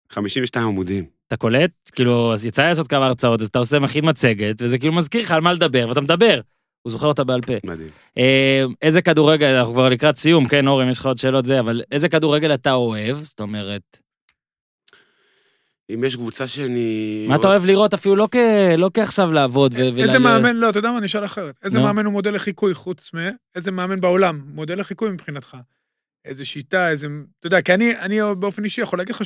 52 0.10 0.68
עמודים. 0.68 1.06
אתה 1.28 1.38
קולט? 1.38 1.72
כאילו, 1.92 2.34
אז 2.34 2.46
יצא 2.46 2.68
לעשות 2.68 2.88
כמה 2.88 3.06
הרצאות, 3.06 3.42
אז 3.42 3.48
אתה 3.48 3.60
עושה, 3.60 3.80
מכין 3.80 4.10
מצגת, 4.10 4.62
וזה 4.62 4.78
כאילו 4.78 4.94
מזכיר 4.94 5.22
לך 5.22 5.32
על 5.32 5.42
מה 5.42 5.54
לדבר, 5.54 5.86
ואתה 5.90 6.02
מדבר. 6.02 6.42
הוא 6.86 6.92
זוכר 6.92 7.08
אותה 7.08 7.24
בעל 7.24 7.42
פה. 7.42 7.54
מדהים. 7.64 7.90
אה, 8.18 8.64
איזה 8.82 9.02
כדורגל, 9.02 9.48
אנחנו 9.48 9.74
כבר 9.74 9.90
לקראת 9.90 10.16
סיום, 10.16 10.48
כן, 10.48 10.68
אורי, 10.68 10.84
אם 10.84 10.90
יש 10.90 11.00
לך 11.00 11.06
עוד 11.06 11.18
שאלות 11.18 11.46
זה, 11.46 11.60
אבל 11.60 11.82
איזה 11.92 12.10
כדורגל 12.10 12.54
אתה 12.54 12.74
אוהב? 12.74 13.18
זאת 13.18 13.40
אומרת, 13.40 13.98
אם 15.94 16.04
יש 16.04 16.16
קבוצה 16.16 16.48
שאני... 16.48 17.26
מה 17.30 17.36
אתה 17.36 17.48
אוהב 17.48 17.66
לראות 17.66 17.94
אפילו 17.94 18.16
לא, 18.16 18.28
כ... 18.32 18.36
לא 18.78 18.90
כעכשיו 18.94 19.32
לעבוד 19.32 19.74
ו... 19.78 20.02
איזה 20.02 20.18
ול- 20.18 20.24
מאמן, 20.24 20.56
לא, 20.56 20.70
אתה 20.70 20.80
יודע 20.80 20.92
מה, 20.92 20.98
אני 20.98 21.06
אשאל 21.06 21.26
אחרת. 21.26 21.56
איזה. 21.64 21.80
מאמן 21.80 22.06
הוא 22.06 22.14
מודל 22.14 22.36
לחיקוי 22.36 22.74
חוץ 22.74 23.12
מ... 23.14 23.18
איזה 23.56 23.72
מאמן 23.72 24.00
בעולם 24.00 24.42
מודל 24.48 24.80
לחיקוי 24.80 25.12
מבחינתך? 25.12 25.58
איזה 26.26 26.46
שיטה, 26.46 26.90
איזה... 26.90 27.08
אתה 27.40 27.48
יודע, 27.48 27.62
כי 27.62 27.74
אני, 27.74 28.00
אני 28.00 28.20
באופן 28.40 28.64
אישי 28.64 28.82
יכול 28.82 29.00
להגיד 29.00 29.16
לך 29.16 29.22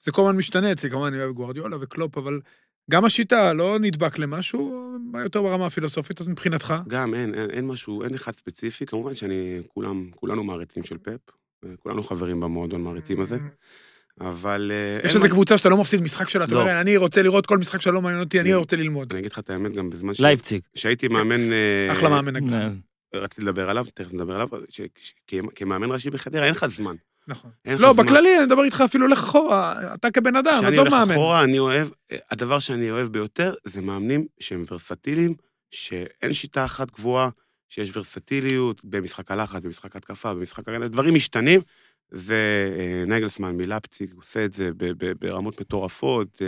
שזה 0.00 0.12
כל 0.12 0.22
הזמן 0.22 0.36
משתנה 0.36 0.72
אצלי, 0.72 0.90
כמובן 0.90 1.06
אני 1.06 1.22
אוהב 1.22 1.32
גוורדיולה 1.32 1.76
וקלופ, 1.80 2.18
אבל 2.18 2.40
גם 2.90 3.04
השיטה 3.04 3.52
לא 3.52 3.78
נדבק 3.80 4.18
למשהו, 4.18 4.90
יותר 5.24 5.42
ברמה 5.42 5.66
הפילוסופית, 5.66 6.20
אז 6.20 6.28
מבחינתך, 6.28 6.74
גם 6.88 7.14
אין, 7.14 7.34
אין, 7.34 7.50
אין 7.50 7.66
משהו, 7.66 8.02
אין 8.04 8.14
אחד 8.14 8.32
ספציפי, 8.32 8.86
כמובן 8.86 9.14
שאני, 9.14 9.60
כולם, 9.68 10.10
כולנו 10.14 10.44
מעריצים 10.44 10.82
של 10.82 10.98
פפ, 10.98 11.30
כולנו 11.82 12.02
חברים 12.02 12.40
במועדון 12.40 12.82
מעריצים 12.82 13.20
הזה, 13.20 13.38
אבל... 14.20 14.72
אה, 14.74 15.06
יש 15.06 15.14
איזה 15.14 15.26
מה- 15.28 15.32
קבוצה 15.34 15.58
שאתה 15.58 15.68
לא 15.68 15.80
מפסיד 15.80 16.02
משחק 16.02 16.28
שלה, 16.28 16.44
אתה 16.44 16.54
לא. 16.54 16.60
אומר, 16.60 16.80
אני 16.80 16.96
רוצה 16.96 17.22
לראות 17.22 17.46
כל 17.46 17.58
משחק 17.58 17.80
שלא 17.80 18.02
מעניין 18.02 18.22
אותי, 18.22 18.40
אני. 18.40 18.54
רוצה 18.54 18.76
ללמוד. 18.76 19.10
אני 19.12 19.20
אגיד 19.20 19.32
לך 19.32 19.38
את 19.38 19.50
האמת, 19.50 19.72
גם 19.72 19.90
בזמן 19.90 20.14
ש- 20.14 20.20
לייפציג. 20.20 20.60
שהייתי 20.74 21.08
מאמן... 21.08 21.52
אה, 21.52 21.92
אחלה 21.92 22.08
מאמן 22.08 22.36
אגב. 22.36 22.72
רציתי 23.14 23.42
לדבר 23.42 23.70
עליו, 23.70 23.86
תכף 23.94 24.12
נדבר 24.12 24.34
עליו, 24.34 24.48
ש- 24.70 24.80
ש- 24.98 25.12
כ- 25.26 25.34
כמאמן 25.54 25.92
ראשי 25.92 26.10
בחדרה 26.10 26.44
אין 26.44 26.52
לך 26.52 26.66
זמן. 26.66 26.94
נכון. 27.28 27.50
לא. 27.78 27.92
בכללי, 27.92 28.36
אני 28.38 28.46
מדבר 28.46 28.64
איתך 28.64 28.80
אפילו 28.80 29.08
לך 29.08 29.18
אחורה, 29.18 29.94
אתה 29.94 30.10
כבן 30.10 30.36
אדם, 30.36 30.52
כשאני 30.52 30.66
עזוב 30.66 30.78
הולך 30.78 30.92
מאמן. 30.92 31.12
אחורה, 31.14 31.44
אני 31.44 31.58
אוהב, 31.58 31.88
הדבר 32.30 32.58
שאני 32.58 32.90
אוהב 32.90 33.08
ביותר 33.08 33.54
זה 33.64 33.80
מאמנים 33.80 34.26
שהם 34.40 34.62
ורסטיליים, 34.70 35.34
שאין 35.70 36.32
שיטה 36.32 36.64
אחת 36.64 36.90
קבועה, 36.90 37.28
שיש 37.68 37.96
ורסטיליות 37.96 38.84
במשחק 38.84 39.30
הלחץ, 39.30 39.62
במשחק 39.62 39.96
התקפה, 39.96 40.34
במשחק 40.34 40.68
הגנה, 40.68 40.88
דברים 40.88 41.14
משתנים. 41.14 41.60
זה 42.10 42.70
אה, 42.78 43.04
נגלסמן 43.06 43.56
מלפציג, 43.56 44.12
עושה 44.16 44.44
את 44.44 44.52
זה 44.52 44.70
ברמות 45.20 45.60
מטורפות. 45.60 46.42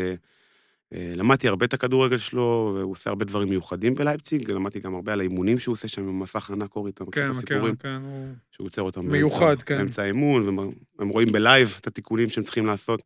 אה, 0.95 1.13
למדתי 1.15 1.49
הרבה 1.49 1.67
את 1.67 1.75
הכדורגל 1.75 2.19
שלו, 2.19 2.75
והוא 2.79 2.93
עושה 2.93 3.11
הרבה 3.11 3.25
דברים 3.25 3.49
מיוחדים 3.49 3.95
בלייפציג, 3.95 4.51
למדתי 4.51 4.81
גם 4.81 4.95
הרבה 4.95 5.13
על 5.13 5.21
האימונים 5.21 5.59
שהוא 5.59 5.73
עושה 5.73 5.89
שם 5.89 6.09
עם 6.09 6.21
מסך 6.21 6.51
ענק 6.51 6.77
אורי, 6.77 6.91
אתה 6.91 7.05
מכיר 7.05 7.23
כן, 7.23 7.31
את 7.31 7.37
מכיר, 7.37 7.57
הסיפורים? 7.57 7.77
כן, 7.77 8.01
הוא... 8.03 8.29
שהוא 8.51 8.67
עוצר 8.67 8.83
אותם 8.83 9.07
מיוחד, 9.07 9.47
באמצע, 9.47 9.65
כן. 9.65 9.79
באמצע 9.79 10.03
האימון, 10.03 10.43
והם 10.43 10.71
הם 10.99 11.09
רואים 11.09 11.29
בלייב 11.33 11.77
את 11.81 11.87
התיקונים 11.87 12.29
שהם 12.29 12.45
צריכים 12.45 12.67
לעשות. 12.67 13.03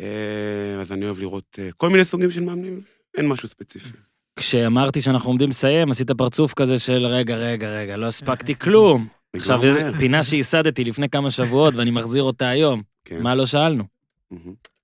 אה, 0.00 0.80
אז 0.80 0.92
אני 0.92 1.04
אוהב 1.04 1.20
לראות 1.20 1.58
אה, 1.58 1.68
כל 1.76 1.90
מיני 1.90 2.04
סוגים 2.04 2.30
של 2.30 2.40
מאמנים, 2.40 2.80
אין 3.16 3.28
משהו 3.28 3.48
ספציפי. 3.48 3.98
כשאמרתי 4.36 5.02
שאנחנו 5.02 5.30
עומדים 5.30 5.48
לסיים, 5.48 5.90
עשית 5.90 6.10
פרצוף 6.10 6.54
כזה 6.54 6.78
של 6.78 7.06
רגע, 7.06 7.36
רגע, 7.36 7.70
רגע, 7.70 7.96
לא 7.96 8.06
הספקתי 8.06 8.54
כלום. 8.64 9.06
עכשיו. 9.36 9.60
פינה 9.98 10.22
שייסדתי 10.22 10.84
לפני 10.84 11.08
כמה 11.08 11.30
שבועות 11.30 11.76
ואני 11.76 11.90
מחזיר 11.90 12.22
אותה 12.22 12.48
היום. 12.48 12.82
כן. 13.04 13.22
מה 13.22 13.34
לא 13.34 13.46
שאלנו? 13.46 13.84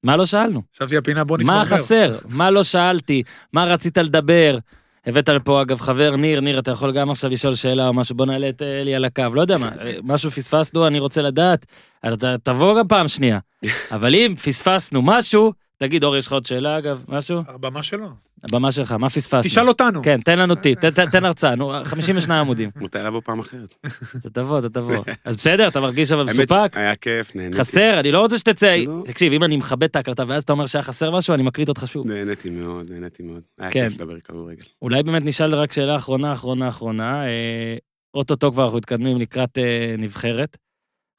מה 0.04 0.16
לא 0.16 0.26
שאלנו? 0.26 0.62
חשבתי 0.76 0.96
הפינה 0.96 1.24
בוא 1.24 1.38
נתמרמר. 1.38 1.58
מה 1.58 1.64
חסר? 1.64 2.16
מה 2.28 2.50
לא 2.50 2.62
שאלתי? 2.62 3.22
מה 3.52 3.64
רצית 3.64 3.98
לדבר? 3.98 4.58
הבאת 5.06 5.28
לפה, 5.28 5.62
אגב, 5.62 5.80
חבר 5.80 6.16
ניר, 6.16 6.40
ניר, 6.40 6.58
אתה 6.58 6.70
יכול 6.70 6.92
גם 6.92 7.10
עכשיו 7.10 7.30
לשאול 7.30 7.54
שאלה 7.54 7.88
או 7.88 7.94
משהו, 7.94 8.16
בוא 8.16 8.26
נעלה 8.26 8.48
את 8.48 8.62
אלי 8.62 8.94
על 8.94 9.04
הקו, 9.04 9.24
לא 9.34 9.40
יודע 9.40 9.58
מה, 9.58 9.70
משהו 10.02 10.30
פספסנו, 10.30 10.86
אני 10.86 10.98
רוצה 10.98 11.22
לדעת, 11.22 11.66
אתה 12.08 12.34
תבוא 12.42 12.78
גם 12.78 12.88
פעם 12.88 13.08
שנייה. 13.08 13.38
אבל 13.92 14.14
אם 14.14 14.34
פספסנו 14.44 15.02
משהו, 15.02 15.52
תגיד, 15.76 16.04
אור, 16.04 16.16
יש 16.16 16.26
לך 16.26 16.32
עוד 16.32 16.46
שאלה, 16.46 16.78
אגב, 16.78 17.04
משהו? 17.08 17.40
הבמה 17.48 17.82
שלו. 17.82 18.08
הבמה 18.44 18.72
שלך, 18.72 18.92
מה 18.92 19.10
פספסנו? 19.10 19.42
תשאל 19.42 19.68
אותנו. 19.68 20.02
כן, 20.02 20.20
תן 20.20 20.38
לנו 20.38 20.54
טיפ, 20.54 20.80
תן- 20.80 20.90
תן- 20.90 21.10
תן 21.10 21.24
הרצאה, 21.24 21.54
נו, 21.54 21.72
52 21.84 22.40
עמודים. 22.40 22.70
מתי 22.76 22.98
לבוא 22.98 23.20
פעם 23.24 23.38
אחרת? 23.40 23.74
אתה 24.16 24.30
תבוא, 24.30 24.58
אתה 24.58 24.68
תבוא. 24.68 25.04
אז 25.24 25.36
בסדר, 25.36 25.68
אתה 25.68 25.80
מרגיש 25.80 26.12
אבל 26.12 26.22
מסופק? 26.24 26.76
היה 26.76 26.96
כיף, 26.96 27.36
נהניתי. 27.36 27.58
חסר, 27.58 28.00
אני 28.00 28.12
לא 28.12 28.20
רוצה 28.20 28.38
שתצא. 28.38 28.76
לא. 28.86 29.02
תקשיב, 29.06 29.32
אם 29.32 29.44
אני 29.44 29.56
מכבד 29.56 29.82
את 29.82 29.96
ההקלטה 29.96 30.22
ואז 30.26 30.42
אתה 30.42 30.52
אומר 30.52 30.66
שהיה 30.66 30.82
חסר 30.82 31.10
משהו, 31.10 31.34
אני 31.34 31.42
מקליט 31.42 31.68
אותך 31.68 31.84
שוב. 31.86 32.06
נהניתי 32.06 32.50
מאוד, 32.50 32.90
נהניתי 32.90 33.22
מאוד. 33.22 33.42
היה 33.60 33.70
כן. 33.70 33.88
כיף 33.88 34.00
לדבר 34.00 34.20
כדורגל. 34.20 34.62
אולי 34.82 35.02
באמת 35.02 35.22
נשאל 35.24 35.54
רק 35.54 35.72
שאלה 35.72 35.96
אחרונה, 35.96 36.32
אחרונה, 36.32 36.68
אחרונה. 36.68 37.24
אה, 37.26 37.76
אוטוטו 38.14 38.52
כבר 38.52 38.64
אנחנו 38.64 38.78
מתקדמים 38.78 39.16
לקראת 39.20 39.58
אה, 39.58 39.94
נבחרת. 39.98 40.56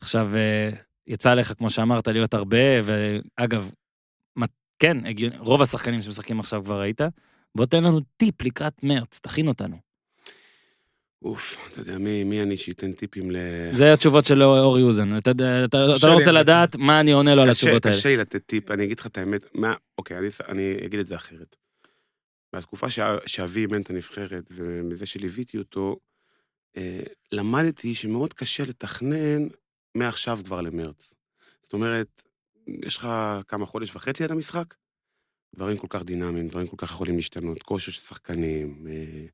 עכשיו, 0.03 0.29
אה, 0.35 0.69
יצא 1.07 1.33
לך, 1.33 1.53
כמו 1.57 1.69
שאמרת, 1.69 2.07
להיות 2.07 2.33
הרבה, 2.33 2.57
ואגב, 2.83 3.69
כן, 4.79 5.05
הגיוני, 5.05 5.37
רוב 5.37 5.61
השחקנים 5.61 6.01
שמשחקים 6.01 6.39
עכשיו 6.39 6.61
כבר 6.63 6.79
ראית. 6.81 7.01
בוא 7.55 7.65
תן 7.65 7.83
לנו 7.83 7.99
טיפ 8.17 8.41
לקראת 8.41 8.83
מרץ, 8.83 9.19
תכין 9.23 9.47
אותנו. 9.47 9.77
אוף, 11.21 11.69
אתה 11.71 11.81
יודע, 11.81 11.97
מי 11.97 12.23
מי 12.23 12.43
אני 12.43 12.57
שייתן 12.57 12.93
טיפים 12.93 13.31
ל... 13.31 13.35
זה 13.73 13.93
התשובות 13.93 14.25
של 14.25 14.43
אורי 14.43 14.83
אוזן. 14.83 15.17
אתה, 15.17 15.31
אתה, 15.31 15.63
אתה 15.65 15.77
קשה 15.95 16.07
לא 16.07 16.13
רוצה 16.13 16.25
זה, 16.25 16.31
לדעת 16.31 16.75
מה 16.75 16.99
אני 16.99 17.11
עונה 17.11 17.35
לו 17.35 17.41
על 17.41 17.47
קשה- 17.47 17.51
התשובות 17.51 17.85
האלה. 17.85 17.97
קשה 17.97 18.09
לי 18.09 18.17
לתת 18.17 18.45
טיפ, 18.45 18.71
אני 18.71 18.83
אגיד 18.83 18.99
לך 18.99 19.07
את 19.07 19.17
האמת, 19.17 19.45
מה, 19.53 19.73
אוקיי, 19.97 20.17
אני, 20.17 20.27
אני 20.49 20.75
אגיד 20.85 20.99
את 20.99 21.07
זה 21.07 21.15
אחרת. 21.15 21.55
מהתקופה 22.53 22.87
שאבי 23.25 23.61
אימן 23.61 23.81
את 23.81 23.89
הנבחרת, 23.89 24.43
ומזה 24.51 25.05
שליוויתי 25.05 25.57
אותו, 25.57 25.97
אה, 26.77 26.99
למדתי 27.31 27.95
שמאוד 27.95 28.33
קשה 28.33 28.63
לתכנן 28.63 29.47
מעכשיו 29.95 30.39
כבר 30.45 30.61
למרץ. 30.61 31.13
זאת 31.61 31.73
אומרת, 31.73 32.21
יש 32.67 32.97
לך 32.97 33.07
כמה 33.47 33.65
חודש 33.65 33.95
וחצי 33.95 34.23
עד 34.23 34.31
המשחק, 34.31 34.73
דברים 35.55 35.77
כל 35.77 35.87
כך 35.89 36.03
דינמיים, 36.03 36.47
דברים 36.47 36.67
כל 36.67 36.77
כך 36.77 36.91
יכולים 36.91 37.15
להשתנות, 37.15 37.63
כושר 37.63 37.91
של 37.91 38.01
שחקנים, 38.01 38.85
אה, 38.89 39.25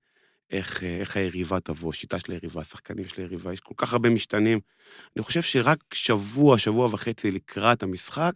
איך, 0.51 0.83
אה, 0.83 0.97
איך 0.97 1.17
היריבה 1.17 1.59
תבוא, 1.59 1.93
שיטה 1.93 2.19
של 2.19 2.31
היריבה, 2.31 2.63
שחקנים 2.63 3.07
של 3.07 3.21
היריבה, 3.21 3.53
יש 3.53 3.59
כל 3.59 3.73
כך 3.77 3.93
הרבה 3.93 4.09
משתנים. 4.09 4.59
אני 5.15 5.23
חושב 5.23 5.41
שרק 5.41 5.93
שבוע, 5.93 6.57
שבוע 6.57 6.87
וחצי 6.91 7.31
לקראת 7.31 7.83
המשחק, 7.83 8.33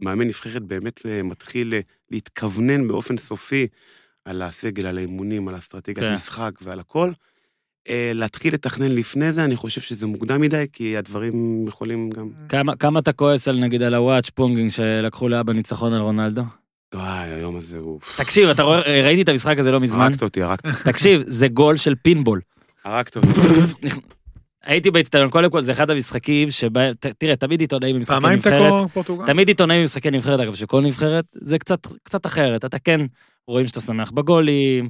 מאמן 0.00 0.26
נבחרת 0.26 0.62
באמת 0.62 1.06
אה, 1.06 1.22
מתחיל 1.22 1.74
להתכוונן 2.10 2.88
באופן 2.88 3.18
סופי 3.18 3.66
על 4.24 4.42
הסגל, 4.42 4.86
על 4.86 4.98
האימונים, 4.98 5.48
על 5.48 5.58
אסטרטגיית 5.58 6.06
כן. 6.06 6.12
משחק 6.12 6.52
ועל 6.62 6.80
הכל. 6.80 7.10
אה, 7.90 8.10
להתחיל 8.14 8.54
לתכנן 8.54 8.92
לפני 8.92 9.32
זה, 9.32 9.44
אני 9.44 9.56
חושב 9.56 9.80
שזה 9.80 10.06
מוקדם 10.06 10.40
מדי, 10.40 10.64
כי 10.72 10.96
הדברים 10.96 11.64
יכולים 11.68 12.10
גם... 12.10 12.28
כמה, 12.48 12.76
כמה 12.76 12.98
אתה 12.98 13.12
כועס 13.12 13.48
על, 13.48 13.58
נגיד, 13.58 13.82
על 13.82 13.94
הוואץ' 13.94 14.30
פונגינג 14.30 14.70
שלקחו 14.70 15.28
לאבא 15.28 15.52
ניצחון 15.52 15.92
על 15.92 16.00
רונלדו? 16.00 16.42
וואי, 16.94 17.28
היום 17.28 17.56
הזה 17.56 17.78
הוא... 17.78 18.00
תקשיב, 18.16 18.48
אתה 18.48 18.62
רואה, 18.62 19.02
ראיתי 19.04 19.22
את 19.22 19.28
המשחק 19.28 19.58
הזה 19.58 19.70
לא 19.72 19.80
מזמן. 19.80 20.00
הרגת 20.02 20.22
אותי, 20.22 20.42
הרגת, 20.42 20.66
תקשיב, 20.84 21.22
זה 21.26 21.48
גול 21.48 21.76
של 21.76 21.94
פינבול. 22.02 22.40
הרגת 22.84 23.16
אותי. 23.16 23.28
הייתי 24.64 24.90
באצטדיון, 24.90 25.30
קודם 25.30 25.50
כל 25.50 25.62
זה 25.62 25.72
אחד 25.72 25.90
המשחקים 25.90 26.50
שבה, 26.50 26.94
ת- 26.94 27.06
תראה, 27.06 27.36
תמיד 27.36 27.60
עיתונאים 27.60 27.96
במשחקי 27.96 28.20
פעמיים 28.20 28.38
נבחרת, 28.38 28.72
תקו 28.72 28.88
פורטוגל. 28.88 29.26
תמיד 29.26 29.48
עיתונאים 29.48 29.80
במשחקי 29.80 30.10
נבחרת, 30.10 30.40
אגב, 30.40 30.54
שכל 30.54 30.80
נבחרת, 30.82 31.24
זה 31.34 31.58
קצת, 31.58 31.86
קצת 32.02 32.26
אחרת. 32.26 32.64
אתה 32.64 32.78
כן 32.78 33.00
רואים 33.48 33.66
שאתה 33.66 33.80
שמח 33.80 34.10
בגולים, 34.10 34.88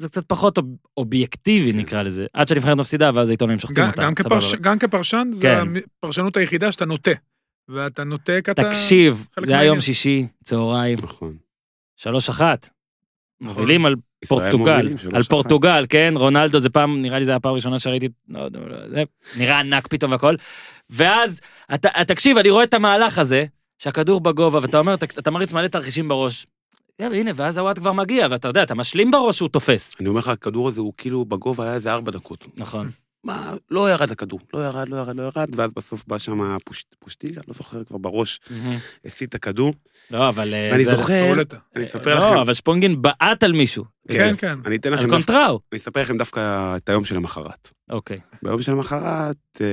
זה 0.00 0.08
קצת 0.08 0.24
פחות 0.26 0.58
אוב- 0.58 0.76
אובייקטיבי 0.96 1.72
נקרא 1.72 2.02
לזה, 2.02 2.26
עד 2.32 2.48
שהנבחרת 2.48 2.76
מפסידה 2.76 3.10
ואז 3.14 3.28
העיתונאים 3.28 3.58
שוחטים 3.58 3.84
גם- 3.84 3.90
אותה. 3.90 4.02
גם. 4.02 4.14
כפרש- 4.14 4.54
גם 4.54 4.78
כפרשן, 4.78 5.28
זה 5.32 5.42
כן. 5.42 5.80
הפרשנות 5.98 6.36
היחידה 6.36 6.72
שאתה 6.72 6.84
נוטה. 6.84 7.10
ואתה 7.68 8.04
נוטה 8.04 8.32
כי 8.44 8.50
אתה... 8.50 8.64
תקשיב, 8.64 9.26
זה 9.46 9.52
היה 9.58 9.64
יום. 9.64 9.80
שישי, 9.80 10.26
צהריים, 10.44 10.98
נכון. 11.02 11.36
שלוש 11.96 12.28
אחת. 12.28 12.68
נכון. 13.40 13.56
מובילים 13.62 13.86
על 13.86 13.94
פורטוגל, 14.28 14.88
על. 15.14 15.22
פורטוגל, 15.22 15.86
כן, 15.88 16.14
רונלדו 16.16 16.58
זה 16.58 16.70
פעם, 16.70 17.02
נראה 17.02 17.18
לי 17.18 17.24
זה 17.24 17.34
הפעם 17.36 17.52
הראשונה 17.52 17.78
שראיתי, 17.78 18.08
לא 18.28 18.40
יודע, 18.40 18.58
לא, 18.60 18.88
זה 18.88 19.02
נראה 19.36 19.60
ענק 19.60 19.86
פתאום 19.86 20.12
והכל. 20.12 20.34
ואז, 20.90 21.40
אתה, 21.74 21.88
תקשיב, 22.06 22.38
אני 22.38 22.50
רואה 22.50 22.64
את 22.64 22.74
המהלך 22.74 23.18
הזה, 23.18 23.44
שהכדור 23.78 24.20
בגובה, 24.20 24.58
ואתה 24.62 24.78
אומר, 24.78 24.94
אתה, 24.94 25.06
אתה 25.18 25.30
מריץ 25.30 25.52
מלא 25.52 25.68
תרחישים 25.68 26.08
בראש. 26.08 26.46
כן, 27.00 27.12
הנה, 27.14 27.30
ואז 27.34 27.58
הוואט 27.58 27.78
כבר 27.78 27.92
מגיע, 27.92 28.26
ואתה 28.30 28.48
יודע, 28.48 28.62
אתה 28.62 28.74
משלים 28.74 29.10
בראש 29.10 29.36
שהוא 29.36 29.48
תופס. 29.48 29.94
אני 30.00 30.08
אומר 30.08 30.18
לך, 30.18 30.28
הכדור 30.28 30.68
הזה 30.68 30.80
הוא 30.80 30.92
כאילו 30.96 31.24
בגובה 31.24 31.64
היה 31.64 31.74
איזה 31.74 31.92
ארבע 31.92 32.10
דקות. 32.10 32.46
נכון. 32.56 32.88
מה, 33.24 33.54
לא 33.70 33.90
ירד 33.90 34.10
הכדור, 34.10 34.40
לא 34.54 34.58
ירד, 34.58 34.88
לא 34.88 34.96
ירד, 34.96 35.16
לא 35.16 35.22
ירד, 35.22 35.48
ואז 35.56 35.72
בסוף 35.76 36.04
בא 36.06 36.18
שם 36.18 36.58
פוש, 36.64 36.84
פושטיגה, 36.98 37.40
לא 37.48 37.54
זוכר 37.54 37.84
כבר 37.84 37.98
בראש, 37.98 38.40
הסיט 39.04 39.28
את 39.28 39.34
הכדור. 39.34 39.74
לא, 40.10 40.28
אבל... 40.28 40.54
אה, 40.54 40.68
ואני 40.72 40.84
זה- 40.84 40.96
זוכר. 40.96 41.32
אני 41.76 41.84
אספר 41.84 42.18
לכם, 42.18 42.34
לא, 42.34 42.42
אבל 42.42 42.54
שפונגין 42.54 43.02
בעט 43.02 43.42
על 43.42 43.52
מישהו. 43.52 43.84
כן, 44.08 44.34
כן. 44.38 44.58
אני 44.66 44.76
אתן 44.76 44.88
על 44.92 44.98
לכם 44.98 45.08
דווקא, 45.10 45.32
קונטראו. 45.32 45.60
אני 45.72 45.78
אספר 45.80 46.02
לכם 46.02 46.16
דווקא 46.18 46.76
את 46.76 46.88
היום 46.88 47.04
שלמחרת. 47.04 47.70
אוקיי. 47.90 48.20
ביום 48.42 48.62
שלמחרת 48.62 49.36
אה, 49.60 49.66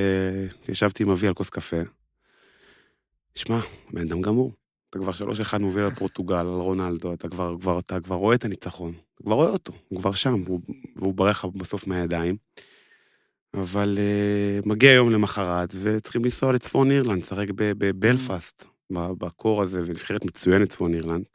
ישבתי 0.70 1.04
עם 1.04 1.10
אבי 1.10 1.28
על 1.28 1.34
כוס 1.34 1.50
קפה. 1.50 1.78
שמע, 3.36 3.60
בן 3.94 4.02
אדם 4.02 4.22
גמור. 4.22 4.52
אתה 4.98 5.04
כבר 5.04 5.14
שלוש 5.14 5.40
אחד 5.40 5.62
מוביל 5.62 5.84
על 5.84 5.96
פורטוגל, 5.96 6.36
על 6.36 6.48
רונלדו, 6.48 7.14
אתה 7.14 7.30
כבר, 7.30 7.56
כבר, 7.62 7.80
אתה 7.80 8.00
כבר 8.00 8.16
רואה 8.16 8.36
את 8.36 8.46
הניצחון. 8.46 8.94
אתה 9.16 9.24
כבר 9.24 9.36
רואה 9.36 9.50
אותו, 9.50 9.74
הוא 9.88 10.00
כבר 10.00 10.14
שם, 10.14 10.44
והוא, 10.46 10.62
והוא 10.96 11.14
ברח 11.14 11.46
בסוף 11.46 11.88
מהידיים. 11.88 12.38
אבל 13.54 13.98
uh, 13.98 14.70
מגיע 14.70 14.92
יום 14.92 15.12
למחרת, 15.12 15.76
וצריכים 15.82 16.24
לנסוע 16.24 16.54
לצפון 16.54 16.92
אירלנד, 16.92 17.22
לשחק 17.22 17.48
בבלפאסט, 17.58 18.66
ב- 18.94 19.12
בקור 19.12 19.62
הזה, 19.62 19.82
ונבחרת 19.86 20.26
מצוינת 20.26 20.70
צפון 20.70 20.94
אירלנד. 20.94 21.26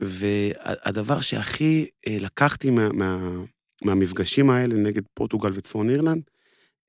והדבר 0.00 1.20
שהכי 1.20 1.86
uh, 2.06 2.10
לקחתי 2.22 2.70
מה, 2.70 2.92
מה, 2.92 3.30
מהמפגשים 3.82 4.50
האלה 4.50 4.74
נגד 4.74 5.02
פורטוגל 5.14 5.50
וצפון 5.54 5.90
אירלנד, 5.90 6.22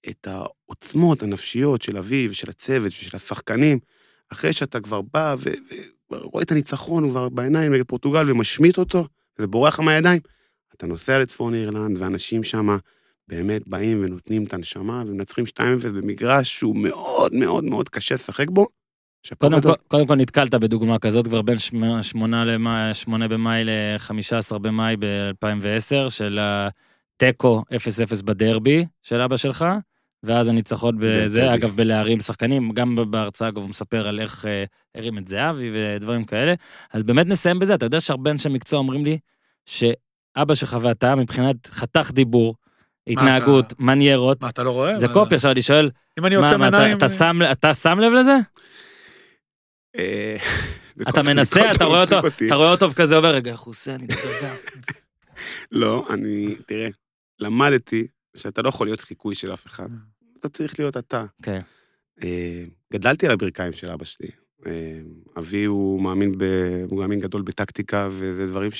את 0.10 0.28
העוצמות 0.28 1.24
הנפשיות 1.24 1.82
של 1.82 1.97
אביו, 1.97 2.34
של 2.34 2.49
הצוות 2.49 2.88
ושל 2.88 3.16
השחקנים, 3.16 3.80
אחרי 4.30 4.53
שאתה 4.53 4.80
כבר 4.80 5.01
בא 5.01 5.36
ורואה 6.11 6.43
את 6.43 6.51
הניצחון, 6.51 7.03
הוא 7.03 7.11
כבר 7.11 7.30
בעיניים 7.30 7.73
נגד 7.73 7.86
פורטוגל 7.88 8.32
ומשמיט 8.32 8.77
אותו, 8.77 9.07
וזה 9.38 9.47
בורח 9.47 9.73
לך 9.73 9.80
מהידיים, 9.80 10.19
אתה 10.75 10.88
נוסע 10.88 11.19
לצפון 11.19 11.53
אירלנד, 11.53 12.01
ואנשים 12.01 12.43
שם 12.43 12.77
באמת 13.27 13.67
באים 13.67 14.03
ונותנים 14.03 14.43
את 14.43 14.53
הנשמה, 14.53 15.03
ומנצחים 15.07 15.45
2-0 15.45 15.59
במגרש 15.93 16.57
שהוא 16.57 16.75
מאוד 16.75 17.34
מאוד 17.34 17.63
מאוד 17.63 17.89
קשה 17.89 18.15
לשחק 18.15 18.49
בו. 18.49 18.67
קודם. 19.38 19.61
כל, 19.61 19.73
קודם 19.88 20.07
כל 20.07 20.15
נתקלת 20.15 20.55
בדוגמה 20.55 20.99
כזאת 20.99 21.27
כבר 21.27 21.41
בין 21.41 21.57
8 22.01 22.45
למאי, 22.45 22.93
8 22.93 23.27
במאי 23.27 23.63
ל-15 23.63 24.57
במאי 24.57 24.95
ב-2010, 24.99 26.09
של 26.09 26.39
התיקו 26.41 27.63
0-0 28.19 28.23
בדרבי 28.23 28.86
של 29.01 29.21
אבא 29.21 29.38
שלך, 29.38 29.65
ואז 30.24 30.47
הניצחון 30.47 30.95
בזה. 30.99 31.53
אגב, 31.53 31.76
בלהרים 31.76 32.20
שחקנים, 32.20 32.72
גם 32.72 32.95
בהרצאה, 33.11 33.47
אגב, 33.47 33.57
הוא 33.57 33.70
מספר 33.70 34.07
על 34.07 34.20
איך 34.20 34.45
אה, 34.45 34.63
הרים 34.95 35.17
את 35.17 35.28
זהבי 35.28 35.72
ודברים 35.74 36.24
כאלה. 36.26 36.53
אז 36.93 37.03
באמת 37.03 37.26
נסיים 37.28 37.59
בזה, 37.59 37.74
אתה 37.76 37.86
יודע 37.86 37.99
שהרבה 37.99 38.32
אנשי 38.32 38.49
מקצוע 38.49 38.80
אומרים 38.80 39.05
לי, 39.05 39.17
שאבא 39.65 40.53
שלך 40.53 40.78
ואתה, 40.82 41.15
מבחינת 41.15 41.55
חתך 41.67 42.11
דיבור, 42.13 42.55
התנהגות, 43.07 43.74
מניירות, 43.80 44.41
מה, 44.43 44.49
אתה 44.49 44.63
לא 44.63 44.72
רואה? 44.72 44.97
זה 44.97 45.07
מה- 45.07 45.13
קופי, 45.13 45.36
עכשיו 45.36 45.51
אני 45.51 45.61
שואל, 45.61 45.89
אם 46.20 46.26
אני 46.26 46.36
יוצא 46.36 46.57
מה, 46.57 46.67
אתה- 46.93 47.09
שם- 47.09 47.39
אתה 47.51 47.74
שם 47.74 47.99
לב 47.99 48.11
לזה? 48.13 48.36
אה, 49.97 50.36
אתה 51.09 51.24
מנסה, 51.24 51.72
אתה 51.72 51.86
רואה 51.86 52.01
אותו. 52.01 52.20
אתה 52.47 52.55
רואה 52.55 52.72
אותו 52.72 52.88
כזה 52.95 53.15
עובר, 53.15 53.34
רגע, 53.36 53.51
איך 53.51 53.59
הוא 53.59 53.72
עושה, 53.72 53.95
אני. 53.95 54.07
לא, 55.72 56.05
אני, 56.09 56.55
תראה, 56.67 56.88
למדתי 57.39 58.07
שאתה 58.38 58.61
לא 58.61 58.69
יכול 58.69 58.88
להיות 58.88 59.01
חיקוי 59.01 59.36
של 59.36 59.53
אף 59.53 59.65
אחד. 59.67 59.88
אתה 60.39 60.49
צריך 60.49 60.80
להיות 60.80 60.97
אתה. 60.97 61.25
כן. 61.43 61.59
אה, 62.23 62.63
גדלתי 62.93 63.25
על 63.25 63.32
הברכיים 63.32 63.73
של 63.73 63.91
אבא 63.91 64.05
שלי. 64.05 64.27
אה, 64.67 64.71
אבי 65.38 65.63
הוא 65.63 66.01
מאמין, 66.01 66.32
ב, 66.38 66.43
הוא 66.89 66.99
מאמין 66.99 67.19
גדול 67.19 67.41
בטקטיקה, 67.41 68.07
וזה 68.11 68.47
דברים 68.47 68.71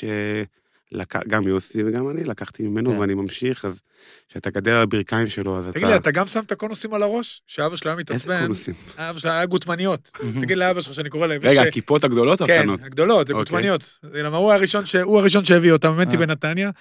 לק- 0.91 1.28
גם 1.28 1.47
יוסי 1.47 1.84
וגם 1.84 2.10
אני 2.10 2.24
לקחתי 2.24 2.64
ממנו, 2.64 2.91
כן. 2.93 2.97
ואני 3.00 3.14
ממשיך, 3.14 3.66
אז 3.66 3.82
כשאתה 4.30 4.50
גדל 4.50 4.72
על 4.72 4.82
הברכיים 4.82 5.28
שלו, 5.28 5.58
אז 5.58 5.64
אתה... 5.68 5.74
תגיד 5.74 5.88
לי, 5.88 5.95
אתה 5.95 6.12
גם 6.12 6.26
שם 6.28 6.39
את 6.39 6.52
הקונוסים 6.52 6.93
על 6.93 7.04
הראש? 7.04 7.41
שאבא 7.47 7.76
שלו 7.76 7.91
היה 7.91 7.97
איזה 8.00 8.14
מתעצבן, 8.14 8.41
קונוסים? 8.41 8.74
אבא 8.97 9.20
שלו 9.20 9.32
היה 9.32 9.45
גוטמניות. 9.45 10.12
תגיד 10.41 10.58
לאבא 10.58 10.82
שלך 10.82 10.93
שאני 10.93 11.10
קורא 11.10 11.28
להם. 11.28 11.41
רגע, 11.43 11.62
הכיפות 11.62 12.04
הגדולות 12.04 12.41
או 12.41 12.47
כן, 12.47 12.58
הקטנות? 12.60 12.84
הגדולות, 12.84 13.28
זה 13.28 13.34
אוקיי. 13.34 13.43
גוטמניות. 13.45 14.00
למה 14.04 14.38
הוא 14.38 14.52
הראשון 14.54 14.86
ש- 14.86 14.95
הוא 14.95 15.20
הראשון 15.20 15.45
שהביא 15.45 15.72
אותם, 15.72 16.00
היא 16.00 16.08
אה. 16.12 16.18
בנתניה. 16.18 16.72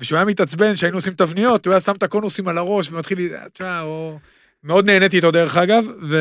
וכשהוא 0.00 0.16
היה 0.16 0.24
מתעצבן, 0.24 0.76
שהיינו 0.76 0.96
עושים 0.96 1.12
תבניות, 1.12 1.66
הוא 1.66 1.72
היה 1.72 1.80
שם 1.80 1.92
את 1.92 2.02
הקונוסים 2.02 2.48
על 2.48 2.58
הראש 2.58 2.92
ומתחיל, 2.92 3.18
תשמע, 3.52 3.78
הוא... 3.80 4.18
מאוד 4.64 4.86
נהניתי 4.86 5.16
איתו 5.16 5.30
דרך 5.30 5.56
אגב, 5.56 5.84
ו... 6.08 6.16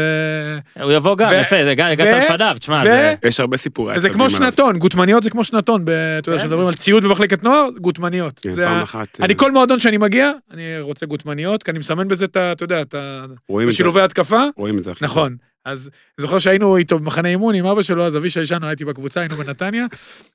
הוא 0.81 0.91
יבוא 0.91 1.17
גם, 1.17 1.29
ו- 1.31 1.33
יפה, 1.35 1.55
זה 1.63 1.71
הגעת 1.71 1.97
ו- 1.99 2.25
לפניו, 2.25 2.55
תשמע, 2.59 2.81
ו- 2.85 2.87
זה... 2.87 3.15
יש 3.23 3.39
הרבה 3.39 3.57
סיפורי 3.57 3.93
עצבים 3.93 4.13
כמו 4.13 4.23
עליו. 4.25 4.37
שנתון, 4.37 4.77
גוטמניות 4.77 5.23
זה 5.23 5.29
כמו 5.29 5.43
שנתון, 5.43 5.85
ב- 5.85 5.89
אתה 5.89 6.29
יודע, 6.29 6.37
כן. 6.37 6.43
כשמדברים 6.43 6.67
על 6.67 6.73
ציוד 6.75 7.03
במחלקת 7.03 7.43
נוער, 7.43 7.69
גוטמניות. 7.81 8.39
כן, 8.43 8.51
זה 8.51 8.65
פעם 8.65 8.77
ה- 8.79 8.83
אחת... 8.83 9.07
אני 9.21 9.33
אה, 9.33 9.37
כל 9.37 9.51
מועדון 9.51 9.79
שאני 9.79 9.97
מגיע, 9.97 10.31
אני 10.53 10.79
רוצה 10.79 11.05
גוטמניות, 11.05 11.63
כי 11.63 11.71
אני 11.71 11.79
מסמן 11.79 12.07
בזה 12.07 12.25
את 12.25 12.35
ה... 12.35 12.51
אתה 12.51 12.63
יודע, 12.63 12.81
את 12.81 12.95
ה... 12.95 13.25
רואים 13.49 13.67
את 13.67 13.71
זה, 13.71 13.75
בשילובי 13.75 14.01
התקפה. 14.01 14.43
רואים 14.57 14.77
את 14.77 14.83
זה. 14.83 14.91
אחי. 14.91 15.05
נכון. 15.05 15.35
אז 15.65 15.89
זוכר 16.17 16.39
שהיינו 16.39 16.77
איתו 16.77 16.99
במחנה 16.99 17.29
אימון 17.29 17.55
עם 17.55 17.65
אבא 17.65 17.81
שלו, 17.81 18.05
אז 18.05 18.17
אבישי 18.17 18.41
ישנו, 18.41 18.67
הייתי 18.67 18.85
בקבוצה, 18.85 19.19
היינו 19.19 19.35
בנתניה, 19.35 19.85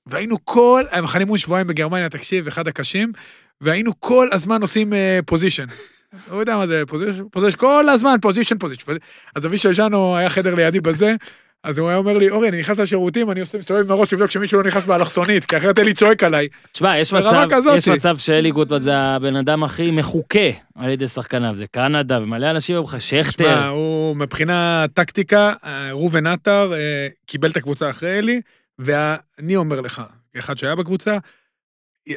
והיינו 0.07 0.45
כל, 0.45 0.85
המחנה 0.91 1.21
אימון 1.21 1.39
שבועיים 1.39 1.67
בגרמניה, 1.67 2.09
תקשיב, 2.09 2.47
אחד 2.47 2.69
הקשים, 2.69 3.13
והיינו 3.61 4.01
כל 4.01 4.29
הזמן 4.33 4.61
עושים 4.61 4.93
possession. 5.27 5.67
לא 6.31 6.37
יודע 6.37 6.57
מה 6.57 6.67
זה 6.67 6.83
possession, 7.31 7.59
כל 7.59 7.89
הזמן 7.89 8.17
possession, 8.23 8.59
possession. 8.59 8.93
אז 9.35 9.47
אבישי 9.47 9.69
ז'אנו 9.69 10.17
היה 10.17 10.31
חדר 10.31 10.55
לידי 10.55 10.81
בזה, 10.81 11.15
אז 11.65 11.79
הוא 11.79 11.89
היה 11.89 11.99
אומר 11.99 12.19
לי, 12.19 12.31
אורי, 12.31 12.49
אני 12.49 12.61
נכנס 12.61 12.79
לשירותים, 12.79 13.31
אני 13.31 13.41
עושה 13.41 13.59
מסתובב 13.59 13.81
עם 13.81 13.91
הראש 13.91 14.13
לבדוק 14.13 14.31
שמישהו 14.31 14.61
לא 14.61 14.67
נכנס 14.67 14.85
באלכסונית, 14.85 15.45
כי 15.45 15.57
אחרת 15.57 15.79
אלי 15.79 15.95
צועק 15.95 16.23
עליי. 16.23 16.49
תשמע, 16.73 16.99
יש 16.99 17.13
מצב. 17.13 17.49
יש 17.77 17.89
מצב 17.89 18.17
שאלי 18.17 18.51
גוטמן 18.51 18.81
זה 18.81 18.97
הבן 18.97 19.37
אדם 19.37 19.65
הכי 19.65 19.91
מחוקה 19.91 20.39
על 20.75 20.91
ידי 20.91 21.09
שחקניו, 21.09 21.57
זה 21.57 21.67
קנדה, 21.67 22.23
ומלא 22.23 22.51
אנשים 22.51 22.77
אומרים 22.77 22.97
לך, 22.97 23.03
שכטר, 23.03 23.69
הוא 23.69 24.17
מבחינה 24.17 24.85
טקטיקה, 24.95 25.53
אה, 25.65 25.89
ראובן 25.91 26.27
עטר 26.27 26.73
אה, 26.75 27.09
קיבל 27.27 27.51
את 27.51 27.57
הקבוצה 27.57 27.91
אחרי 27.91 28.19
אלי, 28.19 28.41
ואני 28.79 29.57
אומר 29.57 29.81
לך, 29.81 30.03
אחד 30.39 30.59
שהיה 30.59 30.75
בקבוצה, 30.75 31.19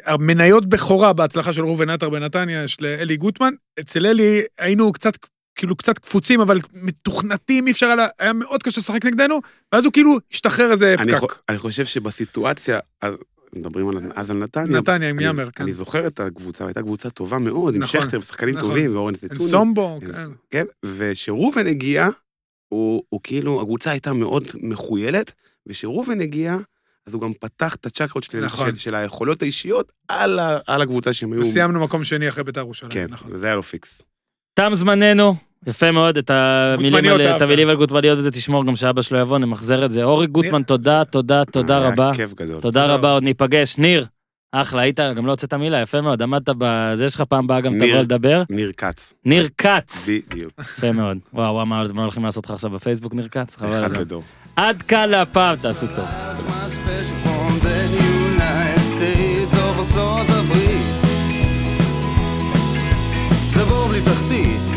המניות 0.04 0.66
בכורה 0.66 1.12
בהצלחה 1.12 1.52
של 1.52 1.64
ראובן 1.64 1.90
עטר 1.90 2.10
בנתניה 2.10 2.64
יש 2.64 2.80
לאלי 2.80 3.16
גוטמן, 3.16 3.52
אצל 3.80 4.06
אלי 4.06 4.42
היינו 4.58 4.92
קצת, 4.92 5.12
כאילו 5.58 5.76
קצת 5.76 5.98
קפוצים, 5.98 6.40
אבל 6.40 6.58
מתוכנתים, 6.82 7.66
אי 7.66 7.72
אפשר 7.72 7.86
היה, 7.86 8.06
היה 8.18 8.32
מאוד 8.32 8.62
קשה 8.62 8.80
לשחק 8.80 9.04
נגדנו, 9.04 9.40
ואז 9.72 9.84
הוא 9.84 9.92
כאילו 9.92 10.16
השתחרר 10.32 10.70
איזה 10.72 10.94
אני 10.98 11.12
פקק. 11.12 11.18
חו- 11.20 11.26
אני 11.48 11.58
חושב 11.58 11.84
שבסיטואציה, 11.84 12.78
אז 13.02 13.14
מדברים 13.52 13.88
על 13.88 13.96
אז 14.16 14.30
על 14.30 14.36
נתניה. 14.36 14.78
נתניה 14.80 15.08
עם 15.08 15.20
יאמר, 15.20 15.50
כן. 15.50 15.62
אני 15.64 15.72
זוכר 15.72 16.06
את 16.06 16.20
הקבוצה, 16.20 16.64
הייתה 16.66 16.82
קבוצה 16.82 17.10
טובה 17.10 17.38
מאוד, 17.38 17.74
עם 17.74 17.82
נכון, 17.82 18.02
שכטר 18.02 18.18
ושחקנים 18.18 18.54
נכון. 18.56 18.68
טובים, 18.68 18.94
ואורן 18.94 19.14
זיתוני. 19.14 19.40
סומבו, 19.40 20.00
כן. 20.00 20.30
כן, 20.50 20.64
וכשראובן 20.84 21.66
הגיע, 21.66 22.08
הוא, 22.68 23.02
הוא 23.08 23.20
כאילו, 23.22 23.60
הקבוצה 23.62 23.90
הייתה 23.90 24.12
מאוד 24.12 24.44
מחוילת, 24.62 25.32
וכשראובן 25.68 26.20
הגיע, 26.20 26.56
אז 27.06 27.14
הוא 27.14 27.22
גם 27.22 27.32
פתח 27.40 27.74
את 27.74 27.86
הצ'קרות 27.86 28.24
של, 28.24 28.44
נכון. 28.44 28.70
של, 28.70 28.76
של 28.76 28.94
היכולות 28.94 29.42
האישיות 29.42 29.92
על, 30.08 30.38
ה, 30.38 30.58
על 30.66 30.82
הקבוצה 30.82 31.12
שהם 31.12 31.32
היו... 31.32 31.40
וסיימנו 31.40 31.84
מקום 31.84 32.04
שני 32.04 32.28
אחרי 32.28 32.44
בית"ר 32.44 32.60
ירושלים, 32.60 32.92
כן, 32.92 33.06
נכון. 33.10 33.32
וזה 33.32 33.46
היה 33.46 33.56
לו 33.56 33.62
פיקס. 33.62 34.02
תם 34.58 34.70
זמננו, 34.74 35.34
יפה 35.66 35.92
מאוד, 35.92 36.18
את 36.18 36.30
המילים 36.30 37.12
על- 37.12 37.20
את. 37.22 37.42
המילים 37.42 37.68
על 37.68 37.76
גוטמניות 37.76 38.18
וזה 38.18 38.30
תשמור 38.30 38.66
גם 38.66 38.76
שאבא 38.76 39.02
שלו 39.02 39.18
יבוא, 39.18 39.38
נמחזר 39.38 39.84
את 39.84 39.90
זה. 39.90 40.04
אורי 40.04 40.26
גוטמן, 40.26 40.62
תודה, 40.62 41.04
תודה, 41.04 41.44
תודה 41.44 41.78
היה 41.78 41.88
רבה. 41.88 42.10
כיף 42.14 42.34
גדול. 42.34 42.46
תודה 42.46 42.60
תודה 42.60 42.94
רבה, 42.94 43.12
עוד 43.12 43.22
ניפגש. 43.22 43.78
ניר, 43.78 44.06
אחלה, 44.52 44.82
היית, 44.82 45.00
גם 45.16 45.26
לא 45.26 45.30
הוצאת 45.30 45.54
מילה, 45.54 45.80
יפה 45.80 46.00
מאוד, 46.00 46.22
עמדת 46.22 46.48
בזה 46.58 47.04
יש 47.04 47.14
לך 47.14 47.20
פעם 47.20 47.44
הבאה 47.44 47.60
גם. 47.60 47.74
תבוא 47.74 47.86
לדבר. 48.00 48.42
ניר 48.50 48.72
כץ. 48.76 49.14
ניר 49.24 49.48
כץ, 49.58 50.08
בדיוק. 50.30 50.52
יפה 50.60 50.92
מאוד. 50.92 51.18
וואו, 51.34 51.54
וואו, 51.54 51.66
מה 51.66 52.02
הולכים 52.02 52.24
לעשות 52.24 52.44
לך 52.44 52.50
עכשיו 52.50 52.70
בפייסבוק, 52.70 53.14
ניר 53.14 53.28
כץ? 53.28 53.56
חבל 53.56 53.74
על. 53.84 53.88
בדור. 53.88 54.22
עד 54.56 54.82
כאן 54.82 55.08
להפעם, 55.08 55.56
תעשו 55.56 55.86
טוב. 55.86 57.27
Of 64.08 64.67